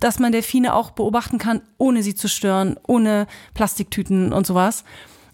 dass 0.00 0.18
man 0.18 0.32
Delfine 0.32 0.74
auch 0.74 0.90
beobachten 0.90 1.38
kann, 1.38 1.62
ohne 1.78 2.02
sie 2.02 2.14
zu 2.14 2.28
stören, 2.28 2.78
ohne 2.86 3.26
Plastiktüten 3.54 4.32
und 4.32 4.46
sowas. 4.46 4.84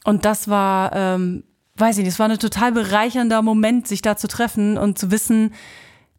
Und 0.05 0.25
das 0.25 0.49
war, 0.49 0.93
ähm, 0.95 1.45
weiß 1.77 1.99
ich 1.99 2.05
nicht, 2.05 2.13
es 2.13 2.19
war 2.19 2.29
ein 2.29 2.39
total 2.39 2.73
bereichernder 2.73 3.43
Moment, 3.43 3.89
sich 3.89 4.03
da 4.03 4.17
zu 4.17 4.29
treffen 4.29 4.79
und 4.79 4.99
zu 4.99 5.11
wissen, 5.11 5.53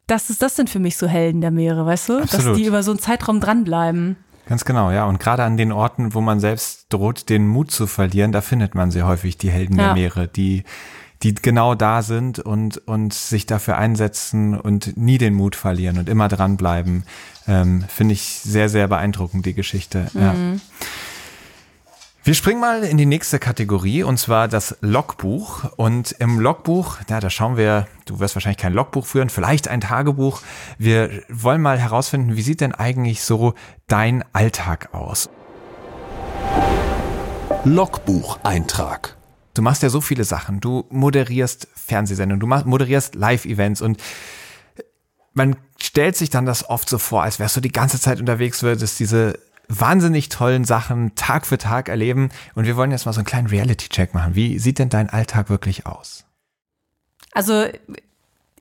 dass 0.08 0.30
es 0.30 0.40
das 0.40 0.56
sind 0.56 0.70
für 0.70 0.80
mich 0.80 0.98
so 0.98 1.08
Helden 1.08 1.42
der 1.42 1.52
Meere, 1.52 1.86
weißt 1.86 2.10
du? 2.10 2.18
Absolut. 2.20 2.48
Dass 2.48 2.58
die 2.58 2.66
über 2.66 2.82
so 2.82 2.92
einen 2.92 3.00
Zeitraum 3.00 3.40
dranbleiben. 3.40 4.16
Ganz 4.48 4.64
genau, 4.64 4.92
ja. 4.92 5.06
Und 5.06 5.20
gerade 5.20 5.44
an 5.44 5.58
den 5.58 5.74
Orten, 5.74 6.14
wo 6.14 6.22
man 6.22 6.40
selbst 6.40 6.86
droht, 6.90 7.30
den 7.30 7.48
Mut 7.48 7.70
zu 7.70 7.86
verlieren, 7.86 8.32
da 8.32 8.42
findet 8.42 8.76
man 8.76 8.92
sehr 8.92 9.06
häufig 9.06 9.38
die 9.38 9.52
Helden 9.52 9.78
ja. 9.78 9.88
der 9.88 9.94
Meere, 9.94 10.28
die, 10.30 10.64
die 11.22 11.36
genau 11.36 11.76
da 11.76 12.02
sind 12.02 12.40
und, 12.40 12.78
und 12.88 13.14
sich 13.14 13.46
dafür 13.46 13.78
einsetzen 13.78 14.58
und 14.58 14.96
nie 14.96 15.18
den 15.18 15.34
Mut 15.34 15.58
verlieren 15.58 15.98
und 15.98 16.08
immer 16.08 16.30
dranbleiben. 16.30 17.04
Ähm, 17.46 17.84
Finde 17.90 18.14
ich 18.14 18.40
sehr, 18.44 18.70
sehr 18.70 18.88
beeindruckend, 18.88 19.46
die 19.46 19.54
Geschichte. 19.54 20.08
Mhm. 20.14 20.22
Ja. 20.22 20.34
Wir 22.28 22.34
springen 22.34 22.60
mal 22.60 22.84
in 22.84 22.98
die 22.98 23.06
nächste 23.06 23.40
Kategorie 23.40 24.04
und 24.04 24.18
zwar 24.18 24.50
das 24.50 24.76
Logbuch. 24.82 25.64
Und 25.78 26.12
im 26.20 26.42
Logbuch, 26.42 26.98
ja, 27.10 27.22
da 27.22 27.30
schauen 27.30 27.56
wir, 27.56 27.88
du 28.04 28.20
wirst 28.20 28.36
wahrscheinlich 28.36 28.58
kein 28.58 28.74
Logbuch 28.74 29.06
führen, 29.06 29.30
vielleicht 29.30 29.70
ein 29.70 29.80
Tagebuch. 29.80 30.42
Wir 30.78 31.24
wollen 31.30 31.62
mal 31.62 31.80
herausfinden, 31.80 32.36
wie 32.36 32.42
sieht 32.42 32.60
denn 32.60 32.76
eigentlich 32.76 33.24
so 33.24 33.54
dein 33.88 34.26
Alltag 34.34 34.94
aus? 34.94 35.30
Logbucheintrag. 37.64 39.16
Du 39.54 39.62
machst 39.62 39.82
ja 39.82 39.88
so 39.88 40.02
viele 40.02 40.26
Sachen. 40.26 40.60
Du 40.60 40.84
moderierst 40.90 41.70
Fernsehsendungen, 41.76 42.42
du 42.42 42.70
moderierst 42.70 43.16
Live-Events 43.16 43.82
und 43.82 44.04
man 45.34 45.56
stellt 45.80 46.18
sich 46.18 46.30
dann 46.30 46.46
das 46.46 46.70
oft 46.70 46.90
so 46.90 46.98
vor, 46.98 47.24
als 47.24 47.40
wärst 47.40 47.56
du 47.56 47.62
die 47.62 47.72
ganze 47.72 48.02
Zeit 48.02 48.20
unterwegs, 48.20 48.64
würdest 48.64 49.00
diese 49.00 49.40
wahnsinnig 49.70 50.30
tollen 50.30 50.66
Sachen 50.66 51.16
Tag 51.16 51.46
für 51.46 51.58
Tag 51.58 51.90
erleben. 51.90 52.30
Und 52.56 52.66
wir 52.66 52.76
wollen 52.76 52.92
jetzt 52.92 53.06
mal 53.06 53.14
so 53.14 53.20
einen 53.20 53.26
kleinen 53.26 53.48
Reality-Check 53.48 54.14
machen. 54.14 54.36
Wie 54.36 54.60
sieht 54.60 54.80
denn 54.80 54.90
dein 54.90 55.10
Alltag 55.10 55.50
wirklich 55.50 55.86
aus? 55.86 56.26
Also 57.34 57.66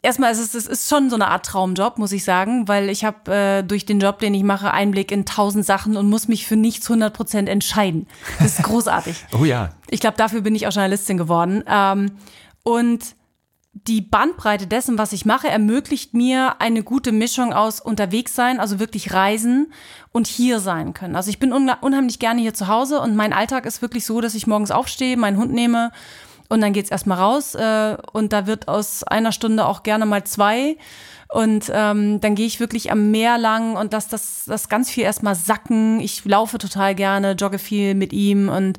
erstmal 0.03 0.33
ist 0.33 0.39
es, 0.39 0.55
es 0.55 0.67
ist 0.67 0.89
schon 0.89 1.11
so 1.11 1.17
eine 1.17 1.29
Art 1.29 1.47
Traumjob, 1.47 1.99
muss 1.99 2.13
ich 2.13 2.25
sagen, 2.25 2.69
weil 2.69 2.89
ich 2.89 3.05
habe 3.05 3.35
äh, 3.35 3.63
durch 3.63 3.87
den 3.87 4.01
Job, 4.01 4.19
den 4.19 4.35
ich 4.35 4.43
mache, 4.43 4.73
Einblick 4.73 5.11
in 5.11 5.27
tausend 5.27 5.65
Sachen 5.65 5.97
und 5.97 6.09
muss 6.09 6.29
mich 6.29 6.47
für 6.47 6.57
nichts 6.57 6.89
100 6.89 7.13
Prozent 7.13 7.49
entscheiden. 7.49 8.07
Das 8.39 8.59
ist 8.59 8.63
großartig. 8.63 9.27
oh 9.39 9.45
ja. 9.45 9.71
Ich 9.89 10.01
glaube, 10.01 10.17
dafür 10.17 10.41
bin 10.41 10.55
ich 10.55 10.67
auch 10.67 10.73
Journalistin 10.73 11.17
geworden. 11.17 11.63
Ähm, 11.69 12.13
und 12.63 13.17
die 13.85 14.01
Bandbreite 14.01 14.67
dessen, 14.67 14.97
was 14.97 15.13
ich 15.13 15.27
mache, 15.27 15.49
ermöglicht 15.49 16.15
mir 16.15 16.61
eine 16.61 16.83
gute 16.83 17.13
Mischung 17.13 17.53
aus 17.53 17.79
unterwegs 17.81 18.35
sein, 18.35 18.59
also 18.59 18.79
wirklich 18.79 19.13
reisen 19.13 19.73
und 20.13 20.27
hier 20.27 20.61
sein 20.61 20.95
können. 20.95 21.15
Also 21.15 21.29
ich 21.29 21.39
bin 21.39 21.53
unheimlich 21.53 22.19
gerne 22.19 22.41
hier 22.41 22.55
zu 22.55 22.69
Hause 22.69 23.01
und 23.01 23.17
mein 23.17 23.35
Alltag 23.35 23.67
ist 23.67 23.83
wirklich 23.83 24.07
so, 24.07 24.21
dass 24.21 24.35
ich 24.35 24.47
morgens 24.47 24.71
aufstehe, 24.71 25.17
meinen 25.17 25.37
Hund 25.37 25.53
nehme 25.53 25.93
Und 26.49 26.61
dann 26.61 26.73
geht's 26.73 26.91
erstmal 26.91 27.19
raus 27.19 27.55
äh, 27.55 27.97
und 28.13 28.33
da 28.33 28.47
wird 28.47 28.69
aus 28.69 29.03
einer 29.03 29.33
Stunde 29.33 29.67
auch 29.67 29.83
gerne 29.83 30.07
mal 30.07 30.25
zwei. 30.25 30.77
Und 31.29 31.71
ähm, 31.75 32.21
dann 32.21 32.37
gehe 32.37 32.47
ich 32.47 32.61
wirklich 32.61 32.93
am 32.93 33.11
Meer 33.11 33.37
lang 33.37 33.77
und 33.77 33.93
lass 33.93 34.09
das, 34.09 34.45
das 34.47 34.69
ganz 34.69 34.91
viel 34.91 35.03
erstmal 35.03 35.35
sacken. 35.35 36.01
Ich 36.01 36.25
laufe 36.25 36.59
total 36.59 36.95
gerne, 36.95 37.33
jogge 37.33 37.59
viel 37.59 37.95
mit 37.95 38.13
ihm 38.13 38.49
und 38.49 38.79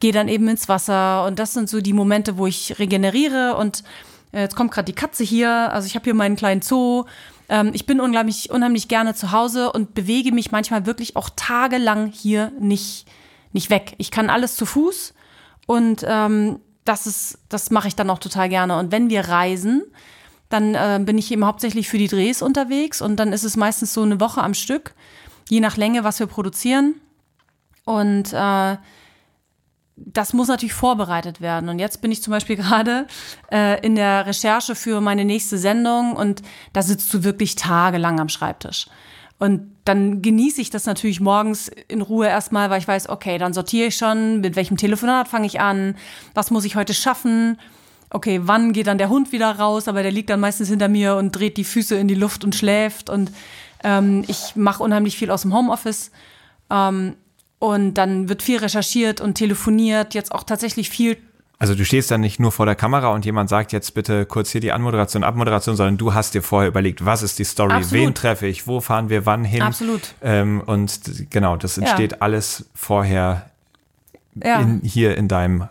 gehe 0.00 0.12
dann 0.12 0.28
eben 0.28 0.48
ins 0.48 0.68
Wasser. 0.68 1.24
Und 1.24 1.38
das 1.38 1.54
sind 1.54 1.70
so 1.70 1.80
die 1.80 1.92
Momente, 1.92 2.38
wo 2.38 2.46
ich 2.46 2.78
regeneriere. 2.80 3.56
Und 3.56 3.84
jetzt 4.32 4.56
kommt 4.56 4.72
gerade 4.72 4.86
die 4.86 4.94
Katze 4.94 5.24
hier. 5.24 5.50
Also 5.50 5.86
ich 5.86 5.94
habe 5.94 6.04
hier 6.04 6.14
meinen 6.14 6.36
kleinen 6.36 6.62
Zoo. 6.62 7.04
Ähm, 7.48 7.70
ich 7.72 7.86
bin 7.86 8.00
unglaublich, 8.00 8.50
unheimlich 8.50 8.88
gerne 8.88 9.14
zu 9.14 9.32
Hause 9.32 9.72
und 9.72 9.94
bewege 9.94 10.32
mich 10.32 10.52
manchmal 10.52 10.86
wirklich 10.86 11.16
auch 11.16 11.30
tagelang 11.34 12.10
hier 12.12 12.52
nicht, 12.58 13.06
nicht 13.52 13.70
weg. 13.70 13.94
Ich 13.98 14.10
kann 14.10 14.30
alles 14.30 14.56
zu 14.56 14.66
Fuß 14.66 15.14
und 15.66 16.04
ähm, 16.06 16.60
das 16.84 17.38
das 17.48 17.70
mache 17.70 17.88
ich 17.88 17.96
dann 17.96 18.10
auch 18.10 18.18
total 18.18 18.48
gerne. 18.48 18.78
Und 18.78 18.92
wenn 18.92 19.10
wir 19.10 19.28
reisen, 19.28 19.82
dann 20.48 20.74
äh, 20.74 21.00
bin 21.02 21.18
ich 21.18 21.30
eben 21.32 21.44
hauptsächlich 21.44 21.88
für 21.88 21.98
die 21.98 22.08
Drehs 22.08 22.42
unterwegs 22.42 23.02
und 23.02 23.16
dann 23.16 23.32
ist 23.32 23.44
es 23.44 23.56
meistens 23.56 23.92
so 23.92 24.02
eine 24.02 24.20
Woche 24.20 24.42
am 24.42 24.54
Stück, 24.54 24.94
je 25.48 25.60
nach 25.60 25.76
Länge, 25.76 26.04
was 26.04 26.20
wir 26.20 26.26
produzieren. 26.26 26.94
Und 27.84 28.32
äh, 28.32 28.76
das 29.96 30.32
muss 30.32 30.48
natürlich 30.48 30.74
vorbereitet 30.74 31.40
werden. 31.40 31.68
Und 31.68 31.78
jetzt 31.78 32.02
bin 32.02 32.12
ich 32.12 32.22
zum 32.22 32.30
Beispiel 32.30 32.56
gerade 32.56 33.06
äh, 33.50 33.84
in 33.84 33.96
der 33.96 34.26
Recherche 34.26 34.74
für 34.74 35.00
meine 35.00 35.24
nächste 35.24 35.58
Sendung 35.58 36.14
und 36.14 36.42
da 36.72 36.82
sitzt 36.82 37.12
du 37.12 37.24
wirklich 37.24 37.56
tagelang 37.56 38.20
am 38.20 38.28
Schreibtisch. 38.28 38.86
Und 39.38 39.76
dann 39.84 40.22
genieße 40.22 40.62
ich 40.62 40.70
das 40.70 40.86
natürlich 40.86 41.20
morgens 41.20 41.68
in 41.88 42.00
Ruhe 42.00 42.26
erstmal, 42.26 42.70
weil 42.70 42.80
ich 42.80 42.88
weiß, 42.88 43.10
okay, 43.10 43.36
dann 43.36 43.52
sortiere 43.52 43.88
ich 43.88 43.96
schon, 43.96 44.40
mit 44.40 44.56
welchem 44.56 44.78
Telefonat 44.78 45.28
fange 45.28 45.46
ich 45.46 45.60
an, 45.60 45.94
was 46.32 46.50
muss 46.50 46.64
ich 46.64 46.74
heute 46.74 46.94
schaffen, 46.94 47.58
okay, 48.08 48.40
wann 48.44 48.72
geht 48.72 48.86
dann 48.86 48.96
der 48.96 49.10
Hund 49.10 49.32
wieder 49.32 49.50
raus, 49.58 49.88
aber 49.88 50.02
der 50.02 50.12
liegt 50.12 50.30
dann 50.30 50.40
meistens 50.40 50.68
hinter 50.68 50.88
mir 50.88 51.16
und 51.16 51.32
dreht 51.32 51.58
die 51.58 51.64
Füße 51.64 51.96
in 51.96 52.08
die 52.08 52.14
Luft 52.14 52.44
und 52.44 52.54
schläft 52.54 53.10
und 53.10 53.30
ähm, 53.84 54.24
ich 54.26 54.56
mache 54.56 54.82
unheimlich 54.82 55.18
viel 55.18 55.30
aus 55.30 55.42
dem 55.42 55.52
Homeoffice. 55.54 56.10
Ähm, 56.70 57.16
und 57.58 57.94
dann 57.94 58.28
wird 58.28 58.42
viel 58.42 58.58
recherchiert 58.58 59.20
und 59.20 59.34
telefoniert, 59.34 60.14
jetzt 60.14 60.32
auch 60.32 60.44
tatsächlich 60.44 60.90
viel. 60.90 61.16
Also 61.58 61.74
du 61.74 61.86
stehst 61.86 62.10
dann 62.10 62.20
nicht 62.20 62.38
nur 62.38 62.52
vor 62.52 62.66
der 62.66 62.74
Kamera 62.74 63.08
und 63.08 63.24
jemand 63.24 63.48
sagt 63.48 63.72
jetzt 63.72 63.94
bitte 63.94 64.26
kurz 64.26 64.50
hier 64.50 64.60
die 64.60 64.72
Anmoderation, 64.72 65.24
Abmoderation, 65.24 65.74
sondern 65.74 65.96
du 65.96 66.12
hast 66.12 66.34
dir 66.34 66.42
vorher 66.42 66.68
überlegt, 66.68 67.04
was 67.06 67.22
ist 67.22 67.38
die 67.38 67.44
Story, 67.44 67.72
Absolut. 67.72 67.92
wen 67.92 68.14
treffe 68.14 68.46
ich, 68.46 68.66
wo 68.66 68.80
fahren 68.80 69.08
wir 69.08 69.24
wann 69.24 69.42
hin. 69.42 69.62
Absolut. 69.62 70.14
Ähm, 70.22 70.62
und 70.66 71.30
genau, 71.30 71.56
das 71.56 71.78
entsteht 71.78 72.12
ja. 72.12 72.18
alles 72.20 72.66
vorher 72.74 73.50
ja. 74.34 74.60
in, 74.60 74.82
hier 74.82 75.16
in 75.16 75.28
deinem 75.28 75.68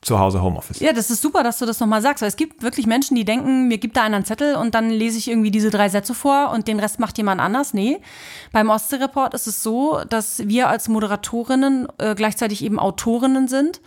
zu 0.00 0.18
Hause 0.18 0.42
Homeoffice. 0.42 0.78
Ja, 0.80 0.92
das 0.92 1.10
ist 1.10 1.22
super, 1.22 1.42
dass 1.42 1.58
du 1.58 1.66
das 1.66 1.80
nochmal 1.80 2.02
sagst, 2.02 2.22
weil 2.22 2.28
es 2.28 2.36
gibt 2.36 2.62
wirklich 2.62 2.86
Menschen, 2.86 3.16
die 3.16 3.24
denken, 3.24 3.66
mir 3.66 3.78
gibt 3.78 3.96
da 3.96 4.02
einer 4.02 4.16
einen 4.16 4.24
Zettel 4.24 4.54
und 4.54 4.74
dann 4.74 4.90
lese 4.90 5.18
ich 5.18 5.28
irgendwie 5.28 5.50
diese 5.50 5.70
drei 5.70 5.88
Sätze 5.88 6.14
vor 6.14 6.50
und 6.52 6.68
den 6.68 6.78
Rest 6.78 7.00
macht 7.00 7.18
jemand 7.18 7.40
anders. 7.40 7.74
Nee, 7.74 8.00
beim 8.52 8.70
Ostsee-Report 8.70 9.34
ist 9.34 9.48
es 9.48 9.62
so, 9.62 10.00
dass 10.08 10.46
wir 10.46 10.68
als 10.68 10.88
Moderatorinnen 10.88 11.88
äh, 11.98 12.14
gleichzeitig 12.14 12.64
eben 12.64 12.78
Autorinnen 12.78 13.48
sind 13.48 13.80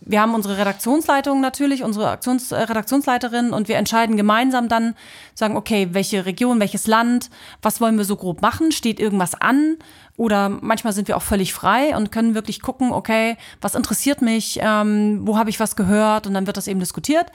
wir 0.00 0.20
haben 0.20 0.34
unsere 0.34 0.56
Redaktionsleitung 0.56 1.40
natürlich, 1.40 1.82
unsere 1.82 2.10
Aktions 2.10 2.52
äh, 2.52 2.60
Redaktionsleiterin 2.60 3.52
und 3.52 3.68
wir 3.68 3.76
entscheiden 3.76 4.16
gemeinsam 4.16 4.68
dann, 4.68 4.94
sagen, 5.34 5.56
okay, 5.56 5.88
welche 5.92 6.26
Region, 6.26 6.60
welches 6.60 6.86
Land, 6.86 7.30
was 7.62 7.80
wollen 7.80 7.96
wir 7.98 8.04
so 8.04 8.16
grob 8.16 8.42
machen, 8.42 8.72
steht 8.72 9.00
irgendwas 9.00 9.34
an? 9.34 9.76
Oder 10.16 10.48
manchmal 10.48 10.92
sind 10.92 11.08
wir 11.08 11.16
auch 11.16 11.22
völlig 11.22 11.54
frei 11.54 11.96
und 11.96 12.12
können 12.12 12.34
wirklich 12.34 12.60
gucken, 12.60 12.92
okay, 12.92 13.36
was 13.60 13.74
interessiert 13.74 14.22
mich, 14.22 14.58
ähm, 14.62 15.20
wo 15.26 15.38
habe 15.38 15.50
ich 15.50 15.58
was 15.58 15.76
gehört? 15.76 16.26
Und 16.26 16.34
dann 16.34 16.46
wird 16.46 16.56
das 16.56 16.68
eben 16.68 16.80
diskutiert. 16.80 17.26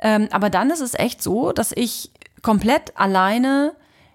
Ähm, 0.00 0.28
aber 0.30 0.50
dann 0.50 0.70
ist 0.70 0.80
es 0.80 0.94
echt 0.94 1.22
so, 1.22 1.52
dass 1.52 1.72
ich 1.72 2.10
komplett 2.42 2.96
alleine 2.96 3.72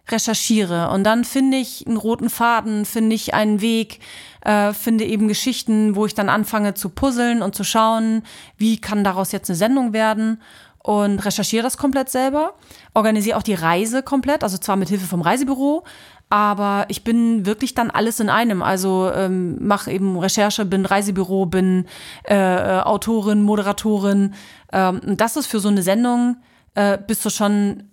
recherchiere 0.10 0.90
und 0.92 1.04
dann 1.04 1.24
finde 1.24 1.58
ich 1.58 1.86
einen 1.88 1.98
roten 1.98 2.30
Faden, 2.30 2.86
finde 2.86 3.16
ich 3.16 3.34
einen 3.34 3.62
Weg, 3.62 4.00
äh, 4.42 4.74
finde 4.74 5.06
eben 5.06 5.28
Geschichten, 5.28 5.96
wo 5.96 6.06
ich 6.06 6.14
dann 6.14 6.30
anfange 6.30 6.74
zu 6.76 6.90
puzzeln 6.90 7.42
und 7.42 7.56
zu 7.56 7.64
schauen, 7.64 8.24
wie 8.58 8.80
kann 8.80 9.04
daraus 9.04 9.32
jetzt 9.32 9.50
eine 9.50 9.58
Sendung 9.58 9.94
werden 9.94 10.42
und 10.80 11.20
recherchiere 11.26 11.64
das 11.64 11.78
komplett 11.78 12.10
selber, 12.10 12.54
organisiere 12.94 13.38
auch 13.38 13.44
die 13.44 13.56
Reise 13.56 14.04
komplett, 14.04 14.44
also 14.44 14.58
zwar 14.58 14.76
mit 14.76 14.90
Hilfe 14.90 15.08
vom 15.08 15.22
Reisebüro, 15.22 15.84
aber 16.30 16.86
ich 16.90 17.04
bin 17.04 17.46
wirklich 17.46 17.76
dann 17.76 17.92
alles 17.92 18.20
in 18.20 18.30
einem. 18.30 18.64
Also 18.64 19.12
ähm, 19.14 19.66
mache 19.66 19.92
eben 19.92 20.18
Recherche, 20.18 20.66
bin 20.66 20.86
Reisebüro, 20.86 21.46
bin 21.46 21.86
äh, 22.24 22.36
Autorin, 22.36 23.44
Moderatorin. 23.44 24.34
Ähm, 24.74 25.02
das 25.18 25.36
ist 25.36 25.46
für 25.46 25.60
so 25.60 25.70
eine 25.70 25.84
Sendung 25.84 26.38
äh, 26.74 26.98
bist 26.98 27.24
du 27.26 27.30
schon 27.30 27.84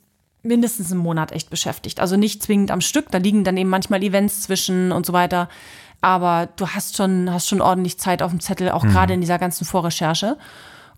mindestens 0.42 0.90
einen 0.90 1.00
Monat 1.00 1.32
echt 1.32 1.50
beschäftigt. 1.50 2.00
Also 2.00 2.16
nicht 2.16 2.42
zwingend 2.42 2.70
am 2.70 2.80
Stück, 2.80 3.10
da 3.10 3.18
liegen 3.18 3.44
dann 3.44 3.56
eben 3.56 3.70
manchmal 3.70 4.02
Events 4.02 4.42
zwischen 4.42 4.92
und 4.92 5.06
so 5.06 5.12
weiter. 5.12 5.48
Aber 6.00 6.48
du 6.56 6.68
hast 6.68 6.96
schon, 6.96 7.32
hast 7.32 7.48
schon 7.48 7.60
ordentlich 7.60 7.98
Zeit 7.98 8.22
auf 8.22 8.30
dem 8.30 8.40
Zettel, 8.40 8.70
auch 8.70 8.82
mhm. 8.82 8.90
gerade 8.90 9.14
in 9.14 9.20
dieser 9.20 9.38
ganzen 9.38 9.64
Vorrecherche. 9.64 10.36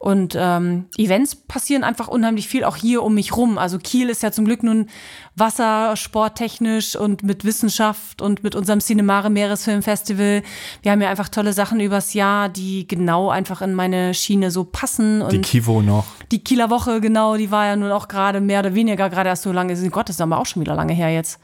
Und 0.05 0.37
ähm, 0.39 0.85
Events 0.99 1.35
passieren 1.35 1.83
einfach 1.83 2.09
unheimlich 2.09 2.47
viel, 2.47 2.65
auch 2.65 2.77
hier 2.77 3.03
um 3.03 3.15
mich 3.15 3.35
rum. 3.39 3.57
Also 3.57 3.79
Kiel 3.79 4.11
ist 4.11 4.23
ja 4.23 4.33
zum 4.33 4.45
Glück 4.45 4.63
nun 4.63 4.91
wassersporttechnisch 5.35 6.95
und 6.95 7.23
mit 7.23 7.47
Wissenschaft 7.47 8.21
und 8.21 8.45
mit 8.45 8.55
unserem 8.55 8.81
Cinemare 8.81 9.31
Meeresfilmfestival. 9.31 10.43
Wir 10.83 10.93
haben 10.93 11.01
ja 11.01 11.09
einfach 11.09 11.31
tolle 11.31 11.55
Sachen 11.55 11.81
übers 11.81 12.13
Jahr, 12.13 12.51
die 12.51 12.87
genau 12.87 13.31
einfach 13.31 13.63
in 13.63 13.73
meine 13.73 14.13
Schiene 14.13 14.51
so 14.51 14.65
passen. 14.65 15.23
Und 15.23 15.33
die 15.33 15.41
Kivo 15.41 15.81
noch. 15.81 16.05
Die 16.31 16.45
Kieler 16.45 16.69
Woche, 16.69 17.01
genau, 17.01 17.39
die 17.39 17.51
war 17.51 17.65
ja 17.65 17.75
nun 17.75 17.91
auch 17.91 18.07
gerade 18.07 18.43
mehr 18.43 18.61
oder 18.61 18.75
weniger 18.75 19.09
gerade 19.09 19.31
erst 19.31 19.45
so 19.45 19.53
lange. 19.53 19.75
Gott, 19.89 20.11
das 20.11 20.17
ist 20.17 20.21
aber 20.21 20.37
auch 20.37 20.45
schon 20.45 20.61
wieder 20.61 20.75
lange 20.75 20.93
her 20.93 21.09
jetzt 21.09 21.41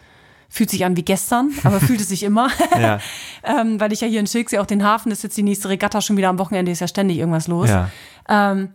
fühlt 0.52 0.68
sich 0.68 0.84
an 0.84 0.96
wie 0.96 1.04
gestern, 1.04 1.52
aber 1.62 1.80
fühlt 1.80 2.00
es 2.00 2.08
sich 2.08 2.24
immer. 2.24 2.50
ja. 2.78 2.98
ähm, 3.44 3.80
weil 3.80 3.92
ich 3.92 4.00
ja 4.00 4.08
hier 4.08 4.20
in 4.20 4.26
Schilksee 4.26 4.58
auch 4.58 4.66
den 4.66 4.84
Hafen, 4.84 5.12
ist 5.12 5.22
jetzt 5.22 5.36
die 5.36 5.44
nächste 5.44 5.68
Regatta 5.68 6.02
schon 6.02 6.16
wieder 6.16 6.28
am 6.28 6.38
Wochenende, 6.38 6.72
ist 6.72 6.80
ja 6.80 6.88
ständig 6.88 7.18
irgendwas 7.18 7.46
los. 7.46 7.68
Ja, 7.68 7.88
ähm, 8.30 8.70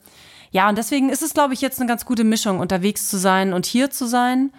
ja 0.52 0.70
und 0.70 0.78
deswegen 0.78 1.10
ist 1.10 1.22
es, 1.22 1.34
glaube 1.34 1.54
ich, 1.54 1.62
jetzt 1.62 1.80
eine 1.80 1.88
ganz 1.88 2.06
gute 2.06 2.24
Mischung, 2.24 2.60
unterwegs 2.60 3.10
zu 3.10 3.18
sein 3.18 3.54
und 3.54 3.66
hier 3.66 3.90
zu 3.90 4.06
sein, 4.06 4.52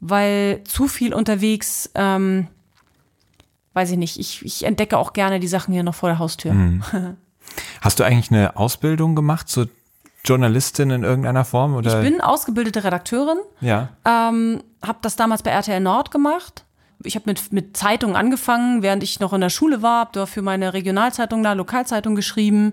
weil 0.00 0.62
zu 0.64 0.88
viel 0.88 1.12
unterwegs, 1.12 1.90
ähm, 1.94 2.48
weiß 3.74 3.90
ich 3.90 3.98
nicht, 3.98 4.18
ich, 4.18 4.44
ich 4.44 4.64
entdecke 4.64 4.96
auch 4.96 5.12
gerne 5.12 5.40
die 5.40 5.48
Sachen 5.48 5.74
hier 5.74 5.82
noch 5.82 5.94
vor 5.94 6.08
der 6.08 6.18
Haustür. 6.18 6.52
Mhm. 6.52 6.82
Hast 7.80 8.00
du 8.00 8.04
eigentlich 8.04 8.30
eine 8.30 8.56
Ausbildung 8.56 9.14
gemacht 9.14 9.48
zur 9.48 9.68
Journalistin 10.24 10.90
in 10.90 11.04
irgendeiner 11.04 11.44
Form? 11.44 11.74
Oder? 11.74 12.02
Ich 12.02 12.10
bin 12.10 12.20
ausgebildete 12.20 12.82
Redakteurin. 12.82 13.38
Ja. 13.60 13.90
Ähm, 14.04 14.62
habe 14.82 14.98
das 15.02 15.16
damals 15.16 15.42
bei 15.42 15.50
RTL 15.50 15.80
Nord 15.80 16.10
gemacht. 16.10 16.64
Ich 17.02 17.16
habe 17.16 17.24
mit, 17.26 17.52
mit 17.52 17.76
Zeitungen 17.76 18.16
angefangen, 18.16 18.82
während 18.82 19.02
ich 19.02 19.20
noch 19.20 19.32
in 19.34 19.42
der 19.42 19.50
Schule 19.50 19.82
war, 19.82 20.00
habe 20.00 20.10
da 20.14 20.26
für 20.26 20.40
meine 20.40 20.72
Regionalzeitung 20.72 21.42
da, 21.42 21.52
Lokalzeitung 21.52 22.14
geschrieben. 22.14 22.72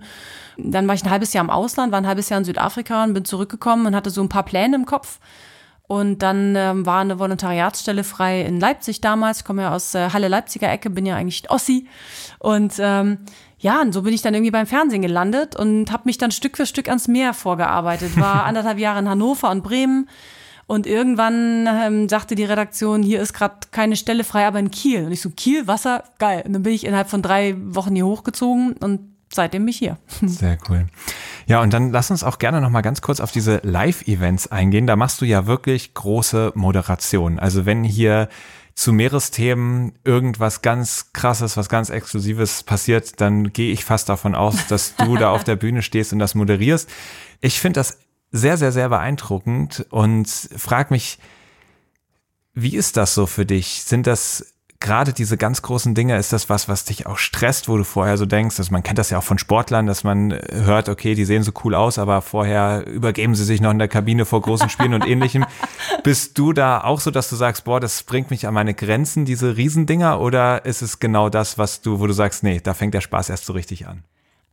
Dann 0.64 0.88
war 0.88 0.96
ich 0.96 1.04
ein 1.04 1.10
halbes 1.10 1.34
Jahr 1.34 1.44
im 1.44 1.50
Ausland, 1.50 1.92
war 1.92 2.00
ein 2.00 2.08
halbes 2.08 2.30
Jahr 2.30 2.40
in 2.40 2.46
Südafrika 2.46 3.04
und 3.04 3.14
bin 3.14 3.26
zurückgekommen 3.26 3.86
und 3.86 3.96
hatte 3.96 4.10
so 4.10 4.22
ein 4.22 4.30
paar 4.30 4.44
Pläne 4.44 4.76
im 4.76 4.86
Kopf. 4.86 5.20
Und 5.92 6.20
dann 6.20 6.56
ähm, 6.56 6.86
war 6.86 7.02
eine 7.02 7.20
Volontariatsstelle 7.20 8.06
frei 8.06 8.44
in 8.44 8.62
Leipzig 8.62 9.02
damals. 9.02 9.40
Ich 9.40 9.44
komme 9.44 9.64
ja 9.64 9.76
aus 9.76 9.94
äh, 9.94 10.12
Halle 10.12 10.30
Leipziger 10.30 10.72
Ecke, 10.72 10.90
bin 10.90 11.06
ja 11.06 11.18
eigentlich 11.18 11.52
Ossi. 11.52 11.86
Und 12.40 12.76
ähm, 12.80 13.18
ja, 13.60 13.82
und 13.82 13.92
so 13.92 14.04
bin 14.04 14.14
ich 14.14 14.22
dann 14.22 14.34
irgendwie 14.34 14.52
beim 14.52 14.68
Fernsehen 14.68 15.02
gelandet 15.02 15.56
und 15.56 15.92
habe 15.92 16.04
mich 16.06 16.18
dann 16.18 16.32
Stück 16.32 16.56
für 16.56 16.66
Stück 16.66 16.88
ans 16.88 17.10
Meer 17.10 17.34
vorgearbeitet. 17.34 18.18
War 18.18 18.44
anderthalb 18.46 18.80
Jahre 18.80 19.00
in 19.00 19.10
Hannover 19.10 19.52
und 19.52 19.64
Bremen. 19.64 20.08
Und 20.66 20.88
irgendwann 20.88 21.68
ähm, 21.68 22.08
sagte 22.08 22.36
die 22.36 22.46
Redaktion, 22.46 23.04
hier 23.04 23.20
ist 23.20 23.34
gerade 23.34 23.56
keine 23.72 23.98
Stelle 23.98 24.24
frei, 24.24 24.48
aber 24.48 24.60
in 24.60 24.72
Kiel. 24.72 25.04
Und 25.04 25.12
ich 25.12 25.20
so, 25.20 25.30
Kiel, 25.30 25.68
Wasser, 25.68 26.06
geil. 26.18 26.44
Und 26.46 26.54
dann 26.54 26.64
bin 26.64 26.72
ich 26.72 26.86
innerhalb 26.86 27.10
von 27.10 27.22
drei 27.22 27.56
Wochen 27.58 27.94
hier 27.94 28.06
hochgezogen 28.06 28.78
und 28.80 29.11
seitdem 29.34 29.64
bin 29.64 29.70
ich 29.70 29.78
hier. 29.78 29.98
Sehr 30.22 30.58
cool. 30.70 30.88
Ja, 31.48 31.62
und 31.62 31.74
dann 31.74 31.92
lass 31.92 32.12
uns 32.12 32.24
auch 32.24 32.40
gerne 32.40 32.62
noch 32.62 32.70
mal 32.70 32.82
ganz 32.82 33.02
kurz 33.02 33.20
auf 33.20 33.32
diese 33.32 33.62
Live-Events 33.64 34.48
eingehen. 34.48 34.88
Da 34.88 34.96
machst 34.96 35.22
du 35.22 35.26
ja 35.26 35.48
wirklich 35.48 35.94
große 35.94 36.52
Moderation. 36.56 37.40
Also 37.40 37.66
wenn 37.66 37.84
hier 37.84 38.30
zu 38.74 38.94
Meeresthemen 38.94 39.94
irgendwas 40.04 40.62
ganz 40.62 41.12
krasses, 41.14 41.58
was 41.58 41.70
ganz 41.70 41.90
Exklusives 41.90 42.64
passiert, 42.64 43.20
dann 43.22 43.52
gehe 43.52 43.72
ich 43.72 43.86
fast 43.86 44.10
davon 44.10 44.34
aus, 44.34 44.68
dass 44.68 44.96
du 44.96 45.18
da 45.18 45.32
auf 45.32 45.44
der 45.44 45.56
Bühne 45.56 45.82
stehst 45.82 46.14
und 46.14 46.20
das 46.20 46.36
moderierst. 46.36 46.90
Ich 47.42 47.60
finde 47.60 47.80
das 47.80 48.00
sehr, 48.32 48.58
sehr, 48.58 48.72
sehr 48.72 48.90
beeindruckend 48.90 49.86
und 49.90 50.28
frag 50.28 50.90
mich, 50.90 51.20
wie 52.54 52.76
ist 52.76 52.98
das 52.98 53.14
so 53.14 53.26
für 53.26 53.46
dich? 53.46 53.84
Sind 53.84 54.08
das 54.08 54.54
gerade 54.82 55.14
diese 55.14 55.38
ganz 55.38 55.62
großen 55.62 55.96
Dinge, 55.96 56.18
ist 56.18 56.34
das 56.34 56.50
was, 56.50 56.68
was 56.68 56.84
dich 56.84 57.06
auch 57.06 57.18
stresst, 57.18 57.70
wo 57.70 57.78
du 57.78 57.86
vorher 57.86 58.18
so 58.18 58.26
denkst, 58.26 58.58
dass 58.58 58.72
man 58.72 58.84
kennt 58.84 58.98
das 58.98 59.10
ja 59.12 59.20
auch 59.20 59.24
von 59.24 59.38
Sportlern, 59.38 59.86
dass 59.86 60.04
man 60.04 60.38
hört, 60.52 60.90
okay, 60.90 61.16
die 61.16 61.24
sehen 61.24 61.44
so 61.44 61.54
cool 61.64 61.76
aus, 61.76 61.98
aber 61.98 62.22
vorher 62.22 62.86
übergeben 62.88 63.36
sie 63.36 63.46
sich 63.46 63.62
noch 63.62 63.72
in 63.72 63.80
der 63.80 63.88
Kabine 63.88 64.26
vor 64.26 64.42
großen 64.42 64.70
Spielen 64.70 64.94
und 64.94 65.08
ähnlichem. 65.08 65.46
Bist 66.04 66.38
du 66.38 66.52
da 66.52 66.84
auch 66.84 67.00
so, 67.00 67.12
dass 67.12 67.30
du 67.30 67.36
sagst, 67.38 67.64
boah, 67.64 67.80
das 67.80 68.04
bringt 68.04 68.32
mich 68.32 68.48
an 68.48 68.54
meine 68.54 68.74
Grenzen, 68.74 69.24
diese 69.24 69.56
Riesendinger, 69.56 70.20
oder 70.20 70.66
ist 70.66 70.82
es 70.82 71.00
genau 71.00 71.30
das, 71.30 71.58
was 71.58 71.82
du, 71.82 72.00
wo 72.00 72.08
du 72.08 72.14
sagst, 72.14 72.44
nee, 72.44 72.60
da 72.62 72.74
fängt 72.74 72.94
der 72.94 73.02
Spaß 73.02 73.30
erst 73.30 73.46
so 73.46 73.54
richtig 73.54 73.88
an? 73.88 74.04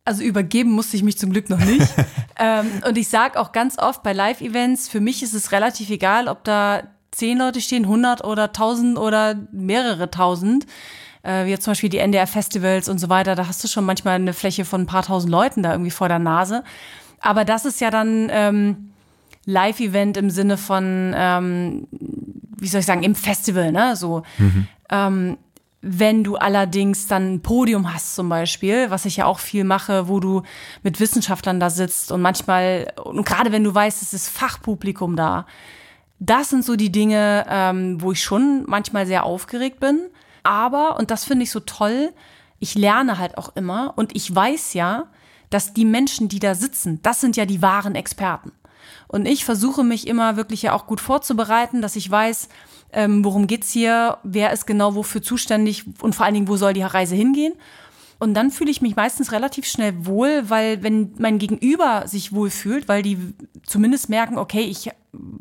Also 0.05 0.23
übergeben 0.23 0.71
musste 0.71 0.97
ich 0.97 1.03
mich 1.03 1.19
zum 1.19 1.33
Glück 1.33 1.51
noch 1.51 1.59
nicht. 1.59 1.87
ähm, 2.39 2.67
und 2.87 2.97
ich 2.97 3.09
sage 3.09 3.39
auch 3.39 3.53
ganz 3.53 3.79
oft 3.79 4.03
bei 4.03 4.13
Live-Events, 4.13 4.89
für 4.89 5.01
mich 5.01 5.23
ist 5.23 5.35
es 5.35 5.53
relativ 5.53 5.91
egal, 5.91 6.29
ob 6.29 6.45
da 6.45 6.83
zehn 7.19 7.39
Leute 7.39 7.61
stehen, 7.61 7.85
100 7.85 8.25
oder 8.25 8.45
1000 8.45 8.99
oder 8.99 9.35
mehrere 9.53 10.11
tausend. 10.11 10.67
Äh, 11.23 11.47
wie 11.47 11.51
jetzt 11.51 11.65
zum 11.65 11.73
Beispiel 11.73 11.91
die 11.91 11.99
NDR-Festivals 11.99 12.89
und 12.89 12.99
so 12.99 13.09
weiter, 13.09 13.35
da 13.35 13.47
hast 13.47 13.63
du 13.63 13.69
schon 13.69 13.85
manchmal 13.85 14.15
eine 14.15 14.33
Fläche 14.33 14.65
von 14.65 14.83
ein 14.83 14.87
paar 14.87 15.03
tausend 15.03 15.31
Leuten 15.31 15.63
da 15.63 15.73
irgendwie 15.73 15.91
vor 15.91 16.09
der 16.09 16.21
Nase. 16.21 16.63
Aber 17.21 17.45
das 17.45 17.65
ist 17.65 17.81
ja 17.81 17.91
dann 17.91 18.29
ähm, 18.31 18.91
Live-Event 19.45 20.17
im 20.17 20.31
Sinne 20.31 20.57
von, 20.57 21.13
ähm, 21.17 21.89
wie 21.91 22.69
soll 22.69 22.81
ich 22.81 22.87
sagen, 22.87 23.03
im 23.03 23.15
Festival, 23.15 23.73
ne? 23.73 23.97
So. 23.97 24.23
Mhm. 24.39 24.69
Ähm, 24.91 25.39
wenn 25.81 26.25
du 26.25 26.37
allerdings 26.37 27.07
dann 27.07 27.35
ein 27.35 27.41
Podium 27.41 27.93
hast 27.93 28.15
zum 28.15 28.29
Beispiel, 28.29 28.91
was 28.91 29.05
ich 29.05 29.17
ja 29.17 29.27
auch 29.27 29.39
viel 29.39 29.65
mache, 29.65 30.09
wo 30.09 30.19
du 30.21 30.43
mit 30.83 30.99
Wissenschaftlern 30.99 31.61
da 31.61 31.71
sitzt 31.71 32.11
und 32.11 32.21
manchmal, 32.21 32.93
und 33.03 33.25
gerade 33.25 33.53
wenn 33.53 33.65
du 33.65 33.75
weißt, 33.75 34.03
es 34.03 34.13
ist 34.13 34.29
Fachpublikum 34.29 35.15
da, 35.15 35.47
das 36.21 36.51
sind 36.51 36.65
so 36.65 36.77
die 36.77 36.93
Dinge, 36.93 37.47
ähm, 37.49 38.01
wo 38.03 38.13
ich 38.13 38.23
schon 38.23 38.65
manchmal 38.67 39.07
sehr 39.07 39.25
aufgeregt 39.25 39.81
bin. 39.81 40.01
Aber, 40.43 40.99
und 40.99 41.11
das 41.11 41.25
finde 41.25 41.45
ich 41.45 41.51
so 41.51 41.61
toll, 41.61 42.13
ich 42.59 42.75
lerne 42.75 43.19
halt 43.19 43.39
auch 43.39 43.55
immer 43.55 43.93
und 43.97 44.17
ich 44.17 44.35
weiß 44.35 44.75
ja, 44.75 45.07
dass 45.51 45.75
die 45.75 45.85
Menschen, 45.85 46.29
die 46.29 46.41
da 46.41 46.55
sitzen, 46.55 47.01
das 47.03 47.21
sind 47.21 47.37
ja 47.37 47.47
die 47.47 47.63
wahren 47.63 47.95
Experten. 47.95 48.53
Und 49.07 49.27
ich 49.27 49.45
versuche 49.45 49.85
mich 49.85 50.07
immer 50.07 50.37
wirklich 50.37 50.63
ja 50.63 50.75
auch 50.75 50.87
gut 50.87 51.01
vorzubereiten, 51.01 51.81
dass 51.81 51.97
ich 51.97 52.11
weiß, 52.11 52.49
ähm, 52.93 53.25
worum 53.25 53.47
geht's 53.47 53.71
hier, 53.71 54.19
wer 54.23 54.53
ist 54.53 54.67
genau 54.67 54.95
wofür 54.95 55.23
zuständig 55.23 55.85
und 56.01 56.15
vor 56.15 56.27
allen 56.27 56.35
Dingen, 56.35 56.49
wo 56.49 56.57
soll 56.57 56.73
die 56.73 56.83
Reise 56.83 57.15
hingehen. 57.15 57.55
Und 58.19 58.35
dann 58.35 58.51
fühle 58.51 58.71
ich 58.71 58.83
mich 58.83 58.97
meistens 58.97 59.31
relativ 59.31 59.67
schnell 59.67 60.05
wohl, 60.05 60.51
weil 60.51 60.83
wenn 60.83 61.15
mein 61.19 61.39
Gegenüber 61.39 62.07
sich 62.07 62.33
wohl 62.33 62.51
fühlt, 62.51 62.89
weil 62.89 63.03
die 63.03 63.19
zumindest 63.65 64.09
merken, 64.09 64.39
okay, 64.39 64.63
ich 64.63 64.91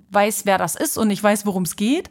weiß, 0.10 0.46
wer 0.46 0.58
das 0.58 0.76
ist 0.76 0.98
und 0.98 1.10
ich 1.12 1.22
weiß, 1.22 1.46
worum 1.46 1.64
es 1.64 1.76
geht, 1.76 2.10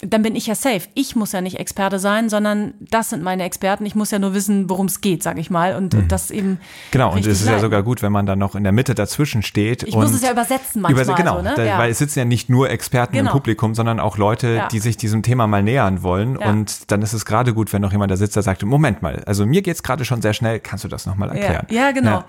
dann 0.00 0.22
bin 0.22 0.36
ich 0.36 0.46
ja 0.46 0.54
safe. 0.54 0.82
Ich 0.94 1.16
muss 1.16 1.32
ja 1.32 1.40
nicht 1.40 1.58
Experte 1.58 1.98
sein, 1.98 2.28
sondern 2.28 2.74
das 2.80 3.08
sind 3.08 3.22
meine 3.22 3.44
Experten. 3.44 3.86
Ich 3.86 3.94
muss 3.94 4.10
ja 4.10 4.18
nur 4.18 4.34
wissen, 4.34 4.68
worum 4.68 4.86
es 4.86 5.00
geht, 5.00 5.22
sag 5.22 5.38
ich 5.38 5.48
mal. 5.48 5.74
Und 5.74 5.94
mhm. 5.94 6.08
das 6.08 6.30
eben. 6.30 6.60
Genau, 6.90 7.12
und 7.12 7.26
es 7.26 7.40
ist 7.40 7.48
ja 7.48 7.58
sogar 7.58 7.82
gut, 7.82 8.02
wenn 8.02 8.12
man 8.12 8.26
dann 8.26 8.38
noch 8.38 8.54
in 8.54 8.62
der 8.62 8.72
Mitte 8.72 8.94
dazwischen 8.94 9.42
steht. 9.42 9.84
Ich 9.84 9.94
muss 9.94 10.12
es 10.12 10.20
ja 10.20 10.32
übersetzen 10.32 10.82
manchmal. 10.82 11.04
Überse 11.04 11.16
genau, 11.16 11.36
so, 11.36 11.42
ne? 11.42 11.54
da, 11.56 11.64
ja. 11.64 11.78
weil 11.78 11.90
es 11.90 11.98
sitzen 11.98 12.18
ja 12.18 12.24
nicht 12.26 12.50
nur 12.50 12.68
Experten 12.68 13.14
genau. 13.14 13.30
im 13.30 13.32
Publikum, 13.32 13.74
sondern 13.74 13.98
auch 13.98 14.18
Leute, 14.18 14.48
ja. 14.48 14.68
die 14.68 14.80
sich 14.80 14.98
diesem 14.98 15.22
Thema 15.22 15.46
mal 15.46 15.62
nähern 15.62 16.02
wollen. 16.02 16.38
Ja. 16.38 16.50
Und 16.50 16.90
dann 16.90 17.00
ist 17.00 17.14
es 17.14 17.24
gerade 17.24 17.54
gut, 17.54 17.72
wenn 17.72 17.80
noch 17.80 17.92
jemand 17.92 18.10
da 18.10 18.16
sitzt, 18.16 18.36
der 18.36 18.42
sagt, 18.42 18.62
Moment 18.64 19.00
mal, 19.00 19.22
also 19.24 19.46
mir 19.46 19.62
geht 19.62 19.76
es 19.76 19.82
gerade 19.82 20.04
schon 20.04 20.20
sehr 20.20 20.34
schnell, 20.34 20.60
kannst 20.60 20.84
du 20.84 20.88
das 20.88 21.06
nochmal 21.06 21.30
erklären? 21.30 21.66
Ja, 21.70 21.92
genau. 21.92 22.22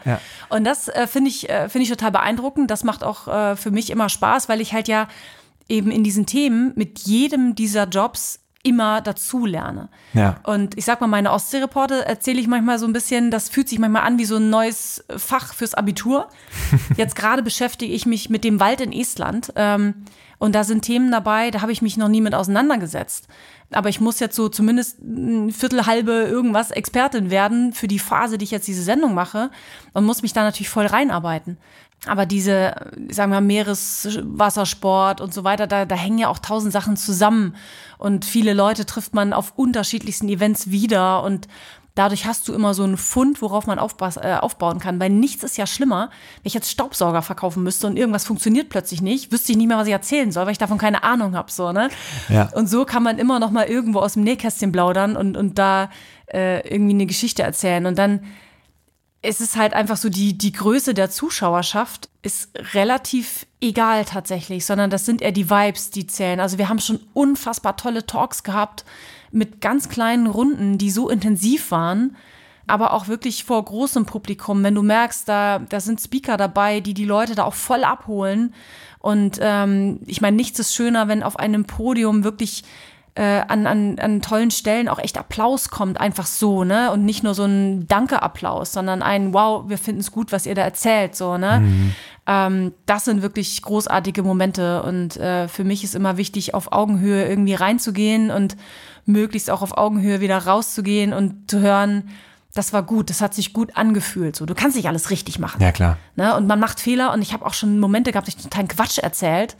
Und 0.50 0.64
das 0.64 0.88
äh, 0.88 1.06
finde 1.06 1.30
ich, 1.30 1.50
äh, 1.50 1.68
finde 1.68 1.84
ich 1.84 1.90
total 1.90 2.12
beeindruckend. 2.12 2.72
Das 2.72 2.86
macht 2.86 3.04
auch 3.04 3.28
äh, 3.28 3.56
für 3.58 3.72
mich 3.72 3.90
immer 3.90 4.08
Spaß, 4.08 4.48
weil 4.48 4.62
ich 4.62 4.72
halt 4.72 4.88
ja 4.88 5.08
eben 5.70 5.92
in 5.92 6.04
diesen 6.04 6.26
Themen 6.26 6.74
mit 6.76 7.00
jedem 7.00 7.56
dieser 7.56 7.88
Jobs 7.88 8.40
immer 8.64 9.02
dazu 9.02 9.46
lerne. 9.46 9.90
Ja. 10.14 10.40
Und 10.44 10.78
ich 10.78 10.86
sag 10.86 11.00
mal, 11.00 11.08
meine 11.08 11.32
Ostseereporte 11.32 12.06
erzähle 12.06 12.42
ich 12.42 12.48
manchmal 12.48 12.80
so 12.80 12.86
ein 12.86 12.94
bisschen, 12.94 13.32
das 13.32 13.50
fühlt 13.50 13.70
sich 13.70 13.80
manchmal 13.80 14.04
an 14.04 14.18
wie 14.18 14.26
so 14.26 14.38
ein 14.38 14.50
neues 14.50 15.06
Fach 15.16 15.54
fürs 15.54 15.74
Abitur. 15.74 16.28
Jetzt 16.98 17.16
gerade 17.16 17.44
beschäftige 17.44 17.94
ich 17.94 18.06
mich 18.06 18.30
mit 18.30 18.44
dem 18.44 18.60
Wald 18.60 18.82
in 18.82 18.92
Estland. 18.92 19.54
Ähm, 19.56 20.06
und 20.40 20.54
da 20.54 20.64
sind 20.64 20.84
Themen 20.84 21.12
dabei, 21.12 21.50
da 21.50 21.62
habe 21.62 21.72
ich 21.72 21.82
mich 21.82 21.98
noch 21.98 22.10
nie 22.10 22.22
mit 22.22 22.36
auseinandergesetzt. 22.36 23.28
Aber 23.72 23.90
ich 23.90 24.00
muss 24.00 24.20
jetzt 24.20 24.36
so 24.36 24.50
zumindest 24.50 25.02
ein 25.02 25.52
Viertel, 25.52 25.86
halbe 25.88 26.12
irgendwas 26.12 26.72
Expertin 26.72 27.32
werden 27.32 27.74
für 27.74 27.88
die 27.88 28.00
Phase, 28.00 28.38
die 28.38 28.46
ich 28.46 28.52
jetzt 28.52 28.68
diese 28.68 28.84
Sendung 28.84 29.14
mache 29.14 29.50
und 29.94 30.06
muss 30.06 30.22
mich 30.22 30.34
da 30.34 30.44
natürlich 30.44 30.70
voll 30.70 30.86
reinarbeiten. 30.86 31.58
Aber 32.06 32.26
diese, 32.26 32.76
sagen 33.10 33.32
wir, 33.32 33.42
Meereswassersport 33.42 35.20
und 35.20 35.34
so 35.34 35.44
weiter, 35.44 35.68
da, 35.68 35.86
da 35.86 35.96
hängen 35.96 36.20
ja 36.20 36.30
auch 36.30 36.40
tausend 36.40 36.72
Sachen 36.72 36.96
zusammen. 36.96 37.56
Und 37.98 38.24
viele 38.24 38.54
Leute 38.54 38.86
trifft 38.86 39.16
man 39.16 39.34
auf 39.34 39.54
unterschiedlichsten 39.56 40.30
Events 40.30 40.70
wieder. 40.70 41.24
Und 41.24 41.48
dadurch 41.96 42.26
hast 42.26 42.48
du 42.48 42.54
immer 42.54 42.74
so 42.74 42.84
einen 42.84 42.98
Fund, 42.98 43.42
worauf 43.42 43.66
man 43.66 43.80
äh, 43.80 44.36
aufbauen 44.36 44.80
kann. 44.80 45.00
Weil 45.00 45.10
nichts 45.10 45.44
ist 45.44 45.58
ja 45.58 45.66
schlimmer, 45.66 46.10
wenn 46.36 46.48
ich 46.48 46.54
jetzt 46.54 46.70
Staubsauger 46.70 47.24
verkaufen 47.24 47.64
müsste 47.64 47.88
und 47.88 47.98
irgendwas 47.98 48.26
funktioniert 48.26 48.70
plötzlich 48.70 49.02
nicht, 49.02 49.32
wüsste 49.32 49.52
ich 49.52 49.58
nicht 49.58 49.68
mehr, 49.68 49.78
was 49.78 49.88
ich 49.88 49.94
erzählen 49.94 50.32
soll, 50.32 50.46
weil 50.46 50.52
ich 50.52 50.58
davon 50.60 50.78
keine 50.78 51.04
Ahnung 51.04 51.36
habe. 51.36 51.52
So, 51.52 51.72
ne? 51.72 51.90
Ja. 52.30 52.50
Und 52.54 52.70
so 52.70 52.86
kann 52.86 53.02
man 53.04 53.18
immer 53.18 53.40
noch 53.40 53.52
mal 53.52 53.66
irgendwo 53.66 54.00
aus 54.00 54.14
dem 54.14 54.24
Nähkästchen 54.24 54.72
plaudern 54.72 55.18
und, 55.18 55.36
und 55.36 55.58
da 55.58 55.90
äh, 56.28 56.68
irgendwie 56.70 56.94
eine 56.94 57.08
Geschichte 57.08 57.42
erzählen. 57.42 57.86
Und 57.88 57.98
dann 57.98 58.22
es 59.28 59.42
ist 59.42 59.58
halt 59.58 59.74
einfach 59.74 59.98
so, 59.98 60.08
die, 60.08 60.38
die 60.38 60.54
Größe 60.54 60.94
der 60.94 61.10
Zuschauerschaft 61.10 62.10
ist 62.22 62.50
relativ 62.74 63.46
egal 63.60 64.06
tatsächlich, 64.06 64.66
sondern 64.66 64.90
das 64.90 65.06
sind 65.06 65.22
eher 65.22 65.34
die 65.34 65.50
Vibes, 65.50 65.90
die 65.92 66.08
zählen. 66.08 66.40
Also 66.40 66.58
wir 66.58 66.70
haben 66.70 66.80
schon 66.80 67.02
unfassbar 67.14 67.76
tolle 67.76 68.06
Talks 68.06 68.44
gehabt 68.44 68.86
mit 69.32 69.60
ganz 69.60 69.90
kleinen 69.90 70.28
Runden, 70.28 70.78
die 70.78 70.90
so 70.90 71.10
intensiv 71.10 71.72
waren, 71.72 72.16
aber 72.68 72.94
auch 72.94 73.10
wirklich 73.10 73.44
vor 73.44 73.64
großem 73.66 74.06
Publikum. 74.06 74.64
Wenn 74.64 74.76
du 74.76 74.82
merkst, 74.82 75.28
da, 75.28 75.60
da 75.60 75.82
sind 75.82 76.00
Speaker 76.00 76.38
dabei, 76.38 76.80
die 76.80 76.94
die 76.94 77.06
Leute 77.06 77.36
da 77.36 77.44
auch 77.44 77.54
voll 77.54 77.84
abholen. 77.84 78.54
Und 79.00 79.40
ähm, 79.42 80.00
ich 80.06 80.22
meine, 80.22 80.38
nichts 80.38 80.58
ist 80.60 80.74
schöner, 80.74 81.10
wenn 81.10 81.22
auf 81.22 81.38
einem 81.38 81.66
Podium 81.66 82.24
wirklich 82.24 82.64
äh, 83.18 83.42
an, 83.48 83.66
an, 83.66 83.98
an 83.98 84.22
tollen 84.22 84.52
Stellen 84.52 84.88
auch 84.88 85.00
echt 85.00 85.18
Applaus 85.18 85.70
kommt, 85.70 86.00
einfach 86.00 86.28
so, 86.28 86.64
ne? 86.64 86.92
Und 86.92 87.04
nicht 87.04 87.24
nur 87.24 87.34
so 87.34 87.46
ein 87.46 87.88
Danke-Applaus, 87.88 88.72
sondern 88.72 89.02
ein 89.02 89.34
Wow, 89.34 89.68
wir 89.68 89.80
finden 89.80 90.02
es 90.02 90.12
gut, 90.12 90.32
was 90.32 90.46
ihr 90.46 90.54
da 90.54 90.62
erzählt, 90.62 91.16
so, 91.16 91.38
ne? 91.38 91.62
Mhm. 91.62 91.96
Ähm, 92.28 92.74
das 92.86 93.06
sind 93.06 93.24
wirklich 93.24 93.62
großartige 93.64 94.22
Momente 94.22 94.84
und 94.84 95.18
äh, 95.18 95.48
für 95.48 95.64
mich 95.64 95.84
ist 95.84 95.96
immer 95.96 96.18
wichtig, 96.18 96.54
auf 96.54 96.72
Augenhöhe 96.72 97.28
irgendwie 97.28 97.56
reinzugehen 97.56 98.30
und 98.30 98.56
möglichst 99.06 99.50
auch 99.50 99.64
auf 99.64 99.76
Augenhöhe 99.76 100.20
wieder 100.20 100.38
rauszugehen 100.38 101.12
und 101.12 101.50
zu 101.50 101.60
hören, 101.60 102.10
das 102.54 102.72
war 102.72 102.84
gut, 102.84 103.10
das 103.10 103.22
hat 103.22 103.34
sich 103.34 103.52
gut 103.52 103.76
angefühlt. 103.76 104.36
So, 104.36 104.46
du 104.46 104.54
kannst 104.54 104.78
nicht 104.78 104.88
alles 104.88 105.10
richtig 105.10 105.40
machen. 105.40 105.62
Ja, 105.62 105.72
klar. 105.72 105.98
Ne? 106.16 106.36
Und 106.36 106.48
man 106.48 106.60
macht 106.60 106.80
Fehler 106.80 107.14
und 107.14 107.22
ich 107.22 107.34
habe 107.34 107.46
auch 107.46 107.54
schon 107.54 107.80
Momente 107.80 108.12
gehabt, 108.12 108.28
ich 108.28 108.38
total 108.38 108.68
Quatsch 108.68 109.00
erzählt. 109.00 109.56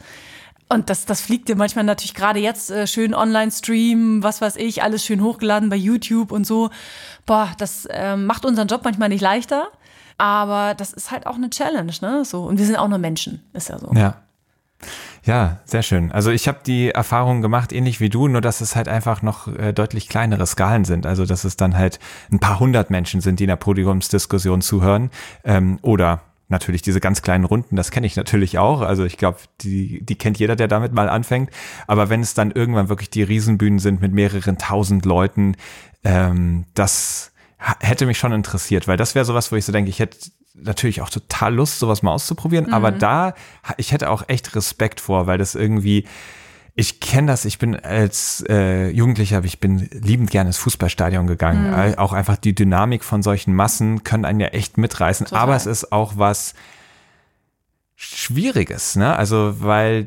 Und 0.68 0.90
das, 0.90 1.06
das 1.06 1.20
fliegt 1.22 1.48
dir 1.48 1.56
manchmal 1.56 1.84
natürlich 1.84 2.14
gerade 2.14 2.40
jetzt 2.40 2.70
äh, 2.70 2.86
schön 2.86 3.14
online 3.14 3.50
streamen, 3.50 4.22
was 4.22 4.40
weiß 4.40 4.56
ich, 4.56 4.82
alles 4.82 5.04
schön 5.04 5.22
hochgeladen 5.22 5.70
bei 5.70 5.76
YouTube 5.76 6.30
und 6.30 6.46
so. 6.46 6.70
Boah, 7.24 7.50
das 7.58 7.86
äh, 7.86 8.16
macht 8.16 8.44
unseren 8.44 8.68
Job 8.68 8.82
manchmal 8.84 9.08
nicht 9.08 9.22
leichter. 9.22 9.68
Aber 10.18 10.74
das 10.74 10.92
ist 10.92 11.10
halt 11.10 11.26
auch 11.26 11.36
eine 11.36 11.48
Challenge, 11.48 11.92
ne? 12.02 12.24
So. 12.24 12.42
Und 12.42 12.58
wir 12.58 12.66
sind 12.66 12.76
auch 12.76 12.88
nur 12.88 12.98
Menschen, 12.98 13.42
ist 13.52 13.68
ja 13.68 13.78
so. 13.78 13.92
Ja. 13.94 14.16
Ja, 15.24 15.58
sehr 15.64 15.82
schön. 15.82 16.12
Also 16.12 16.30
ich 16.30 16.48
habe 16.48 16.60
die 16.64 16.90
Erfahrung 16.90 17.42
gemacht, 17.42 17.72
ähnlich 17.72 18.00
wie 18.00 18.08
du, 18.08 18.28
nur 18.28 18.40
dass 18.40 18.60
es 18.60 18.76
halt 18.76 18.88
einfach 18.88 19.20
noch 19.22 19.48
äh, 19.48 19.72
deutlich 19.72 20.08
kleinere 20.08 20.46
Skalen 20.46 20.84
sind. 20.84 21.06
Also 21.06 21.26
dass 21.26 21.44
es 21.44 21.56
dann 21.56 21.76
halt 21.76 21.98
ein 22.32 22.38
paar 22.38 22.60
hundert 22.60 22.90
Menschen 22.90 23.20
sind, 23.20 23.40
die 23.40 23.44
in 23.44 23.48
der 23.48 23.56
Podiumsdiskussion 23.56 24.62
zuhören. 24.62 25.10
Ähm, 25.44 25.78
oder 25.82 26.22
natürlich 26.48 26.82
diese 26.82 27.00
ganz 27.00 27.22
kleinen 27.22 27.44
Runden, 27.44 27.76
das 27.76 27.90
kenne 27.90 28.06
ich 28.06 28.16
natürlich 28.16 28.58
auch. 28.58 28.80
Also 28.80 29.04
ich 29.04 29.16
glaube, 29.16 29.38
die, 29.60 30.04
die 30.04 30.16
kennt 30.16 30.38
jeder, 30.38 30.56
der 30.56 30.68
damit 30.68 30.92
mal 30.92 31.08
anfängt. 31.08 31.50
Aber 31.86 32.08
wenn 32.08 32.20
es 32.20 32.34
dann 32.34 32.50
irgendwann 32.50 32.88
wirklich 32.88 33.10
die 33.10 33.22
Riesenbühnen 33.22 33.78
sind 33.78 34.00
mit 34.00 34.12
mehreren 34.12 34.56
tausend 34.58 35.04
Leuten, 35.04 35.56
ähm, 36.04 36.64
das 36.74 37.32
hätte 37.80 38.06
mich 38.06 38.18
schon 38.18 38.32
interessiert, 38.32 38.88
weil 38.88 38.96
das 38.96 39.14
wäre 39.14 39.24
sowas, 39.24 39.52
wo 39.52 39.56
ich 39.56 39.64
so 39.64 39.72
denke, 39.72 39.90
ich 39.90 39.98
hätte 39.98 40.16
natürlich 40.54 41.02
auch 41.02 41.10
total 41.10 41.54
Lust, 41.54 41.78
sowas 41.78 42.02
mal 42.02 42.12
auszuprobieren. 42.12 42.66
Mhm. 42.66 42.74
Aber 42.74 42.92
da, 42.92 43.34
ich 43.76 43.92
hätte 43.92 44.10
auch 44.10 44.24
echt 44.28 44.54
Respekt 44.54 45.00
vor, 45.00 45.26
weil 45.26 45.38
das 45.38 45.54
irgendwie, 45.54 46.06
ich 46.78 47.00
kenne 47.00 47.26
das, 47.26 47.44
ich 47.44 47.58
bin 47.58 47.74
als 47.74 48.44
äh, 48.48 48.88
Jugendlicher, 48.90 49.42
ich 49.42 49.58
bin 49.58 49.88
liebend 49.90 50.30
gerne 50.30 50.50
ins 50.50 50.58
Fußballstadion 50.58 51.26
gegangen. 51.26 51.72
Mhm. 51.72 51.98
Auch 51.98 52.12
einfach 52.12 52.36
die 52.36 52.54
Dynamik 52.54 53.02
von 53.02 53.20
solchen 53.20 53.52
Massen 53.52 54.04
können 54.04 54.24
einen 54.24 54.38
ja 54.38 54.46
echt 54.48 54.78
mitreißen. 54.78 55.26
Total. 55.26 55.42
Aber 55.42 55.56
es 55.56 55.66
ist 55.66 55.90
auch 55.90 56.18
was 56.18 56.54
Schwieriges, 57.96 58.94
ne? 58.94 59.16
Also, 59.16 59.56
weil 59.60 60.06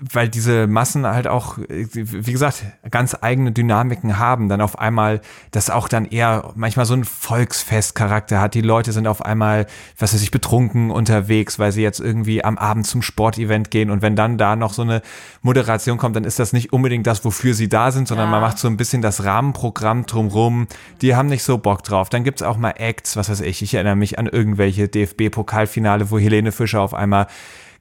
weil 0.00 0.28
diese 0.28 0.66
Massen 0.66 1.06
halt 1.06 1.28
auch, 1.28 1.58
wie 1.58 2.32
gesagt, 2.32 2.64
ganz 2.90 3.16
eigene 3.20 3.52
Dynamiken 3.52 4.18
haben, 4.18 4.48
dann 4.48 4.60
auf 4.60 4.78
einmal 4.78 5.20
das 5.52 5.70
auch 5.70 5.86
dann 5.86 6.04
eher 6.04 6.52
manchmal 6.56 6.84
so 6.84 6.94
ein 6.94 7.04
Volksfestcharakter 7.04 8.40
hat. 8.40 8.54
Die 8.54 8.60
Leute 8.60 8.92
sind 8.92 9.06
auf 9.06 9.24
einmal, 9.24 9.66
was 9.96 10.12
weiß 10.12 10.22
ich, 10.22 10.32
betrunken 10.32 10.90
unterwegs, 10.90 11.60
weil 11.60 11.70
sie 11.70 11.82
jetzt 11.82 12.00
irgendwie 12.00 12.44
am 12.44 12.58
Abend 12.58 12.88
zum 12.88 13.02
Sportevent 13.02 13.70
gehen 13.70 13.90
und 13.90 14.02
wenn 14.02 14.16
dann 14.16 14.36
da 14.36 14.56
noch 14.56 14.72
so 14.72 14.82
eine 14.82 15.00
Moderation 15.42 15.96
kommt, 15.96 16.16
dann 16.16 16.24
ist 16.24 16.40
das 16.40 16.52
nicht 16.52 16.72
unbedingt 16.72 17.06
das, 17.06 17.24
wofür 17.24 17.54
sie 17.54 17.68
da 17.68 17.92
sind, 17.92 18.08
sondern 18.08 18.26
ja. 18.26 18.30
man 18.32 18.40
macht 18.40 18.58
so 18.58 18.66
ein 18.66 18.76
bisschen 18.76 19.00
das 19.00 19.22
Rahmenprogramm 19.22 20.06
drumrum. 20.06 20.66
Die 21.02 21.14
haben 21.14 21.28
nicht 21.28 21.44
so 21.44 21.58
Bock 21.58 21.84
drauf. 21.84 22.08
Dann 22.08 22.24
gibt's 22.24 22.42
auch 22.42 22.56
mal 22.56 22.74
Acts, 22.76 23.16
was 23.16 23.28
weiß 23.28 23.42
ich, 23.42 23.62
ich 23.62 23.74
erinnere 23.74 23.96
mich 23.96 24.18
an 24.18 24.26
irgendwelche 24.26 24.88
DFB-Pokalfinale, 24.88 26.10
wo 26.10 26.18
Helene 26.18 26.50
Fischer 26.50 26.80
auf 26.80 26.94
einmal 26.94 27.28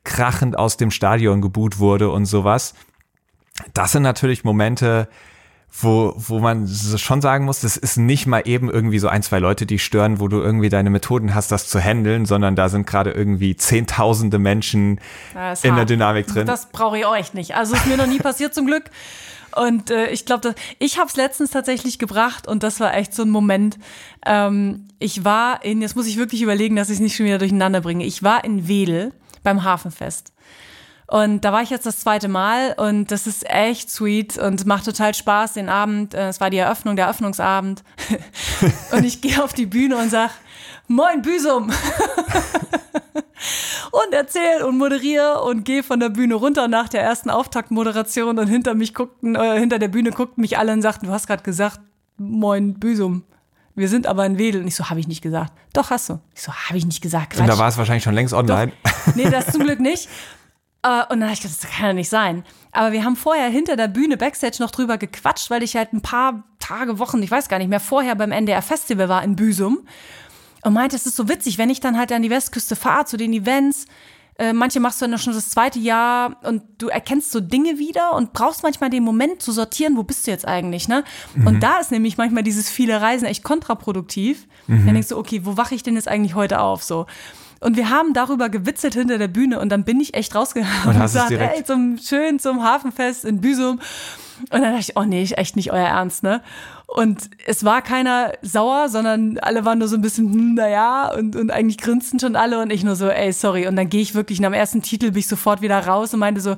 krachend 0.04 0.58
aus 0.58 0.78
dem 0.78 0.92
Stadion 0.92 1.42
geboot 1.42 1.80
wurde 1.80 2.10
und 2.10 2.26
sowas. 2.26 2.74
Das 3.74 3.92
sind 3.92 4.04
natürlich 4.04 4.44
Momente, 4.44 5.08
wo, 5.82 6.14
wo 6.18 6.40
man 6.40 6.68
schon 6.68 7.22
sagen 7.22 7.46
muss, 7.46 7.62
das 7.62 7.78
ist 7.78 7.98
nicht 7.98 8.28
mal 8.28 8.44
eben 8.46 8.70
irgendwie 8.70 9.00
so 9.00 9.08
ein, 9.08 9.24
zwei 9.24 9.40
Leute, 9.40 9.66
die 9.66 9.80
stören, 9.80 10.20
wo 10.20 10.28
du 10.28 10.40
irgendwie 10.40 10.70
deine 10.70 10.90
Methoden 10.90 11.34
hast, 11.34 11.52
das 11.52 11.68
zu 11.68 11.80
handeln, 11.80 12.26
sondern 12.26 12.56
da 12.56 12.70
sind 12.70 12.86
gerade 12.86 13.12
irgendwie 13.12 13.56
zehntausende 13.56 14.38
Menschen 14.38 15.00
in 15.34 15.40
der 15.64 15.74
hart. 15.74 15.90
Dynamik 15.90 16.28
drin. 16.28 16.46
Das 16.46 16.70
brauche 16.70 17.00
ich 17.00 17.06
auch 17.06 17.16
echt 17.16 17.34
nicht. 17.34 17.56
Also 17.56 17.74
ist 17.74 17.88
mir 17.88 17.98
noch 17.98 18.08
nie 18.08 18.20
passiert 18.20 18.54
zum 18.54 18.68
Glück. 18.68 18.86
Und 19.56 19.92
äh, 19.92 20.08
ich 20.08 20.26
glaube, 20.26 20.56
ich 20.80 20.98
habe 20.98 21.08
es 21.08 21.16
letztens 21.16 21.52
tatsächlich 21.52 22.00
gebracht 22.00 22.48
und 22.48 22.64
das 22.64 22.80
war 22.80 22.96
echt 22.96 23.14
so 23.14 23.24
ein 23.24 23.30
Moment. 23.30 23.78
Ähm, 24.26 24.88
ich 25.00 25.26
war 25.26 25.64
in, 25.64 25.82
jetzt 25.82 25.96
muss 25.96 26.08
ich 26.08 26.18
wirklich 26.18 26.42
überlegen, 26.42 26.76
dass 26.76 26.90
ich 26.90 26.96
es 26.96 27.02
nicht 27.02 27.16
schon 27.16 27.26
wieder 27.26 27.38
durcheinander 27.38 27.82
bringe. 27.82 28.06
Ich 28.06 28.24
war 28.24 28.44
in 28.44 28.68
Wedel 28.68 29.12
beim 29.44 29.64
Hafenfest. 29.64 30.34
Und 31.08 31.42
da 31.42 31.52
war 31.52 31.62
ich 31.62 31.70
jetzt 31.70 31.86
das 31.86 32.00
zweite 32.00 32.28
Mal 32.28 32.74
und 32.78 33.12
das 33.12 33.28
ist 33.28 33.48
echt 33.48 33.92
sweet 33.92 34.38
und 34.38 34.66
macht 34.66 34.86
total 34.86 35.14
Spaß 35.14 35.54
den 35.54 35.70
Abend. 35.70 36.14
Äh, 36.14 36.30
Es 36.30 36.40
war 36.40 36.50
die 36.50 36.58
Eröffnung, 36.58 36.96
der 36.96 37.06
Eröffnungsabend. 37.06 37.84
und 38.92 39.04
ich 39.04 39.22
gehe 39.22 39.44
auf 39.44 39.54
die 39.54 39.66
Bühne 39.66 39.98
und 39.98 40.10
sag, 40.10 40.32
Moin 40.88 41.22
Büsum! 41.22 41.72
und 43.92 44.14
erzähl 44.14 44.64
und 44.64 44.78
moderiere 44.78 45.42
und 45.44 45.66
gehe 45.66 45.84
von 45.84 46.00
der 46.00 46.10
Bühne 46.10 46.36
runter 46.36 46.68
nach 46.68 46.90
der 46.90 47.04
ersten 47.04 47.30
Auftaktmoderation 47.30 48.40
und 48.40 48.48
hinter 48.48 48.74
mich 48.74 48.94
guckten, 48.94 49.36
äh, 49.36 49.60
hinter 49.60 49.80
der 49.80 49.90
Bühne 49.90 50.12
guckten 50.12 50.42
mich 50.42 50.58
alle 50.58 50.74
und 50.74 50.82
sagten, 50.82 51.08
du 51.08 51.12
hast 51.12 51.28
gerade 51.28 51.44
gesagt, 51.44 51.80
Moin 52.18 52.76
Büsum. 52.80 53.24
Wir 53.76 53.90
sind 53.90 54.08
aber 54.08 54.26
in 54.26 54.38
Wedel. 54.38 54.62
Und 54.62 54.68
ich 54.68 54.76
so, 54.76 54.90
habe 54.90 55.00
ich 55.00 55.08
nicht 55.08 55.22
gesagt. 55.22 55.52
Doch, 55.74 55.90
hast 55.90 56.10
du. 56.10 56.20
Ich 56.36 56.42
so, 56.42 56.54
habe 56.54 56.78
ich 56.78 56.86
nicht 56.86 57.02
gesagt. 57.02 57.34
Und 57.34 57.40
da 57.40 57.46
Quatsch. 57.54 57.60
war 57.60 57.68
es 57.70 57.78
wahrscheinlich 57.78 58.04
schon 58.04 58.14
längst 58.14 58.34
online. 58.34 58.72
Nee, 59.16 59.30
das 59.30 59.48
zum 59.48 59.64
Glück 59.64 59.80
nicht. 59.80 60.10
Äh, 60.86 61.04
und 61.04 61.22
dann 61.22 61.24
habe 61.24 61.34
ich 61.34 61.42
gedacht, 61.42 61.64
das 61.64 61.72
kann 61.72 61.86
ja 61.86 61.94
nicht 61.94 62.10
sein. 62.10 62.44
Aber 62.74 62.92
wir 62.92 63.06
haben 63.06 63.16
vorher 63.16 63.48
hinter 63.48 63.78
der 63.78 63.88
Bühne 63.88 64.18
Backstage 64.18 64.58
noch 64.60 64.70
drüber 64.70 64.98
gequatscht, 64.98 65.50
weil 65.50 65.64
ich 65.64 65.78
halt 65.78 65.94
ein 65.94 66.02
paar 66.02 66.44
Tage, 66.60 67.00
Wochen, 67.00 67.24
ich 67.24 67.32
weiß 67.32 67.48
gar 67.48 67.58
nicht 67.58 67.70
mehr, 67.70 67.80
vorher 67.80 68.16
beim 68.16 68.34
NDR 68.34 68.62
Festival 68.62 69.08
war 69.08 69.24
in 69.24 69.38
Büsum. 69.38 69.88
Und 70.64 70.74
meinte, 70.74 70.96
es 70.96 71.06
ist 71.06 71.16
so 71.16 71.30
witzig, 71.30 71.58
wenn 71.58 71.70
ich 71.70 71.80
dann 71.80 71.98
halt 71.98 72.12
an 72.12 72.22
die 72.22 72.30
Westküste 72.30 72.76
fahre, 72.76 73.06
zu 73.06 73.16
den 73.16 73.32
Events. 73.34 73.86
Äh, 74.38 74.54
manche 74.54 74.80
machst 74.80 75.02
du 75.02 75.08
dann 75.08 75.18
schon 75.20 75.34
das 75.34 75.50
zweite 75.50 75.80
Jahr 75.80 76.38
und 76.44 76.64
du 76.80 76.88
erkennst 76.88 77.32
so 77.32 77.40
Dinge 77.40 77.78
wieder 77.78 78.16
und 78.16 78.34
brauchst 78.34 78.64
manchmal 78.64 78.90
den 78.90 79.04
Moment 79.04 79.42
zu 79.42 79.52
sortieren, 79.52 79.96
wo 79.96 80.04
bist 80.04 80.26
du 80.26 80.32
jetzt 80.32 80.48
eigentlich, 80.48 80.88
ne? 80.88 81.04
Und 81.46 81.62
da 81.62 81.78
ist 81.78 81.92
nämlich 81.92 82.18
manchmal 82.18 82.44
dieses 82.44 82.70
viele 82.70 83.00
Reisen 83.00 83.26
echt 83.26 83.44
kontraproduktiv. 83.44 84.48
Dann 84.68 84.94
denkst 84.94 85.10
du, 85.10 85.18
okay, 85.18 85.42
wo 85.44 85.58
wache 85.58 85.76
ich 85.76 85.84
denn 85.84 85.96
jetzt 85.96 86.08
eigentlich 86.08 86.36
heute 86.36 86.60
auf, 86.62 86.84
so? 86.84 87.06
Und 87.60 87.78
wir 87.78 87.90
haben 87.90 88.14
darüber 88.14 88.50
gewitzelt 88.50 88.94
hinter 88.94 89.18
der 89.18 89.30
Bühne 89.30 89.60
und 89.60 89.70
dann 89.70 89.86
bin 89.86 90.00
ich 90.02 90.16
echt 90.16 90.36
rausgegangen 90.36 90.76
Und 90.86 90.96
und, 90.96 91.02
gesagt, 91.02 91.32
ey, 91.32 91.64
zum 91.64 91.98
schön 91.98 92.38
zum 92.40 92.62
Hafenfest 92.62 93.24
in 93.24 93.40
Büsum. 93.40 93.80
Und 94.50 94.52
dann 94.52 94.64
dachte 94.64 94.80
ich, 94.80 94.98
oh 94.98 95.04
nee, 95.04 95.24
echt 95.24 95.56
nicht 95.56 95.72
euer 95.72 95.88
Ernst, 95.88 96.24
ne? 96.24 96.42
Und 96.96 97.32
es 97.48 97.64
war 97.64 97.82
keiner 97.82 98.34
sauer, 98.44 98.88
sondern 98.88 99.40
alle 99.40 99.66
waren 99.66 99.80
nur 99.80 99.88
so 99.88 99.96
ein 99.96 100.02
bisschen, 100.02 100.32
hm, 100.32 100.54
naja, 100.54 101.12
und, 101.12 101.36
und 101.36 101.50
eigentlich 101.50 101.80
grinsten 101.80 102.20
schon 102.20 102.36
alle 102.36 102.60
und 102.62 102.72
ich 102.72 102.84
nur 102.84 102.96
so, 102.96 103.08
ey, 103.10 103.34
sorry. 103.34 103.66
Und 103.68 103.76
dann 103.78 103.90
gehe 103.90 104.02
ich 104.02 104.14
wirklich, 104.14 104.40
nach 104.40 104.50
dem 104.50 104.54
ersten 104.54 104.84
Titel 104.84 105.08
bin 105.10 105.18
ich 105.20 105.28
sofort 105.28 105.62
wieder 105.64 105.80
raus 105.88 106.14
und 106.14 106.20
meinte 106.20 106.40
so, 106.40 106.56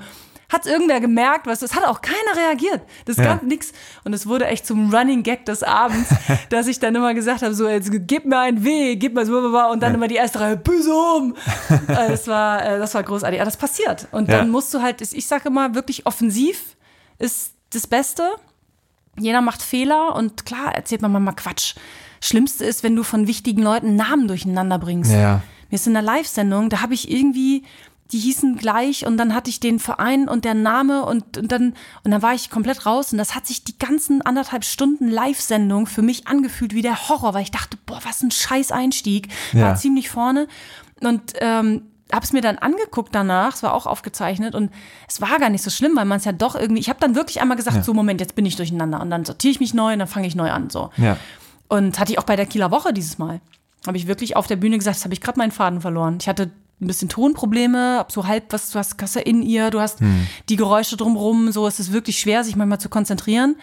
hat 0.52 0.66
irgendwer 0.68 1.00
gemerkt, 1.00 1.48
was, 1.48 1.62
es 1.62 1.74
hat 1.74 1.86
auch 1.86 2.02
keiner 2.02 2.36
reagiert. 2.36 2.82
Das 3.06 3.16
Ja. 3.18 3.24
gab 3.24 3.44
nix. 3.44 3.72
Und 4.04 4.14
es 4.14 4.28
wurde 4.28 4.46
echt 4.48 4.68
zum 4.68 4.94
Running 4.94 5.24
Gag 5.24 5.46
des 5.46 5.64
Abends, 5.64 6.10
dass 6.50 6.68
ich 6.68 6.80
dann 6.80 6.94
immer 6.96 7.14
gesagt 7.14 7.42
habe, 7.42 7.56
so, 7.56 7.68
jetzt 7.70 7.90
gib 8.06 8.26
mir 8.26 8.40
ein 8.40 8.64
W, 8.64 8.96
gib 8.98 9.16
mir 9.16 9.26
so, 9.26 9.38
und 9.38 9.82
dann 9.82 9.96
immer 9.96 10.08
die 10.10 10.16
erste 10.16 10.42
Reihe, 10.42 10.58
Büsum. 10.58 11.36
Äh, 11.88 12.10
das 12.10 12.28
war, 12.28 12.64
äh, 12.64 12.78
das 12.78 12.94
war 12.94 13.04
großartig. 13.04 13.40
Aber 13.40 13.46
das 13.46 13.58
passiert. 13.58 14.08
Und 14.12 14.28
Ja. 14.30 14.40
dann 14.40 14.50
musst 14.50 14.74
du 14.74 14.82
halt, 14.82 15.02
ich 15.02 15.26
sage 15.28 15.48
immer, 15.48 15.74
wirklich 15.76 16.06
offensiv 16.06 16.76
ist 17.20 17.54
das 17.72 17.88
Beste. 17.88 18.24
Jeder 19.20 19.42
macht 19.42 19.62
Fehler 19.62 20.16
und 20.16 20.46
klar 20.46 20.76
erzählt 20.76 21.02
man 21.02 21.12
manchmal 21.12 21.36
Quatsch. 21.36 21.76
Schlimmste 22.22 22.66
ist, 22.66 22.84
wenn 22.84 22.96
du 22.96 23.04
von 23.04 23.28
wichtigen 23.28 23.62
Leuten 23.62 23.96
Namen 23.96 24.28
durcheinander 24.28 24.80
bringst. 24.80 25.12
Ja. 25.12 25.42
Mir 25.70 25.76
ist 25.76 25.88
in 25.88 25.96
einer 25.96 26.06
Live-Sendung, 26.06 26.70
da 26.70 26.82
habe 26.82 26.94
ich 26.94 27.10
irgendwie, 27.10 27.64
die 28.12 28.20
hießen 28.20 28.58
gleich 28.58 29.06
und 29.06 29.18
dann 29.18 29.34
hatte 29.34 29.50
ich 29.50 29.60
den 29.60 29.80
Verein 29.80 30.28
und 30.28 30.46
der 30.46 30.54
Name 30.54 31.06
und, 31.06 31.38
und 31.38 31.52
dann 31.52 31.74
und 32.04 32.12
dann 32.12 32.22
war 32.22 32.34
ich 32.34 32.50
komplett 32.50 32.86
raus 32.86 33.12
und 33.12 33.18
das 33.18 33.36
hat 33.36 33.48
sich 33.48 33.64
die 33.64 33.78
ganzen 33.78 34.22
anderthalb 34.22 34.64
Stunden 34.64 35.10
Live-Sendung 35.10 35.88
für 35.88 36.02
mich 36.02 36.28
angefühlt 36.28 36.74
wie 36.74 36.82
der 36.82 37.10
Horror, 37.10 37.34
weil 37.34 37.44
ich 37.44 37.52
dachte, 37.52 37.78
boah, 37.86 38.00
was 38.04 38.22
ein 38.22 38.32
scheiß 38.32 38.72
Einstieg. 38.72 39.30
Ja. 39.54 39.62
War 39.62 39.76
ziemlich 39.76 40.10
vorne 40.10 40.48
und 41.02 41.34
ähm, 41.40 41.84
habe 42.12 42.24
es 42.24 42.34
mir 42.34 42.42
dann 42.42 42.58
angeguckt 42.58 43.14
danach, 43.14 43.56
es 43.56 43.64
war 43.64 43.74
auch 43.74 43.86
aufgezeichnet 43.86 44.54
und 44.54 44.72
es 45.08 45.22
war 45.22 45.40
gar 45.40 45.50
nicht 45.50 45.64
so 45.64 45.70
schlimm, 45.70 45.96
weil 45.96 46.06
man 46.06 46.20
es 46.20 46.26
ja 46.26 46.32
doch 46.32 46.56
irgendwie, 46.56 46.80
ich 46.80 46.90
habe 46.90 47.00
dann 47.00 47.16
wirklich 47.16 47.42
einmal 47.42 47.58
gesagt, 47.58 47.84
so 47.84 47.94
Moment, 47.94 48.22
jetzt 48.22 48.36
bin 48.36 48.46
ich 48.46 48.56
durcheinander 48.56 49.02
und 49.02 49.10
dann 49.10 49.26
sortiere 49.26 49.52
ich 49.52 49.60
mich 49.60 49.74
neu 49.74 49.94
und 49.94 50.00
dann 50.00 50.08
fange 50.08 50.28
ich 50.28 50.36
neu 50.36 50.52
an, 50.52 50.70
so. 50.70 50.92
Ja. 50.98 51.18
Und 51.68 52.00
hatte 52.00 52.12
ich 52.12 52.20
auch 52.20 52.24
bei 52.24 52.36
der 52.36 52.46
Kieler 52.46 52.70
Woche 52.70 52.94
dieses 52.94 53.18
Mal. 53.18 53.42
Habe 53.88 53.98
ich 53.98 54.08
wirklich 54.08 54.36
auf 54.36 54.46
der 54.48 54.56
Bühne 54.56 54.78
gesagt, 54.78 54.98
jetzt 54.98 55.04
habe 55.04 55.14
ich 55.14 55.22
gerade 55.22 55.40
meinen 55.40 55.52
Faden 55.52 55.82
verloren. 55.82 56.18
Ich 56.22 56.28
hatte 56.28 56.52
ein 56.80 56.88
bisschen 56.88 57.10
Tonprobleme, 57.10 57.98
hab 57.98 58.12
so 58.12 58.28
halb 58.28 58.52
was, 58.54 58.70
du 58.70 58.80
hast 58.80 58.98
Kasse 58.98 59.22
in 59.22 59.42
ihr, 59.42 59.72
du 59.72 59.80
hast 59.80 60.00
die 60.50 60.56
Geräusche 60.56 60.98
drumrum, 60.98 61.52
so 61.52 61.68
es 61.68 61.80
ist 61.80 61.92
wirklich 61.92 62.20
schwer, 62.20 62.44
sich 62.44 62.56
manchmal 62.56 62.80
zu 62.80 62.90
konzentrieren. 62.90 63.56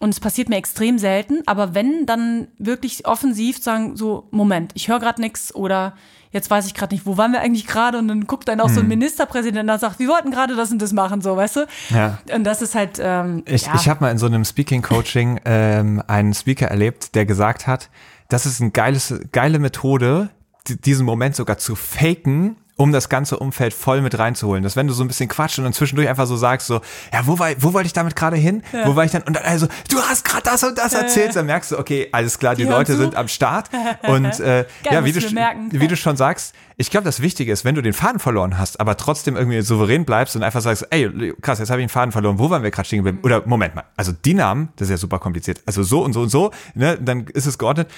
Und 0.00 0.10
es 0.10 0.20
passiert 0.20 0.48
mir 0.48 0.56
extrem 0.56 0.98
selten, 0.98 1.42
aber 1.46 1.74
wenn, 1.74 2.06
dann 2.06 2.48
wirklich 2.58 3.06
offensiv 3.06 3.62
sagen, 3.62 3.96
so, 3.96 4.28
Moment, 4.30 4.70
ich 4.74 4.88
höre 4.88 5.00
gerade 5.00 5.20
nichts 5.20 5.52
oder 5.54 5.94
jetzt 6.30 6.50
weiß 6.50 6.66
ich 6.66 6.74
gerade 6.74 6.94
nicht, 6.94 7.06
wo 7.06 7.16
waren 7.16 7.32
wir 7.32 7.40
eigentlich 7.40 7.66
gerade? 7.66 7.98
Und 7.98 8.08
dann 8.08 8.26
guckt 8.26 8.48
dann 8.48 8.60
auch 8.60 8.68
so 8.68 8.80
ein 8.80 8.88
Ministerpräsident 8.88 9.68
und 9.70 9.78
sagt, 9.80 9.98
wir 9.98 10.08
wollten 10.08 10.30
gerade 10.30 10.54
das 10.56 10.70
und 10.70 10.80
das 10.82 10.92
machen, 10.92 11.20
so, 11.20 11.36
weißt 11.36 11.56
du? 11.56 11.66
Ja. 11.90 12.18
Und 12.34 12.44
das 12.44 12.62
ist 12.62 12.74
halt, 12.74 12.98
ähm, 13.02 13.42
Ich, 13.46 13.66
ja. 13.66 13.74
ich 13.74 13.88
habe 13.88 14.02
mal 14.04 14.10
in 14.10 14.18
so 14.18 14.26
einem 14.26 14.44
Speaking-Coaching 14.44 15.40
ähm, 15.44 16.02
einen 16.06 16.34
Speaker 16.34 16.66
erlebt, 16.68 17.14
der 17.14 17.26
gesagt 17.26 17.66
hat, 17.66 17.88
das 18.28 18.46
ist 18.46 18.60
eine 18.60 18.70
geiles, 18.70 19.14
geile 19.32 19.58
Methode, 19.58 20.28
di- 20.68 20.80
diesen 20.80 21.06
Moment 21.06 21.34
sogar 21.36 21.58
zu 21.58 21.74
faken, 21.74 22.56
um 22.78 22.92
das 22.92 23.08
ganze 23.08 23.38
Umfeld 23.38 23.74
voll 23.74 24.00
mit 24.00 24.18
reinzuholen. 24.18 24.62
Dass 24.62 24.76
wenn 24.76 24.86
du 24.86 24.94
so 24.94 25.04
ein 25.04 25.08
bisschen 25.08 25.28
quatscht 25.28 25.58
und 25.58 25.64
dann 25.64 25.72
zwischendurch 25.72 26.08
einfach 26.08 26.26
so 26.26 26.36
sagst, 26.36 26.68
so, 26.68 26.80
ja, 27.12 27.26
wo, 27.26 27.38
war, 27.38 27.50
wo 27.58 27.74
wollte 27.74 27.88
ich 27.88 27.92
damit 27.92 28.16
gerade 28.16 28.36
hin? 28.36 28.62
Wo 28.84 28.94
war 28.94 29.04
ich 29.04 29.10
dann? 29.10 29.22
Und 29.22 29.34
dann 29.34 29.44
also, 29.44 29.66
du 29.90 30.00
hast 30.00 30.24
gerade 30.24 30.44
das 30.44 30.62
und 30.62 30.78
das 30.78 30.94
erzählt, 30.94 31.34
dann 31.34 31.46
merkst 31.46 31.72
du, 31.72 31.78
okay, 31.78 32.08
alles 32.12 32.38
klar, 32.38 32.54
die, 32.54 32.62
Die 32.62 32.68
Leute 32.68 32.96
sind 32.96 33.16
am 33.16 33.28
Start. 33.28 33.68
Und 34.06 34.40
äh, 34.40 34.64
ja, 34.90 35.04
wie 35.04 35.12
du, 35.12 35.20
wie 35.20 35.88
du 35.88 35.96
schon 35.96 36.16
sagst, 36.16 36.54
ich 36.76 36.90
glaube, 36.90 37.04
das 37.04 37.20
Wichtige 37.20 37.50
ist, 37.50 37.64
wenn 37.64 37.74
du 37.74 37.82
den 37.82 37.92
Faden 37.92 38.20
verloren 38.20 38.56
hast, 38.56 38.78
aber 38.78 38.96
trotzdem 38.96 39.36
irgendwie 39.36 39.60
souverän 39.62 40.04
bleibst 40.04 40.36
und 40.36 40.44
einfach 40.44 40.60
sagst, 40.60 40.86
ey, 40.90 41.34
krass, 41.42 41.58
jetzt 41.58 41.70
habe 41.70 41.80
ich 41.80 41.86
den 41.86 41.90
Faden 41.90 42.12
verloren, 42.12 42.38
wo 42.38 42.50
waren 42.50 42.62
wir 42.62 42.70
gerade 42.70 42.86
stehen 42.86 43.02
geblieben? 43.02 43.18
Oder 43.24 43.42
Moment 43.46 43.74
mal, 43.74 43.84
also 43.96 44.12
die 44.12 44.34
Namen, 44.34 44.68
das 44.76 44.86
ist 44.86 44.92
ja 44.92 44.96
super 44.96 45.18
kompliziert. 45.18 45.60
Also 45.66 45.82
so 45.82 46.04
und 46.04 46.12
so 46.12 46.20
und 46.20 46.28
so, 46.28 46.52
ne, 46.74 46.96
dann 47.00 47.26
ist 47.26 47.46
es 47.46 47.58
geordnet. 47.58 47.88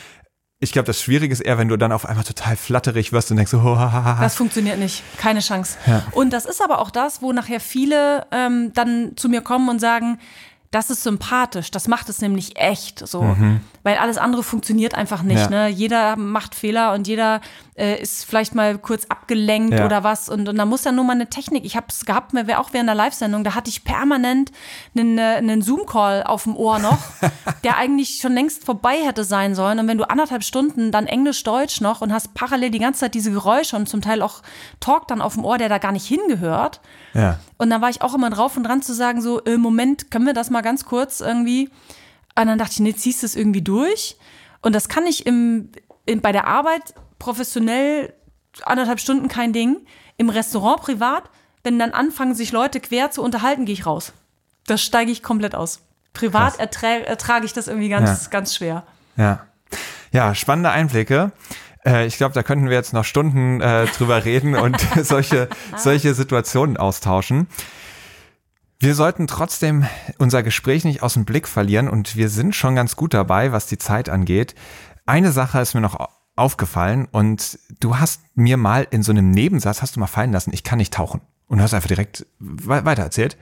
Ich 0.63 0.73
glaube, 0.73 0.87
das 0.87 1.01
Schwierige 1.01 1.33
ist 1.33 1.41
eher, 1.41 1.57
wenn 1.57 1.69
du 1.69 1.79
dann 1.79 1.91
auf 1.91 2.05
einmal 2.05 2.25
total 2.25 2.55
flatterig 2.55 3.13
wirst 3.13 3.31
und 3.31 3.39
denkst 3.39 3.55
oh, 3.55 3.63
ha, 3.79 3.93
ha, 3.93 4.05
ha. 4.05 4.19
Das 4.21 4.35
funktioniert 4.35 4.79
nicht. 4.79 5.03
Keine 5.17 5.41
Chance. 5.41 5.79
Und 6.13 6.33
das 6.33 6.45
ist 6.45 6.63
aber 6.63 6.81
auch 6.81 6.91
das, 6.91 7.23
wo 7.23 7.33
nachher 7.33 7.61
viele 7.61 8.27
ähm, 8.31 8.73
dann 8.75 9.13
zu 9.17 9.29
mir 9.29 9.41
kommen 9.41 9.71
und 9.71 9.81
sagen, 9.81 10.19
das 10.71 10.89
ist 10.89 11.03
sympathisch, 11.03 11.73
das 11.73 11.89
macht 11.89 12.09
es 12.09 12.21
nämlich 12.21 12.57
echt 12.57 13.05
so. 13.05 13.37
Weil 13.83 13.97
alles 13.97 14.19
andere 14.19 14.45
funktioniert 14.45 14.95
einfach 14.95 15.23
nicht. 15.23 15.49
Mhm. 15.49 15.53
Ja. 15.53 15.65
Ne? 15.65 15.69
Jeder 15.69 16.17
macht 16.17 16.55
Fehler 16.55 16.93
und 16.93 17.09
jeder 17.09 17.41
äh, 17.81 18.01
ist 18.01 18.27
vielleicht 18.27 18.55
mal 18.55 18.77
kurz 18.77 19.07
abgelenkt 19.07 19.79
Ja. 19.79 19.87
oder 19.87 20.05
was. 20.05 20.29
Und, 20.29 20.49
und 20.49 20.57
da 20.57 20.67
muss 20.67 20.85
ja 20.85 20.93
nur 20.93 21.05
mal 21.05 21.15
eine 21.15 21.31
Technik. 21.31 21.65
Ich 21.65 21.77
habe 21.77 21.87
es 21.89 22.05
gehabt, 22.05 22.35
mir 22.35 22.61
auch 22.61 22.73
während 22.73 22.89
der 22.89 22.95
Live-Sendung, 22.95 23.43
da 23.43 23.55
hatte 23.55 23.71
ich 23.71 23.85
permanent 23.85 24.53
einen, 24.95 25.17
äh, 25.17 25.23
einen 25.23 25.63
Zoom-Call 25.63 26.23
auf 26.25 26.45
dem 26.45 26.57
Ohr 26.57 26.79
noch, 26.79 26.99
der 27.65 27.79
eigentlich 27.79 28.19
schon 28.21 28.35
längst 28.35 28.65
vorbei 28.65 28.97
hätte 29.03 29.25
sein 29.25 29.55
sollen. 29.55 29.79
Und 29.79 29.89
wenn 29.89 29.97
du 29.97 30.09
anderthalb 30.09 30.45
Stunden 30.45 30.93
dann 30.93 31.07
Englisch-Deutsch 31.07 31.81
noch 31.81 32.03
und 32.03 32.13
hast 32.13 32.35
parallel 32.35 32.71
die 32.71 32.79
ganze 32.79 33.01
Zeit 33.01 33.15
diese 33.15 33.33
Geräusche 33.33 33.77
und 33.77 33.89
zum 33.89 34.03
Teil 34.03 34.21
auch 34.21 34.43
Talk 34.81 35.09
dann 35.09 35.23
auf 35.23 35.35
dem 35.35 35.45
Ohr, 35.47 35.57
der 35.57 35.71
da 35.71 35.79
gar 35.79 35.93
nicht 35.93 36.07
hingehört. 36.07 36.81
Ja. 37.15 37.39
Und 37.57 37.71
dann 37.71 37.81
war 37.81 37.89
ich 37.89 38.03
auch 38.03 38.13
immer 38.13 38.29
drauf 38.29 38.57
und 38.59 38.65
dran 38.65 38.83
zu 38.83 38.93
sagen, 38.93 39.23
so, 39.23 39.41
im 39.41 39.61
Moment 39.61 40.11
können 40.11 40.27
wir 40.27 40.35
das 40.35 40.51
mal 40.51 40.61
ganz 40.61 40.85
kurz 40.85 41.21
irgendwie. 41.21 41.71
Und 42.39 42.47
dann 42.47 42.59
dachte 42.59 42.73
ich, 42.75 42.81
nee, 42.81 42.95
ziehst 42.95 43.23
du 43.23 43.27
es 43.27 43.37
irgendwie 43.37 43.63
durch. 43.63 44.17
Und 44.61 44.75
das 44.75 44.89
kann 44.91 45.07
ich 45.07 45.25
im, 45.27 45.71
in, 46.05 46.21
bei 46.21 46.33
der 46.33 46.47
Arbeit 46.47 46.95
professionell 47.21 48.13
anderthalb 48.65 48.99
Stunden 48.99 49.29
kein 49.29 49.53
Ding. 49.53 49.77
Im 50.17 50.29
Restaurant 50.29 50.81
privat, 50.83 51.31
wenn 51.63 51.79
dann 51.79 51.93
anfangen, 51.93 52.35
sich 52.35 52.51
Leute 52.51 52.81
quer 52.81 53.13
zu 53.13 53.23
unterhalten, 53.23 53.65
gehe 53.65 53.75
ich 53.75 53.87
raus. 53.87 54.13
Das 54.67 54.83
steige 54.83 55.13
ich 55.13 55.23
komplett 55.23 55.55
aus. 55.55 55.81
Privat 56.13 56.59
erträ 56.59 57.03
ertrage 57.03 57.47
ich 57.47 57.53
das 57.53 57.69
irgendwie 57.69 57.89
ganz, 57.89 58.25
Ja. 58.25 58.31
ganz 58.31 58.57
schwer. 58.57 58.83
Ja. 59.17 59.47
Ja, 60.11 60.35
spannende 60.35 60.71
Einblicke. 60.71 61.31
Äh, 61.87 62.07
ich 62.07 62.17
glaube, 62.17 62.35
da 62.35 62.43
könnten 62.43 62.69
wir 62.69 62.77
jetzt 62.77 62.93
noch 62.93 63.05
Stunden 63.05 63.61
äh, 63.61 63.87
drüber 63.87 64.25
reden 64.25 64.57
und 64.57 64.81
solche, 65.03 65.49
solche 65.77 66.15
Situationen 66.15 66.77
austauschen. 66.77 67.47
Wir 68.81 68.95
sollten 68.95 69.27
trotzdem 69.27 69.87
unser 70.19 70.43
Gespräch 70.43 70.85
nicht 70.85 71.03
aus 71.03 71.15
dem 71.15 71.25
Blick 71.27 71.47
verlieren 71.47 71.89
und 71.89 72.17
wir 72.17 72.29
sind 72.29 72.57
schon 72.57 72.75
ganz 72.75 72.97
gut 72.97 73.15
dabei, 73.15 73.53
was 73.53 73.67
die 73.67 73.79
Zeit 73.79 74.09
angeht. 74.09 74.55
Eine 75.07 75.33
Sache 75.33 75.61
ist 75.61 75.75
mir 75.75 75.81
noch 75.83 76.09
aufgefallen 76.41 77.07
und 77.13 77.59
du 77.81 77.99
hast 77.99 78.23
mir 78.35 78.57
mal 78.57 78.87
in 78.91 79.03
so 79.03 79.13
einem 79.13 79.31
Nebensatz, 79.31 79.83
hast 79.83 79.95
du 79.97 80.01
mal 80.01 80.07
fallen 80.07 80.33
lassen, 80.33 80.51
ich 80.53 80.65
kann 80.65 80.79
nicht 80.79 80.93
tauchen. 80.93 81.21
Und 81.47 81.59
du 81.59 81.65
hast 81.65 81.75
einfach 81.75 81.89
direkt 81.89 82.27
we 82.39 82.85
weiter 82.85 83.03
erzählt. 83.03 83.37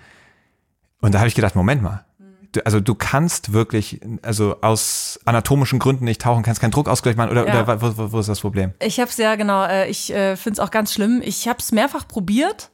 Und 1.00 1.14
da 1.14 1.18
habe 1.18 1.28
ich 1.28 1.34
gedacht, 1.34 1.54
Moment 1.54 1.82
mal, 1.82 2.04
Du, 2.52 2.64
also 2.64 2.80
du 2.80 2.94
kannst 2.94 3.52
wirklich, 3.52 4.00
also 4.22 4.56
aus 4.62 5.20
anatomischen 5.26 5.78
Gründen 5.78 6.06
nicht 6.06 6.22
tauchen, 6.22 6.42
kannst 6.42 6.62
keinen 6.62 6.70
Druckausgleich 6.70 7.14
machen 7.14 7.30
oder, 7.30 7.46
Ja. 7.46 7.62
oder 7.62 7.82
wo, 7.82 7.98
wo, 7.98 8.12
wo 8.12 8.18
ist 8.20 8.28
das 8.30 8.40
Problem? 8.40 8.72
Ich 8.82 8.98
habe 9.00 9.10
es 9.10 9.18
ja, 9.18 9.36
genau, 9.36 9.64
äh, 9.66 9.86
ich 9.90 10.10
äh, 10.14 10.34
finde 10.34 10.54
es 10.54 10.66
auch 10.66 10.70
ganz 10.70 10.94
schlimm. 10.94 11.20
Ich 11.22 11.46
habe 11.46 11.58
es 11.58 11.72
mehrfach 11.72 12.08
probiert. 12.08 12.70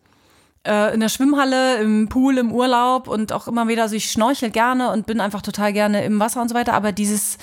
Äh, 0.65 0.95
in 0.95 1.01
der 1.01 1.09
Schwimmhalle, 1.09 1.79
im 1.83 2.09
Pool, 2.09 2.39
im 2.39 2.53
Urlaub 2.53 3.09
und 3.09 3.33
auch 3.33 3.49
immer 3.49 3.67
wieder, 3.67 3.83
also 3.83 3.97
ich 3.97 4.13
schnorchel 4.13 4.51
gerne 4.51 4.93
und 4.93 5.07
bin 5.07 5.21
einfach 5.21 5.43
total 5.43 5.73
gerne 5.73 6.05
im 6.05 6.21
Wasser 6.21 6.41
und 6.41 6.49
so 6.51 6.55
weiter. 6.55 6.73
Aber 6.75 6.93
dieses, 6.93 7.37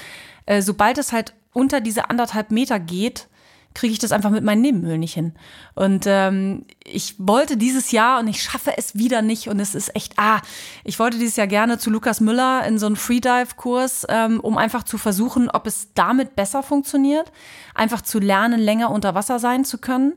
sobald 0.61 0.97
es 0.97 1.11
halt 1.11 1.33
unter 1.53 1.81
diese 1.81 2.09
anderthalb 2.09 2.51
Meter 2.51 2.79
geht, 2.79 3.27
kriege 3.73 3.93
ich 3.93 3.99
das 3.99 4.11
einfach 4.11 4.29
mit 4.31 4.43
meinen 4.43 4.61
Nebenhöhlen 4.61 4.99
nicht 4.99 5.13
hin. 5.13 5.33
Und 5.75 6.05
ähm, 6.05 6.65
ich 6.83 7.15
wollte 7.17 7.57
dieses 7.57 7.91
Jahr 7.91 8.19
und 8.19 8.27
ich 8.27 8.43
schaffe 8.43 8.73
es 8.77 8.95
wieder 8.95 9.21
nicht 9.21 9.47
und 9.47 9.59
es 9.59 9.75
ist 9.75 9.95
echt, 9.95 10.13
ah, 10.17 10.41
ich 10.83 10.99
wollte 10.99 11.17
dieses 11.17 11.37
Jahr 11.37 11.47
gerne 11.47 11.77
zu 11.77 11.89
Lukas 11.89 12.19
Müller 12.19 12.65
in 12.65 12.77
so 12.77 12.85
einen 12.85 12.95
Freedive-Kurs, 12.95 14.07
ähm, 14.09 14.39
um 14.41 14.57
einfach 14.57 14.83
zu 14.83 14.97
versuchen, 14.97 15.49
ob 15.49 15.67
es 15.67 15.93
damit 15.93 16.35
besser 16.35 16.63
funktioniert, 16.63 17.31
einfach 17.73 18.01
zu 18.01 18.19
lernen, 18.19 18.59
länger 18.59 18.91
unter 18.91 19.15
Wasser 19.15 19.39
sein 19.39 19.63
zu 19.63 19.77
können. 19.77 20.13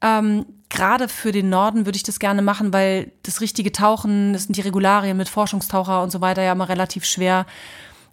Ähm, 0.00 0.46
Gerade 0.70 1.08
für 1.08 1.30
den 1.30 1.50
Norden 1.50 1.86
würde 1.86 1.96
ich 1.96 2.02
das 2.02 2.18
gerne 2.18 2.42
machen, 2.42 2.72
weil 2.72 3.12
das 3.22 3.40
richtige 3.40 3.70
Tauchen, 3.70 4.32
das 4.32 4.44
sind 4.44 4.56
die 4.56 4.62
Regularien 4.62 5.16
mit 5.16 5.28
Forschungstaucher 5.28 6.02
und 6.02 6.10
so 6.10 6.20
weiter 6.20 6.42
ja 6.42 6.52
immer 6.52 6.68
relativ 6.68 7.04
schwer. 7.04 7.46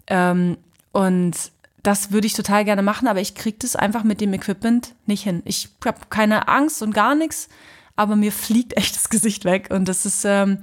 Ähm, 0.06 0.58
und 0.92 1.34
das 1.82 2.12
würde 2.12 2.26
ich 2.26 2.34
total 2.34 2.64
gerne 2.64 2.82
machen, 2.82 3.08
aber 3.08 3.20
ich 3.20 3.34
kriege 3.34 3.58
das 3.60 3.76
einfach 3.76 4.04
mit 4.04 4.20
dem 4.20 4.32
Equipment 4.32 4.94
nicht 5.06 5.24
hin. 5.24 5.42
Ich 5.44 5.68
habe 5.84 5.98
keine 6.10 6.48
Angst 6.48 6.82
und 6.82 6.94
gar 6.94 7.14
nichts, 7.14 7.48
aber 7.96 8.16
mir 8.16 8.32
fliegt 8.32 8.76
echt 8.76 8.94
das 8.96 9.08
Gesicht 9.08 9.44
weg 9.44 9.68
und 9.70 9.88
das 9.88 10.06
ist, 10.06 10.24
ähm, 10.24 10.58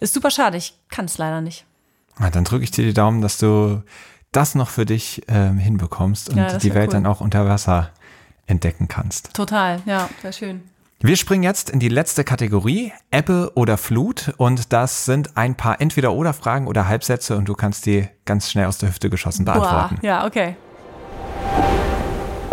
ist 0.00 0.14
super 0.14 0.30
schade. 0.30 0.56
Ich 0.56 0.78
kann 0.90 1.04
es 1.04 1.18
leider 1.18 1.40
nicht. 1.40 1.64
Ah, 2.18 2.30
Dann 2.30 2.44
drücke 2.44 2.64
ich 2.64 2.70
dir 2.70 2.84
die 2.84 2.94
Daumen, 2.94 3.20
dass 3.22 3.38
du 3.38 3.82
das 4.32 4.54
noch 4.54 4.68
für 4.68 4.84
dich 4.84 5.22
ähm, 5.28 5.58
hinbekommst 5.58 6.30
und 6.30 6.36
Ja, 6.38 6.58
die 6.58 6.74
Welt 6.74 6.88
cool. 6.88 6.92
dann 6.94 7.06
auch 7.06 7.20
unter 7.20 7.46
Wasser 7.48 7.90
entdecken 8.46 8.88
kannst. 8.88 9.32
Total, 9.32 9.80
ja, 9.86 10.08
sehr 10.22 10.32
schön. 10.32 10.62
Wir 11.00 11.16
springen 11.16 11.42
jetzt 11.42 11.68
in 11.70 11.80
die 11.80 11.88
letzte 11.88 12.24
Kategorie, 12.24 12.92
Ebbe 13.10 13.52
oder 13.56 13.76
Flut. 13.76 14.32
Und 14.38 14.72
das 14.72 15.04
sind 15.04 15.36
ein 15.36 15.54
paar 15.54 15.80
Entweder-Oder-Fragen 15.80 16.66
oder 16.66 16.88
Halbsätze 16.88 17.36
und 17.36 17.46
du 17.46 17.54
kannst 17.54 17.84
die 17.86 18.08
ganz 18.24 18.50
schnell 18.50 18.66
aus 18.66 18.78
der 18.78 18.88
Hüfte 18.88 19.10
geschossen 19.10 19.44
beantworten. 19.44 19.96
Boah, 20.00 20.06
ja, 20.06 20.26
okay. 20.26 20.56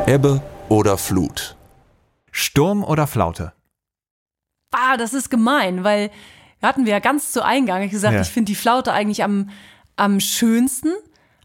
Ebbe 0.07 0.41
oder 0.69 0.97
Flut. 0.97 1.55
Sturm 2.31 2.83
oder 2.83 3.07
Flaute? 3.07 3.53
Ah, 4.71 4.97
das 4.97 5.13
ist 5.13 5.29
gemein, 5.29 5.83
weil 5.83 6.11
hatten 6.61 6.85
wir 6.85 6.91
ja 6.93 6.99
ganz 6.99 7.31
zu 7.31 7.43
Eingang 7.43 7.89
gesagt, 7.89 8.13
Ja. 8.15 8.21
ich 8.21 8.29
finde 8.29 8.51
die 8.51 8.55
Flaute 8.55 8.93
eigentlich 8.93 9.23
am, 9.23 9.49
am 9.95 10.19
schönsten. 10.19 10.89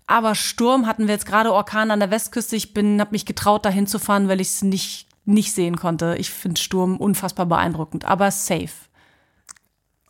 Aber 0.07 0.35
Sturm 0.35 0.87
hatten 0.87 1.07
wir 1.09 1.15
jetzt 1.15 1.27
gerade 1.27 1.53
Orkan 1.53 1.91
an 1.91 1.99
der 2.01 2.11
Westküste. 2.11 2.55
Ich 2.55 2.73
bin, 2.75 3.01
habe 3.01 3.11
mich 3.13 3.27
getraut, 3.27 3.65
da 3.65 3.71
hinzufahren, 3.71 4.29
weil 4.29 4.41
ich 4.41 4.49
es 4.49 4.63
nicht, 4.63 5.09
nicht 5.25 5.53
sehen 5.53 5.77
konnte. 5.77 6.15
Ich 6.19 6.31
finde 6.31 6.61
Sturm 6.61 6.97
unfassbar 6.99 7.47
beeindruckend, 7.47 8.05
aber 8.05 8.31
safe. 8.31 8.71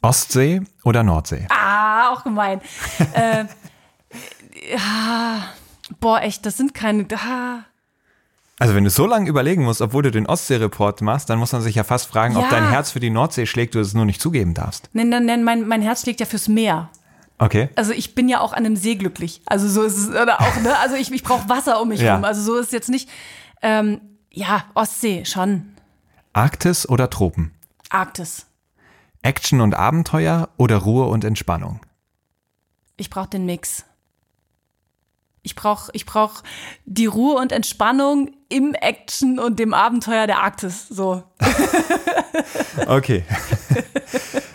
Ostsee 0.02 0.60
oder 0.84 1.02
Nordsee? 1.02 1.46
Ah, 1.50 2.10
auch 2.12 2.24
gemein. 2.24 2.60
äh, 3.14 3.44
ja, 4.70 5.42
boah, 6.00 6.20
echt, 6.22 6.46
das 6.46 6.56
sind 6.56 6.74
keine. 6.74 7.06
Ah. 7.14 7.64
Also 8.58 8.74
wenn 8.74 8.84
du 8.84 8.90
so 8.90 9.06
lange 9.06 9.28
überlegen 9.28 9.64
musst, 9.64 9.82
obwohl 9.82 10.02
du 10.02 10.10
den 10.10 10.26
Ostsee-Report 10.26 11.02
machst, 11.02 11.28
dann 11.28 11.38
muss 11.38 11.52
man 11.52 11.60
sich 11.60 11.74
ja 11.74 11.84
fast 11.84 12.08
fragen, 12.08 12.36
ob 12.36 12.44
Ja. 12.44 12.50
dein 12.50 12.70
Herz 12.70 12.90
für 12.90 13.00
die 13.00 13.10
Nordsee 13.10 13.44
schlägt, 13.46 13.74
du 13.74 13.80
es 13.80 13.92
nur 13.92 14.06
nicht 14.06 14.20
zugeben 14.20 14.54
darfst. 14.54 14.88
Nein, 14.94 15.10
nein, 15.10 15.26
nein, 15.26 15.44
mein, 15.44 15.68
mein 15.68 15.82
Herz 15.82 16.02
schlägt 16.02 16.20
ja 16.20 16.26
fürs 16.26 16.48
Meer. 16.48 16.88
Okay. 17.38 17.68
Also 17.76 17.92
ich 17.92 18.14
bin 18.14 18.30
ja 18.30 18.40
auch 18.40 18.54
an 18.54 18.64
einem 18.64 18.76
See 18.76 18.94
glücklich. 18.94 19.42
Also 19.44 19.68
so 19.68 19.82
ist 19.82 19.98
es, 19.98 20.08
oder 20.08 20.40
auch, 20.40 20.56
ne? 20.62 20.74
Also 20.78 20.96
ich, 20.96 21.12
ich 21.12 21.22
brauche 21.22 21.46
Wasser 21.50 21.82
um 21.82 21.88
mich 21.88 22.00
Ja. 22.00 22.14
rum. 22.14 22.24
Also 22.24 22.40
so 22.40 22.56
ist 22.58 22.66
es 22.68 22.72
jetzt 22.72 22.88
nicht. 22.88 23.10
Ähm, 23.60 24.00
ja, 24.30 24.64
Ostsee, 24.72 25.26
schon. 25.26 25.74
Arktis 26.32 26.88
oder 26.88 27.10
Tropen? 27.10 27.52
Arktis. 27.90 28.46
Action 29.20 29.60
und 29.60 29.74
Abenteuer 29.74 30.48
oder 30.56 30.78
Ruhe 30.78 31.06
und 31.08 31.24
Entspannung? 31.24 31.80
Ich 32.96 33.10
brauche 33.10 33.28
den 33.28 33.44
Mix. 33.44 33.84
Ich 35.46 35.54
brauche 35.54 35.90
ich 35.94 36.06
brauch 36.06 36.42
die 36.86 37.06
Ruhe 37.06 37.36
und 37.36 37.52
Entspannung 37.52 38.32
im 38.48 38.74
Action 38.74 39.38
und 39.38 39.60
dem 39.60 39.74
Abenteuer 39.74 40.26
der 40.26 40.40
Arktis. 40.40 40.88
So. 40.88 41.22
Okay. 42.86 43.24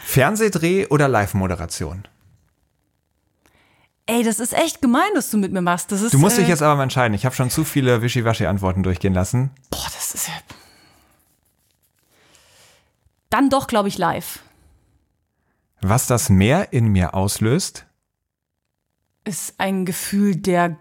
Fernsehdreh 0.05 0.85
oder 0.87 1.07
Live-Moderation? 1.07 2.07
Ey, 4.05 4.23
das 4.23 4.39
ist 4.39 4.53
echt 4.53 4.81
gemein, 4.81 5.09
was 5.15 5.31
du 5.31 5.37
mit 5.37 5.51
mir 5.51 5.61
machst. 5.61 5.91
Das 5.91 6.01
ist, 6.01 6.13
Du 6.13 6.19
musst 6.19 6.37
äh, 6.37 6.41
dich 6.41 6.49
jetzt 6.49 6.61
aber 6.61 6.75
mal 6.75 6.83
entscheiden. 6.83 7.13
Ich 7.15 7.25
habe 7.25 7.35
schon 7.35 7.49
zu 7.49 7.65
viele 7.65 8.01
Wischiwaschi-Antworten 8.01 8.83
durchgehen 8.83 9.13
lassen. 9.13 9.49
Boah, 9.69 9.87
das 9.95 10.13
ist 10.13 10.27
ja. 10.27 10.33
Dann 13.29 13.49
doch, 13.49 13.67
glaube 13.67 13.87
ich, 13.89 13.97
live. 13.97 14.39
Was 15.81 16.05
das 16.07 16.29
Meer 16.29 16.71
in 16.71 16.87
mir 16.87 17.15
auslöst? 17.15 17.85
Ist 19.23 19.55
ein 19.59 19.85
Gefühl 19.85 20.35
der 20.35 20.77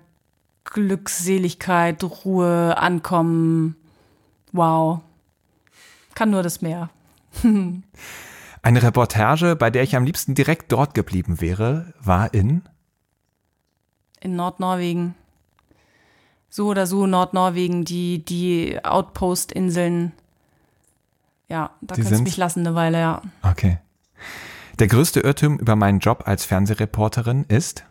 Glückseligkeit, 0.65 2.03
Ruhe, 2.25 2.77
Ankommen. 2.79 3.77
Wow. 4.53 5.01
Kann 6.15 6.31
nur 6.31 6.43
das 6.43 6.63
Meer. 6.63 6.91
Eine 8.63 8.83
Reportage, 8.83 9.57
bei 9.57 9.71
der 9.71 9.83
ich 9.83 9.97
am 9.97 10.05
liebsten 10.05 10.35
direkt 10.35 10.71
dort 10.71 10.95
geblieben 10.95 11.41
wäre, 11.41 11.95
war 12.01 12.35
in 12.35 12.63
In 14.21 14.37
Nordnorwegen. 14.37 15.15
So 16.51 16.69
oder 16.69 16.87
so 16.87 17.07
Nordnorwegen, 17.07 17.85
die, 17.85 18.25
die 18.25 18.85
Outpost-Inseln. 18.85 20.13
Ja, 21.49 21.71
da 21.81 21.95
kannst 21.95 22.11
du 22.13 22.23
mich 22.23 22.37
lassen 22.37 22.67
eine 22.67 22.75
Weile, 22.75 23.01
ja. 23.01 23.23
Okay. 23.43 23.79
Der 24.79 24.89
größte 24.89 25.21
Irrtum 25.21 25.59
über 25.59 25.77
meinen 25.77 26.01
Job 26.01 26.25
als 26.27 26.45
Fernsehreporterin 26.45 27.45
ist? 27.49 27.85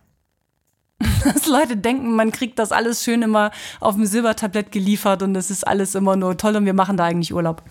Dass 1.24 1.48
Leute 1.48 1.78
denken, 1.78 2.16
man 2.16 2.32
kriegt 2.32 2.60
das 2.60 2.72
alles 2.72 3.04
schön 3.04 3.22
immer 3.22 3.52
auf 3.80 3.96
dem 3.96 4.06
Silbertablett 4.06 4.72
geliefert 4.72 5.24
und 5.24 5.36
es 5.36 5.50
ist 5.50 5.66
alles 5.66 5.96
immer 5.96 6.16
nur 6.16 6.38
toll 6.38 6.56
und 6.56 6.66
wir 6.66 6.74
machen 6.74 6.98
da 6.98 7.06
eigentlich 7.06 7.34
Urlaub. 7.34 7.64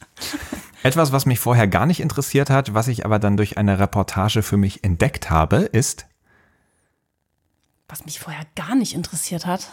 Etwas, 0.82 1.12
was 1.12 1.26
mich 1.26 1.38
vorher 1.38 1.68
gar 1.68 1.86
nicht 1.86 2.00
interessiert 2.00 2.50
hat, 2.50 2.74
was 2.74 2.88
ich 2.88 3.04
aber 3.04 3.18
dann 3.18 3.36
durch 3.36 3.56
eine 3.56 3.78
Reportage 3.78 4.42
für 4.42 4.56
mich 4.56 4.82
entdeckt 4.84 5.30
habe, 5.30 5.58
ist 5.58 6.06
Was 7.88 8.04
mich 8.04 8.18
vorher 8.18 8.44
gar 8.56 8.74
nicht 8.74 8.94
interessiert 8.94 9.46
hat. 9.46 9.70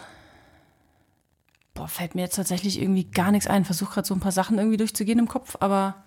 Boah, 1.73 1.87
fällt 1.87 2.13
mir 2.13 2.21
jetzt 2.21 2.35
tatsächlich 2.35 2.79
irgendwie 2.81 3.05
gar 3.05 3.31
nichts 3.31 3.47
ein. 3.47 3.65
Versuche 3.65 3.93
gerade 3.93 4.07
so 4.07 4.13
ein 4.13 4.19
paar 4.19 4.31
Sachen 4.31 4.57
irgendwie 4.57 4.77
durchzugehen 4.77 5.17
im 5.17 5.27
Kopf, 5.27 5.55
aber 5.59 6.03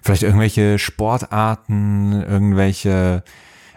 vielleicht 0.00 0.22
irgendwelche 0.22 0.78
Sportarten, 0.78 2.12
irgendwelche. 2.22 3.24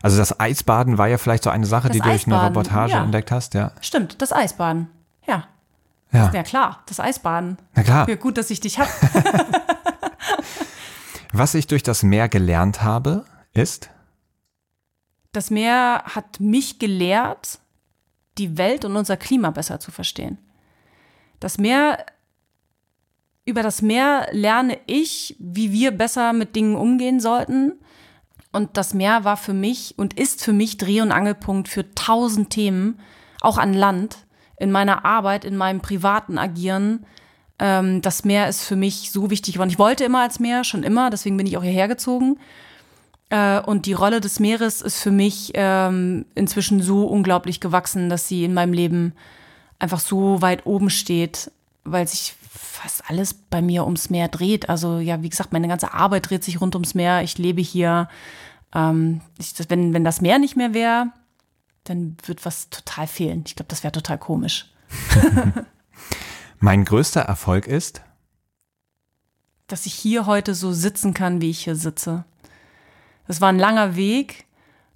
Also 0.02 0.18
das 0.18 0.40
Eisbaden 0.40 0.98
war 0.98 1.08
ja 1.08 1.18
vielleicht 1.18 1.44
so 1.44 1.50
eine 1.50 1.66
Sache, 1.66 1.88
Das 1.90 1.94
die 1.96 2.00
du 2.00 2.10
durch 2.10 2.26
eine 2.26 2.36
Eisbaden, 2.36 2.58
Reportage 2.58 2.92
ja. 2.94 3.04
entdeckt 3.04 3.32
hast, 3.32 3.54
ja. 3.54 3.72
stimmt, 3.82 4.22
das 4.22 4.32
Eisbaden. 4.32 4.88
Ja, 5.28 5.46
Ja, 6.12 6.32
ja 6.34 6.44
klar, 6.44 6.84
das 6.88 7.00
Eisbaden. 7.00 7.58
na 7.76 7.84
klar. 7.84 8.10
Ja, 8.10 8.16
gut, 8.16 8.38
dass 8.38 8.50
ich 8.50 8.60
dich 8.60 8.80
hab. 8.80 8.88
Was 11.32 11.54
ich 11.54 11.68
durch 11.68 11.84
das 11.84 12.02
Meer 12.04 12.28
gelernt 12.30 12.82
habe, 12.82 13.26
ist, 13.54 13.90
Das 15.32 15.52
Meer 15.52 16.04
hat 16.06 16.40
mich 16.40 16.80
gelehrt, 16.80 17.60
die 18.40 18.58
Welt 18.58 18.84
und 18.86 18.96
unser 18.96 19.16
Klima 19.18 19.52
besser 19.52 19.80
zu 19.80 19.92
verstehen. 19.92 20.40
Das 21.40 21.58
Meer, 21.60 22.04
über 23.46 23.62
das 23.62 23.82
Meer 23.84 24.28
lerne 24.32 24.80
ich, 24.88 25.36
wie 25.40 25.72
wir 25.72 25.92
besser 25.92 26.34
mit 26.34 26.56
Dingen 26.56 26.76
umgehen 26.76 27.20
sollten. 27.20 27.74
Und 28.52 28.78
das 28.78 28.94
Meer 28.94 29.24
war 29.24 29.38
für 29.38 29.54
mich 29.54 29.94
und 29.98 30.20
ist 30.20 30.44
für 30.44 30.54
mich 30.54 30.78
Dreh- 30.78 31.02
und 31.02 31.12
Angelpunkt 31.12 31.68
für 31.68 31.94
tausend 31.94 32.50
Themen, 32.50 33.00
auch 33.42 33.58
an 33.58 33.74
Land, 33.74 34.26
in 34.58 34.72
meiner 34.72 35.06
Arbeit, 35.06 35.46
in 35.46 35.56
meinem 35.56 35.82
privaten 35.82 36.38
Agieren. 36.38 37.06
Ähm, 37.60 38.02
das 38.02 38.26
Meer 38.26 38.50
ist 38.50 38.64
für 38.64 38.76
mich 38.76 39.12
so 39.12 39.30
wichtig 39.30 39.54
geworden. 39.54 39.70
Ich 39.70 39.80
wollte 39.80 40.04
immer 40.04 40.22
als 40.22 40.40
Meer, 40.40 40.64
schon 40.64 40.84
immer, 40.84 41.10
deswegen 41.10 41.38
bin 41.38 41.46
ich 41.46 41.58
auch 41.58 41.64
hierher 41.64 41.88
gezogen. 41.88 42.38
Äh, 43.30 43.60
und 43.62 43.86
die 43.86 43.94
Rolle 43.94 44.20
des 44.20 44.40
Meeres 44.40 44.82
ist 44.82 45.00
für 45.00 45.12
mich 45.12 45.52
ähm, 45.54 46.26
inzwischen 46.36 46.82
so 46.82 47.06
unglaublich 47.06 47.60
gewachsen, 47.60 48.10
dass 48.10 48.28
sie 48.28 48.44
in 48.44 48.54
meinem 48.54 48.74
Leben 48.74 49.14
einfach 49.78 50.00
so 50.00 50.42
weit 50.42 50.66
oben 50.66 50.90
steht, 50.90 51.52
weil 51.84 52.08
sich 52.08 52.36
fast 52.80 53.10
alles 53.10 53.34
bei 53.34 53.62
mir 53.62 53.86
ums 53.86 54.10
Meer 54.10 54.30
dreht. 54.30 54.70
Also 54.70 55.00
ja, 55.00 55.22
wie 55.22 55.30
gesagt, 55.30 55.52
meine 55.52 55.68
ganze 55.68 55.94
Arbeit 55.94 56.30
dreht 56.30 56.44
sich 56.44 56.62
rund 56.62 56.76
ums 56.76 56.94
Meer. 56.94 57.24
Ich 57.24 57.38
lebe 57.38 57.62
hier. 57.62 58.08
Ähm, 58.74 59.22
ich, 59.38 59.54
das, 59.54 59.70
wenn, 59.70 59.94
wenn 59.94 60.04
das 60.04 60.22
Meer 60.22 60.40
nicht 60.40 60.56
mehr 60.56 60.74
wäre, 60.74 61.12
dann 61.84 62.16
wird 62.26 62.46
was 62.46 62.70
total 62.70 63.08
fehlen. 63.08 63.44
Ich 63.46 63.56
glaube, 63.56 63.68
das 63.68 63.84
wäre 63.84 63.92
total 63.92 64.18
komisch. 64.18 64.72
mein 66.60 66.86
größter 66.86 67.22
Erfolg 67.22 67.68
ist, 67.68 68.02
dass 69.68 69.86
ich 69.86 69.94
hier 69.94 70.26
heute 70.26 70.56
so 70.56 70.72
sitzen 70.72 71.14
kann, 71.14 71.42
wie 71.42 71.50
ich 71.50 71.64
hier 71.64 71.76
sitze. 71.76 72.24
Das 73.28 73.42
war 73.42 73.50
ein 73.50 73.60
langer 73.60 73.96
Weg 73.96 74.46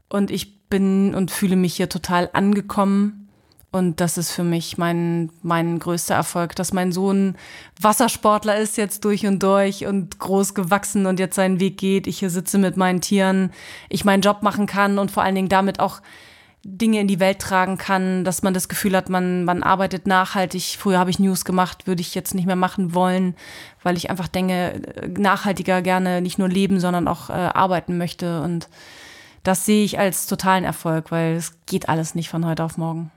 und 0.09 0.31
ich 0.31 0.67
bin 0.69 1.13
und 1.13 1.31
fühle 1.31 1.55
mich 1.55 1.75
hier 1.75 1.89
total 1.89 2.29
angekommen. 2.33 3.22
Und 3.73 4.01
das 4.01 4.19
ist 4.19 4.29
für 4.29 4.43
mich 4.43 4.77
mein, 4.77 5.31
mein 5.41 5.79
größter 5.79 6.13
Erfolg, 6.13 6.55
dass 6.55 6.73
mein 6.73 6.91
Sohn 6.91 7.35
Wassersportler 7.81 8.55
ist 8.55 8.77
jetzt 8.77 9.03
durch 9.03 9.25
und 9.25 9.41
durch 9.41 9.87
und 9.87 10.19
groß 10.19 10.53
gewachsen 10.53 11.07
und 11.07 11.19
jetzt 11.19 11.35
seinen 11.35 11.59
Weg 11.59 11.79
geht. 11.79 12.05
Ich 12.05 12.19
hier 12.19 12.29
sitze 12.29 12.59
mit 12.59 12.77
meinen 12.77 13.01
Tieren, 13.01 13.51
ich 13.89 14.05
meinen 14.05 14.21
Job 14.21 14.43
machen 14.43 14.67
kann 14.67 14.99
und 14.99 15.09
vor 15.09 15.23
allen 15.23 15.33
Dingen 15.33 15.49
damit 15.49 15.79
auch 15.79 16.01
Dinge 16.63 16.99
in 16.99 17.07
die 17.07 17.19
Welt 17.19 17.39
tragen 17.39 17.79
kann, 17.79 18.23
dass 18.23 18.43
man 18.43 18.53
das 18.53 18.69
Gefühl 18.69 18.95
hat, 18.95 19.09
man, 19.09 19.43
man 19.43 19.63
arbeitet 19.63 20.05
nachhaltig. 20.05 20.77
Früher 20.77 20.99
habe 20.99 21.09
ich 21.09 21.17
News 21.17 21.43
gemacht, 21.43 21.87
würde 21.87 22.01
ich 22.01 22.13
jetzt 22.13 22.35
nicht 22.35 22.45
mehr 22.45 22.55
machen 22.55 22.93
wollen, 22.93 23.35
weil 23.81 23.97
ich 23.97 24.11
einfach 24.11 24.27
denke, 24.27 24.83
nachhaltiger 25.17 25.81
gerne 25.81 26.21
nicht 26.21 26.37
nur 26.37 26.47
leben, 26.47 26.79
sondern 26.79 27.07
auch 27.07 27.31
äh, 27.31 27.33
arbeiten 27.33 27.97
möchte. 27.97 28.43
Und 28.43 28.69
das 29.41 29.65
sehe 29.65 29.83
ich 29.83 29.97
als 29.97 30.27
totalen 30.27 30.63
Erfolg, 30.63 31.09
weil 31.09 31.33
es 31.33 31.57
geht 31.65 31.89
alles 31.89 32.13
nicht 32.13 32.29
von 32.29 32.45
heute 32.45 32.63
auf 32.63 32.77
morgen. 32.77 33.09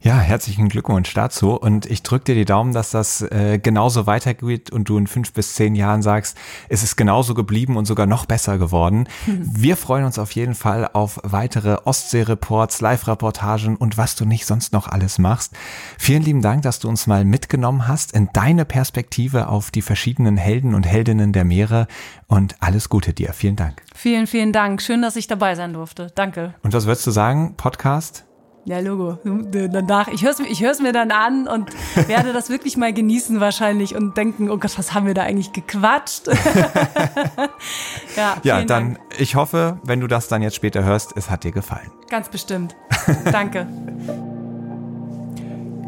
Ja, 0.00 0.20
herzlichen 0.20 0.68
Glückwunsch 0.68 1.12
dazu 1.12 1.54
und 1.54 1.84
ich 1.84 2.04
drücke 2.04 2.26
dir 2.26 2.34
die 2.36 2.44
Daumen, 2.44 2.72
dass 2.72 2.92
das 2.92 3.20
äh, 3.20 3.58
genauso 3.60 4.06
weitergeht 4.06 4.70
und 4.70 4.88
du 4.88 4.96
in 4.96 5.08
fünf 5.08 5.32
bis 5.32 5.54
zehn 5.54 5.74
Jahren 5.74 6.02
sagst, 6.02 6.38
es 6.68 6.84
ist 6.84 6.94
genauso 6.94 7.34
geblieben 7.34 7.76
und 7.76 7.84
sogar 7.84 8.06
noch 8.06 8.24
besser 8.24 8.58
geworden. 8.58 9.08
Wir 9.26 9.76
freuen 9.76 10.04
uns 10.04 10.20
auf 10.20 10.30
jeden 10.32 10.54
Fall 10.54 10.88
auf 10.92 11.18
weitere 11.24 11.78
Ostsee-Reports, 11.84 12.80
Live-Reportagen 12.80 13.74
und 13.74 13.98
was 13.98 14.14
du 14.14 14.24
nicht 14.24 14.46
sonst 14.46 14.72
noch 14.72 14.86
alles 14.86 15.18
machst. 15.18 15.54
Vielen 15.98 16.22
lieben 16.22 16.42
Dank, 16.42 16.62
dass 16.62 16.78
du 16.78 16.88
uns 16.88 17.08
mal 17.08 17.24
mitgenommen 17.24 17.88
hast 17.88 18.12
in 18.12 18.28
deine 18.32 18.64
Perspektive 18.64 19.48
auf 19.48 19.72
die 19.72 19.82
verschiedenen 19.82 20.36
Helden 20.36 20.76
und 20.76 20.86
Heldinnen 20.86 21.32
der 21.32 21.44
Meere 21.44 21.88
und 22.28 22.54
alles 22.60 22.88
Gute 22.88 23.14
dir. 23.14 23.32
Vielen 23.32 23.56
Dank. 23.56 23.82
Vielen, 23.96 24.28
vielen 24.28 24.52
Dank. 24.52 24.80
Schön, 24.80 25.02
dass 25.02 25.16
ich 25.16 25.26
dabei 25.26 25.56
sein 25.56 25.72
durfte. 25.72 26.12
Danke. 26.14 26.54
Und 26.62 26.72
was 26.72 26.86
würdest 26.86 27.04
du 27.04 27.10
sagen? 27.10 27.54
Podcast? 27.56 28.27
Ja, 28.64 28.80
Logo. 28.80 29.18
Danach, 29.24 30.08
ich 30.08 30.22
höre 30.22 30.32
es 30.32 30.40
ich 30.40 30.62
hör's 30.62 30.80
mir 30.80 30.92
dann 30.92 31.10
an 31.10 31.48
und 31.48 31.70
werde 32.08 32.32
das 32.32 32.50
wirklich 32.50 32.76
mal 32.76 32.92
genießen 32.92 33.40
wahrscheinlich 33.40 33.94
und 33.96 34.16
denken, 34.16 34.50
oh 34.50 34.58
Gott, 34.58 34.76
was 34.78 34.92
haben 34.92 35.06
wir 35.06 35.14
da 35.14 35.22
eigentlich 35.22 35.52
gequatscht? 35.52 36.28
ja, 38.16 38.36
ja 38.42 38.62
dann, 38.62 38.66
Dank. 38.66 38.98
ich 39.18 39.36
hoffe, 39.36 39.78
wenn 39.84 40.00
du 40.00 40.06
das 40.06 40.28
dann 40.28 40.42
jetzt 40.42 40.56
später 40.56 40.84
hörst, 40.84 41.16
es 41.16 41.30
hat 41.30 41.44
dir 41.44 41.52
gefallen. 41.52 41.90
Ganz 42.10 42.28
bestimmt. 42.28 42.76
Danke. 43.32 43.66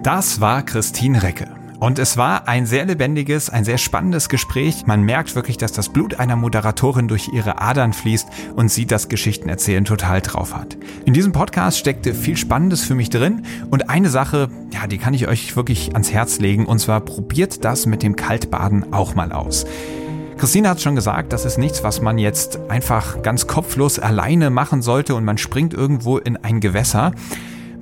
Das 0.03 0.41
war 0.41 0.63
Christine 0.63 1.23
Recke. 1.23 1.60
Und 1.81 1.99
es 1.99 2.19
war 2.19 2.47
ein 2.47 2.67
sehr 2.67 2.85
lebendiges, 2.85 3.49
ein 3.49 3.65
sehr 3.65 3.79
spannendes 3.79 4.29
Gespräch. 4.29 4.87
Man 4.87 5.03
merkt 5.03 5.35
wirklich, 5.35 5.57
dass 5.57 5.73
das 5.73 5.89
Blut 5.89 6.21
einer 6.21 6.37
Moderatorin 6.37 7.09
durch 7.09 7.31
ihre 7.33 7.63
Adern 7.63 7.95
fließt 7.95 8.29
und 8.55 8.71
sie 8.71 8.85
das 8.85 9.09
Geschichtenerzählen 9.09 9.87
total 9.87 10.21
drauf 10.21 10.55
hat. 10.55 10.77
In 11.07 11.15
diesem 11.15 11.33
Podcast 11.33 11.79
steckte 11.79 12.13
viel 12.13 12.37
Spannendes 12.37 12.85
für 12.85 12.95
mich 12.95 13.09
drin 13.09 13.47
und 13.71 13.89
eine 13.89 14.11
Sache, 14.11 14.51
ja, 14.75 14.87
die 14.87 14.99
kann 14.99 15.15
ich 15.15 15.27
euch 15.27 15.57
wirklich 15.57 15.93
ans 15.95 16.13
Herz 16.13 16.39
legen 16.39 16.67
und 16.67 16.81
zwar 16.81 17.01
probiert 17.01 17.65
das 17.65 17.87
mit 17.87 18.03
dem 18.03 18.15
Kaltbaden 18.15 18.93
auch 18.93 19.15
mal 19.15 19.33
aus. 19.33 19.65
Christine 20.37 20.69
hat 20.69 20.83
schon 20.83 20.95
gesagt, 20.95 21.33
das 21.33 21.47
ist 21.47 21.57
nichts, 21.57 21.83
was 21.83 22.03
man 22.03 22.19
jetzt 22.19 22.61
einfach 22.69 23.23
ganz 23.23 23.47
kopflos 23.47 23.99
alleine 23.99 24.51
machen 24.51 24.83
sollte 24.83 25.15
und 25.15 25.25
man 25.25 25.39
springt 25.39 25.73
irgendwo 25.73 26.19
in 26.19 26.37
ein 26.37 26.61
Gewässer. 26.61 27.13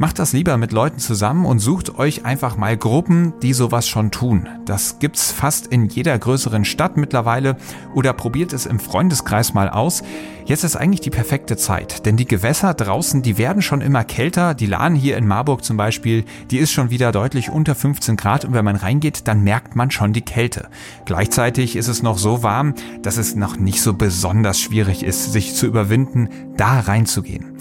Macht 0.01 0.21
das 0.21 0.33
lieber 0.33 0.57
mit 0.59 0.71
Leuten 0.71 1.01
zusammen 1.01 1.45
und 1.45 1.59
sucht 1.59 1.99
euch 1.99 2.25
einfach 2.25 2.57
mal 2.57 2.77
Gruppen, 2.77 3.33
die 3.43 3.53
sowas 3.53 3.89
schon 3.89 4.13
tun. 4.13 4.49
Das 4.65 5.01
gibt's 5.01 5.33
fast 5.33 5.67
in 5.67 5.87
jeder 5.87 6.17
größeren 6.17 6.65
Stadt 6.65 6.97
mittlerweile 6.97 7.57
oder 7.97 8.13
probiert 8.13 8.53
es 8.53 8.65
im 8.65 8.79
Freundeskreis 8.79 9.55
mal 9.55 9.69
aus. 9.69 10.05
Jetzt 10.45 10.63
ist 10.63 10.77
eigentlich 10.77 11.01
die 11.01 11.11
perfekte 11.11 11.57
Zeit, 11.57 12.07
denn 12.07 12.17
die 12.17 12.27
Gewässer 12.27 12.75
draußen, 12.75 13.23
die 13.23 13.39
werden 13.39 13.61
schon 13.61 13.81
immer 13.81 14.05
kälter. 14.05 14.55
Die 14.55 14.67
Lahn 14.67 14.95
hier 14.95 15.17
in 15.17 15.27
Marburg 15.27 15.65
zum 15.65 15.77
Beispiel, 15.77 16.25
die 16.53 16.59
ist 16.59 16.71
schon 16.71 16.91
wieder 16.91 17.11
deutlich 17.11 17.51
unter 17.51 17.75
15 17.75 18.17
Grad 18.17 18.45
und 18.45 18.55
wenn 18.55 18.65
man 18.65 18.77
reingeht, 18.77 19.27
dann 19.27 19.43
merkt 19.43 19.75
man 19.75 19.91
schon 19.91 20.13
die 20.13 20.23
Kälte. 20.23 20.69
Gleichzeitig 21.07 21.75
ist 21.75 21.89
es 21.89 22.05
noch 22.05 22.19
so 22.19 22.45
warm, 22.45 22.75
dass 23.03 23.17
es 23.17 23.35
noch 23.35 23.57
nicht 23.57 23.83
so 23.83 23.95
besonders 23.95 24.61
schwierig 24.61 25.03
ist, 25.03 25.33
sich 25.33 25.57
zu 25.57 25.67
überwinden, 25.67 26.29
da 26.57 26.79
reinzugehen. 26.79 27.59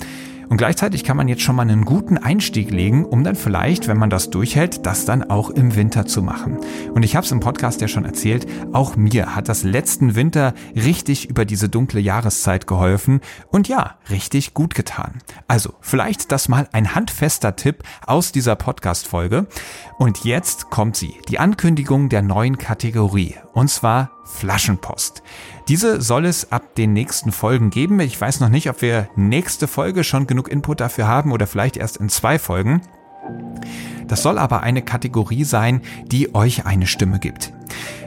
Und 0.49 0.57
gleichzeitig 0.57 1.03
kann 1.03 1.17
man 1.17 1.27
jetzt 1.27 1.41
schon 1.41 1.55
mal 1.55 1.63
einen 1.63 1.83
guten 1.83 2.17
Einstieg 2.17 2.71
legen, 2.71 3.05
um 3.05 3.23
dann 3.23 3.35
vielleicht, 3.35 3.87
wenn 3.87 3.97
man 3.97 4.09
das 4.09 4.29
durchhält, 4.29 4.85
das 4.85 5.05
dann 5.05 5.29
auch 5.29 5.49
im 5.49 5.75
Winter 5.75 6.05
zu 6.05 6.21
machen. 6.21 6.57
Und 6.93 7.03
ich 7.03 7.15
habe 7.15 7.25
es 7.25 7.31
im 7.31 7.39
Podcast 7.39 7.81
ja 7.81 7.87
schon 7.87 8.05
erzählt, 8.05 8.47
auch 8.73 8.95
mir 8.95 9.35
hat 9.35 9.49
das 9.49 9.63
letzten 9.63 10.15
Winter 10.15 10.53
richtig 10.75 11.29
über 11.29 11.45
diese 11.45 11.69
dunkle 11.69 11.99
Jahreszeit 11.99 12.67
geholfen 12.67 13.21
und 13.49 13.67
ja, 13.67 13.95
richtig 14.09 14.53
gut 14.53 14.73
getan. 14.73 15.19
Also 15.47 15.73
vielleicht 15.81 16.31
das 16.31 16.47
mal 16.47 16.67
ein 16.71 16.95
handfester 16.95 17.55
Tipp 17.55 17.83
aus 18.05 18.31
dieser 18.31 18.55
Podcast-Folge. 18.55 19.47
Und 19.97 20.23
jetzt 20.23 20.69
kommt 20.69 20.95
sie, 20.95 21.15
die 21.27 21.39
Ankündigung 21.39 22.09
der 22.09 22.21
neuen 22.21 22.57
Kategorie, 22.57 23.35
und 23.57 23.69
zwar 23.69 24.11
Flaschenpost. 24.23 25.23
Diese 25.67 25.99
soll 25.99 26.25
es 26.25 26.51
ab 26.51 26.75
den 26.75 26.93
nächsten 26.93 27.31
Folgen 27.31 27.71
geben. 27.71 27.99
Ich 27.99 28.21
weiß 28.21 28.39
noch 28.39 28.49
nicht, 28.49 28.69
ob 28.69 28.83
wir 28.83 29.09
nächste 29.15 29.67
Folge 29.67 30.03
schon 30.03 30.27
genug 30.27 30.47
Input 30.47 30.79
dafür 30.79 31.07
haben 31.07 31.31
oder 31.31 31.47
vielleicht 31.47 31.75
erst 31.75 31.97
in 31.97 32.07
zwei 32.07 32.37
Folgen. 32.37 32.83
Das 34.07 34.21
soll 34.21 34.37
aber 34.37 34.61
eine 34.61 34.83
Kategorie 34.83 35.43
sein, 35.43 35.81
die 36.05 36.35
euch 36.35 36.67
eine 36.67 36.85
Stimme 36.85 37.17
gibt. 37.17 37.51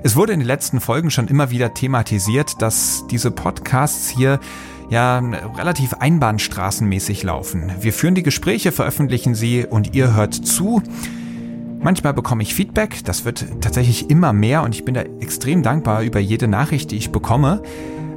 Es 0.04 0.14
wurde 0.14 0.34
in 0.34 0.38
den 0.38 0.46
letzten 0.46 0.80
Folgen 0.80 1.10
schon 1.10 1.26
immer 1.26 1.50
wieder 1.50 1.74
thematisiert, 1.74 2.62
dass 2.62 3.08
diese 3.10 3.32
Podcasts 3.32 4.08
hier 4.08 4.38
ja 4.88 5.18
relativ 5.18 5.94
einbahnstraßenmäßig 5.94 7.24
laufen. 7.24 7.72
Wir 7.80 7.92
führen 7.92 8.14
die 8.14 8.22
Gespräche, 8.22 8.70
veröffentlichen 8.70 9.34
sie 9.34 9.66
und 9.66 9.96
ihr 9.96 10.14
hört 10.14 10.32
zu. 10.32 10.80
Manchmal 11.82 12.12
bekomme 12.12 12.42
ich 12.42 12.54
Feedback, 12.54 13.04
das 13.04 13.24
wird 13.24 13.62
tatsächlich 13.62 14.10
immer 14.10 14.34
mehr 14.34 14.62
und 14.62 14.74
ich 14.74 14.84
bin 14.84 14.94
da 14.94 15.00
extrem 15.00 15.62
dankbar 15.62 16.02
über 16.02 16.20
jede 16.20 16.46
Nachricht, 16.46 16.90
die 16.90 16.96
ich 16.96 17.10
bekomme. 17.10 17.62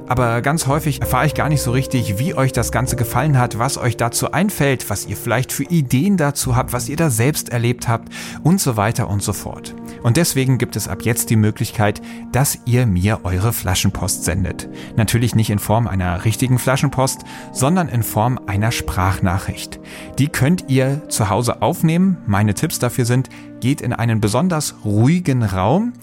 Aber 0.07 0.41
ganz 0.41 0.67
häufig 0.67 1.01
erfahre 1.01 1.25
ich 1.25 1.33
gar 1.33 1.49
nicht 1.49 1.61
so 1.61 1.71
richtig, 1.71 2.19
wie 2.19 2.35
euch 2.35 2.51
das 2.51 2.71
Ganze 2.71 2.95
gefallen 2.95 3.37
hat, 3.39 3.57
was 3.57 3.77
euch 3.77 3.95
dazu 3.95 4.31
einfällt, 4.31 4.89
was 4.89 5.05
ihr 5.05 5.15
vielleicht 5.15 5.51
für 5.51 5.63
Ideen 5.63 6.17
dazu 6.17 6.55
habt, 6.55 6.73
was 6.73 6.89
ihr 6.89 6.97
da 6.97 7.09
selbst 7.09 7.49
erlebt 7.49 7.87
habt 7.87 8.09
und 8.43 8.59
so 8.59 8.75
weiter 8.75 9.09
und 9.09 9.23
so 9.23 9.33
fort. 9.33 9.73
Und 10.03 10.17
deswegen 10.17 10.57
gibt 10.57 10.75
es 10.75 10.87
ab 10.87 11.03
jetzt 11.03 11.29
die 11.29 11.37
Möglichkeit, 11.37 12.01
dass 12.33 12.59
ihr 12.65 12.85
mir 12.85 13.21
eure 13.23 13.53
Flaschenpost 13.53 14.25
sendet. 14.25 14.67
Natürlich 14.97 15.35
nicht 15.35 15.49
in 15.49 15.59
Form 15.59 15.87
einer 15.87 16.25
richtigen 16.25 16.59
Flaschenpost, 16.59 17.21
sondern 17.53 17.87
in 17.87 18.03
Form 18.03 18.39
einer 18.45 18.71
Sprachnachricht. 18.71 19.79
Die 20.19 20.27
könnt 20.27 20.65
ihr 20.69 21.07
zu 21.07 21.29
Hause 21.29 21.61
aufnehmen. 21.61 22.17
Meine 22.27 22.53
Tipps 22.53 22.79
dafür 22.79 23.05
sind, 23.05 23.29
geht 23.61 23.79
in 23.79 23.93
einen 23.93 24.19
besonders 24.19 24.75
ruhigen 24.83 25.43
Raum, 25.43 25.93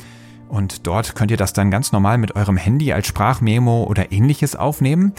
und 0.51 0.87
dort 0.87 1.15
könnt 1.15 1.31
ihr 1.31 1.37
das 1.37 1.53
dann 1.53 1.71
ganz 1.71 1.93
normal 1.93 2.19
mit 2.19 2.37
eurem 2.37 2.57
Handy 2.57 2.93
als 2.93 3.07
Sprachmemo 3.07 3.85
oder 3.85 4.13
ähnliches 4.13 4.57
aufnehmen. 4.57 5.15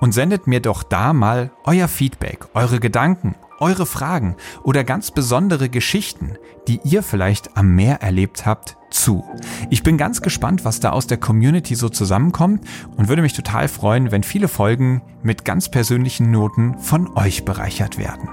Und 0.00 0.12
sendet 0.12 0.46
mir 0.46 0.60
doch 0.60 0.82
da 0.82 1.12
mal 1.12 1.50
euer 1.64 1.86
Feedback, 1.86 2.46
eure 2.54 2.80
Gedanken, 2.80 3.34
eure 3.58 3.84
Fragen 3.84 4.36
oder 4.62 4.82
ganz 4.82 5.10
besondere 5.10 5.68
Geschichten, 5.68 6.36
die 6.68 6.80
ihr 6.84 7.02
vielleicht 7.02 7.58
am 7.58 7.74
Meer 7.74 8.00
erlebt 8.00 8.46
habt, 8.46 8.78
zu. 8.90 9.24
Ich 9.70 9.82
bin 9.82 9.96
ganz 9.96 10.22
gespannt, 10.22 10.64
was 10.64 10.80
da 10.80 10.90
aus 10.90 11.06
der 11.06 11.18
Community 11.18 11.74
so 11.74 11.88
zusammenkommt 11.88 12.62
und 12.96 13.08
würde 13.08 13.22
mich 13.22 13.32
total 13.32 13.68
freuen, 13.68 14.10
wenn 14.10 14.22
viele 14.22 14.48
Folgen 14.48 15.02
mit 15.22 15.44
ganz 15.44 15.70
persönlichen 15.70 16.30
Noten 16.30 16.78
von 16.78 17.16
euch 17.16 17.44
bereichert 17.44 17.98
werden. 17.98 18.28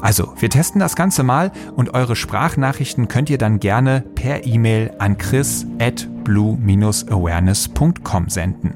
Also, 0.00 0.32
wir 0.38 0.50
testen 0.50 0.80
das 0.80 0.96
Ganze 0.96 1.22
mal 1.22 1.52
und 1.74 1.94
eure 1.94 2.16
Sprachnachrichten 2.16 3.08
könnt 3.08 3.30
ihr 3.30 3.38
dann 3.38 3.60
gerne 3.60 4.02
per 4.14 4.46
E-Mail 4.46 4.92
an 4.98 5.18
chris 5.18 5.66
at 5.78 6.08
blue-awareness.com 6.24 8.28
senden. 8.28 8.74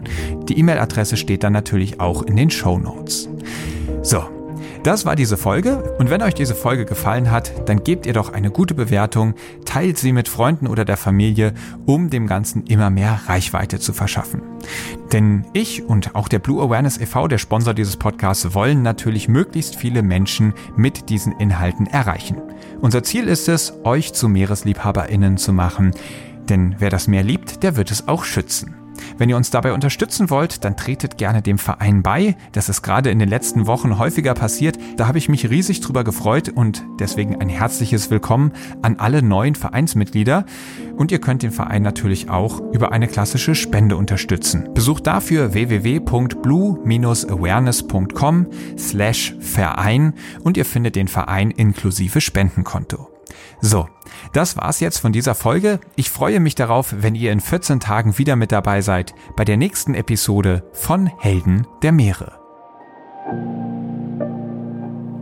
Die 0.49 0.59
E-Mail-Adresse 0.59 1.17
steht 1.17 1.45
dann 1.45 1.53
natürlich 1.53 2.01
auch 2.01 2.23
in 2.23 2.37
den 2.37 2.51
Show 2.51 2.79
Notes. 2.79 3.29
So, 4.03 4.25
das 4.83 5.05
war 5.05 5.17
diese 5.17 5.37
Folge 5.37 5.95
und 5.99 6.11
wenn 6.11 6.23
euch 6.23 6.35
diese 6.35 6.55
Folge 6.55 6.85
gefallen 6.85 7.31
hat, 7.31 7.69
dann 7.69 7.85
gebt 7.85 8.07
ihr 8.07 8.13
doch 8.13 8.33
eine 8.33 8.51
gute 8.51 8.75
Bewertung, 8.75 9.35
teilt 9.65 9.99
sie 9.99 10.13
mit 10.13 10.29
Freunden 10.29 10.67
oder 10.67 10.85
der 10.85 10.97
Familie, 10.97 11.53
um 11.87 12.09
dem 12.09 12.27
Ganzen 12.27 12.65
immer 12.67 12.89
mehr 12.89 13.21
Reichweite 13.27 13.79
zu 13.79 13.93
verschaffen. 13.93 14.43
Denn 15.13 15.45
ich 15.53 15.85
und 15.85 16.15
auch 16.15 16.29
der 16.29 16.39
Blue 16.39 16.63
Awareness 16.63 16.99
e.V., 16.99 17.29
der 17.29 17.39
Sponsor 17.39 17.75
dieses 17.75 17.97
Podcasts, 17.97 18.55
wollen 18.55 18.83
natürlich 18.83 19.29
möglichst 19.29 19.77
viele 19.77 20.03
Menschen 20.03 20.55
mit 20.77 21.11
diesen 21.11 21.33
Inhalten 21.39 21.87
erreichen. 21.87 22.39
Unser 22.81 23.03
Ziel 23.03 23.29
ist 23.29 23.49
es, 23.49 23.75
euch 23.85 24.15
zu 24.15 24.29
Meeresliebhaberinnen 24.29 25.37
zu 25.37 25.53
machen, 25.53 25.91
denn 26.49 26.77
wer 26.79 26.91
das 26.91 27.07
Meer 27.07 27.23
liebt, 27.23 27.63
der 27.63 27.77
wird 27.77 27.91
es 27.91 28.09
auch 28.09 28.25
schützen. 28.25 28.80
Wenn 29.19 29.29
ihr 29.29 29.37
uns 29.37 29.51
dabei 29.51 29.73
unterstützen 29.73 30.31
wollt, 30.31 30.65
dann 30.65 30.77
tretet 30.77 31.19
gerne 31.19 31.43
dem 31.43 31.59
Verein 31.59 32.03
bei. 32.03 32.37
Das 32.53 32.69
ist 32.69 32.83
gerade 32.83 33.11
in 33.11 33.19
den 33.19 33.29
letzten 33.29 33.67
Wochen 33.67 33.99
häufiger 33.99 34.35
passiert. 34.35 34.79
Da 34.97 35.07
habe 35.07 35.19
ich 35.19 35.29
mich 35.29 35.51
riesig 35.51 35.81
drüber 35.81 36.05
gefreut 36.05 36.49
und 36.49 36.85
deswegen 36.99 37.41
ein 37.41 37.49
herzliches 37.49 38.11
Willkommen 38.11 38.53
an 38.83 38.99
alle 38.99 39.23
neuen 39.23 39.55
Vereinsmitglieder. 39.55 40.45
Und 40.97 41.13
ihr 41.13 41.21
könnt 41.21 41.43
den 41.43 41.53
Verein 41.53 41.83
natürlich 41.83 42.31
auch 42.31 42.61
über 42.73 42.93
eine 42.93 43.09
klassische 43.09 43.55
Spende 43.55 43.97
unterstützen. 43.97 44.69
Besucht 44.75 45.07
dafür 45.07 45.55
www.blue-awareness.com 45.55 48.47
slash 48.79 49.35
Verein 49.41 50.15
und 50.43 50.57
ihr 50.57 50.65
findet 50.65 50.97
den 50.97 51.09
Verein 51.09 51.51
inklusive 51.51 52.21
Spendenkonto. 52.21 53.09
So, 53.61 53.89
das 54.33 54.57
war's 54.57 54.81
jetzt 54.81 54.99
von 54.99 55.13
dieser 55.13 55.35
Folge. 55.35 55.81
Ich 55.97 56.11
freue 56.11 56.41
mich 56.41 56.55
darauf, 56.55 56.95
wenn 56.99 57.15
ihr 57.15 57.33
in 57.33 57.41
14 57.41 57.81
Tagen 57.81 58.19
wieder 58.19 58.37
mit 58.37 58.53
dabei 58.53 58.81
seid 58.81 59.15
bei 59.37 59.45
der 59.45 59.57
nächsten 59.57 59.95
Episode 59.95 60.63
von 60.73 61.07
Helden 61.19 61.67
der 61.83 61.93
Meere. 61.93 62.41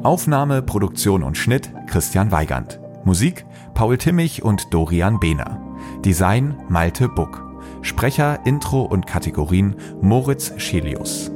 Aufnahme, 0.02 0.62
Produktion 0.62 1.22
und 1.22 1.36
Schnitt 1.36 1.72
Christian 1.86 2.30
Weigand. 2.30 2.80
Musik 3.04 3.44
Paul 3.74 3.98
Timmich 3.98 4.42
und 4.42 4.72
Dorian 4.72 5.18
Behner. 5.20 5.60
Design 6.04 6.56
Malte 6.68 7.08
Buck. 7.08 7.44
Sprecher, 7.82 8.40
Intro 8.44 8.82
und 8.82 9.06
Kategorien 9.06 9.76
Moritz 10.00 10.52
Schelius. 10.56 11.30